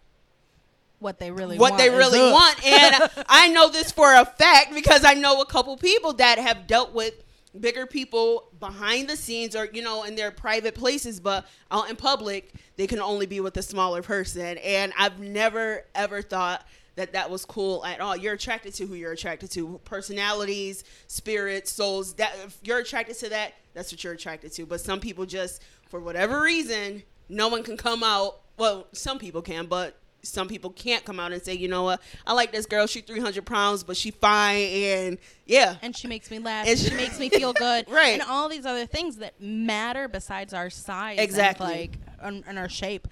what 0.99 1.19
they 1.19 1.29
really 1.29 1.59
what 1.59 1.73
want 1.73 1.83
they 1.83 1.89
really 1.89 2.19
up. 2.19 2.33
want. 2.33 2.65
And 2.65 3.25
I 3.29 3.49
know 3.49 3.69
this 3.69 3.91
for 3.91 4.15
a 4.15 4.25
fact 4.25 4.73
because 4.73 5.05
I 5.05 5.13
know 5.13 5.41
a 5.41 5.45
couple 5.45 5.77
people 5.77 6.13
that 6.13 6.39
have 6.39 6.65
dealt 6.65 6.93
with 6.93 7.13
bigger 7.59 7.85
people 7.85 8.49
behind 8.59 9.09
the 9.09 9.15
scenes 9.15 9.55
or 9.55 9.67
you 9.71 9.81
know 9.81 10.03
in 10.03 10.15
their 10.15 10.31
private 10.31 10.75
places 10.75 11.19
but 11.19 11.45
out 11.71 11.89
in 11.89 11.95
public 11.95 12.53
they 12.75 12.87
can 12.87 12.99
only 12.99 13.25
be 13.25 13.39
with 13.39 13.55
a 13.57 13.61
smaller 13.61 14.01
person. 14.01 14.57
And 14.59 14.93
i've 14.97 15.19
never 15.19 15.85
ever 15.95 16.21
thought 16.21 16.65
that 16.95 17.11
that 17.11 17.29
was 17.29 17.43
cool 17.45 17.85
at 17.85 17.99
all. 17.99 18.15
You're 18.15 18.35
attracted 18.35 18.73
to 18.75 18.85
who 18.85 18.95
you're 18.95 19.11
attracted 19.11 19.51
to 19.51 19.79
personalities 19.83 20.83
spirits 21.07 21.71
souls 21.71 22.13
that 22.15 22.33
if 22.45 22.57
you're 22.63 22.79
attracted 22.79 23.17
to 23.19 23.29
that 23.29 23.53
that's 23.73 23.91
what 23.91 24.03
you're 24.03 24.13
attracted 24.13 24.53
to. 24.53 24.65
But 24.65 24.81
some 24.81 24.99
people 24.99 25.25
just 25.25 25.61
for 25.89 25.99
whatever 25.99 26.41
reason 26.41 27.03
no 27.27 27.47
one 27.47 27.63
can 27.63 27.77
come 27.77 28.03
out. 28.03 28.41
Well 28.57 28.87
some 28.93 29.19
people 29.19 29.41
can 29.41 29.65
but 29.65 29.97
some 30.25 30.47
people 30.47 30.69
can't 30.71 31.05
come 31.05 31.19
out 31.19 31.31
and 31.31 31.41
say, 31.41 31.53
you 31.53 31.67
know 31.67 31.83
what, 31.83 32.01
I 32.25 32.33
like 32.33 32.51
this 32.51 32.65
girl. 32.65 32.87
She's 32.87 33.03
300 33.03 33.45
pounds, 33.45 33.83
but 33.83 33.95
she 33.97 34.11
fine. 34.11 34.57
And 34.57 35.17
yeah. 35.45 35.75
and 35.81 35.95
she 35.95 36.07
makes 36.07 36.29
me 36.29 36.39
laugh. 36.39 36.67
And 36.67 36.71
And 36.71 36.79
she- 36.79 36.89
she 36.89 36.95
makes 36.95 37.19
me 37.19 37.29
feel 37.29 37.53
good. 37.57 37.89
Right. 37.89 38.19
And 38.19 38.21
all 38.23 38.49
these 38.49 38.65
other 38.65 38.85
things 38.85 39.17
that 39.17 39.39
matter 39.39 40.07
besides 40.07 40.53
our 40.53 40.69
size. 40.69 41.17
Exactly. 41.19 41.65
And 41.67 41.75
like 41.79 41.97
and, 42.21 42.43
and 42.47 42.59
our 42.59 42.69
shape. 42.69 43.07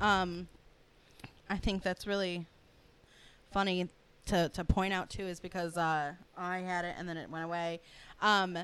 Um, 0.00 0.48
I 1.48 1.56
think 1.56 1.82
that's 1.82 2.06
really 2.06 2.46
funny 3.52 3.88
to, 4.26 4.48
to 4.50 4.64
point 4.64 4.92
out 4.92 5.08
too 5.08 5.24
is 5.26 5.40
because 5.40 5.76
uh, 5.76 6.12
I 6.36 6.58
had 6.58 6.84
it 6.84 6.94
and 6.98 7.08
then 7.08 7.16
it 7.16 7.30
went 7.30 7.44
away. 7.44 7.80
Um, 8.20 8.58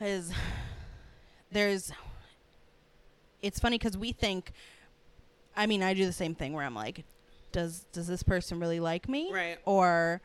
is 0.00 0.32
there's 1.52 1.92
it's 3.42 3.58
funny 3.58 3.78
because 3.78 3.96
we 3.96 4.12
think 4.12 4.52
I 5.56 5.66
mean 5.66 5.82
I 5.82 5.94
do 5.94 6.06
the 6.06 6.12
same 6.12 6.34
thing 6.34 6.52
where 6.52 6.64
I'm 6.64 6.74
like 6.74 7.04
does 7.52 7.86
does 7.92 8.06
this 8.06 8.22
person 8.22 8.60
really 8.60 8.80
like 8.80 9.08
me 9.08 9.32
Right. 9.32 9.58
or 9.64 10.20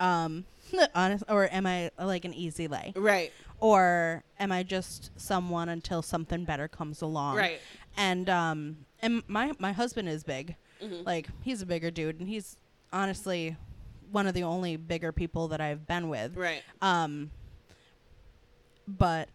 um 0.00 0.44
honest 0.94 1.24
or 1.28 1.48
am 1.52 1.66
I 1.66 1.90
like 1.98 2.24
an 2.24 2.34
easy 2.34 2.66
lay 2.68 2.92
Right. 2.96 3.32
or 3.60 4.24
am 4.38 4.52
I 4.52 4.62
just 4.62 5.10
someone 5.16 5.68
until 5.68 6.02
something 6.02 6.44
better 6.44 6.68
comes 6.68 7.02
along 7.02 7.36
Right. 7.36 7.60
and 7.96 8.28
um 8.28 8.78
and 9.00 9.22
my 9.28 9.52
my 9.58 9.72
husband 9.72 10.08
is 10.08 10.24
big 10.24 10.56
Mhm. 10.82 11.06
like 11.06 11.28
he's 11.42 11.62
a 11.62 11.66
bigger 11.66 11.90
dude 11.90 12.20
and 12.20 12.28
he's 12.28 12.56
honestly 12.92 13.56
one 14.10 14.26
of 14.26 14.34
the 14.34 14.42
only 14.42 14.76
bigger 14.76 15.10
people 15.12 15.48
that 15.48 15.60
I've 15.60 15.86
been 15.86 16.08
with 16.08 16.36
Right. 16.36 16.62
um 16.82 17.30
but 18.88 19.28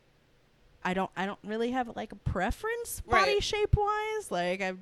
I 0.84 0.93
don't 0.93 1.11
I 1.15 1.26
don't 1.26 1.39
really 1.43 1.72
have 1.72 1.95
like 1.95 2.11
a 2.11 2.15
preference 2.15 3.01
body 3.01 3.34
Right. 3.34 3.43
shape 3.43 3.76
wise 3.76 4.32
like 4.32 4.61
I've 4.61 4.80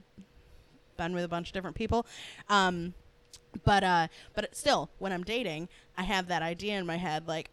been 0.99 1.13
with 1.13 1.23
a 1.23 1.27
bunch 1.27 1.47
of 1.47 1.53
different 1.53 1.75
people 1.75 2.05
um 2.49 2.93
but 3.65 3.83
uh 3.83 4.07
but 4.35 4.55
still 4.55 4.89
when 4.99 5.11
I'm 5.11 5.23
dating 5.23 5.69
I 5.97 6.03
have 6.03 6.27
that 6.27 6.41
idea 6.43 6.77
in 6.77 6.85
my 6.85 6.97
head 6.97 7.27
like 7.27 7.49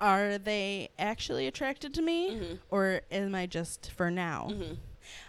are 0.00 0.38
they 0.38 0.90
actually 0.98 1.46
attracted 1.46 1.94
to 1.94 2.02
me 2.02 2.30
Mhm. 2.34 2.58
or 2.70 3.00
am 3.10 3.34
I 3.34 3.46
just 3.46 3.90
for 3.92 4.10
now 4.10 4.48
Mhm. 4.50 4.76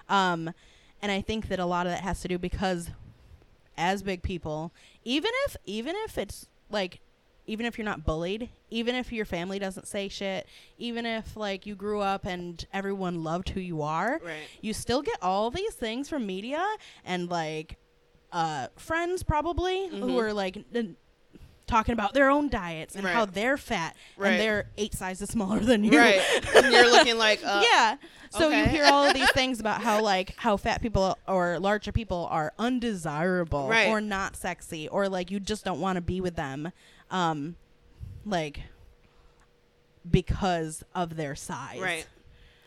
um, 0.09 0.53
and 1.01 1.11
I 1.11 1.21
think 1.21 1.47
that 1.47 1.59
a 1.59 1.65
lot 1.65 1.85
of 1.87 1.91
that 1.93 2.01
has 2.01 2.19
to 2.21 2.27
do 2.27 2.37
because 2.37 2.89
as 3.77 4.03
big 4.03 4.21
people, 4.21 4.73
even 5.05 5.31
if 5.45 5.55
even 5.65 5.95
if 6.05 6.17
it's 6.17 6.47
like 6.69 6.99
even 7.49 7.65
if 7.65 7.77
you're 7.77 7.85
not 7.85 8.05
bullied, 8.05 8.49
even 8.69 8.95
if 8.95 9.11
your 9.11 9.25
family 9.25 9.57
doesn't 9.59 9.87
say 9.87 10.07
shit, 10.07 10.47
even 10.77 11.05
if 11.05 11.35
like 11.35 11.65
you 11.65 11.75
grew 11.75 11.99
up 11.99 12.25
and 12.25 12.65
everyone 12.71 13.23
loved 13.23 13.49
who 13.49 13.59
you 13.59 13.81
are, 13.81 14.19
Right. 14.23 14.47
you 14.61 14.73
still 14.73 15.01
get 15.01 15.17
all 15.21 15.49
these 15.51 15.73
things 15.73 16.07
from 16.09 16.25
media 16.25 16.63
and 17.03 17.29
like 17.29 17.77
uh 18.31 18.67
friends 18.77 19.23
probably 19.23 19.87
who 19.87 20.09
Mhm. 20.11 20.21
are 20.21 20.33
like 20.33 20.57
n- 20.75 20.95
talking 21.65 21.93
about 21.93 22.13
their 22.15 22.29
own 22.31 22.49
diets 22.49 22.95
and 22.95 23.05
how 23.05 23.25
they're 23.25 23.57
fat 23.57 23.95
Right. 24.17 24.31
and 24.31 24.39
they're 24.41 24.65
eight 24.77 24.93
sizes 24.93 25.29
smaller 25.35 25.59
than 25.59 25.83
you. 25.83 25.97
Right. 25.97 26.19
and 26.55 26.71
you're 26.73 26.89
looking 26.91 27.17
like, 27.17 27.41
uh, 27.45 27.63
yeah. 27.67 27.95
So 28.31 28.49
you 28.49 28.65
hear 28.65 28.85
all 28.85 29.03
of 29.07 29.13
these 29.15 29.31
things 29.33 29.59
about 29.59 29.81
how 29.81 30.01
like 30.03 30.35
how 30.37 30.57
fat 30.57 30.81
people 30.83 31.17
or 31.27 31.57
larger 31.59 31.91
people 31.91 32.27
are 32.31 32.53
undesirable 32.59 33.67
Right. 33.67 33.87
or 33.87 34.01
not 34.01 34.35
sexy 34.35 34.87
or 34.87 35.09
like 35.09 35.31
you 35.31 35.39
just 35.39 35.63
don't 35.65 35.79
want 35.79 35.95
to 35.97 36.01
be 36.01 36.21
with 36.21 36.35
them 36.35 36.71
um 37.11 37.55
like 38.25 38.61
because 40.09 40.83
of 40.95 41.15
their 41.15 41.35
size. 41.35 41.79
Right. 41.79 42.07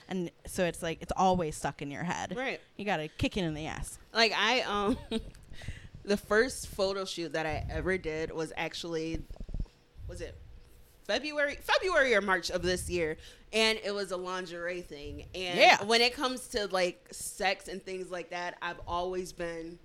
And 0.08 0.30
so 0.46 0.64
it's 0.64 0.82
like 0.82 1.00
it's 1.00 1.12
always 1.16 1.56
stuck 1.56 1.80
in 1.82 1.90
your 1.90 2.04
head. 2.04 2.34
Right. 2.36 2.60
You 2.76 2.84
got 2.84 2.98
to 2.98 3.08
kick 3.08 3.36
it 3.36 3.44
in 3.44 3.54
the 3.54 3.66
ass. 3.66 3.98
Like 4.12 4.32
I 4.36 4.60
um 4.62 4.98
the 6.04 6.16
first 6.16 6.68
photo 6.68 7.04
shoot 7.04 7.32
that 7.32 7.46
I 7.46 7.64
ever 7.70 7.96
did 7.98 8.32
was 8.32 8.52
actually 8.56 9.22
was 10.08 10.20
it 10.20 10.36
February 11.06 11.58
February 11.62 12.14
or 12.14 12.20
March 12.20 12.50
of 12.50 12.62
this 12.62 12.88
year 12.90 13.16
and 13.52 13.78
it 13.84 13.92
was 13.92 14.12
a 14.12 14.16
lingerie 14.16 14.82
thing 14.82 15.26
and 15.34 15.58
Yeah. 15.58 15.82
when 15.84 16.00
it 16.00 16.14
comes 16.14 16.48
to 16.48 16.66
like 16.68 17.06
sex 17.10 17.68
and 17.68 17.82
things 17.82 18.10
like 18.10 18.30
that 18.30 18.56
I've 18.62 18.80
always 18.86 19.32
been 19.32 19.78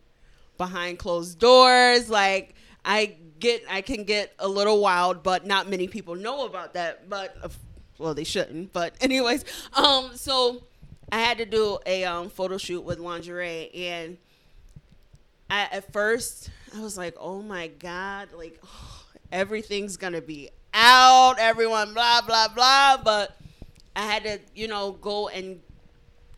behind 0.58 1.00
closed 1.00 1.40
doors 1.40 2.10
like 2.10 2.56
I 2.86 3.16
get 3.40 3.64
I 3.70 3.82
can 3.82 4.04
get 4.04 4.34
a 4.40 4.48
little 4.48 4.82
wild 4.82 5.24
but 5.24 5.46
not 5.46 5.70
many 5.70 5.88
people 5.88 6.16
know 6.16 6.46
about 6.46 6.74
that 6.74 7.10
but 7.10 7.36
uh, 7.44 7.50
well 7.98 8.14
they 8.14 8.24
shouldn't 8.24 8.74
but 8.74 8.96
anyways 9.02 9.46
um 9.74 10.12
so 10.16 10.64
I 11.12 11.20
had 11.20 11.38
to 11.38 11.46
do 11.46 11.80
a 11.86 12.04
um 12.06 12.30
photo 12.30 12.58
shoot 12.58 12.82
with 12.82 13.00
lingerie 13.00 13.70
and 13.74 14.18
I, 15.50 15.68
at 15.72 15.94
first 15.94 16.50
I 16.76 16.82
was 16.82 16.98
like, 16.98 17.16
oh 17.20 17.42
my 17.42 17.68
god, 17.68 18.30
like 18.36 18.62
everything's 19.32 19.98
gonna 19.98 20.22
be 20.22 20.50
out, 20.74 21.36
everyone, 21.40 21.94
blah 21.94 22.22
blah 22.22 22.48
blah. 22.50 22.98
But 23.04 23.38
I 23.96 24.02
had 24.02 24.24
to, 24.24 24.40
you 24.56 24.68
know, 24.68 24.92
go 24.94 25.30
and 25.30 25.62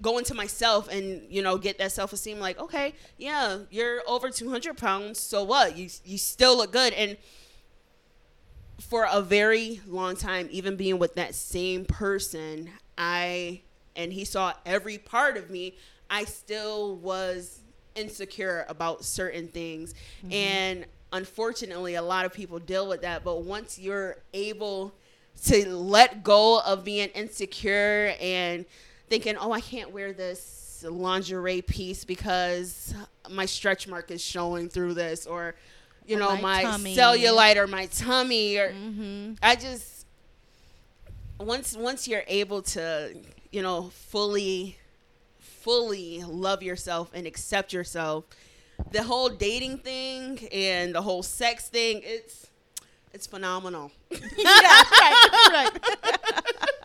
go 0.02 0.18
into 0.18 0.34
myself 0.34 0.88
and 0.90 1.22
you 1.30 1.42
know 1.42 1.58
get 1.58 1.78
that 1.80 1.92
self 1.92 2.14
esteem. 2.14 2.40
Like, 2.40 2.60
okay, 2.60 2.94
yeah, 3.18 3.60
you're 3.70 4.02
over 4.08 4.30
200 4.30 4.78
pounds, 4.78 5.20
so 5.20 5.44
what? 5.44 5.78
You 5.78 5.90
you 6.06 6.18
still 6.18 6.58
look 6.58 6.72
good 6.72 6.94
and. 6.94 7.18
For 8.82 9.06
a 9.12 9.22
very 9.22 9.82
long 9.86 10.16
time, 10.16 10.48
even 10.52 10.78
being 10.78 11.00
with 11.00 11.16
that 11.16 11.36
same 11.36 11.84
person, 11.84 12.70
I 12.98 13.64
and 13.94 14.14
he 14.14 14.24
saw 14.24 14.54
every 14.66 14.98
part 14.98 15.36
of 15.36 15.50
me. 15.50 15.76
I 16.10 16.24
still 16.24 16.96
was 16.96 17.60
insecure 17.96 18.66
about 18.70 19.04
certain 19.04 19.48
things. 19.48 19.94
Mm-hmm. 20.24 20.32
And 20.32 20.86
unfortunately, 21.12 21.96
a 21.96 22.02
lot 22.02 22.26
of 22.26 22.34
people 22.34 22.60
deal 22.60 22.88
with 22.88 23.02
that. 23.02 23.24
But 23.24 23.44
once 23.44 23.78
you're 23.78 24.18
able 24.34 24.94
to 25.46 25.68
let 25.76 26.24
go 26.24 26.62
of 26.62 26.84
being 26.84 27.10
insecure 27.10 28.16
and 28.20 28.66
thinking, 29.10 29.36
oh, 29.38 29.52
I 29.52 29.62
can't 29.62 29.92
wear 29.92 30.14
this 30.14 30.84
lingerie 30.88 31.62
piece 31.62 32.06
because 32.06 32.94
my 33.30 33.46
stretch 33.46 33.88
mark 33.88 34.12
is 34.12 34.22
showing 34.24 34.70
through 34.70 34.94
this, 34.94 35.26
or, 35.26 35.56
you 36.06 36.16
Or 36.16 36.20
know, 36.20 36.36
my 36.38 36.64
my, 36.64 36.78
cellulite 36.78 37.58
or 37.58 37.68
my 37.68 37.88
tummy, 37.88 38.58
or 38.58 38.72
Mm-hmm. 38.72 39.34
I 39.44 39.56
just 39.56 40.06
once 41.40 41.76
once 41.76 42.08
you're 42.08 42.24
able 42.28 42.62
to, 42.62 43.16
you 43.52 43.62
know, 43.62 43.90
fully 43.94 44.78
fully 45.40 46.24
love 46.24 46.64
yourself 46.64 47.12
and 47.14 47.28
accept 47.28 47.74
yourself, 47.74 48.24
the 48.92 49.04
whole 49.04 49.30
dating 49.30 49.80
thing 49.80 50.48
and 50.54 50.96
the 50.96 51.02
whole 51.02 51.24
sex 51.24 51.68
thing, 51.70 52.02
it's 52.04 52.48
it's 53.14 53.28
phenomenal. 53.28 53.92
yeah, 54.12 54.20
right, 54.38 55.30
right. 55.52 55.80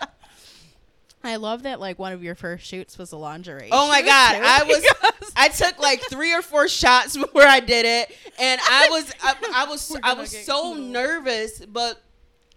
I 1.24 1.36
love 1.36 1.62
that 1.62 1.80
like 1.80 1.98
one 1.98 2.12
of 2.12 2.22
your 2.22 2.34
first 2.34 2.66
shoots 2.66 2.98
was 2.98 3.12
a 3.12 3.16
lingerie. 3.16 3.70
Oh 3.72 3.88
my 3.88 4.00
shoot, 4.00 4.06
god, 4.06 4.32
too, 4.34 4.42
I 4.44 4.62
was 4.68 5.32
I 5.36 5.48
took 5.48 5.78
like 5.78 6.00
three 6.02 6.34
or 6.34 6.42
four 6.42 6.68
shots 6.68 7.16
before 7.16 7.42
I 7.42 7.60
did 7.60 7.86
it, 7.86 8.16
and 8.38 8.60
I 8.68 8.88
was 8.90 9.12
I, 9.22 9.34
I 9.54 9.64
was 9.68 9.96
I 10.02 10.12
was 10.12 10.44
so 10.44 10.62
cool. 10.62 10.74
nervous, 10.74 11.64
but 11.64 12.02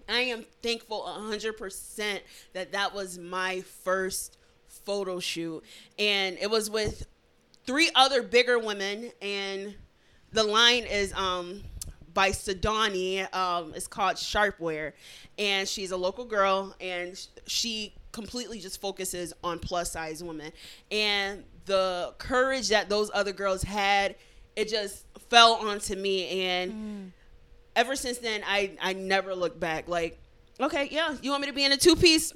I 0.09 0.19
am 0.19 0.45
thankful 0.61 1.03
hundred 1.03 1.57
percent 1.57 2.23
that 2.53 2.73
that 2.73 2.93
was 2.93 3.17
my 3.17 3.61
first 3.83 4.37
photo 4.67 5.19
shoot, 5.19 5.63
and 5.97 6.37
it 6.39 6.49
was 6.49 6.69
with 6.69 7.07
three 7.65 7.89
other 7.95 8.21
bigger 8.21 8.59
women, 8.59 9.11
and 9.21 9.75
the 10.33 10.43
line 10.43 10.83
is 10.83 11.13
um 11.13 11.63
by 12.13 12.31
Sedani. 12.31 13.33
Um, 13.33 13.73
it's 13.75 13.87
called 13.87 14.15
Sharpwear, 14.15 14.93
and 15.37 15.67
she's 15.67 15.91
a 15.91 15.97
local 15.97 16.25
girl, 16.25 16.75
and 16.81 17.17
she 17.45 17.93
completely 18.17 18.59
just 18.59 18.81
focuses 18.81 19.31
on 19.43 19.59
plus 19.59 19.91
size 19.91 20.23
women. 20.23 20.51
And 20.89 21.43
the 21.65 22.15
courage 22.17 22.69
that 22.69 22.89
those 22.89 23.11
other 23.13 23.31
girls 23.31 23.61
had 23.61 24.15
it 24.55 24.69
just 24.69 25.05
fell 25.29 25.53
onto 25.53 25.95
me. 25.95 26.41
And 26.41 26.71
mm. 26.71 27.11
ever 27.75 27.95
since 27.95 28.17
then 28.17 28.41
i 28.43 28.71
i 28.81 28.93
never 28.93 29.35
looked 29.35 29.59
back. 29.59 29.87
Like 29.87 30.19
okay 30.59 30.89
yeah 30.91 31.15
you 31.21 31.29
want 31.29 31.41
me 31.41 31.47
to 31.47 31.53
be 31.53 31.63
in 31.63 31.71
a 31.71 31.77
two 31.77 31.95
piece 31.95 32.33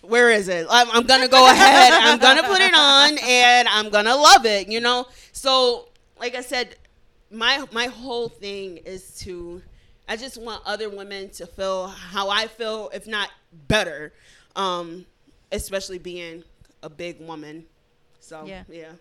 where 0.00 0.30
is 0.30 0.48
it? 0.48 0.66
I'm, 0.68 0.90
I'm 0.90 1.04
gonna 1.04 1.28
go 1.28 1.48
ahead. 1.48 1.92
I'm 1.92 2.18
gonna 2.18 2.42
put 2.42 2.60
it 2.60 2.74
on 2.74 3.18
and 3.22 3.68
i'm 3.68 3.88
gonna 3.90 4.16
love 4.16 4.44
it 4.46 4.66
you 4.66 4.80
know? 4.80 5.06
So 5.32 5.88
like 6.18 6.34
i 6.34 6.40
said 6.40 6.74
my 7.30 7.64
my 7.70 7.86
whole 7.86 8.28
thing 8.28 8.78
is 8.78 9.16
to 9.20 9.62
I 10.08 10.16
just 10.16 10.40
want 10.40 10.62
other 10.64 10.88
women 10.88 11.28
to 11.32 11.46
feel 11.46 11.88
how 11.88 12.30
I 12.30 12.46
feel, 12.46 12.90
if 12.94 13.06
not 13.06 13.28
better. 13.52 14.14
Um, 14.58 15.06
especially 15.52 15.98
being 15.98 16.42
a 16.82 16.90
big 16.90 17.20
woman. 17.20 17.64
So 18.20 18.44
Yeah. 18.44 18.64
yeah. 18.68 18.92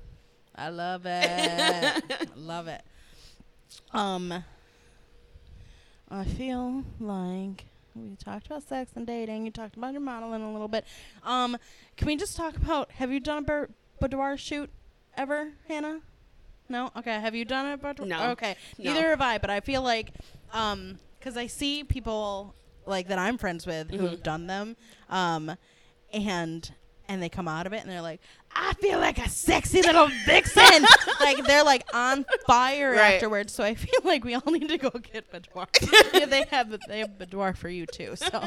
I 0.56 0.70
love 0.70 1.06
it. 1.06 1.30
I 1.30 2.02
love 2.36 2.68
it. 2.68 2.82
Um, 3.92 4.44
I 6.10 6.24
feel 6.24 6.84
like 7.00 7.66
we 7.96 8.16
talked 8.24 8.46
about 8.48 8.64
sex 8.64 8.92
and 8.96 9.06
dating. 9.06 9.46
You 9.46 9.52
talked 9.52 9.76
about 9.76 9.92
your 9.92 10.02
modeling 10.02 10.42
a 10.42 10.52
little 10.52 10.68
bit. 10.68 10.86
Um, 11.24 11.58
can 11.96 12.08
we 12.08 12.16
just 12.16 12.38
talk 12.38 12.56
about? 12.56 12.92
Have 12.94 13.12
you 13.12 13.20
done 13.20 13.40
a 13.40 13.42
bur- 13.42 13.70
boudoir 14.00 14.38
shoot 14.38 14.70
ever, 15.16 15.50
Hannah? 15.68 16.00
No. 16.70 16.92
Okay. 16.98 17.20
Have 17.20 17.36
you 17.36 17.46
done 17.46 17.66
a 17.74 17.78
boudoir? 17.78 18.08
No. 18.08 18.30
Okay. 18.32 18.56
No. 18.78 18.94
Neither 18.94 19.10
have 19.10 19.22
I. 19.22 19.38
But 19.38 19.50
I 19.50 19.60
feel 19.60 19.82
like, 19.82 20.12
um, 20.54 20.98
because 21.20 21.36
I 21.38 21.48
see 21.48 21.84
people 21.84 22.56
like 22.88 23.10
that 23.10 23.20
I'm 23.20 23.38
friends 23.38 23.68
with 23.68 23.92
who've 23.92 24.20
Mhm. 24.20 24.24
done 24.24 24.48
them, 24.48 24.76
um, 25.10 25.56
and 26.14 26.72
and 27.10 27.24
they 27.24 27.30
come 27.30 27.48
out 27.48 27.66
of 27.66 27.72
it 27.72 27.80
and 27.82 27.90
they're 27.90 28.02
like, 28.02 28.20
I 28.54 28.74
feel 28.82 29.00
like 29.00 29.18
a 29.18 29.30
sexy 29.30 29.82
little 29.82 30.10
vixen. 30.26 30.86
like 31.22 31.42
they're 31.46 31.64
like 31.64 31.86
on 31.94 32.26
fire 32.46 32.92
Right. 32.92 33.14
afterwards. 33.14 33.54
So 33.54 33.64
I 33.64 33.76
feel 33.76 34.02
like 34.04 34.26
we 34.26 34.36
all 34.36 34.52
need 34.52 34.68
to 34.68 34.78
go 34.78 34.90
get 34.90 35.32
boudoir. 35.32 35.68
yeah, 36.14 36.26
they 36.26 36.44
have 36.52 36.76
they 36.90 37.00
have 37.00 37.18
boudoir 37.18 37.54
for 37.54 37.70
you 37.70 37.86
too. 37.86 38.18
So 38.18 38.28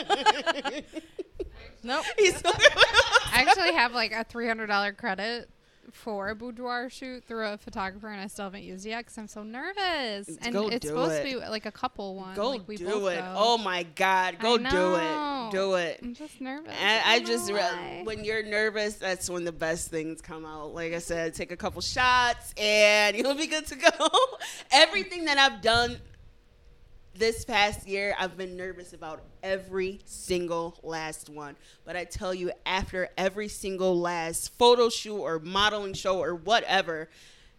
nope. 1.83 2.05
I 2.19 3.45
actually 3.47 3.73
have 3.73 3.93
like 3.93 4.13
a 4.13 4.25
three 4.25 4.47
hundred 4.47 4.67
dollar 4.67 4.93
credit 4.93 5.49
for 5.95 6.29
a 6.29 6.35
boudoir 6.35 6.91
shoot 6.91 7.25
through 7.25 7.47
a 7.47 7.59
photographer, 7.59 8.09
and 8.09 8.21
I 8.21 8.27
still 8.27 8.45
haven't 8.45 8.63
used 8.63 8.87
it 8.87 8.91
yet 8.91 8.99
because 9.01 9.19
I'm 9.19 9.29
so 9.29 9.43
nervous. 9.43 10.29
And 10.43 10.55
it's 10.73 10.87
supposed 10.87 11.15
it. 11.15 11.19
to 11.19 11.25
be 11.25 11.37
like 11.37 11.67
a 11.67 11.73
couple 11.73 12.15
one. 12.15 12.35
go 12.35 12.51
like 12.51 12.67
we 12.67 12.77
do 12.77 12.87
both 12.87 13.13
it. 13.13 13.21
Go. 13.21 13.35
Oh 13.37 13.59
my 13.59 13.83
God. 13.95 14.39
Go 14.39 14.59
do 14.59 14.97
it. 14.97 15.51
Do 15.53 15.75
it. 15.75 16.01
I'm 16.03 16.15
just 16.15 16.41
nervous. 16.41 16.73
I, 16.81 17.15
I 17.15 17.19
don't 17.19 17.27
just 17.27 17.53
re- 17.53 18.03
when 18.05 18.25
you're 18.25 18.43
nervous, 18.43 18.95
that's 18.95 19.29
when 19.29 19.45
the 19.45 19.53
best 19.53 19.91
things 19.91 20.21
come 20.21 20.45
out. 20.45 20.75
Like 20.75 20.93
I 20.93 20.99
said, 20.99 21.35
take 21.35 21.53
a 21.53 21.57
couple 21.57 21.81
shots 21.83 22.55
and 22.57 23.17
you'll 23.19 23.35
be 23.35 23.47
good 23.47 23.67
to 23.67 23.77
go. 23.77 24.09
Everything 24.71 25.25
that 25.27 25.39
I've 25.39 25.61
done 25.61 25.97
this 27.15 27.45
past 27.45 27.87
year, 27.89 28.15
I've 28.19 28.37
been 28.37 28.57
nervous 28.57 28.93
about 28.93 29.23
every 29.43 30.01
single 30.05 30.79
last 30.83 31.29
one. 31.29 31.57
But 31.85 31.97
I 31.97 32.05
tell 32.05 32.33
you, 32.33 32.53
after 32.65 33.09
every 33.19 33.49
single 33.49 33.99
last 33.99 34.57
photo 34.59 34.89
shoot 34.89 35.19
or 35.19 35.39
modeling 35.39 35.95
show 35.95 36.19
or 36.19 36.35
whatever, 36.35 37.09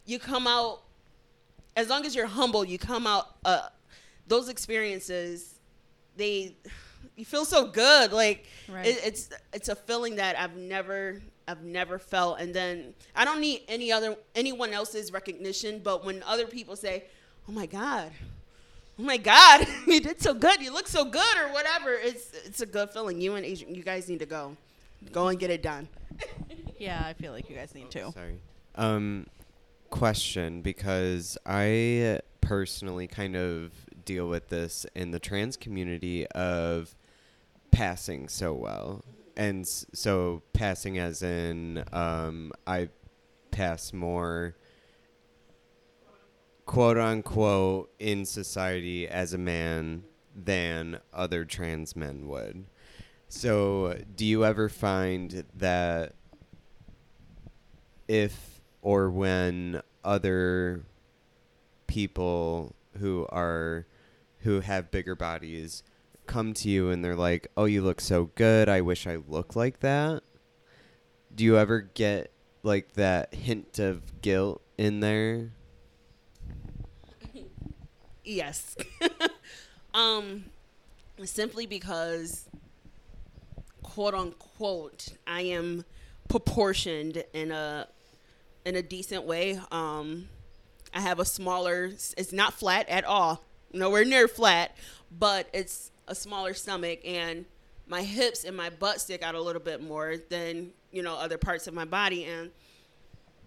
you 0.06 0.20
come 0.20 0.48
out. 0.48 0.82
As 1.76 1.90
long 1.90 2.06
as 2.06 2.16
you're 2.16 2.26
humble, 2.28 2.66
you 2.66 2.78
come 2.78 3.06
out. 3.08 3.36
Uh, 3.46 3.68
those 4.28 4.50
experiences, 4.50 5.60
they 6.16 6.56
you 7.16 7.26
feel 7.26 7.46
so 7.46 7.66
good 7.68 8.12
like 8.14 8.46
Right. 8.70 8.86
it, 8.88 9.02
it's 9.04 9.30
it's 9.54 9.70
a 9.70 9.76
feeling 9.76 10.16
that 10.16 10.40
i've 10.40 10.56
never 10.56 11.22
i've 11.48 11.62
never 11.64 12.00
felt 12.00 12.40
and 12.40 12.54
then 12.54 12.94
i 13.16 13.26
don't 13.26 13.42
need 13.42 13.64
any 13.68 13.92
other 13.92 14.16
anyone 14.36 14.72
else's 14.72 15.12
recognition 15.12 15.82
but 15.84 16.06
when 16.06 16.24
other 16.24 16.46
people 16.46 16.76
say 16.76 17.06
oh 17.50 17.52
my 17.52 17.66
god 17.66 18.12
oh 19.00 19.04
my 19.04 19.18
god 19.18 19.66
you 19.88 20.00
did 20.02 20.22
so 20.22 20.34
good. 20.34 20.62
You 20.62 20.72
look 20.74 20.88
so 20.88 21.06
good 21.06 21.38
or 21.38 21.52
whatever. 21.54 21.92
It's 21.94 22.32
it's 22.46 22.62
a 22.62 22.66
good 22.66 22.90
feeling. 22.92 23.20
You 23.22 23.36
and 23.36 23.46
Adrian, 23.46 23.74
you 23.76 23.84
guys 23.84 24.08
need 24.10 24.20
to 24.20 24.26
go. 24.26 24.56
Go 25.12 25.28
and 25.30 25.40
get 25.40 25.50
it 25.50 25.62
done. 25.64 25.88
Yeah, 26.78 27.04
I 27.06 27.14
feel 27.14 27.32
like 27.32 27.48
you 27.48 27.56
guys 27.56 27.76
need 27.76 27.92
to. 27.92 28.12
Sorry. 28.12 28.40
Um, 28.74 29.28
question 29.92 30.64
because 30.64 31.38
I 31.46 32.22
personally 32.42 33.06
kind 33.06 33.36
of 33.36 33.72
deal 34.04 34.28
with 34.28 34.50
this 34.50 34.88
in 34.96 35.12
the 35.12 35.20
trans 35.20 35.58
community 35.58 36.26
of 36.30 36.96
passing 37.70 38.28
so 38.28 38.52
well, 38.54 39.04
and 39.38 39.62
s- 39.62 39.86
so 39.94 40.42
passing 40.54 40.98
as 40.98 41.22
in 41.22 41.84
um, 41.94 42.52
I 42.66 42.90
pass 43.52 43.94
more 43.94 44.56
quote 46.72 46.98
unquote 46.98 47.92
in 48.00 48.24
society 48.24 49.06
as 49.06 49.34
a 49.34 49.38
man 49.38 50.02
than 50.34 50.98
other 51.14 51.44
trans 51.44 51.98
men 51.98 52.26
would. 52.30 52.64
So, 53.28 54.00
do 54.16 54.26
you 54.26 54.46
ever 54.46 54.70
find 54.70 55.44
that 55.54 56.14
if 58.08 58.62
or 58.82 59.10
when 59.10 59.82
other 60.06 60.86
people 61.88 62.74
who 63.00 63.28
are 63.28 63.86
who 64.40 64.62
have 64.62 64.92
bigger 64.92 65.14
bodies 65.14 65.84
come 66.26 66.54
to 66.54 66.70
you 66.70 66.90
and 66.90 67.04
they're 67.04 67.18
like, 67.18 67.52
"Oh, 67.58 67.66
you 67.66 67.82
look 67.82 68.00
so 68.00 68.32
good. 68.36 68.70
I 68.70 68.80
wish 68.80 69.06
I 69.06 69.18
looked 69.18 69.58
like 69.58 69.82
that." 69.82 70.24
Do 71.36 71.44
you 71.44 71.58
ever 71.58 71.82
get 71.82 72.32
like 72.64 72.94
that 72.94 73.34
hint 73.34 73.78
of 73.78 74.22
guilt 74.22 74.62
in 74.78 75.02
there? 75.02 75.52
Yes. 78.24 78.76
um, 79.94 80.46
simply 81.24 81.66
because, 81.66 82.48
quote 83.84 84.14
unquote, 84.14 85.10
I 85.26 85.42
am 85.42 85.86
proportioned 86.28 87.24
in 87.34 87.52
a 87.52 87.88
in 88.66 88.76
a 88.76 88.82
decent 88.82 89.24
way. 89.24 89.60
Um, 89.72 90.30
I 90.94 91.02
have 91.02 91.20
a 91.20 91.26
smaller. 91.26 91.86
It's 91.86 92.32
not 92.32 92.54
flat 92.54 92.88
at 92.90 93.04
all. 93.06 93.44
Nowhere 93.74 94.06
near 94.06 94.28
flat, 94.28 94.76
but 95.18 95.48
it's 95.54 95.92
a 96.08 96.16
smaller 96.16 96.54
stomach 96.54 97.00
and 97.06 97.46
my 97.88 98.04
hips 98.04 98.44
and 98.44 98.56
my 98.56 98.70
butt 98.70 99.02
stick 99.02 99.24
out 99.24 99.36
a 99.36 99.42
little 99.42 99.62
bit 99.62 99.82
more 99.82 100.16
than 100.30 100.72
you 100.92 101.02
know 101.04 101.16
other 101.16 101.38
parts 101.38 101.68
of 101.68 101.74
my 101.74 101.86
body 101.86 102.26
and 102.26 102.52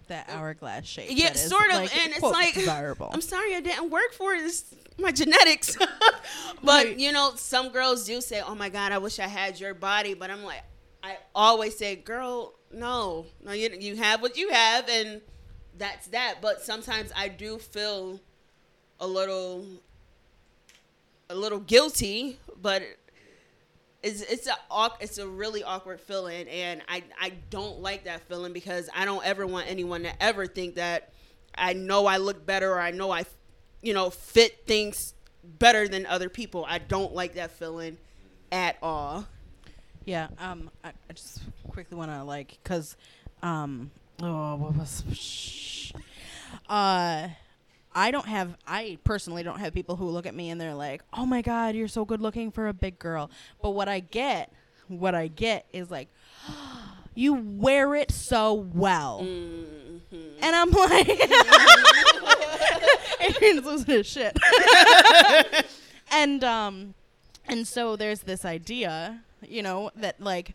That 0.08 0.28
uh, 0.28 0.32
hourglass 0.32 0.84
shape. 0.86 1.08
Yeah, 1.10 1.28
that 1.28 1.36
is, 1.36 1.48
sort 1.48 1.68
of, 1.70 1.76
like, 1.76 1.96
and 1.96 2.12
it's 2.12 2.22
like 2.22 2.54
desirable. 2.54 3.10
I'm 3.12 3.20
sorry 3.20 3.54
I 3.54 3.60
didn't 3.60 3.90
work 3.90 4.12
for 4.12 4.34
it. 4.34 4.42
It's 4.44 4.74
my 4.98 5.10
genetics. 5.12 5.76
but 6.62 6.86
Right. 6.86 6.98
you 6.98 7.12
know, 7.12 7.32
some 7.36 7.70
girls 7.70 8.04
do 8.04 8.20
say, 8.20 8.42
"Oh 8.46 8.54
my 8.54 8.68
God, 8.68 8.92
I 8.92 8.98
wish 8.98 9.18
I 9.18 9.26
had 9.26 9.58
your 9.58 9.74
body." 9.74 10.14
But 10.14 10.30
I'm 10.30 10.44
like, 10.44 10.62
I 11.02 11.18
always 11.34 11.76
say, 11.76 11.96
"Girl, 11.96 12.54
no, 12.72 13.26
no, 13.44 13.52
you 13.52 13.70
you 13.78 13.96
have 13.96 14.20
what 14.22 14.36
you 14.36 14.50
have, 14.50 14.88
and 14.88 15.20
that's 15.78 16.06
that." 16.08 16.36
But 16.42 16.62
sometimes 16.62 17.10
I 17.16 17.28
do 17.28 17.58
feel 17.58 18.20
a 19.00 19.06
little, 19.06 19.66
a 21.30 21.34
little 21.34 21.60
guilty, 21.60 22.38
but. 22.60 22.82
It's, 24.04 24.20
it's 24.20 24.46
a 24.46 24.56
it's 25.00 25.18
a 25.18 25.26
really 25.26 25.64
awkward 25.64 26.00
feeling 26.00 26.46
and 26.48 26.82
I, 26.88 27.02
I 27.20 27.32
don't 27.50 27.80
like 27.80 28.04
that 28.04 28.20
feeling 28.28 28.52
because 28.52 28.88
I 28.94 29.04
don't 29.04 29.24
ever 29.24 29.46
want 29.46 29.68
anyone 29.68 30.02
to 30.02 30.22
ever 30.22 30.46
think 30.46 30.74
that 30.74 31.12
I 31.54 31.72
know 31.72 32.06
I 32.06 32.18
look 32.18 32.44
better 32.44 32.72
or 32.72 32.80
I 32.80 32.90
know 32.90 33.10
I 33.10 33.24
you 33.82 33.94
know 33.94 34.10
fit 34.10 34.66
things 34.66 35.14
better 35.44 35.88
than 35.88 36.06
other 36.06 36.28
people. 36.28 36.64
I 36.68 36.78
don't 36.78 37.14
like 37.14 37.34
that 37.34 37.52
feeling 37.52 37.98
at 38.50 38.76
all. 38.82 39.26
Yeah. 40.04 40.28
Um. 40.38 40.70
I, 40.82 40.88
I 40.88 41.12
just 41.14 41.40
quickly 41.68 41.96
want 41.96 42.10
to 42.10 42.24
like, 42.24 42.58
cause, 42.64 42.96
um. 43.42 43.90
Oh, 44.22 44.56
what 44.56 44.76
was? 44.76 45.02
Shh. 45.12 45.92
Uh. 46.68 47.28
I 47.94 48.10
don't 48.10 48.26
have. 48.26 48.56
I 48.66 48.98
personally 49.04 49.42
don't 49.42 49.60
have 49.60 49.72
people 49.72 49.96
who 49.96 50.08
look 50.08 50.26
at 50.26 50.34
me 50.34 50.50
and 50.50 50.60
they're 50.60 50.74
like, 50.74 51.02
"Oh 51.12 51.26
my 51.26 51.42
God, 51.42 51.74
you're 51.74 51.88
so 51.88 52.04
good 52.04 52.20
looking 52.20 52.50
for 52.50 52.68
a 52.68 52.72
big 52.72 52.98
girl." 52.98 53.30
But 53.62 53.70
what 53.70 53.88
I 53.88 54.00
get, 54.00 54.52
what 54.88 55.14
I 55.14 55.28
get 55.28 55.66
is 55.72 55.90
like, 55.90 56.08
"You 57.14 57.34
wear 57.34 57.94
it 57.94 58.10
so 58.10 58.52
well," 58.54 59.20
Mhm. 59.22 60.00
and 60.42 60.56
I'm 60.56 60.70
like, 60.90 61.08
Adrian's 63.20 63.64
losing 63.64 63.86
his 63.94 64.06
shit. 64.06 64.36
and 66.12 66.42
um, 66.44 66.94
and 67.46 67.66
so 67.66 67.96
there's 67.96 68.20
this 68.20 68.44
idea, 68.44 69.20
you 69.46 69.62
know, 69.62 69.90
that 69.96 70.20
like 70.20 70.54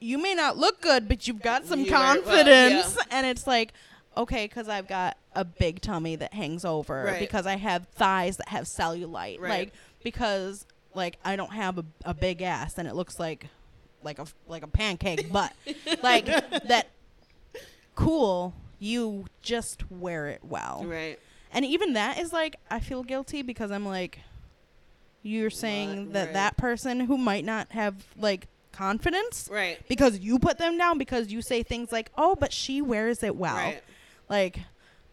you 0.00 0.16
may 0.16 0.34
not 0.34 0.56
look 0.56 0.80
good, 0.80 1.08
but 1.08 1.28
you've 1.28 1.42
got 1.42 1.66
some 1.66 1.80
You 1.80 1.94
are- 1.94 1.98
well, 1.98 2.14
confidence, 2.22 2.96
yeah. 2.96 3.04
and 3.10 3.26
it's 3.26 3.46
like. 3.46 3.72
Okay, 4.16 4.46
because 4.46 4.68
I've 4.68 4.88
got 4.88 5.16
a 5.34 5.44
big 5.44 5.80
tummy 5.80 6.16
that 6.16 6.34
hangs 6.34 6.64
over, 6.64 7.04
Right. 7.04 7.20
because 7.20 7.46
I 7.46 7.56
have 7.56 7.86
thighs 7.94 8.36
that 8.38 8.48
have 8.48 8.64
cellulite, 8.64 9.40
Right. 9.40 9.48
like 9.50 9.72
because 10.02 10.66
like 10.94 11.18
I 11.24 11.36
don't 11.36 11.52
have 11.52 11.78
a, 11.78 11.84
a 12.04 12.12
big 12.14 12.42
ass 12.42 12.76
and 12.78 12.88
it 12.88 12.94
looks 12.94 13.18
like 13.20 13.46
like 14.02 14.18
a 14.18 14.26
like 14.48 14.62
a 14.62 14.66
pancake 14.66 15.30
butt. 15.32 15.52
like 16.02 16.26
that 16.26 16.88
cool, 17.94 18.54
you 18.78 19.26
just 19.42 19.90
wear 19.90 20.28
it 20.28 20.40
well. 20.42 20.84
Right. 20.86 21.18
And 21.52 21.64
even 21.64 21.92
that 21.94 22.18
is 22.18 22.32
like 22.32 22.56
I 22.70 22.80
feel 22.80 23.02
guilty 23.02 23.42
because 23.42 23.70
I'm 23.70 23.86
like 23.86 24.20
you're 25.22 25.50
saying 25.50 26.12
that 26.12 26.26
Right. 26.26 26.32
that 26.34 26.56
person 26.56 27.00
who 27.00 27.18
might 27.18 27.44
not 27.44 27.70
have 27.72 27.94
like 28.16 28.48
confidence 28.72 29.48
Right. 29.52 29.78
because 29.88 30.18
you 30.20 30.38
put 30.38 30.58
them 30.58 30.78
down 30.78 30.96
because 30.96 31.30
you 31.30 31.42
say 31.42 31.62
things 31.62 31.92
like, 31.92 32.10
"Oh, 32.16 32.34
but 32.34 32.52
she 32.52 32.80
wears 32.80 33.22
it 33.22 33.36
well." 33.36 33.54
Right. 33.56 33.82
Like 34.30 34.60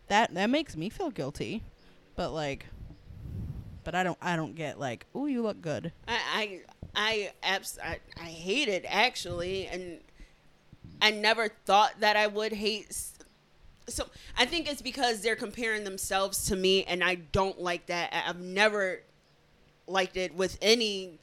that 0.08 0.34
that 0.36 0.50
makes 0.50 0.78
me 0.78 0.90
feel 0.90 1.10
guilty. 1.10 1.64
But 2.16 2.32
like 2.32 2.68
but 3.84 3.96
I 3.96 4.04
don't 4.04 4.18
I 4.22 4.36
don't 4.36 4.54
get 4.54 4.80
like, 4.80 5.06
"Oh, 5.16 5.26
you 5.26 5.42
look 5.42 5.62
good." 5.62 5.92
I 6.08 6.20
I 6.34 6.62
I, 6.96 7.32
abs- 7.42 7.80
I 7.82 8.00
I 8.20 8.26
hate 8.26 8.68
it 8.68 8.86
actually, 8.88 9.68
and 9.68 10.00
I 11.02 11.12
never 11.12 11.50
thought 11.66 12.00
that 12.02 12.18
I 12.18 12.28
would 12.28 12.52
hate. 12.52 12.96
So 13.88 14.08
I 14.38 14.46
think 14.46 14.70
it's 14.70 14.82
because 14.82 15.22
they're 15.22 15.38
comparing 15.38 15.84
themselves 15.86 16.46
to 16.48 16.56
me, 16.56 16.84
and 16.84 17.04
I 17.04 17.16
don't 17.16 17.62
like 17.62 17.86
that. 17.88 18.12
I've 18.14 18.42
never 18.42 19.04
liked 19.88 20.18
it 20.18 20.36
with 20.36 20.58
any, 20.62 21.18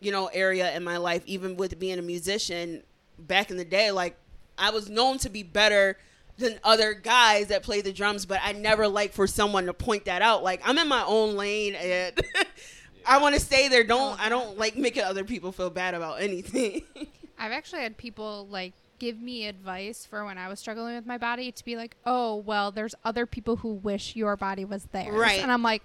you 0.00 0.10
know, 0.10 0.26
area 0.26 0.74
in 0.74 0.82
my 0.82 0.96
life. 0.96 1.22
Even 1.24 1.56
with 1.56 1.78
being 1.78 2.00
a 2.00 2.02
musician 2.02 2.82
back 3.16 3.50
in 3.50 3.56
the 3.56 3.64
day, 3.64 3.92
like 3.92 4.16
I 4.58 4.70
was 4.70 4.90
known 4.90 5.18
to 5.18 5.30
be 5.30 5.44
better 5.44 5.96
than 6.38 6.58
other 6.64 6.94
guys 6.94 7.48
that 7.48 7.62
play 7.62 7.80
the 7.80 7.92
drums, 7.92 8.24
but 8.24 8.40
I 8.42 8.52
never 8.52 8.88
like 8.88 9.12
for 9.12 9.26
someone 9.26 9.66
to 9.66 9.74
point 9.74 10.06
that 10.06 10.22
out. 10.22 10.42
Like 10.42 10.62
I'm 10.64 10.78
in 10.78 10.88
my 10.88 11.04
own 11.04 11.36
lane 11.36 11.74
and 11.74 12.18
I 13.06 13.18
want 13.18 13.34
to 13.34 13.40
stay 13.40 13.68
there. 13.68 13.84
Don't 13.84 14.18
oh, 14.18 14.22
I 14.22 14.28
don't 14.28 14.56
like 14.58 14.76
making 14.76 15.02
other 15.02 15.24
people 15.24 15.52
feel 15.52 15.70
bad 15.70 15.94
about 15.94 16.22
anything. 16.22 16.82
I've 17.38 17.52
actually 17.52 17.82
had 17.82 17.96
people 17.96 18.46
like 18.50 18.72
give 18.98 19.20
me 19.20 19.46
advice 19.46 20.04
for 20.04 20.24
when 20.24 20.38
I 20.38 20.48
was 20.48 20.58
struggling 20.58 20.94
with 20.94 21.06
my 21.06 21.18
body 21.18 21.52
to 21.52 21.64
be 21.64 21.76
like, 21.76 21.96
"Oh, 22.04 22.36
well, 22.36 22.70
there's 22.70 22.94
other 23.04 23.26
people 23.26 23.56
who 23.56 23.74
wish 23.74 24.16
your 24.16 24.36
body 24.36 24.64
was 24.64 24.84
there." 24.92 25.12
Right. 25.12 25.40
And 25.40 25.50
I'm 25.50 25.62
like, 25.62 25.82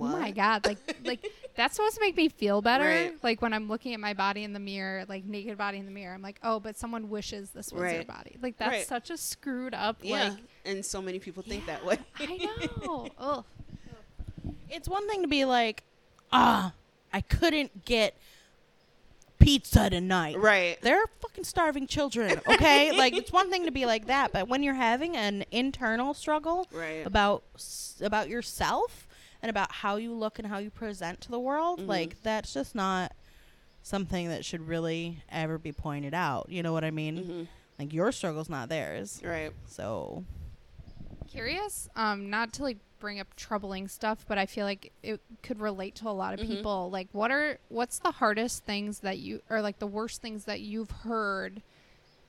"Oh 0.00 0.06
my 0.06 0.30
god, 0.30 0.66
like 0.66 0.78
like 1.04 1.30
that's 1.60 1.76
supposed 1.76 1.94
to 1.94 2.00
make 2.00 2.16
me 2.16 2.28
feel 2.28 2.60
better." 2.62 2.84
Right. 2.84 3.14
Like 3.22 3.40
when 3.42 3.52
I'm 3.52 3.68
looking 3.68 3.94
at 3.94 4.00
my 4.00 4.14
body 4.14 4.42
in 4.44 4.52
the 4.52 4.58
mirror, 4.60 5.04
like 5.08 5.24
naked 5.24 5.56
body 5.58 5.78
in 5.78 5.84
the 5.86 5.90
mirror, 5.92 6.14
I'm 6.14 6.22
like, 6.22 6.40
"Oh, 6.42 6.58
but 6.60 6.76
someone 6.76 7.08
wishes 7.10 7.50
this 7.50 7.72
was 7.72 7.82
their 7.82 8.04
body." 8.04 8.36
Like 8.42 8.56
that's 8.58 8.70
Right. 8.70 8.86
such 8.86 9.10
a 9.10 9.16
screwed 9.16 9.74
up 9.74 9.98
yeah, 10.02 10.30
like 10.30 10.38
and 10.64 10.84
so 10.84 11.00
many 11.00 11.18
people 11.18 11.42
think 11.42 11.66
that 11.66 11.84
way. 11.84 11.98
I 12.18 12.36
know. 12.84 13.08
Ugh. 13.18 13.44
It's 14.68 14.88
one 14.88 15.08
thing 15.08 15.22
to 15.22 15.28
be 15.28 15.44
like, 15.44 15.82
"Ah, 16.32 16.72
I 17.12 17.20
couldn't 17.20 17.84
get 17.84 18.14
pizza 19.38 19.90
tonight." 19.90 20.36
right. 20.38 20.78
They're 20.82 21.06
fucking 21.20 21.44
starving 21.44 21.86
children, 21.86 22.40
okay? 22.46 22.92
like 22.96 23.14
it's 23.16 23.32
one 23.32 23.50
thing 23.50 23.64
to 23.64 23.70
be 23.70 23.86
like 23.86 24.06
that, 24.06 24.32
but 24.32 24.48
when 24.48 24.62
you're 24.62 24.74
having 24.74 25.16
an 25.16 25.44
internal 25.50 26.14
struggle 26.14 26.66
Right. 26.72 27.04
about 27.06 27.42
about 28.00 28.28
yourself 28.28 29.06
and 29.42 29.48
about 29.50 29.72
how 29.72 29.96
you 29.96 30.12
look 30.12 30.38
and 30.38 30.46
how 30.48 30.58
you 30.58 30.70
present 30.70 31.20
to 31.22 31.30
the 31.30 31.40
world, 31.40 31.80
Mhm. 31.80 31.86
like 31.88 32.22
that's 32.22 32.52
just 32.52 32.74
not 32.74 33.12
something 33.82 34.28
that 34.28 34.44
should 34.44 34.66
really 34.68 35.22
ever 35.30 35.56
be 35.58 35.72
pointed 35.72 36.12
out. 36.14 36.46
You 36.50 36.62
know 36.62 36.72
what 36.72 36.84
I 36.84 36.90
mean? 36.90 37.16
hmm 37.16 37.42
Like 37.78 37.92
your 37.94 38.12
struggle's 38.12 38.50
not 38.50 38.68
theirs. 38.68 39.20
Right. 39.24 39.52
So, 39.66 40.24
Curious, 41.28 41.88
um, 41.96 42.28
not 42.28 42.52
to 42.54 42.62
like 42.64 42.78
bring 42.98 43.20
up 43.20 43.34
troubling 43.36 43.86
stuff, 43.88 44.24
but 44.28 44.36
I 44.36 44.46
feel 44.46 44.66
like 44.66 44.92
it 45.02 45.20
could 45.42 45.60
relate 45.60 45.94
to 45.96 46.08
a 46.08 46.10
lot 46.10 46.34
of 46.34 46.40
Mhm. 46.40 46.48
people. 46.48 46.90
Like, 46.90 47.08
what 47.12 47.30
are 47.30 47.58
what's 47.68 47.98
the 48.00 48.10
hardest 48.10 48.64
things 48.64 49.00
that 49.00 49.18
you, 49.18 49.40
or 49.48 49.62
like 49.62 49.78
the 49.78 49.86
worst 49.86 50.20
things 50.20 50.44
that 50.44 50.60
you've 50.60 50.90
heard 50.90 51.62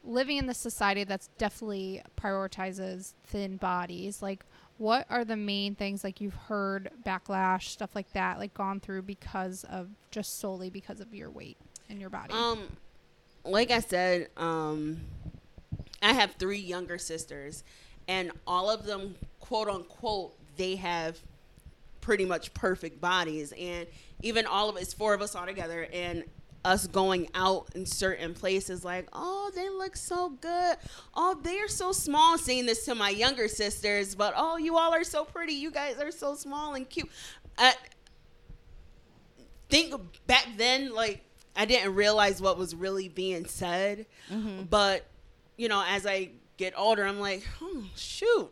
living 0.03 0.38
in 0.38 0.48
this 0.48 0.57
society 0.57 1.03
that's 1.03 1.28
definitely 1.38 2.02
prioritizes 2.19 3.14
thin 3.26 3.57
bodies? 3.57 4.22
Like, 4.22 4.45
what 4.78 5.06
are 5.10 5.23
the 5.23 5.36
main 5.36 5.76
things 5.76 6.03
like 6.03 6.22
you've 6.22 6.34
heard 6.34 6.90
backlash 7.06 7.69
stuff 7.69 7.91
like 7.95 8.11
that, 8.14 8.40
like 8.40 8.53
gone 8.53 8.80
through 8.80 9.03
because 9.03 9.64
of 9.65 9.90
just 10.10 10.40
solely 10.40 10.69
because 10.69 10.99
of 10.99 11.14
your 11.14 11.30
weight 11.30 11.57
and 11.90 11.99
your 11.99 12.10
body? 12.10 12.34
Um, 12.34 12.64
like 13.44 13.69
I 13.72 13.80
said, 13.80 14.30
um, 14.38 15.02
I 16.02 16.14
have 16.14 16.34
three 16.34 16.60
younger 16.60 16.98
sisters, 16.98 17.64
and 18.07 18.32
all 18.48 18.69
of 18.69 18.86
them, 18.86 19.15
quote 19.40 19.68
unquote, 19.68 20.34
they 20.57 20.76
have 20.78 21.19
pretty 22.02 22.26
much 22.26 22.53
perfect 22.56 22.99
bodies, 22.99 23.53
and 23.57 23.86
even 24.23 24.48
all 24.48 24.68
of 24.68 24.78
us, 24.78 24.94
four 24.94 25.14
of 25.14 25.22
us 25.22 25.36
all 25.36 25.45
together, 25.45 25.88
and 25.94 26.23
us 26.63 26.88
going 26.88 27.27
out 27.33 27.67
in 27.73 27.85
certain 27.85 28.33
places 28.33 28.85
like 28.85 29.07
oh 29.13 29.51
they 29.55 29.69
look 29.69 29.95
so 29.95 30.29
good. 30.29 30.77
Oh 31.15 31.39
they're 31.41 31.67
so 31.67 31.91
small 31.91 32.38
saying 32.38 32.65
this 32.65 32.85
to 32.85 32.95
my 32.95 33.09
younger 33.09 33.47
sisters 33.47 34.15
but 34.15 34.33
oh 34.35 34.57
you 34.57 34.77
all 34.77 34.93
are 34.93 35.03
so 35.03 35.25
pretty. 35.25 35.53
You 35.53 35.71
guys 35.71 35.97
are 35.99 36.11
so 36.11 36.35
small 36.35 36.73
and 36.75 36.88
cute. 36.89 37.09
I 37.57 37.73
think 39.69 39.95
back 40.27 40.45
then 40.57 40.93
like 40.93 41.21
i 41.55 41.65
didn't 41.65 41.95
realize 41.95 42.41
what 42.41 42.57
was 42.57 42.75
really 42.75 43.07
being 43.07 43.45
said. 43.45 44.05
Mm-hmm. 44.29 44.63
but 44.63 45.05
you 45.57 45.67
know 45.69 45.83
as 45.88 46.05
i 46.05 46.29
get 46.57 46.73
older 46.77 47.05
i'm 47.05 47.19
like 47.19 47.47
oh 47.61 47.83
shoot. 47.95 48.51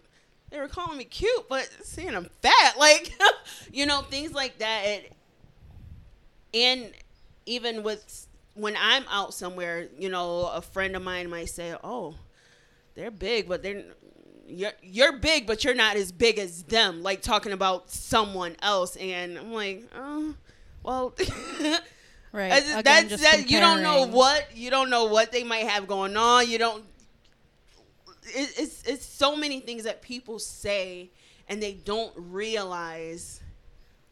They 0.50 0.60
were 0.60 0.68
calling 0.68 0.98
me 0.98 1.04
cute 1.04 1.48
but 1.48 1.70
seeing 1.84 2.16
i'm 2.16 2.30
fat 2.42 2.76
like 2.80 3.14
you 3.72 3.86
know 3.86 4.02
things 4.02 4.34
like 4.34 4.58
that. 4.60 4.84
It, 4.86 5.14
and 6.52 6.92
even 7.46 7.84
with 7.84 8.28
when 8.56 8.76
i'm 8.80 9.06
out 9.10 9.34
somewhere 9.34 9.88
you 9.98 10.10
know 10.10 10.48
a 10.48 10.62
friend 10.62 10.96
of 10.96 11.02
mine 11.02 11.30
might 11.30 11.50
say 11.50 11.76
oh 11.84 12.16
they're 12.96 13.12
big 13.12 13.48
but 13.48 13.64
they're 13.64 13.84
you're, 14.48 14.72
you're 14.82 15.18
big 15.18 15.46
but 15.46 15.64
you're 15.64 15.76
not 15.76 15.96
as 15.96 16.12
big 16.12 16.40
as 16.40 16.64
them 16.64 17.04
like 17.04 17.22
talking 17.22 17.52
about 17.52 17.90
someone 17.90 18.56
else 18.62 18.96
and 18.96 19.38
i'm 19.38 19.54
like 19.54 19.84
oh 19.96 20.34
well 20.84 21.14
right. 22.32 22.50
That's- 22.50 22.76
Again, 22.80 23.08
that's 23.10 23.22
that 23.22 23.50
you 23.50 23.60
don't 23.60 23.82
know 23.82 24.06
what 24.08 24.56
you 24.56 24.70
don't 24.70 24.90
know 24.90 25.06
what 25.06 25.32
they 25.32 25.44
might 25.44 25.68
have 25.68 25.88
going 25.88 26.16
on. 26.16 26.50
You 26.50 26.58
don't. 26.58 26.84
It, 28.24 28.54
it's 28.58 28.84
it's 28.84 29.06
so 29.06 29.36
many 29.36 29.60
things 29.60 29.84
that 29.84 30.02
people 30.02 30.40
say 30.40 31.10
and 31.48 31.62
they 31.62 31.74
don't 31.74 32.14
realize 32.16 33.42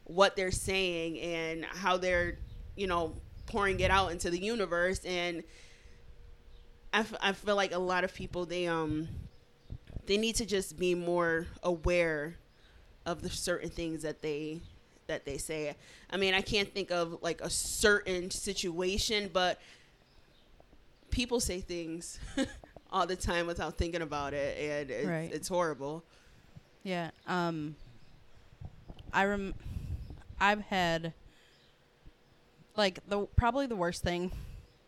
what 0.06 0.36
they're 0.36 0.52
saying 0.52 1.20
and 1.20 1.66
how 1.66 1.98
they're 1.98 2.38
you 2.78 2.88
know 2.88 3.14
pouring 3.48 3.80
it 3.80 3.90
out 3.92 4.12
into 4.12 4.30
the 4.30 4.38
universe 4.40 5.04
and 5.06 5.44
I, 6.94 7.00
f- 7.00 7.14
I 7.22 7.32
feel 7.34 7.56
like 7.56 7.74
a 7.74 7.78
lot 7.80 8.04
of 8.04 8.14
people 8.14 8.46
they 8.46 8.68
um 8.68 9.08
they 10.06 10.18
need 10.18 10.36
to 10.36 10.46
just 10.46 10.78
be 10.80 10.96
more 10.96 11.48
aware 11.64 12.36
of 13.06 13.22
the 13.22 13.30
certain 13.30 13.70
things 13.70 14.02
that 14.04 14.22
they 14.22 14.62
that 15.08 15.24
they 15.26 15.38
say. 15.38 15.74
I 16.10 16.18
mean, 16.18 16.34
I 16.34 16.42
can't 16.42 16.74
think 16.74 16.92
of 16.92 17.20
like 17.22 17.40
a 17.42 17.50
certain 17.50 18.30
situation, 18.30 19.30
but 19.32 19.60
people 21.12 21.40
say 21.40 21.62
things 21.62 22.20
all 22.92 23.06
the 23.08 23.16
time 23.16 23.48
without 23.48 23.78
thinking 23.78 24.02
about 24.02 24.34
it, 24.34 24.58
and 24.58 24.92
it's, 24.92 25.08
Right. 25.08 25.30
it's 25.34 25.48
horrible. 25.48 26.04
Yeah. 26.84 27.12
Um 27.28 27.76
I 29.14 29.26
rem 29.26 29.54
I've 30.40 30.62
had 30.62 31.14
like 32.78 33.00
the 33.10 33.26
probably 33.36 33.66
the 33.68 33.76
worst 33.76 34.04
thing 34.04 34.32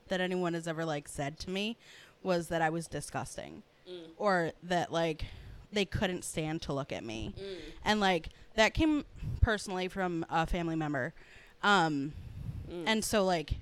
that 0.07 0.21
anyone 0.21 0.53
has 0.53 0.67
ever 0.67 0.85
like 0.85 1.07
said 1.07 1.37
to 1.39 1.49
me 1.49 1.75
was 2.23 2.47
that 2.47 2.61
I 2.61 2.69
was 2.69 2.87
disgusting 2.87 3.63
Mm. 3.89 4.09
or 4.17 4.51
that 4.63 4.91
like 4.91 5.25
they 5.71 5.83
couldn't 5.85 6.23
stand 6.23 6.61
to 6.63 6.73
look 6.73 6.91
at 6.91 7.03
me. 7.03 7.33
Mm. 7.39 7.43
And 7.83 7.99
like 7.99 8.29
that 8.55 8.73
came 8.75 9.03
personally 9.41 9.87
from 9.87 10.25
a 10.29 10.45
family 10.45 10.75
member. 10.75 11.13
Um 11.63 12.13
Mm. 12.71 12.83
and 12.85 13.03
so 13.05 13.25
like 13.25 13.53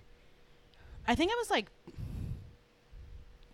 I 1.08 1.16
think 1.16 1.32
I 1.32 1.36
was 1.36 1.50
like 1.50 1.70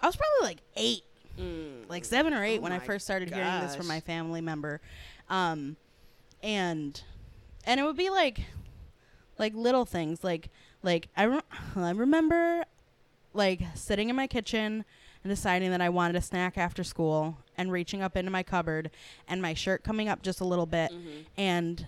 I 0.01 0.07
was 0.07 0.15
probably 0.15 0.47
like 0.49 0.59
8 0.75 1.03
Mm. 1.39 1.89
like 1.89 2.05
seven 2.05 2.31
or 2.33 2.43
eight 2.43 2.59
Oh 2.59 2.61
when 2.61 2.71
I 2.71 2.77
first 2.79 3.05
started 3.05 3.29
hearing 3.33 3.59
this 3.61 3.75
from 3.75 3.87
my 3.87 3.99
family 4.01 4.39
member, 4.39 4.81
um, 5.31 5.77
and 6.43 7.01
and 7.65 7.79
it 7.79 7.83
would 7.83 7.97
be 7.97 8.11
like 8.11 8.41
like 9.39 9.55
little 9.55 9.83
things 9.83 10.23
like 10.23 10.49
like 10.83 11.07
I 11.17 11.23
re- 11.23 11.41
I 11.75 11.91
remember 11.91 12.65
like 13.33 13.61
sitting 13.75 14.09
in 14.09 14.15
my 14.15 14.27
kitchen 14.27 14.85
and 15.23 15.31
deciding 15.31 15.71
that 15.71 15.81
I 15.81 15.89
wanted 15.89 16.15
a 16.17 16.21
snack 16.21 16.57
after 16.57 16.83
school 16.83 17.37
and 17.57 17.71
reaching 17.71 18.01
up 18.01 18.15
into 18.17 18.29
my 18.29 18.43
cupboard 18.43 18.91
and 19.27 19.41
my 19.41 19.53
shirt 19.53 19.83
coming 19.83 20.07
up 20.09 20.21
just 20.21 20.39
a 20.41 20.45
little 20.45 20.65
bit 20.67 20.91
Mhm. 20.91 21.25
and 21.37 21.87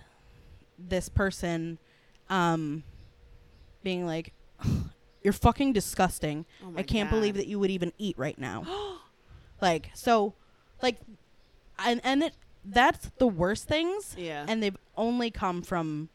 this 0.80 1.08
person 1.10 1.78
um 2.30 2.84
being 3.84 4.06
like 4.06 4.34
you're 5.24 5.34
fucking 5.34 5.74
disgusting. 5.74 6.46
Oh 6.64 6.74
I 6.78 6.84
can't 6.84 7.10
believe 7.10 7.36
that 7.36 7.48
you 7.48 7.60
would 7.60 7.72
even 7.72 7.92
eat 7.98 8.18
right 8.18 8.38
now. 8.38 8.64
like 9.62 9.90
so 9.94 10.34
like 10.82 10.98
and 11.80 12.00
and 12.04 12.24
it 12.24 12.34
that's 12.64 13.12
the 13.20 13.28
worst 13.28 13.68
things 13.68 14.16
Yeah. 14.18 14.46
and 14.48 14.62
they've 14.64 14.78
only 14.98 15.30
come 15.30 15.62
from 15.62 16.10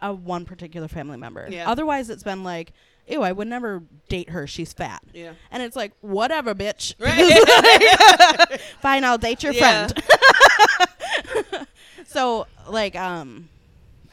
a 0.00 0.12
one 0.12 0.44
particular 0.44 0.88
family 0.88 1.16
member. 1.16 1.46
Yeah. 1.50 1.68
Otherwise, 1.70 2.10
it's 2.10 2.22
been 2.22 2.44
like, 2.44 2.72
ew, 3.06 3.22
I 3.22 3.32
would 3.32 3.48
never 3.48 3.82
date 4.08 4.30
her. 4.30 4.46
She's 4.46 4.72
fat. 4.72 5.02
Yeah. 5.12 5.32
And 5.50 5.62
it's 5.62 5.74
like, 5.76 5.92
whatever, 6.00 6.54
bitch. 6.54 6.94
Right. 6.98 8.60
Fine, 8.80 9.04
I'll 9.04 9.18
date 9.18 9.42
your 9.42 9.52
Yeah. 9.52 9.88
friend. 9.88 11.66
so, 12.06 12.46
like, 12.68 12.96
um, 12.96 13.48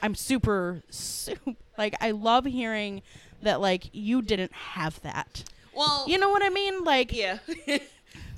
I'm 0.02 0.16
super, 0.16 0.82
super, 0.90 1.54
like, 1.78 1.96
I 2.02 2.12
love 2.12 2.46
hearing 2.46 3.02
that, 3.42 3.62
like, 3.62 3.90
you 3.94 4.22
didn't 4.22 4.54
have 4.54 5.02
that. 5.02 5.44
well, 5.76 6.06
You 6.08 6.18
know 6.18 6.30
what 6.30 6.44
I 6.44 6.50
mean? 6.50 6.84
Like, 6.84 7.14
Yeah. 7.14 7.40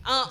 uh, 0.06 0.28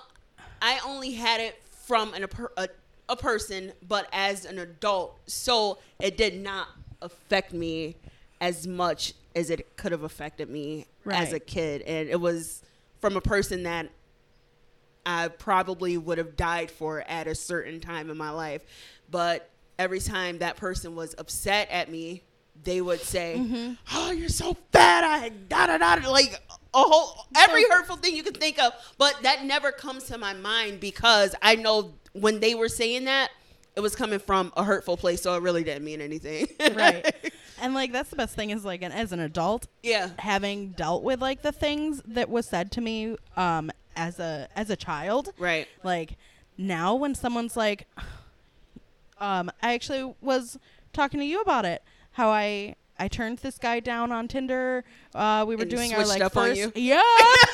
I 0.60 0.80
only 0.84 1.12
had 1.12 1.40
it 1.40 1.60
from 1.86 2.14
an, 2.14 2.24
a, 2.24 2.28
a, 2.62 2.68
a 3.10 3.16
person, 3.16 3.72
but 3.86 4.08
as 4.12 4.44
an 4.44 4.58
adult. 4.58 5.18
So 5.26 5.78
it 6.00 6.16
did 6.16 6.40
not 6.42 6.68
affect 7.02 7.52
me 7.52 7.96
as 8.40 8.66
much 8.66 9.14
as 9.34 9.50
it 9.50 9.76
could 9.76 9.92
have 9.92 10.02
affected 10.02 10.48
me 10.50 10.86
as 11.10 11.32
a 11.32 11.40
kid. 11.40 11.82
And 11.82 12.08
it 12.08 12.20
was 12.20 12.62
from 13.00 13.16
a 13.16 13.20
person 13.20 13.62
that 13.64 13.88
I 15.04 15.28
probably 15.28 15.96
would 15.96 16.18
have 16.18 16.36
died 16.36 16.70
for 16.70 17.02
at 17.02 17.26
a 17.26 17.34
certain 17.34 17.80
time 17.80 18.10
in 18.10 18.16
my 18.16 18.30
life. 18.30 18.62
But 19.10 19.48
every 19.78 20.00
time 20.00 20.38
that 20.38 20.56
person 20.56 20.96
was 20.96 21.14
upset 21.18 21.70
at 21.70 21.90
me, 21.90 22.22
they 22.64 22.80
would 22.80 23.00
say, 23.00 23.36
Mm-hmm. 23.38 23.72
"Oh, 23.92 24.10
you're 24.10 24.28
so 24.30 24.56
fat." 24.72 25.04
I 25.04 25.28
da 25.28 25.66
da 25.66 25.76
da 25.76 26.10
like 26.10 26.40
a 26.74 26.80
whole 26.80 27.26
every 27.36 27.64
hurtful 27.70 27.96
thing 27.96 28.16
you 28.16 28.22
can 28.22 28.32
think 28.34 28.58
of. 28.58 28.72
But 28.98 29.22
that 29.22 29.44
never 29.44 29.70
comes 29.70 30.04
to 30.04 30.18
my 30.18 30.32
mind 30.32 30.80
because 30.80 31.34
I 31.42 31.56
know 31.56 31.92
when 32.12 32.40
they 32.40 32.54
were 32.54 32.68
saying 32.70 33.04
that, 33.04 33.30
it 33.76 33.80
was 33.80 33.94
coming 33.94 34.18
from 34.18 34.52
a 34.56 34.64
hurtful 34.64 34.96
place, 34.96 35.20
so 35.22 35.34
it 35.34 35.42
really 35.42 35.62
didn't 35.64 35.84
mean 35.84 36.00
anything. 36.00 36.48
right. 36.74 37.04
And, 37.58 37.72
like, 37.72 37.90
that's 37.90 38.10
the 38.10 38.16
best 38.16 38.34
thing 38.34 38.50
is, 38.50 38.66
like, 38.66 38.82
and 38.82 38.92
as 38.92 39.12
an 39.12 39.20
adult, 39.20 39.66
yeah. 39.82 40.10
having 40.18 40.72
dealt 40.72 41.02
with, 41.02 41.22
like, 41.22 41.40
the 41.40 41.52
things 41.52 42.02
that 42.06 42.28
was 42.28 42.44
said 42.46 42.70
to 42.72 42.82
me, 42.82 43.16
um, 43.34 43.70
as 43.96 44.18
a, 44.20 44.46
as 44.54 44.68
a 44.68 44.76
child, 44.76 45.32
Right. 45.38 45.66
like 45.82 46.16
now 46.58 46.94
when 46.94 47.14
someone's 47.14 47.56
like 47.56 47.86
um 49.18 49.50
i 49.62 49.72
actually 49.74 50.14
was 50.20 50.58
talking 50.92 51.20
to 51.20 51.26
you 51.26 51.40
about 51.40 51.64
it 51.64 51.82
how 52.12 52.28
i 52.30 52.74
i 52.98 53.08
turned 53.08 53.38
this 53.38 53.58
guy 53.58 53.80
down 53.80 54.12
on 54.12 54.26
tinder 54.28 54.84
uh 55.14 55.44
we 55.46 55.54
were 55.56 55.62
And 55.62 55.70
doing 55.70 55.92
our 55.94 56.04
like 56.06 56.22
up 56.22 56.36
on 56.36 56.48
first 56.48 56.58
you? 56.60 56.72
yep 56.74 57.02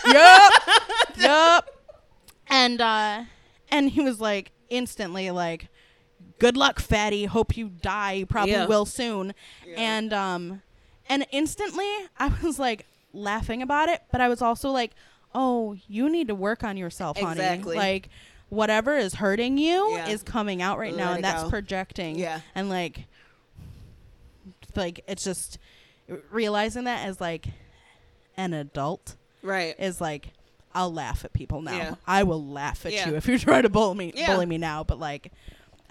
yep 0.07 0.53
yep 1.17 1.69
and 2.49 2.81
uh 2.81 3.25
and 3.71 3.91
he 3.91 4.01
was 4.01 4.21
like 4.21 4.53
instantly 4.71 5.31
like 5.31 5.69
good 6.43 6.57
luck 6.57 6.81
fatty 6.81 7.25
hope 7.27 7.57
you 7.57 7.69
die 7.69 8.25
probably 8.29 8.53
Yeah. 8.53 8.67
will 8.67 8.85
soon 8.85 9.33
Yeah. 9.67 9.75
and 9.79 10.13
um 10.13 10.63
and 11.09 11.25
instantly 11.31 11.89
i 12.19 12.33
was 12.43 12.59
like 12.59 12.85
laughing 13.15 13.63
about 13.63 13.89
it 13.89 14.03
but 14.11 14.21
i 14.21 14.29
was 14.29 14.43
also 14.43 14.71
like 14.71 14.91
oh 15.35 15.77
you 15.89 16.09
need 16.11 16.27
to 16.29 16.35
work 16.35 16.65
on 16.65 16.77
yourself 16.77 17.17
Exactly. 17.17 17.77
honey 17.77 17.79
like 17.79 18.09
whatever 18.49 18.97
is 18.99 19.15
hurting 19.15 19.57
you 19.57 19.93
Yeah. 19.95 20.09
is 20.09 20.23
coming 20.23 20.61
out 20.61 20.79
right 20.79 20.95
now 20.95 21.13
and 21.13 21.23
that's 21.25 21.45
go. 21.45 21.51
projecting 21.51 22.19
Yeah. 22.19 22.41
and 22.55 22.69
like 22.69 23.07
like 24.75 25.05
it's 25.07 25.25
just 25.25 25.59
realizing 26.31 26.85
that 26.85 27.07
as 27.07 27.21
like 27.21 27.47
an 28.37 28.53
adult 28.53 29.17
Right. 29.43 29.75
is 29.79 30.01
like 30.01 30.31
I'll 30.75 30.93
laugh 30.93 31.23
at 31.25 31.35
people 31.35 31.61
now. 31.61 31.77
Yeah. 31.77 31.95
I 32.07 32.23
will 32.23 32.43
laugh 32.45 32.87
at 32.87 32.93
Yeah. 32.93 33.11
you 33.11 33.17
if 33.17 33.29
you 33.29 33.39
try 33.39 33.61
to 33.61 33.69
bully 33.69 33.95
me 33.97 34.13
Yeah. 34.17 34.33
bully 34.33 34.47
me 34.47 34.57
now, 34.59 34.83
but 34.85 34.99
like 34.99 35.31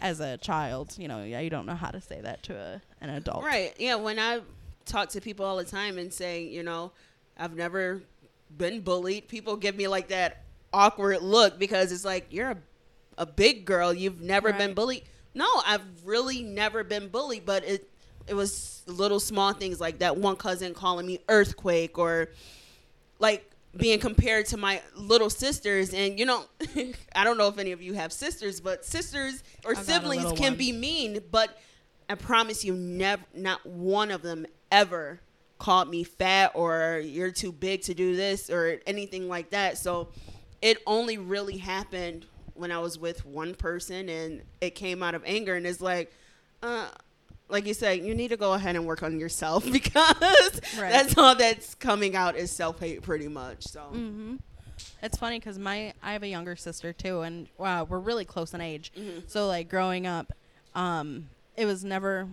as 0.02 0.20
a 0.20 0.38
child, 0.38 0.96
you 0.98 1.08
know, 1.08 1.24
yeah, 1.24 1.40
you 1.40 1.50
don't 1.50 1.66
know 1.66 1.76
how 1.76 1.90
to 1.90 2.02
say 2.02 2.20
that 2.22 2.44
to 2.44 2.56
a, 2.56 2.82
an 3.02 3.12
adult. 3.12 3.44
Right. 3.44 3.74
Yeah. 3.78 3.96
When 3.96 4.20
I 4.20 4.42
talk 4.86 5.10
to 5.10 5.22
people 5.22 5.46
all 5.46 5.58
the 5.58 5.64
time 5.64 5.98
and 5.98 6.12
say, 6.12 6.44
you 6.44 6.64
know, 6.64 6.92
I've 7.38 7.56
never 7.56 8.02
been 8.58 8.82
bullied, 8.82 9.28
people 9.28 9.56
give 9.56 9.76
me 9.76 9.88
like 9.88 10.10
that 10.10 10.44
awkward 10.74 11.22
look 11.22 11.60
because 11.60 11.92
it's 11.92 12.04
like 12.04 12.28
you're 12.32 12.52
a, 12.52 12.58
a 13.20 13.26
big 13.26 13.66
girl. 13.66 13.94
You've 13.94 14.22
never 14.22 14.52
been 14.54 14.74
bullied. 14.74 15.04
No, 15.34 15.48
I've 15.66 15.82
really 16.04 16.44
never 16.44 16.84
been 16.84 17.08
bullied, 17.08 17.46
but 17.46 17.64
it 17.64 17.88
it 18.28 18.34
was 18.34 18.84
little 18.86 19.20
small 19.20 19.54
things 19.54 19.80
like 19.80 20.00
that 20.00 20.18
one 20.18 20.36
cousin 20.36 20.74
calling 20.74 21.06
me 21.08 21.20
earthquake 21.28 21.98
or 21.98 22.30
like 23.20 23.51
being 23.76 24.00
compared 24.00 24.46
to 24.48 24.58
my 24.58 24.82
little 24.96 25.30
sisters 25.30 25.94
and 25.94 26.20
you 26.20 26.26
know 26.26 26.46
i 27.16 27.24
don't 27.24 27.38
know 27.38 27.48
if 27.48 27.58
any 27.58 27.72
of 27.72 27.82
you 27.82 27.94
have 27.94 28.12
sisters 28.12 28.60
but 28.60 28.84
sisters 28.84 29.44
or 29.64 29.72
I've 29.72 29.78
got 29.78 29.82
a 29.84 29.86
siblings 29.86 30.32
can 30.34 30.54
one. 30.54 30.58
be 30.58 30.72
mean 30.72 31.22
but 31.32 31.58
i 32.10 32.16
promise 32.16 32.66
you 32.66 32.74
never 32.74 33.24
not 33.34 33.66
one 33.66 34.12
of 34.12 34.22
them 34.22 34.46
ever 34.72 35.22
called 35.58 35.90
me 35.90 36.04
fat 36.04 36.52
or 36.54 37.02
you're 37.04 37.32
too 37.32 37.52
big 37.52 37.82
to 37.84 37.94
do 37.94 38.16
this 38.16 38.50
or 38.50 38.80
anything 38.86 39.30
like 39.30 39.52
that 39.52 39.78
so 39.78 40.10
it 40.62 40.78
only 40.86 41.18
really 41.18 41.58
happened 41.58 42.26
when 42.56 42.72
i 42.72 42.80
was 42.80 43.00
with 43.00 43.26
one 43.26 43.56
person 43.56 44.10
and 44.10 44.42
it 44.60 44.76
came 44.76 45.02
out 45.02 45.16
of 45.16 45.24
anger 45.26 45.56
and 45.56 45.66
it's 45.66 45.80
like 45.80 46.12
uh 46.62 46.90
like 47.52 47.66
you 47.68 47.74
said, 47.74 48.00
you 48.00 48.16
need 48.16 48.30
to 48.30 48.38
go 48.38 48.54
ahead 48.54 48.76
and 48.76 48.86
work 48.86 49.04
on 49.04 49.20
yourself 49.20 49.64
because 49.72 50.62
Right. 50.80 50.90
that's 50.92 51.18
all 51.18 51.36
that's 51.36 51.76
coming 51.76 52.16
out 52.16 52.36
is 52.36 52.52
self 52.52 52.80
hate, 52.80 53.02
pretty 53.02 53.28
much. 53.28 53.64
So 53.68 53.82
Mm-hmm. 53.94 54.36
It's 55.04 55.18
funny 55.18 55.38
because 55.40 55.60
my 55.60 55.94
I 56.02 56.14
have 56.14 56.24
a 56.24 56.28
younger 56.28 56.56
sister 56.56 56.92
too, 56.94 57.22
and 57.22 57.48
wow, 57.58 57.84
we're 57.84 58.00
really 58.00 58.26
close 58.26 58.54
in 58.54 58.62
age. 58.62 58.92
Mhm. 58.98 59.24
So 59.30 59.48
like 59.48 59.70
growing 59.70 60.08
up, 60.08 60.32
um, 60.74 61.30
it 61.56 61.66
was 61.66 61.84
never. 61.84 62.28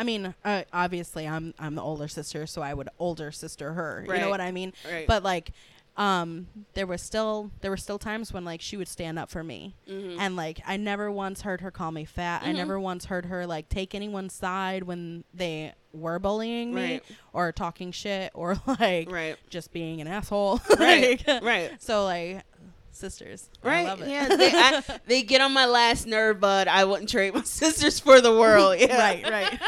I 0.00 0.04
mean, 0.04 0.34
uh, 0.44 0.62
obviously, 0.72 1.26
I'm 1.26 1.54
I'm 1.58 1.74
the 1.74 1.82
older 1.82 2.06
sister, 2.08 2.46
so 2.46 2.62
I 2.62 2.74
would 2.74 2.88
older 2.98 3.30
sister 3.32 3.72
her. 3.72 4.04
You 4.06 4.18
know 4.18 4.30
what 4.30 4.40
I 4.40 4.52
mean? 4.52 4.72
Right. 4.88 5.06
But 5.06 5.22
like, 5.24 5.50
um, 5.98 6.46
there 6.74 6.86
was 6.86 7.02
still 7.02 7.50
there 7.60 7.70
were 7.70 7.76
still 7.76 7.98
times 7.98 8.32
when 8.32 8.44
like 8.44 8.60
she 8.62 8.76
would 8.78 8.88
stand 8.88 9.18
up 9.18 9.28
for 9.30 9.42
me, 9.44 9.74
Mhm. 9.86 10.16
and 10.18 10.36
like 10.36 10.60
I 10.66 10.76
never 10.78 11.10
once 11.10 11.42
heard 11.42 11.60
her 11.60 11.70
call 11.70 11.90
me 11.92 12.04
fat. 12.06 12.42
I 12.44 12.48
Mhm. 12.52 12.54
never 12.56 12.80
once 12.80 13.06
heard 13.06 13.26
her 13.26 13.46
like 13.46 13.68
take 13.68 13.94
anyone's 13.94 14.32
side 14.32 14.84
when 14.84 15.24
they 15.34 15.74
were 15.92 16.18
bullying 16.18 16.72
me 16.72 16.80
Right. 16.92 17.02
or 17.32 17.50
talking 17.52 17.90
shit 17.92 18.30
or 18.34 18.56
like 18.80 19.10
right, 19.10 19.36
just 19.50 19.72
being 19.72 20.00
an 20.00 20.06
asshole. 20.06 20.60
right, 20.78 21.20
Like, 21.26 21.42
right, 21.42 21.82
So 21.82 22.04
like 22.04 22.44
sisters. 22.92 23.48
I 23.64 23.68
right. 23.68 23.86
love 23.86 24.00
it. 24.02 24.08
Yeah, 24.08 24.28
they, 24.36 24.52
I, 24.54 24.82
they 25.06 25.22
get 25.22 25.40
on 25.40 25.52
my 25.52 25.66
last 25.66 26.06
nerve, 26.06 26.38
but 26.40 26.68
I 26.68 26.84
wouldn't 26.84 27.08
trade 27.08 27.34
my 27.34 27.42
sisters 27.42 27.98
for 28.00 28.20
the 28.20 28.32
world. 28.32 28.76
Yeah. 28.78 28.98
right, 28.98 29.22
right. 29.28 29.60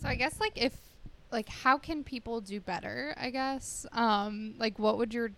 So 0.00 0.08
I 0.08 0.14
guess 0.16 0.38
like 0.40 0.52
if 0.56 0.72
like 1.34 1.48
how 1.48 1.76
can 1.76 2.04
people 2.04 2.40
do 2.40 2.60
better, 2.60 3.14
I 3.18 3.30
guess? 3.30 3.84
Um 3.92 4.54
like 4.58 4.78
what 4.78 4.96
would 4.96 5.12
your 5.12 5.32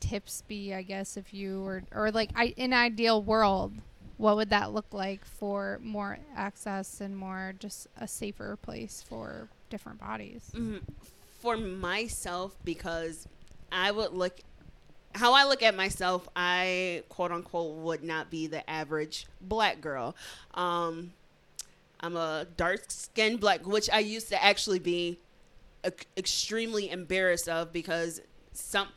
tips 0.00 0.42
be, 0.48 0.74
I 0.74 0.82
guess, 0.82 1.16
if 1.16 1.32
you 1.32 1.62
were 1.62 1.84
or 1.92 2.10
like 2.10 2.30
I 2.34 2.54
in 2.56 2.72
ideal 2.72 3.22
world, 3.22 3.74
what 4.16 4.36
would 4.36 4.50
that 4.50 4.72
look 4.72 4.92
like 4.92 5.24
for 5.24 5.78
more 5.82 6.18
access 6.34 7.00
and 7.00 7.16
more 7.16 7.54
just 7.58 7.86
a 8.00 8.08
safer 8.08 8.56
place 8.56 9.04
for 9.06 9.48
different 9.70 10.00
bodies? 10.00 10.50
Mhm. 10.54 10.80
For 11.40 11.56
myself, 11.56 12.56
because 12.64 13.28
I 13.70 13.90
would 13.90 14.12
look 14.12 14.40
how 15.14 15.34
I 15.34 15.44
look 15.44 15.62
at 15.62 15.76
myself, 15.76 16.28
I 16.34 17.02
quote 17.10 17.32
unquote 17.32 17.76
would 17.76 18.02
not 18.02 18.30
be 18.30 18.46
the 18.46 18.68
average 18.68 19.26
black 19.40 19.80
girl. 19.80 20.16
Um, 20.54 21.12
I'm 22.00 22.16
a 22.16 22.46
dark 22.56 22.90
skinned 22.90 23.38
black, 23.40 23.66
which 23.66 23.88
I 23.90 24.00
used 24.00 24.28
to 24.30 24.42
actually 24.42 24.78
be 24.80 25.18
extremely 26.16 26.90
embarrassed 26.90 27.48
of 27.48 27.72
because 27.72 28.20
some 28.52 28.88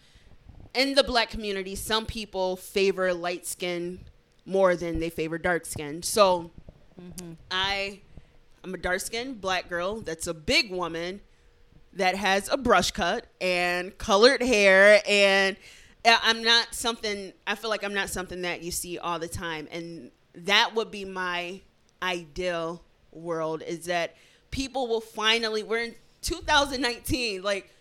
in 0.74 0.94
the 0.96 1.04
black 1.04 1.30
community, 1.30 1.76
some 1.76 2.06
people 2.06 2.56
favor 2.56 3.14
light 3.14 3.46
skin 3.46 4.02
more 4.46 4.76
than 4.76 5.00
they 5.00 5.10
favor 5.10 5.38
dark 5.38 5.66
skin. 5.66 6.04
So 6.04 6.52
Mm-hmm. 7.02 7.34
I 7.52 8.00
I'm 8.64 8.74
a 8.74 8.78
dark 8.78 9.02
skinned 9.02 9.42
black 9.42 9.70
girl 9.70 10.02
that's 10.02 10.28
a 10.28 10.34
big 10.34 10.72
woman 10.72 11.22
that 11.94 12.16
has 12.16 12.50
a 12.50 12.58
brush 12.58 12.92
cut 12.92 13.28
and 13.42 13.98
colored 13.98 14.42
hair 14.42 15.02
and 15.08 15.58
uh, 16.06 16.18
I'm 16.24 16.42
not 16.42 16.74
something 16.74 17.34
I 17.46 17.56
feel 17.56 17.70
like 17.70 17.84
I'm 17.84 17.94
not 17.94 18.10
something 18.10 18.44
that 18.44 18.64
you 18.64 18.72
see 18.72 18.98
all 18.98 19.20
the 19.20 19.28
time 19.28 19.68
and 19.72 20.12
that 20.36 20.74
would 20.74 20.90
be 20.90 21.04
my 21.06 21.62
ideal 22.02 22.82
world 23.12 23.62
is 23.62 23.86
that 23.86 24.16
people 24.52 24.88
will 24.88 25.02
finally 25.02 25.64
we're 25.64 25.84
in 25.84 25.96
2019 26.26 27.42
like 27.44 27.72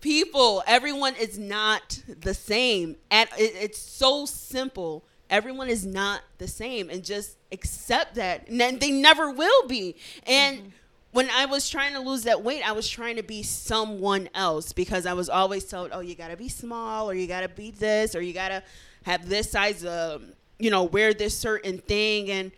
people 0.00 0.62
everyone 0.66 1.14
is 1.16 1.38
not 1.38 2.02
the 2.20 2.34
same. 2.34 2.96
And 3.10 3.28
it, 3.38 3.54
it's 3.60 3.78
so 3.78 4.26
simple. 4.26 5.04
Everyone 5.28 5.68
is 5.68 5.84
not 5.84 6.22
the 6.38 6.48
same 6.48 6.90
and 6.90 7.04
just 7.04 7.36
accept 7.52 8.14
that. 8.16 8.48
And 8.48 8.60
then 8.60 8.78
they 8.78 8.90
never 8.90 9.30
will 9.30 9.66
be. 9.66 9.96
And 10.26 10.58
mm-hmm. 10.58 10.68
when 11.12 11.28
i 11.30 11.46
was 11.46 11.68
trying 11.68 11.92
to 11.94 12.00
lose 12.00 12.22
that 12.22 12.42
weight 12.42 12.66
i 12.68 12.72
was 12.72 12.88
trying 12.88 13.16
to 13.16 13.22
be 13.22 13.42
someone 13.42 14.28
else 14.34 14.72
because 14.72 15.06
i 15.06 15.12
was 15.12 15.28
always 15.28 15.64
told 15.64 15.90
oh 15.92 16.00
you 16.00 16.14
gotta 16.14 16.36
be 16.36 16.48
small 16.48 17.10
or 17.10 17.14
you 17.14 17.26
gotta 17.26 17.48
be 17.48 17.72
this 17.72 18.14
or 18.14 18.22
you 18.22 18.32
gotta 18.32 18.62
have 19.04 19.28
this 19.28 19.50
size 19.50 19.84
of 19.84 20.22
you 20.60 20.70
know 20.70 20.84
wear 20.84 21.12
this 21.12 21.36
certain 21.36 21.78
thing. 21.78 22.30
And 22.30 22.52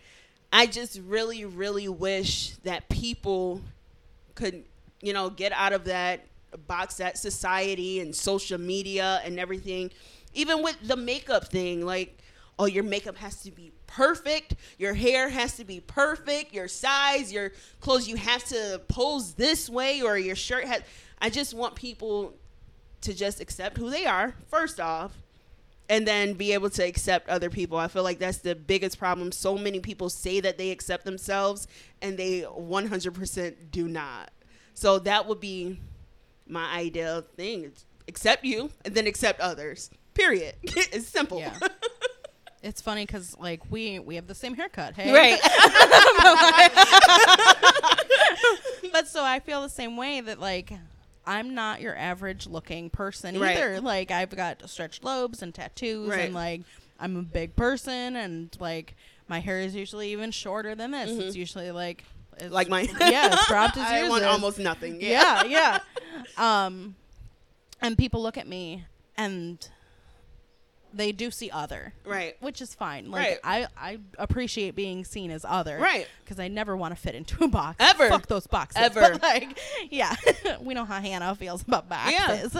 I 0.51 0.67
just 0.67 0.99
really, 1.07 1.45
really 1.45 1.87
wish 1.87 2.51
that 2.63 2.89
people 2.89 3.61
could, 4.35 4.63
you 5.03 5.13
know, 5.13 5.29
get 5.29 5.51
out 5.51 5.73
of 5.73 5.85
that 5.85 6.25
box 6.67 6.95
that 6.97 7.17
society 7.17 7.99
and 7.99 8.15
social 8.15 8.57
media 8.57 9.21
and 9.25 9.39
everything. 9.39 9.91
Even 10.33 10.63
with 10.63 10.77
the 10.81 10.95
makeup 10.95 11.49
thing, 11.49 11.85
like, 11.85 12.17
oh, 12.57 12.65
your 12.65 12.83
makeup 12.83 13.17
has 13.17 13.41
to 13.43 13.51
be 13.51 13.71
perfect, 13.85 14.55
your 14.77 14.93
hair 14.93 15.29
has 15.29 15.57
to 15.57 15.65
be 15.65 15.79
perfect, 15.79 16.53
your 16.53 16.67
size, 16.67 17.31
your 17.31 17.51
clothes, 17.81 18.07
you 18.07 18.15
have 18.15 18.43
to 18.45 18.81
pose 18.87 19.33
this 19.33 19.69
way, 19.69 20.01
or 20.01 20.17
your 20.17 20.35
shirt 20.35 20.63
has. 20.63 20.81
I 21.19 21.29
just 21.29 21.53
want 21.53 21.75
people 21.75 22.33
to 23.01 23.13
just 23.13 23.41
accept 23.41 23.77
who 23.77 23.89
they 23.89 24.05
are, 24.05 24.33
first 24.47 24.79
off, 24.79 25.11
and 25.89 26.07
then 26.07 26.33
be 26.33 26.53
able 26.53 26.69
to 26.69 26.83
accept 26.83 27.29
other 27.29 27.49
people. 27.49 27.77
I 27.77 27.87
feel 27.87 28.03
like 28.03 28.19
that's 28.19 28.37
the 28.39 28.55
biggest 28.55 28.97
problem. 28.97 29.31
So 29.31 29.57
many 29.57 29.79
people 29.79 30.09
say 30.09 30.39
that 30.39 30.57
they 30.57 30.71
accept 30.71 31.03
themselves 31.03 31.67
and 32.01 32.17
they 32.17 32.41
100% 32.41 33.55
do 33.71 33.87
not. 33.87 34.31
So 34.73 34.99
that 34.99 35.27
would 35.27 35.39
be 35.39 35.79
my 36.47 36.71
ideal 36.73 37.23
thing. 37.35 37.65
It's 37.65 37.85
accept 38.07 38.43
you 38.43 38.69
and 38.85 38.93
then 38.93 39.07
accept 39.07 39.39
others. 39.39 39.89
Period. 40.13 40.55
it's 40.63 41.07
simple. 41.07 41.39
Yeah. 41.39 41.57
It's 42.65 42.81
funny 42.81 43.05
because 43.05 43.37
like 43.37 43.59
we 43.69 43.99
we 43.99 44.15
have 44.15 44.25
the 44.25 44.33
same 44.33 44.55
haircut, 44.55 44.95
hey? 44.95 45.11
right. 45.11 45.37
but 48.93 49.09
so 49.09 49.21
I 49.21 49.41
feel 49.41 49.63
the 49.63 49.69
same 49.69 49.97
way 49.97 50.21
that 50.21 50.39
like 50.39 50.71
I'm 51.27 51.55
not 51.55 51.81
your 51.81 51.93
average 51.93 52.47
looking 52.47 52.89
person 52.89 53.37
Right. 53.37 53.57
either. 53.57 53.81
Like 53.81 54.11
I've 54.11 54.33
got 54.33 54.69
stretched 54.69 55.03
lobes 55.03 55.41
and 55.41 55.53
tattoos 55.53 56.07
Right. 56.07 56.21
and 56.21 56.33
like 56.33 56.61
I'm 57.01 57.17
a 57.17 57.21
big 57.21 57.57
person 57.57 58.15
and 58.15 58.55
like 58.61 58.95
my 59.27 59.39
hair 59.39 59.59
is 59.59 59.75
usually 59.75 60.13
even 60.13 60.31
shorter 60.31 60.73
than 60.73 60.91
this. 60.91 61.11
It's 61.11 61.19
mm-hmm. 61.19 61.39
usually 61.39 61.71
like 61.71 62.05
it's, 62.37 62.51
like 62.51 62.69
mine. 62.69 62.87
yeah, 62.99 63.27
it's 63.33 63.51
as 63.51 63.77
I 63.77 64.07
want 64.09 64.23
is. 64.23 64.27
almost 64.27 64.59
nothing. 64.59 65.01
Yeah. 65.01 65.43
yeah, 65.43 65.45
yeah. 65.45 65.79
Um, 66.65 66.95
and 67.81 67.97
people 67.97 68.21
look 68.23 68.37
at 68.37 68.47
me 68.47 68.85
and 69.17 69.67
they 70.93 71.11
do 71.11 71.29
see 71.31 71.51
other, 71.51 71.93
Right. 72.05 72.35
which 72.39 72.61
is 72.61 72.73
fine. 72.73 73.11
Like 73.11 73.41
Right. 73.43 73.67
I, 73.77 73.91
I 73.91 73.97
appreciate 74.17 74.75
being 74.75 75.05
seen 75.05 75.31
as 75.31 75.45
other, 75.47 75.77
Right. 75.77 76.07
Because 76.23 76.39
I 76.39 76.47
never 76.47 76.77
want 76.77 76.95
to 76.95 76.99
fit 76.99 77.13
into 77.15 77.43
a 77.43 77.47
box. 77.47 77.77
Ever. 77.79 78.09
Fuck 78.09 78.27
those 78.27 78.47
boxes. 78.47 78.81
Ever. 78.81 79.01
But 79.01 79.21
like, 79.21 79.59
yeah, 79.89 80.15
we 80.61 80.73
know 80.73 80.85
how 80.85 80.99
Hannah 81.01 81.35
feels 81.35 81.61
about 81.63 81.89
boxes. 81.89 82.55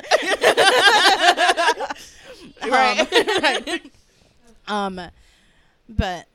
Right. 2.65 3.11
right. 3.11 3.91
Um, 4.67 5.01
but 5.89 6.27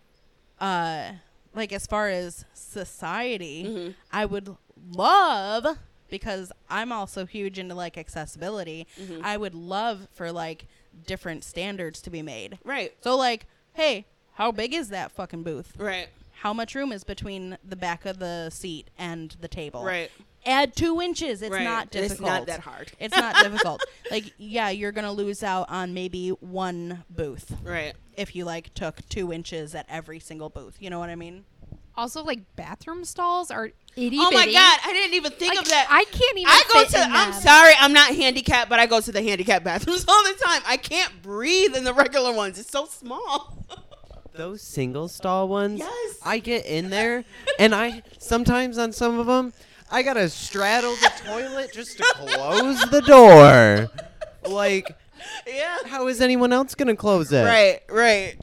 uh, 0.61 1.13
like 1.59 1.73
as 1.73 1.87
far 1.87 2.09
as 2.09 2.45
society, 2.55 3.65
Mhm. 3.65 3.95
I 4.13 4.25
would 4.25 4.57
love 4.93 5.79
because 6.09 6.53
I'm 6.71 6.91
also 6.93 7.27
huge 7.27 7.59
into 7.59 7.75
like 7.75 7.99
accessibility. 7.99 8.87
Mhm. 8.99 9.21
I 9.23 9.37
would 9.37 9.55
love 9.55 10.09
for 10.13 10.33
like 10.33 10.67
different 11.07 11.45
standards 11.45 12.01
to 12.03 12.11
be 12.11 12.23
made. 12.23 12.59
Right. 12.65 12.95
So 13.03 13.17
like, 13.17 13.47
hey, 13.75 14.07
how 14.35 14.51
big 14.53 14.73
is 14.73 14.89
that 14.89 15.13
fucking 15.13 15.43
booth? 15.43 15.75
Right. 15.77 16.09
How 16.43 16.53
much 16.53 16.75
room 16.75 16.93
is 16.93 17.03
between 17.05 17.59
the 17.65 17.77
back 17.77 18.07
of 18.07 18.21
the 18.21 18.49
seat 18.51 18.89
and 18.97 19.37
the 19.41 19.49
table? 19.49 19.85
Right. 19.85 20.11
Add 20.47 20.75
two 20.77 21.01
inches. 21.01 21.43
It's 21.43 21.53
right. 21.53 21.65
not 21.65 21.91
difficult. 21.91 22.13
It's 22.13 22.21
not 22.21 22.47
that 22.47 22.61
hard. 22.61 22.93
It's 23.01 23.17
not 23.17 23.37
difficult. 23.43 23.83
Like, 24.11 24.33
yeah, 24.39 24.71
you're 24.71 24.93
gonna 24.93 25.13
lose 25.13 25.43
out 25.43 25.69
on 25.69 25.93
maybe 25.95 26.31
one 26.31 27.05
booth 27.11 27.55
Right. 27.63 27.95
if 28.17 28.35
you 28.35 28.45
like 28.45 28.73
took 28.75 29.07
two 29.09 29.33
inches 29.33 29.75
at 29.75 29.87
every 29.89 30.21
single 30.21 30.49
booth. 30.49 30.77
You 30.81 30.91
know 30.91 30.99
what 30.99 31.11
I 31.11 31.17
mean? 31.17 31.45
Also, 31.97 32.23
like 32.23 32.41
bathroom 32.55 33.05
stalls 33.05 33.51
are 33.51 33.65
itty 33.67 33.75
bitty. 34.11 34.19
Oh 34.21 34.31
my 34.31 34.47
god, 34.47 34.79
I 34.85 34.93
didn't 34.93 35.15
even 35.15 35.33
think 35.33 35.55
Like, 35.57 35.63
of 35.65 35.69
that. 35.71 35.89
I 35.91 36.05
can't 36.05 36.39
even. 36.39 36.49
I 36.49 36.63
go 36.73 36.81
fit 36.85 36.91
to. 36.91 37.03
in 37.05 37.13
I'm 37.13 37.31
them. 37.33 37.41
sorry, 37.41 37.73
I'm 37.81 37.93
not 37.93 38.15
handicapped, 38.15 38.71
but 38.71 38.79
I 38.79 38.87
go 38.87 39.01
to 39.01 39.11
the 39.11 39.21
handicapped 39.21 39.65
bathrooms 39.65 40.05
all 40.07 40.23
the 40.23 40.35
time. 40.41 40.63
I 40.65 40.77
can't 40.77 41.21
breathe 41.23 41.77
in 41.77 41.83
the 41.83 41.93
regular 41.93 42.33
ones. 42.33 42.59
It's 42.61 42.71
so 42.71 42.87
small. 42.87 43.67
Those 44.35 44.63
single 44.63 45.09
stall 45.09 45.49
ones, 45.49 45.81
Yes. 45.81 46.19
I 46.25 46.39
get 46.39 46.65
in 46.67 46.91
there, 46.91 47.25
and 47.59 47.75
I 47.75 48.05
sometimes 48.19 48.79
on 48.79 48.93
some 48.93 49.19
of 49.19 49.27
them, 49.27 49.53
I 49.91 50.03
gotta 50.03 50.29
straddle 50.29 50.95
the 50.97 51.13
toilet 51.25 51.73
just 51.73 51.97
to 51.99 52.03
close 52.15 52.81
the 52.91 53.01
door. 53.03 53.89
Like, 54.49 54.97
yeah. 55.47 55.79
how 55.87 56.09
is 56.09 56.21
anyone 56.21 56.53
else 56.53 56.75
gonna 56.75 56.97
close 56.97 57.33
it? 57.33 57.45
Right. 57.45 57.81
Right. 57.89 58.37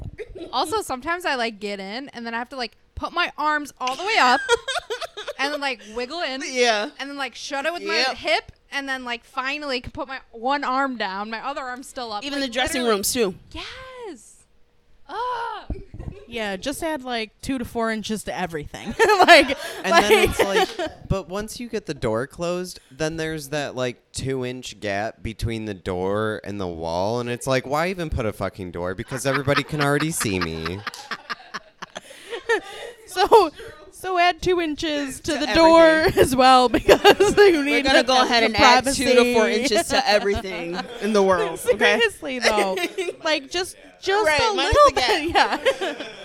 Also, 0.51 0.81
sometimes 0.81 1.26
I 1.26 1.35
like 1.35 1.59
get 1.59 1.80
in 1.80 2.09
and 2.09 2.26
then 2.26 2.34
I 2.34 2.38
have 2.38 2.49
to 2.49 2.55
like 2.55 2.77
put 2.95 3.13
my 3.13 3.31
arms 3.38 3.73
all 3.80 3.95
the 3.95 4.03
way 4.03 4.17
up 4.19 4.41
and 5.39 5.53
then 5.53 5.61
like 5.61 5.81
wiggle 5.95 6.22
in 6.22 6.41
yeah. 6.45 6.89
and 6.99 7.09
then 7.09 7.17
like 7.17 7.35
shut 7.35 7.65
it 7.65 7.73
with 7.73 7.84
my 7.84 8.13
hip 8.15 8.51
and 8.72 8.88
then 8.88 9.05
like 9.05 9.23
finally 9.23 9.81
can 9.81 9.91
put 9.91 10.07
my 10.07 10.19
one 10.31 10.63
arm 10.63 10.97
down, 10.97 11.30
my 11.30 11.45
other 11.45 11.61
arm's 11.61 11.88
still 11.88 12.11
up. 12.11 12.23
Even 12.23 12.39
Like, 12.39 12.49
the 12.49 12.53
dressing 12.53 12.84
rooms 12.84 13.13
too. 13.13 13.35
Yes. 13.51 14.43
Ah. 15.07 15.67
Yeah, 16.36 16.57
just 16.57 16.84
add 16.84 17.03
like 17.06 17.32
two 17.41 17.57
to 17.57 17.64
four 17.64 17.91
inches 17.91 18.26
to 18.26 18.38
everything. 18.38 18.90
like, 19.26 19.57
And 19.84 19.91
like- 19.91 20.07
then 20.10 20.30
it's 20.30 20.40
like, 20.78 20.91
but 21.07 21.30
once 21.30 21.62
you 21.62 21.70
get 21.70 21.86
the 21.86 21.94
door 21.94 22.28
closed, 22.28 22.82
then 22.91 23.16
there's 23.16 23.49
that 23.49 23.74
like 23.74 24.12
two 24.12 24.45
inch 24.45 24.82
gap 24.82 25.24
between 25.24 25.64
the 25.64 25.74
door 25.74 26.41
and 26.44 26.60
the 26.60 26.68
wall, 26.68 27.22
and 27.22 27.30
it's 27.30 27.48
like, 27.48 27.66
why 27.66 27.88
even 27.88 28.10
put 28.10 28.26
a 28.26 28.34
fucking 28.34 28.72
door? 28.72 28.94
Because 28.95 29.26
everybody 29.26 29.64
can 29.64 29.80
already 29.80 30.12
see 30.12 30.38
me. 30.41 30.82
so. 33.07 33.49
So 33.97 34.19
add 34.19 34.41
two 34.41 34.59
inches 34.61 35.19
to, 35.22 35.34
To 35.34 35.39
the 35.39 35.53
door 35.53 35.81
as 36.22 36.35
well 36.35 36.67
because 36.80 37.35
you 37.38 37.63
need 37.63 37.72
We're 37.72 37.84
gonna 37.84 38.01
to 38.01 38.07
go 38.07 38.22
ahead 38.22 38.43
the 38.43 38.47
and 38.47 38.55
add 38.57 38.85
two 38.93 39.05
to 39.05 39.34
four 39.34 39.49
inches 39.49 39.88
to 39.88 40.07
everything 40.07 40.77
in 41.01 41.13
the 41.13 41.23
world. 41.23 41.59
Okay. 41.65 41.97
Seriously 41.99 42.39
though, 42.39 42.76
like 43.23 43.49
just 43.49 43.77
just 44.01 44.27
Right, 44.27 44.39
a 44.41 44.51
little 44.51 44.73
the 44.89 44.93
bit, 44.95 45.30
yeah. 45.34 45.57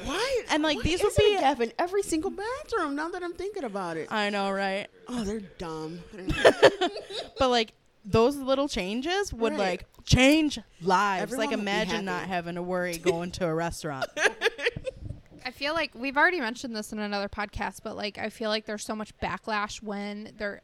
Why? 0.05 0.43
And, 0.51 0.63
like, 0.63 0.77
why 0.79 0.83
these 0.83 1.03
would 1.03 1.15
be- 1.17 1.37
a 1.37 1.41
gap 1.41 1.61
in 1.61 1.73
every 1.79 2.03
single 2.03 2.31
bathroom. 2.31 2.95
Now 2.95 3.09
that 3.09 3.23
I'm 3.23 3.33
thinking 3.33 3.65
about 3.65 3.97
it. 3.97 4.09
I 4.13 4.29
know, 4.29 4.51
right? 4.51 4.87
Oh, 5.09 5.25
they're 5.25 5.41
dumb. 5.41 6.01
But 7.39 7.49
like 7.49 7.73
those 8.05 8.37
little 8.37 8.69
changes 8.69 9.33
would 9.33 9.53
Right. 9.53 9.59
like 9.59 9.87
change 10.05 10.59
lives. 10.83 11.23
Everyone 11.23 11.47
like 11.47 11.55
imagine 11.59 12.05
not 12.05 12.25
having 12.25 12.57
to 12.57 12.63
worry 12.63 12.99
going 12.99 13.31
to 13.33 13.47
a 13.47 13.55
restaurant. 13.55 14.07
I 15.51 15.53
feel 15.53 15.75
like 15.75 15.91
we've 15.97 16.17
already 16.17 16.39
mentioned 16.39 16.77
this 16.77 16.93
in 16.93 17.01
another 17.01 17.29
podcast, 17.29 17.81
but 17.83 17.97
like 17.97 18.19
I 18.19 18.29
feel 18.31 18.51
like 18.51 18.67
there's 18.67 18.85
so 18.85 18.95
much 18.95 19.13
backlash 19.19 19.83
when 19.83 20.33
there 20.39 20.63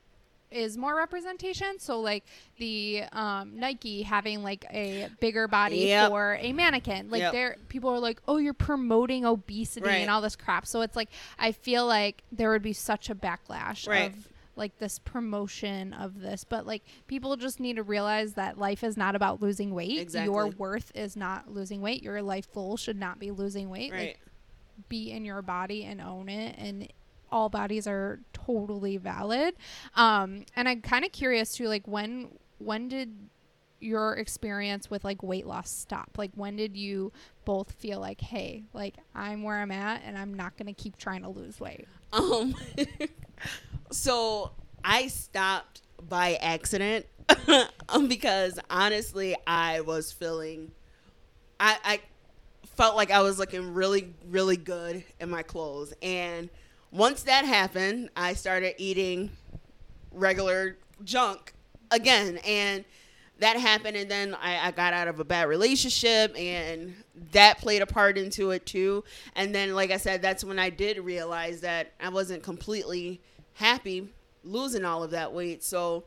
is 0.52 0.78
more 0.78 0.94
representation. 0.94 1.80
So 1.80 1.98
like 2.00 2.22
the 2.58 3.02
um, 3.12 3.58
Nike 3.58 4.02
having 4.02 4.44
like 4.44 4.64
a 4.70 5.08
bigger 5.18 5.48
body 5.48 5.78
Yep. 5.88 6.08
for 6.10 6.38
a 6.40 6.52
mannequin, 6.52 7.10
like 7.10 7.20
Yep. 7.20 7.32
there 7.32 7.56
people 7.68 7.90
are 7.90 7.98
like, 7.98 8.20
oh, 8.28 8.36
you're 8.36 8.54
promoting 8.54 9.24
obesity 9.24 9.84
Right. 9.88 9.96
and 9.96 10.08
all 10.10 10.20
this 10.20 10.36
crap. 10.36 10.66
So 10.68 10.82
it's 10.82 10.94
like 10.94 11.08
I 11.36 11.50
feel 11.50 11.84
like 11.84 12.22
there 12.30 12.50
would 12.50 12.62
be 12.62 12.72
such 12.72 13.10
a 13.10 13.14
backlash 13.16 13.88
Right. 13.88 14.12
of 14.12 14.28
like 14.54 14.78
this 14.78 14.98
promotion 15.00 15.92
of 15.92 16.18
this 16.20 16.42
but 16.42 16.64
like 16.66 16.82
people 17.08 17.36
just 17.36 17.60
need 17.60 17.76
to 17.76 17.82
realize 17.82 18.32
that 18.34 18.56
life 18.56 18.82
is 18.82 18.96
not 18.96 19.14
about 19.14 19.42
losing 19.42 19.74
weight 19.74 19.98
Exactly. 19.98 20.32
your 20.32 20.46
worth 20.46 20.90
is 20.94 21.14
not 21.14 21.52
losing 21.52 21.82
weight 21.82 22.02
your 22.02 22.22
life 22.22 22.50
goal 22.54 22.78
should 22.78 22.98
not 22.98 23.18
be 23.18 23.30
losing 23.30 23.68
weight 23.68 23.90
like 23.90 24.00
right. 24.00 24.16
Be 24.88 25.10
in 25.10 25.24
your 25.24 25.42
body 25.42 25.84
and 25.84 26.00
own 26.00 26.28
it 26.28 26.54
and 26.58 26.88
all 27.30 27.48
bodies 27.48 27.86
are 27.86 28.20
totally 28.32 28.96
valid. 28.96 29.54
Um 29.94 30.44
and 30.54 30.68
i'm 30.68 30.80
kind 30.80 31.04
of 31.04 31.12
curious 31.12 31.54
too 31.54 31.68
like 31.68 31.86
when 31.86 32.28
when 32.58 32.88
did 32.88 33.12
your 33.78 34.14
experience 34.14 34.90
with 34.90 35.04
like 35.04 35.22
weight 35.22 35.46
loss 35.46 35.70
stop? 35.70 36.10
Like 36.16 36.30
when 36.34 36.56
did 36.56 36.76
you 36.76 37.12
both 37.44 37.72
feel 37.72 38.00
like 38.00 38.20
hey 38.20 38.64
like 38.72 38.96
i'm 39.14 39.42
where 39.42 39.58
i'm 39.58 39.70
at 39.70 40.02
and 40.04 40.18
i'm 40.18 40.34
not 40.34 40.56
gonna 40.56 40.72
keep 40.72 40.96
trying 40.96 41.22
to 41.22 41.28
lose 41.28 41.60
weight? 41.60 41.86
Um, 42.12 42.54
so 43.90 44.52
I 44.84 45.08
stopped 45.08 45.82
by 46.08 46.34
accident 46.36 47.06
um, 47.88 48.06
because 48.08 48.58
honestly, 48.70 49.36
I 49.46 49.80
was 49.80 50.12
feeling, 50.12 50.70
I, 51.58 51.76
I 51.84 52.00
felt 52.76 52.96
like 52.96 53.10
I 53.10 53.22
was 53.22 53.38
looking 53.38 53.74
really, 53.74 54.14
really 54.28 54.56
good 54.56 55.04
in 55.20 55.30
my 55.30 55.42
clothes. 55.42 55.94
And 56.02 56.50
once 56.90 57.22
that 57.24 57.44
happened, 57.44 58.10
I 58.16 58.34
started 58.34 58.74
eating 58.78 59.30
regular 60.12 60.76
junk 61.04 61.52
again. 61.90 62.38
And 62.46 62.84
that 63.38 63.56
happened. 63.56 63.96
And 63.96 64.10
then 64.10 64.34
I, 64.34 64.68
I 64.68 64.70
got 64.70 64.92
out 64.92 65.08
of 65.08 65.20
a 65.20 65.24
bad 65.24 65.48
relationship 65.48 66.34
and 66.38 66.94
that 67.32 67.58
played 67.58 67.82
a 67.82 67.86
part 67.86 68.18
into 68.18 68.50
it 68.50 68.66
too. 68.66 69.04
And 69.34 69.54
then, 69.54 69.74
like 69.74 69.90
I 69.90 69.96
said, 69.96 70.22
that's 70.22 70.44
when 70.44 70.58
I 70.58 70.70
did 70.70 70.98
realize 70.98 71.60
that 71.62 71.92
I 72.00 72.08
wasn't 72.10 72.42
completely 72.42 73.20
happy 73.54 74.08
losing 74.44 74.84
all 74.84 75.02
of 75.02 75.10
that 75.10 75.32
weight. 75.32 75.64
So 75.64 76.04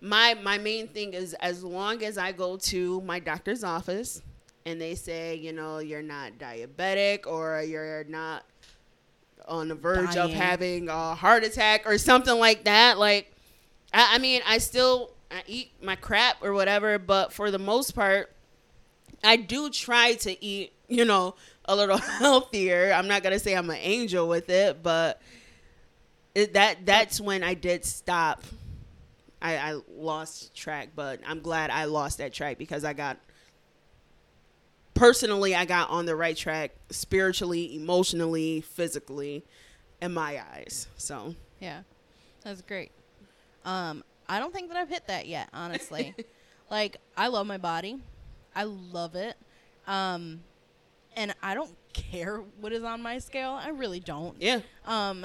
my 0.00 0.34
my 0.42 0.58
main 0.58 0.86
thing 0.88 1.12
is 1.12 1.34
as 1.34 1.64
long 1.64 2.04
as 2.04 2.18
I 2.18 2.32
go 2.32 2.56
to 2.56 3.00
my 3.02 3.18
doctor's 3.18 3.64
office 3.64 4.22
and 4.68 4.78
they 4.78 4.94
say, 4.94 5.34
you 5.34 5.52
know, 5.52 5.78
you're 5.78 6.02
not 6.02 6.32
diabetic 6.38 7.26
or 7.26 7.62
you're 7.62 8.04
not 8.04 8.44
on 9.46 9.68
the 9.68 9.74
verge 9.74 10.14
Dying. 10.14 10.30
of 10.30 10.36
having 10.36 10.88
a 10.90 11.14
heart 11.14 11.42
attack 11.42 11.86
or 11.86 11.96
something 11.96 12.38
like 12.38 12.64
that. 12.64 12.98
Like, 12.98 13.32
I, 13.94 14.16
I 14.16 14.18
mean, 14.18 14.42
I 14.46 14.58
still 14.58 15.12
I 15.30 15.42
eat 15.46 15.72
my 15.82 15.96
crap 15.96 16.42
or 16.42 16.52
whatever, 16.52 16.98
but 16.98 17.32
for 17.32 17.50
the 17.50 17.58
most 17.58 17.92
part, 17.92 18.30
I 19.24 19.36
do 19.36 19.70
try 19.70 20.14
to 20.14 20.44
eat, 20.44 20.74
you 20.86 21.06
know, 21.06 21.34
a 21.64 21.74
little 21.74 21.96
healthier. 22.18 22.92
I'm 22.92 23.08
not 23.08 23.22
gonna 23.22 23.38
say 23.38 23.56
I'm 23.56 23.70
an 23.70 23.76
angel 23.80 24.28
with 24.28 24.50
it, 24.50 24.82
but 24.82 25.22
it, 26.34 26.52
that 26.52 26.84
that's 26.84 27.22
when 27.22 27.42
I 27.42 27.54
did 27.54 27.86
stop. 27.86 28.44
I, 29.40 29.56
I 29.56 29.80
lost 29.96 30.54
track, 30.54 30.90
but 30.94 31.20
I'm 31.26 31.40
glad 31.40 31.70
I 31.70 31.84
lost 31.84 32.18
that 32.18 32.34
track 32.34 32.58
because 32.58 32.84
I 32.84 32.92
got 32.92 33.18
personally 34.98 35.54
I 35.54 35.64
got 35.64 35.90
on 35.90 36.06
the 36.06 36.16
right 36.16 36.36
track 36.36 36.72
spiritually, 36.90 37.74
emotionally, 37.76 38.60
physically, 38.60 39.44
in 40.00 40.12
my 40.12 40.42
eyes. 40.52 40.88
So 40.96 41.34
Yeah, 41.60 41.82
that's 42.42 42.62
great. 42.62 42.90
Um, 43.64 44.04
I 44.28 44.38
don't 44.38 44.52
think 44.52 44.68
that 44.68 44.76
I've 44.76 44.88
hit 44.88 45.06
that 45.06 45.26
yet, 45.26 45.48
honestly. 45.52 46.14
like, 46.70 46.98
I 47.16 47.28
love 47.28 47.46
my 47.46 47.58
body, 47.58 47.98
I 48.54 48.64
love 48.64 49.14
it, 49.14 49.36
um, 49.86 50.40
and 51.16 51.34
I 51.42 51.54
don't 51.54 51.74
care 51.92 52.38
what 52.60 52.72
is 52.72 52.82
on 52.82 53.02
my 53.02 53.18
scale. 53.18 53.52
I 53.52 53.70
really 53.70 54.00
don't. 54.00 54.40
yeah, 54.40 54.60
Um, 54.86 55.24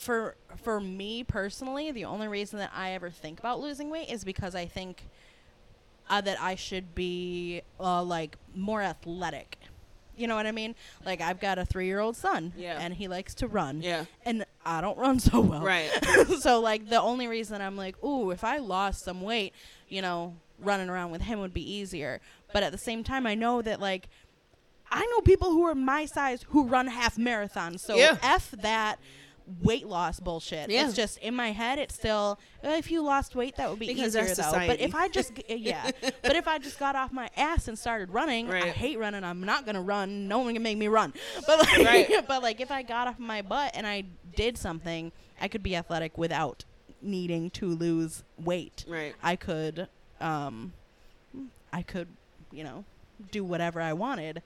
for 0.00 0.36
for 0.62 0.80
me 0.80 1.24
personally, 1.24 1.90
the 1.92 2.04
only 2.04 2.28
reason 2.28 2.58
that 2.58 2.72
I 2.74 2.92
ever 2.92 3.10
think 3.10 3.38
about 3.38 3.60
losing 3.60 3.90
weight 3.90 4.10
is 4.10 4.24
because 4.24 4.54
I 4.54 4.66
think 4.66 5.04
uh, 6.10 6.20
that 6.20 6.40
I 6.40 6.54
should 6.54 6.94
be 6.94 7.62
uh, 7.80 8.02
like 8.02 8.36
more 8.54 8.82
athletic. 8.82 9.58
You 10.16 10.28
know 10.28 10.36
what 10.36 10.46
I 10.46 10.52
mean? 10.52 10.76
Like 11.04 11.20
I've 11.20 11.40
got 11.40 11.58
a 11.58 11.64
three 11.64 11.86
year 11.86 11.98
old 11.98 12.14
son, 12.16 12.52
Yeah. 12.56 12.78
and 12.80 12.94
he 12.94 13.08
likes 13.08 13.34
to 13.36 13.48
run, 13.48 13.82
yeah, 13.82 14.04
and 14.24 14.44
I 14.64 14.80
don't 14.80 14.96
run 14.96 15.18
so 15.28 15.40
well, 15.40 15.62
right, 15.62 15.90
so 16.40 16.60
like 16.60 16.88
the 16.88 17.00
only 17.00 17.26
reason 17.26 17.60
I'm 17.60 17.76
like, 17.76 18.02
ooh, 18.04 18.30
if 18.30 18.44
I 18.44 18.58
lost 18.58 19.02
some 19.04 19.22
weight, 19.22 19.54
you 19.88 20.02
know, 20.02 20.36
running 20.60 20.88
around 20.88 21.10
with 21.10 21.22
him 21.22 21.40
would 21.40 21.52
be 21.52 21.68
easier. 21.68 22.20
But 22.52 22.62
at 22.62 22.70
the 22.70 22.78
same 22.78 23.02
time, 23.02 23.26
I 23.26 23.34
know 23.34 23.60
that 23.62 23.80
like 23.80 24.08
I 24.88 25.04
know 25.06 25.20
people 25.22 25.50
who 25.50 25.64
are 25.64 25.74
my 25.74 26.04
size 26.06 26.44
who 26.50 26.68
run 26.68 26.86
half 26.86 27.16
marathons. 27.16 27.80
So 27.80 27.96
Yeah. 27.96 28.16
f 28.22 28.52
that 28.52 29.00
weight 29.62 29.86
loss 29.86 30.20
bullshit. 30.20 30.70
Yeah. 30.70 30.86
It's 30.86 30.94
just 30.94 31.18
in 31.18 31.34
my 31.34 31.52
head. 31.52 31.78
It's 31.78 31.94
still 31.94 32.38
if 32.62 32.90
you 32.90 33.02
lost 33.02 33.34
weight, 33.34 33.56
that 33.56 33.68
would 33.68 33.78
be 33.78 33.88
Because 33.88 34.16
easier 34.16 34.34
though. 34.34 34.52
But 34.66 34.80
if 34.80 34.94
I 34.94 35.08
just 35.08 35.32
yeah, 35.48 35.90
but 36.22 36.36
if 36.36 36.48
I 36.48 36.58
just 36.58 36.78
got 36.78 36.96
off 36.96 37.12
my 37.12 37.28
ass 37.36 37.68
and 37.68 37.78
started 37.78 38.10
running, 38.10 38.50
I 38.50 38.68
hate 38.68 38.98
running. 38.98 39.24
I'm 39.24 39.42
not 39.42 39.66
gonna 39.66 39.82
run. 39.82 40.28
No 40.28 40.38
one 40.38 40.54
can 40.54 40.62
make 40.62 40.78
me 40.78 40.88
run. 40.88 41.12
But 41.46 41.58
like, 41.58 41.78
Right. 41.78 42.24
but 42.28 42.42
like 42.42 42.60
if 42.60 42.70
I 42.70 42.82
got 42.82 43.08
off 43.08 43.18
my 43.18 43.42
butt 43.42 43.72
and 43.74 43.86
I 43.86 44.04
did 44.34 44.56
something, 44.56 45.12
I 45.40 45.48
could 45.48 45.62
be 45.62 45.76
athletic 45.76 46.16
without 46.16 46.64
needing 47.02 47.50
to 47.50 47.66
lose 47.68 48.24
weight. 48.38 48.84
right, 48.88 49.14
I 49.22 49.36
could, 49.36 49.88
um, 50.20 50.72
I 51.72 51.82
could, 51.82 52.08
you 52.50 52.64
know, 52.64 52.84
do 53.30 53.44
whatever 53.44 53.80
I 53.80 53.92
wanted 53.92 54.42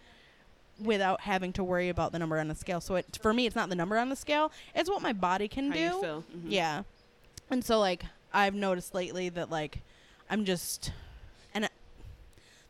without 0.79 1.23
having 1.23 1.53
to 1.55 1.65
worry 1.65 1.89
about 1.89 2.13
the 2.13 2.19
number 2.19 2.39
on 2.39 2.49
the 2.49 2.55
scale. 2.55 2.81
So 2.81 2.95
it 2.97 3.19
for 3.21 3.33
me, 3.33 3.47
it's 3.47 3.57
not 3.57 3.69
the 3.69 3.75
number 3.75 3.97
on 3.99 4.09
the 4.09 4.17
scale; 4.17 4.53
it's 4.75 4.89
what 4.89 5.03
my 5.03 5.13
body 5.13 5.49
can 5.49 5.69
How 5.69 5.75
do. 5.75 5.81
you 5.81 6.01
feel? 6.01 6.25
Mhm. 6.37 6.43
Yeah, 6.47 6.83
and 7.51 7.65
so 7.65 7.79
like 7.79 8.05
I've 8.33 8.55
noticed 8.55 8.95
lately 8.95 9.29
that 9.31 9.51
like 9.51 9.81
I'm 10.31 10.45
just, 10.45 10.93
and 11.55 11.65
it- 11.65 11.73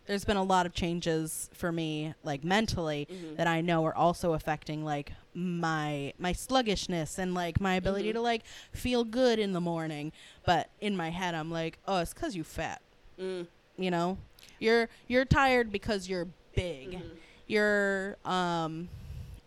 there's 0.07 0.25
been 0.25 0.37
a 0.39 0.43
lot 0.45 0.65
of 0.65 0.73
changes 0.73 1.51
for 1.53 1.71
me 1.73 2.15
like 2.25 2.43
mentally 2.45 3.07
Mhm. 3.11 3.37
that 3.37 3.47
I 3.47 3.61
know 3.61 3.85
are 3.85 3.95
also 3.95 4.33
affecting 4.33 4.85
like 4.85 5.13
my 5.35 6.13
my 6.19 6.33
sluggishness 6.33 7.19
and 7.19 7.35
like 7.35 7.61
my 7.61 7.75
ability 7.75 8.11
Mhm. 8.11 8.15
to 8.15 8.21
like 8.23 8.43
feel 8.73 9.05
good 9.05 9.39
in 9.39 9.53
the 9.53 9.61
morning. 9.61 10.13
But 10.47 10.71
in 10.81 10.97
my 10.97 11.11
head, 11.11 11.35
I'm 11.35 11.51
like, 11.51 11.79
oh, 11.87 11.99
it's 11.99 12.15
because 12.15 12.35
you 12.35 12.43
fat. 12.45 12.81
Mm. 13.21 13.47
You 13.77 13.91
know, 13.91 14.19
you're 14.59 14.89
you're 15.09 15.25
tired 15.27 15.71
because 15.71 16.09
you're 16.09 16.29
big. 16.55 16.93
Mhm. 16.93 17.11
You're 17.49 18.17
um, 18.25 18.89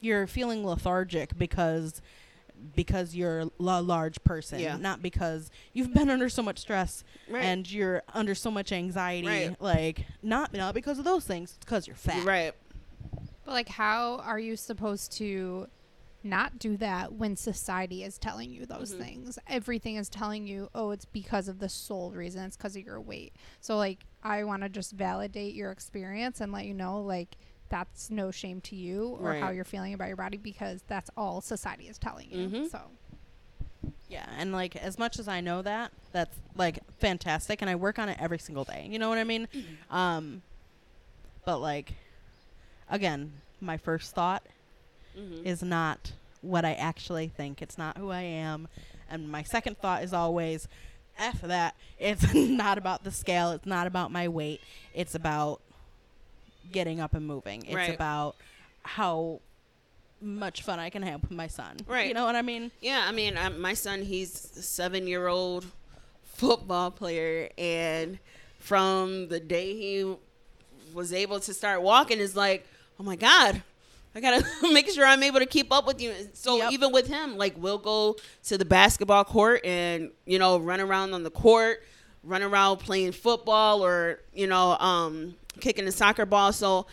you're 0.02 0.28
feeling 0.28 0.66
lethargic 0.66 1.38
because 1.38 2.02
because 2.76 3.16
you're 3.16 3.40
a 3.40 3.50
large 3.82 4.24
person, 4.24 4.60
Yeah. 4.60 4.78
not 4.78 5.02
because 5.02 5.50
you've 5.74 5.94
been 5.96 6.10
under 6.12 6.30
so 6.30 6.44
much 6.44 6.60
stress 6.60 7.04
Right. 7.28 7.44
and 7.44 7.72
you're 7.72 8.04
under 8.14 8.36
so 8.36 8.52
much 8.52 8.72
anxiety. 8.72 9.28
Right. 9.28 9.62
Like 9.62 10.06
not 10.22 10.54
not 10.54 10.74
because 10.76 11.00
of 11.00 11.06
those 11.06 11.26
things, 11.26 11.52
it's 11.52 11.60
because 11.66 11.88
you're 11.88 11.96
fat. 11.96 12.26
right. 12.26 12.54
But 13.46 13.52
like, 13.54 13.70
how 13.70 14.18
are 14.18 14.40
you 14.40 14.56
supposed 14.56 15.12
to 15.14 15.68
not 16.24 16.60
do 16.60 16.78
that 16.78 17.14
when 17.14 17.36
society 17.36 18.04
is 18.04 18.20
telling 18.20 18.52
you 18.52 18.68
those 18.68 18.94
Mhm. 18.94 18.98
things? 19.00 19.40
Everything 19.48 19.96
is 19.96 20.08
telling 20.08 20.46
you, 20.46 20.70
oh, 20.76 20.92
it's 20.92 21.06
because 21.06 21.48
of 21.48 21.58
the 21.58 21.68
sole 21.70 22.12
reason. 22.12 22.44
It's 22.44 22.56
because 22.58 22.76
of 22.76 22.84
your 22.84 23.02
weight. 23.02 23.34
So 23.60 23.76
like, 23.78 24.06
I 24.24 24.44
want 24.44 24.62
to 24.62 24.70
just 24.70 24.92
validate 24.92 25.56
your 25.56 25.72
experience 25.72 26.40
and 26.42 26.52
let 26.52 26.66
you 26.66 26.76
know, 26.76 27.02
like, 27.02 27.38
that's 27.72 28.12
no 28.12 28.30
shame 28.30 28.62
to 28.62 28.76
you 28.76 29.18
or 29.20 29.34
how 29.34 29.50
you're 29.50 29.66
feeling 29.66 29.94
about 29.96 30.08
your 30.10 30.18
body 30.18 30.38
because 30.38 30.84
that's 30.88 31.10
all 31.18 31.42
society 31.42 31.88
is 31.88 31.98
telling 31.98 32.30
you. 32.30 32.48
Mhm. 32.50 32.70
So 32.72 32.80
Yeah, 34.08 34.28
and 34.38 34.52
like 34.52 34.76
as 34.76 35.00
much 35.00 35.18
as 35.20 35.28
I 35.28 35.42
know 35.42 35.62
that, 35.64 35.92
that's 36.12 36.38
like 36.56 36.80
fantastic, 37.00 37.62
and 37.62 37.70
I 37.70 37.76
work 37.76 37.98
on 37.98 38.10
it 38.10 38.18
every 38.20 38.38
single 38.40 38.64
day. 38.66 38.86
You 38.90 39.00
know 39.00 39.10
what 39.10 39.18
I 39.18 39.24
mean? 39.24 39.48
Um, 39.90 40.42
but 41.46 41.60
like, 41.60 41.94
again, 42.90 43.32
my 43.62 43.78
first 43.78 44.14
thought 44.14 44.44
Mhm. 45.18 45.46
is 45.46 45.64
not 45.64 46.12
what 46.42 46.66
I 46.66 46.74
actually 46.74 47.30
think. 47.30 47.62
It's 47.62 47.78
not 47.78 47.98
who 47.98 48.10
I 48.12 48.22
am, 48.22 48.68
and 49.10 49.30
my 49.30 49.44
second 49.44 49.78
thought 49.80 50.04
is 50.04 50.14
always, 50.14 50.68
f 51.18 51.42
that. 51.42 51.76
It's 52.00 52.22
not 52.34 52.78
about 52.78 53.04
the 53.04 53.12
scale. 53.12 53.52
It's 53.52 53.66
not 53.66 53.88
about 53.88 54.12
my 54.12 54.28
weight. 54.28 54.60
It's 54.94 55.16
about 55.16 55.62
getting 56.72 57.00
up 57.00 57.14
and 57.14 57.26
moving. 57.26 57.64
It's 57.66 57.76
Right. 57.76 57.94
about 57.96 58.36
how 58.84 59.40
much 60.22 60.62
fun 60.62 60.80
I 60.80 60.90
can 60.90 61.02
have 61.04 61.22
with 61.22 61.32
my 61.32 61.48
son. 61.48 61.78
Right. 61.88 62.08
You 62.08 62.14
know 62.14 62.26
what 62.26 62.36
I 62.36 62.42
mean? 62.42 62.72
Yeah, 62.82 63.04
I 63.08 63.12
mean, 63.12 63.38
um, 63.38 63.60
my 63.60 63.74
son, 63.74 64.04
he's 64.04 64.52
a 64.58 64.62
seven 64.62 65.08
year 65.08 65.28
old 65.28 65.66
football 66.24 66.92
player, 66.92 67.50
and 67.58 68.20
from 68.60 69.28
the 69.30 69.40
day 69.40 69.76
he 69.76 70.16
was 70.94 71.14
able 71.14 71.40
to 71.40 71.54
start 71.54 71.82
walking, 71.82 72.20
is 72.20 72.36
like, 72.36 72.68
oh 73.00 73.04
my 73.04 73.16
God, 73.16 73.64
I 74.14 74.20
gotta 74.20 74.46
make 74.74 74.90
sure 74.90 75.06
I'm 75.06 75.24
able 75.24 75.40
to 75.40 75.46
keep 75.46 75.72
up 75.72 75.88
with 75.88 76.02
you. 76.02 76.14
So 76.34 76.58
Yep. 76.58 76.72
even 76.74 76.92
with 76.92 77.08
him, 77.08 77.38
like, 77.38 77.56
we'll 77.58 77.78
go 77.78 78.16
to 78.46 78.58
the 78.58 78.66
basketball 78.66 79.24
court 79.24 79.66
and, 79.66 80.12
you 80.26 80.38
know, 80.40 80.58
run 80.58 80.80
around 80.82 81.14
on 81.14 81.24
the 81.24 81.32
court, 81.32 81.84
run 82.24 82.44
around 82.44 82.78
playing 82.78 83.14
football 83.14 83.84
or, 83.84 84.20
you 84.34 84.46
know, 84.48 84.78
um, 84.78 85.36
kicking 85.60 85.86
the 85.86 85.92
soccer 85.92 86.26
ball. 86.26 86.54
So, 86.54 86.88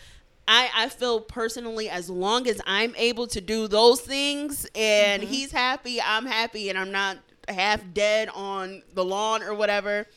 I, 0.47 0.69
I 0.75 0.89
feel 0.89 1.21
personally 1.21 1.89
as 1.89 2.09
long 2.09 2.47
as 2.47 2.59
I'm 2.65 2.95
able 2.97 3.27
to 3.27 3.39
do 3.39 3.67
those 3.67 4.01
things 4.01 4.65
and 4.73 5.21
Mm-hmm. 5.21 5.31
he's 5.31 5.51
happy, 5.51 6.01
I'm 6.01 6.25
happy, 6.25 6.69
and 6.69 6.77
I'm 6.77 6.91
not 6.91 7.17
half 7.47 7.81
dead 7.93 8.29
on 8.33 8.81
the 8.95 9.05
lawn 9.05 9.43
or 9.43 9.53
whatever. 9.53 10.07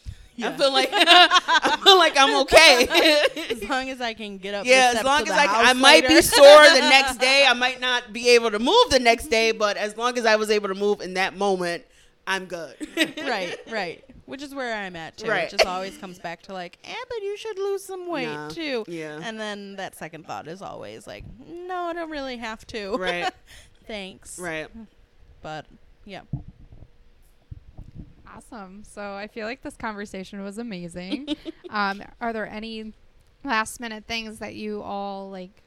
I 0.42 0.50
feel 0.56 0.72
like 0.72 0.88
I 0.92 1.78
feel 1.84 1.98
like 1.98 2.14
I'm 2.16 2.34
okay. 2.42 2.86
As 3.50 3.62
long 3.68 3.90
as 3.90 4.00
I 4.00 4.14
can 4.14 4.38
get 4.38 4.54
up. 4.54 4.64
the 4.64 4.70
yeah, 4.70 4.94
as 4.96 5.04
long 5.04 5.22
as 5.28 5.30
I, 5.30 5.46
house 5.46 5.66
I 5.68 5.72
might 5.74 6.08
be 6.08 6.20
sore 6.22 6.64
the 6.74 6.80
next 6.90 7.18
day, 7.18 7.44
I 7.46 7.52
might 7.52 7.80
not 7.80 8.12
be 8.14 8.30
able 8.30 8.50
to 8.50 8.58
move 8.58 8.90
the 8.90 8.98
next 8.98 9.26
day, 9.26 9.52
but 9.52 9.76
as 9.76 9.96
long 9.98 10.16
as 10.18 10.24
I 10.24 10.36
was 10.36 10.48
able 10.50 10.68
to 10.68 10.74
move 10.74 11.02
in 11.02 11.14
that 11.14 11.36
moment, 11.36 11.84
I'm 12.26 12.46
good. 12.46 12.74
right, 12.96 13.58
right. 13.70 14.04
Which 14.32 14.40
is 14.40 14.54
where 14.54 14.74
I'm 14.74 14.96
at 14.96 15.18
too. 15.18 15.28
Right. 15.28 15.44
It 15.44 15.50
just 15.50 15.66
always 15.66 15.98
comes 15.98 16.18
back 16.18 16.40
to 16.44 16.54
like, 16.54 16.78
eh, 16.84 16.94
but 17.06 17.22
you 17.22 17.36
should 17.36 17.58
lose 17.58 17.84
some 17.84 18.08
weight 18.08 18.24
Nah, 18.32 18.48
too. 18.48 18.82
yeah. 18.88 19.20
And 19.22 19.38
then 19.38 19.76
that 19.76 19.94
second 19.94 20.26
thought 20.26 20.48
is 20.48 20.62
always 20.62 21.06
like, 21.06 21.24
no, 21.46 21.74
I 21.74 21.92
don't 21.92 22.08
really 22.08 22.38
have 22.38 22.66
to. 22.68 22.96
Right. 22.96 23.30
Thanks. 23.86 24.38
Right. 24.38 24.68
But 25.42 25.66
yeah. 26.06 26.22
awesome. 28.26 28.84
So 28.84 29.12
I 29.12 29.26
feel 29.26 29.46
like 29.46 29.60
this 29.60 29.76
conversation 29.76 30.42
was 30.42 30.56
amazing. 30.56 31.36
um, 31.68 32.02
are 32.18 32.32
there 32.32 32.48
any 32.48 32.94
last 33.44 33.80
minute 33.80 34.04
things 34.06 34.38
that 34.38 34.54
you 34.54 34.80
all 34.80 35.28
like 35.30 35.62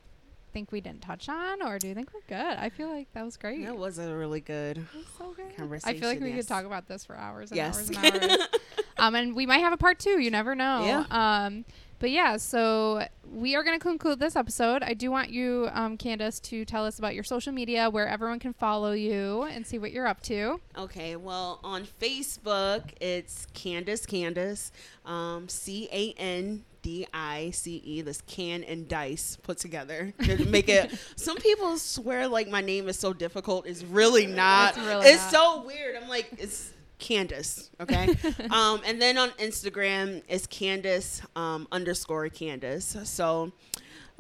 think 0.55 0.71
we 0.71 0.79
didn't 0.79 1.01
touch 1.01 1.27
on, 1.27 1.61
or 1.61 1.77
do 1.77 1.89
you 1.89 1.93
think 1.93 2.11
we're 2.13 2.21
good? 2.29 2.57
I 2.57 2.69
feel 2.69 2.87
like 2.87 3.11
that 3.11 3.25
was 3.25 3.35
great. 3.35 3.65
That 3.65 3.77
was 3.77 3.99
a 3.99 4.15
really 4.15 4.39
good. 4.39 4.85
So 5.17 5.35
good. 5.35 5.81
I 5.83 5.99
feel 5.99 6.07
like 6.07 6.21
we 6.21 6.29
yes. 6.29 6.37
could 6.37 6.47
talk 6.47 6.63
about 6.63 6.87
this 6.87 7.03
for 7.03 7.13
hours 7.13 7.51
and 7.51 7.57
Yes. 7.57 7.75
hours 7.77 7.89
and 7.89 8.23
hours. 8.31 8.47
um, 8.97 9.15
and 9.15 9.35
we 9.35 9.45
might 9.45 9.57
have 9.57 9.73
a 9.73 9.77
part 9.77 9.99
two. 9.99 10.21
You 10.21 10.31
never 10.31 10.55
know. 10.55 10.85
Yeah. 10.85 11.05
Um, 11.11 11.65
but 11.99 12.09
yeah, 12.09 12.37
so 12.37 13.05
we 13.29 13.53
are 13.55 13.63
going 13.63 13.77
to 13.77 13.83
conclude 13.83 14.19
this 14.19 14.37
episode. 14.37 14.81
I 14.81 14.93
do 14.93 15.11
want 15.11 15.29
you, 15.29 15.67
um, 15.73 15.97
Candice, 15.97 16.41
to 16.43 16.63
tell 16.63 16.85
us 16.85 16.99
about 16.99 17.15
your 17.15 17.25
social 17.25 17.51
media, 17.51 17.89
where 17.89 18.07
everyone 18.07 18.39
can 18.39 18.53
follow 18.53 18.93
you 18.93 19.43
and 19.43 19.67
see 19.67 19.77
what 19.77 19.91
you're 19.91 20.07
up 20.07 20.21
to. 20.23 20.61
Okay, 20.77 21.17
well, 21.17 21.59
on 21.65 21.83
Facebook, 21.83 22.91
it's 23.01 23.45
Candice 23.53 24.05
Candice, 24.05 24.71
um, 25.05 25.49
C 25.49 25.89
A 25.91 26.13
N 26.17 26.63
D 26.85 27.07
I 27.11 27.49
C 27.49 27.81
E. 27.83 28.01
This 28.03 28.21
can 28.27 28.63
and 28.63 28.87
dice 28.87 29.39
put 29.41 29.57
together 29.57 30.13
to 30.23 30.45
make 30.45 30.69
it. 30.69 30.95
Some 31.15 31.35
people 31.37 31.79
swear 31.79 32.27
like 32.27 32.47
my 32.47 32.61
name 32.61 32.87
is 32.87 32.99
so 32.99 33.11
difficult. 33.11 33.65
It's 33.65 33.83
really 33.83 34.27
not. 34.27 34.77
It's 34.77 34.85
really 34.85 35.07
it's 35.07 35.33
not. 35.33 35.63
so 35.63 35.63
weird. 35.65 35.95
I'm 35.95 36.07
like 36.07 36.29
it's 36.37 36.73
Candice. 36.99 37.71
Okay. 37.81 38.09
um, 38.51 38.81
and 38.85 39.01
then 39.01 39.17
on 39.17 39.31
Instagram 39.31 40.21
it's 40.29 40.45
Candice 40.45 41.25
um, 41.35 41.67
underscore 41.71 42.29
Candice. 42.29 43.03
So 43.07 43.51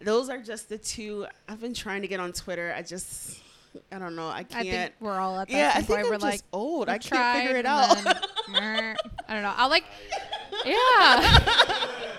those 0.01 0.27
are 0.29 0.39
just 0.39 0.67
the 0.67 0.79
two. 0.79 1.27
I've 1.47 1.61
been 1.61 1.75
trying 1.75 2.01
to 2.01 2.07
get 2.07 2.19
on 2.19 2.33
Twitter. 2.33 2.73
I 2.75 2.81
just 2.81 3.41
I 3.91 3.99
don't 3.99 4.15
know. 4.15 4.27
I 4.27 4.39
I 4.39 4.43
can't. 4.43 4.67
think 4.67 4.93
we're 4.99 5.19
all 5.19 5.39
at 5.39 5.49
that 5.49 5.55
yeah, 5.55 5.73
I 5.75 5.83
think 5.83 5.99
I'm 5.99 6.05
we're 6.05 6.13
just 6.13 6.23
like 6.23 6.41
old. 6.51 6.89
I 6.89 6.97
can't 6.97 7.43
figure 7.43 7.57
it 7.57 7.67
out. 7.67 7.95
then. 8.51 8.95
I 9.29 9.33
don't 9.35 9.43
know. 9.43 9.53
I'll 9.55 9.69
like, 9.69 9.83
yeah. 10.65 12.15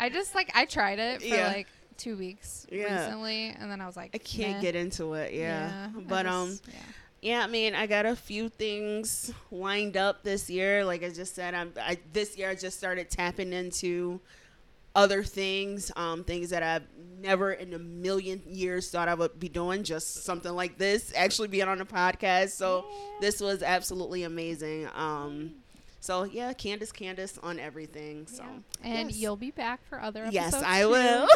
I 0.00 0.08
just 0.08 0.34
like 0.34 0.50
I 0.54 0.64
tried 0.64 0.98
it 0.98 1.20
for 1.20 1.28
Yeah. 1.28 1.48
like 1.48 1.68
two 1.96 2.16
weeks 2.16 2.66
Yeah. 2.72 3.04
recently, 3.04 3.54
and 3.58 3.70
then 3.70 3.80
I 3.80 3.86
was 3.86 3.96
like, 3.96 4.10
I 4.14 4.18
can't 4.18 4.56
meh. 4.56 4.60
get 4.62 4.74
into 4.74 5.14
it. 5.14 5.32
Yeah. 5.34 5.88
I 5.94 6.00
But 6.00 6.26
um 6.26 6.48
just- 6.50 6.64
yeah. 6.68 6.74
yeah, 7.22 7.44
I 7.44 7.46
mean, 7.46 7.74
I 7.74 7.86
got 7.86 8.06
a 8.06 8.16
few 8.16 8.48
things 8.48 9.32
lined 9.50 9.96
up 9.98 10.22
this 10.24 10.48
year. 10.48 10.84
Like 10.84 11.04
I 11.04 11.10
just 11.10 11.34
said, 11.34 11.54
I'm 11.54 11.72
I 11.78 11.98
this 12.12 12.36
year 12.38 12.48
I 12.50 12.54
just 12.54 12.78
started 12.78 13.10
tapping 13.10 13.52
into 13.52 14.20
other 14.96 15.22
things, 15.22 15.92
um, 15.94 16.24
things 16.24 16.50
that 16.50 16.64
I've 16.64 16.82
never 17.20 17.52
in 17.52 17.72
a 17.74 17.78
million 17.78 18.42
years 18.48 18.90
thought 18.90 19.06
I 19.08 19.14
would 19.14 19.38
be 19.38 19.48
doing. 19.48 19.84
Just 19.84 20.24
something 20.24 20.50
like 20.52 20.78
this, 20.78 21.12
actually 21.14 21.46
being 21.48 21.68
on 21.68 21.80
a 21.80 21.86
podcast. 21.86 22.50
So 22.52 22.86
this 23.20 23.40
was 23.40 23.62
absolutely 23.62 24.24
amazing. 24.24 24.88
Um, 24.94 25.54
so 26.00 26.24
yeah, 26.24 26.52
Candice, 26.52 26.92
Candice 26.92 27.38
on 27.42 27.58
everything. 27.58 28.26
So 28.26 28.42
and 28.82 29.10
yes. 29.10 29.18
you'll 29.18 29.36
be 29.36 29.50
back 29.50 29.86
for 29.86 30.00
other 30.00 30.26
yes. 30.30 30.54
I 30.54 30.82
too. 30.82 30.90
will. 30.90 31.28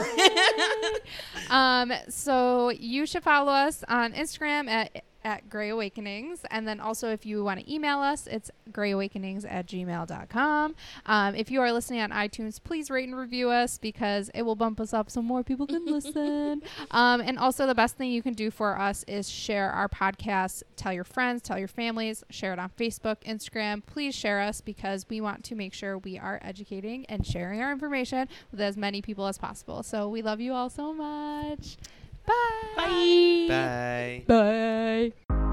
um, 1.54 1.92
so 2.08 2.70
you 2.70 3.06
should 3.06 3.22
follow 3.22 3.52
us 3.52 3.84
on 3.88 4.14
Instagram 4.14 4.68
at 4.68 5.04
at 5.24 5.48
Gray 5.48 5.70
Awakenings. 5.70 6.44
And 6.50 6.68
then 6.68 6.80
also 6.80 7.08
if 7.08 7.24
you 7.24 7.42
want 7.42 7.60
to 7.60 7.72
email 7.72 7.98
us, 8.00 8.26
it's 8.26 8.50
grayawakenings 8.70 9.44
at 9.50 9.66
gmail.com. 9.66 10.74
Um, 11.06 11.34
if 11.34 11.50
you 11.50 11.60
are 11.60 11.72
listening 11.72 12.00
on 12.00 12.10
iTunes, 12.10 12.62
please 12.62 12.90
rate 12.90 13.08
and 13.08 13.16
review 13.16 13.50
us 13.50 13.78
because 13.78 14.30
it 14.34 14.42
will 14.42 14.56
bump 14.56 14.80
us 14.80 14.92
up 14.92 15.10
so 15.10 15.22
more 15.22 15.42
people 15.42 15.66
can 15.66 15.84
listen. 15.86 16.62
Um, 16.90 17.20
and 17.20 17.38
also 17.38 17.66
the 17.66 17.74
best 17.74 17.96
thing 17.96 18.10
you 18.10 18.22
can 18.22 18.34
do 18.34 18.50
for 18.50 18.78
us 18.78 19.04
is 19.08 19.28
share 19.28 19.70
our 19.70 19.88
podcast, 19.88 20.62
tell 20.76 20.92
your 20.92 21.04
friends, 21.04 21.42
tell 21.42 21.58
your 21.58 21.68
families, 21.68 22.22
share 22.30 22.52
it 22.52 22.58
on 22.58 22.70
Facebook, 22.70 23.16
Instagram. 23.24 23.84
Please 23.84 24.14
share 24.14 24.40
us 24.40 24.60
because 24.60 25.06
we 25.08 25.20
want 25.20 25.44
to 25.44 25.54
make 25.54 25.72
sure 25.72 25.98
we 25.98 26.18
are 26.18 26.38
educating 26.42 27.04
and 27.06 27.26
sharing 27.26 27.60
our 27.62 27.72
information 27.72 28.28
with 28.50 28.60
as 28.60 28.76
many 28.76 29.02
people 29.02 29.26
as 29.26 29.38
possible. 29.38 29.82
So 29.82 30.08
we 30.08 30.22
love 30.22 30.40
you 30.40 30.52
all 30.52 30.70
so 30.70 30.92
much. 30.92 31.76
Bye. 32.26 33.44
Bye. 33.48 34.24
Bye. 34.28 35.12
Bye. 35.28 35.43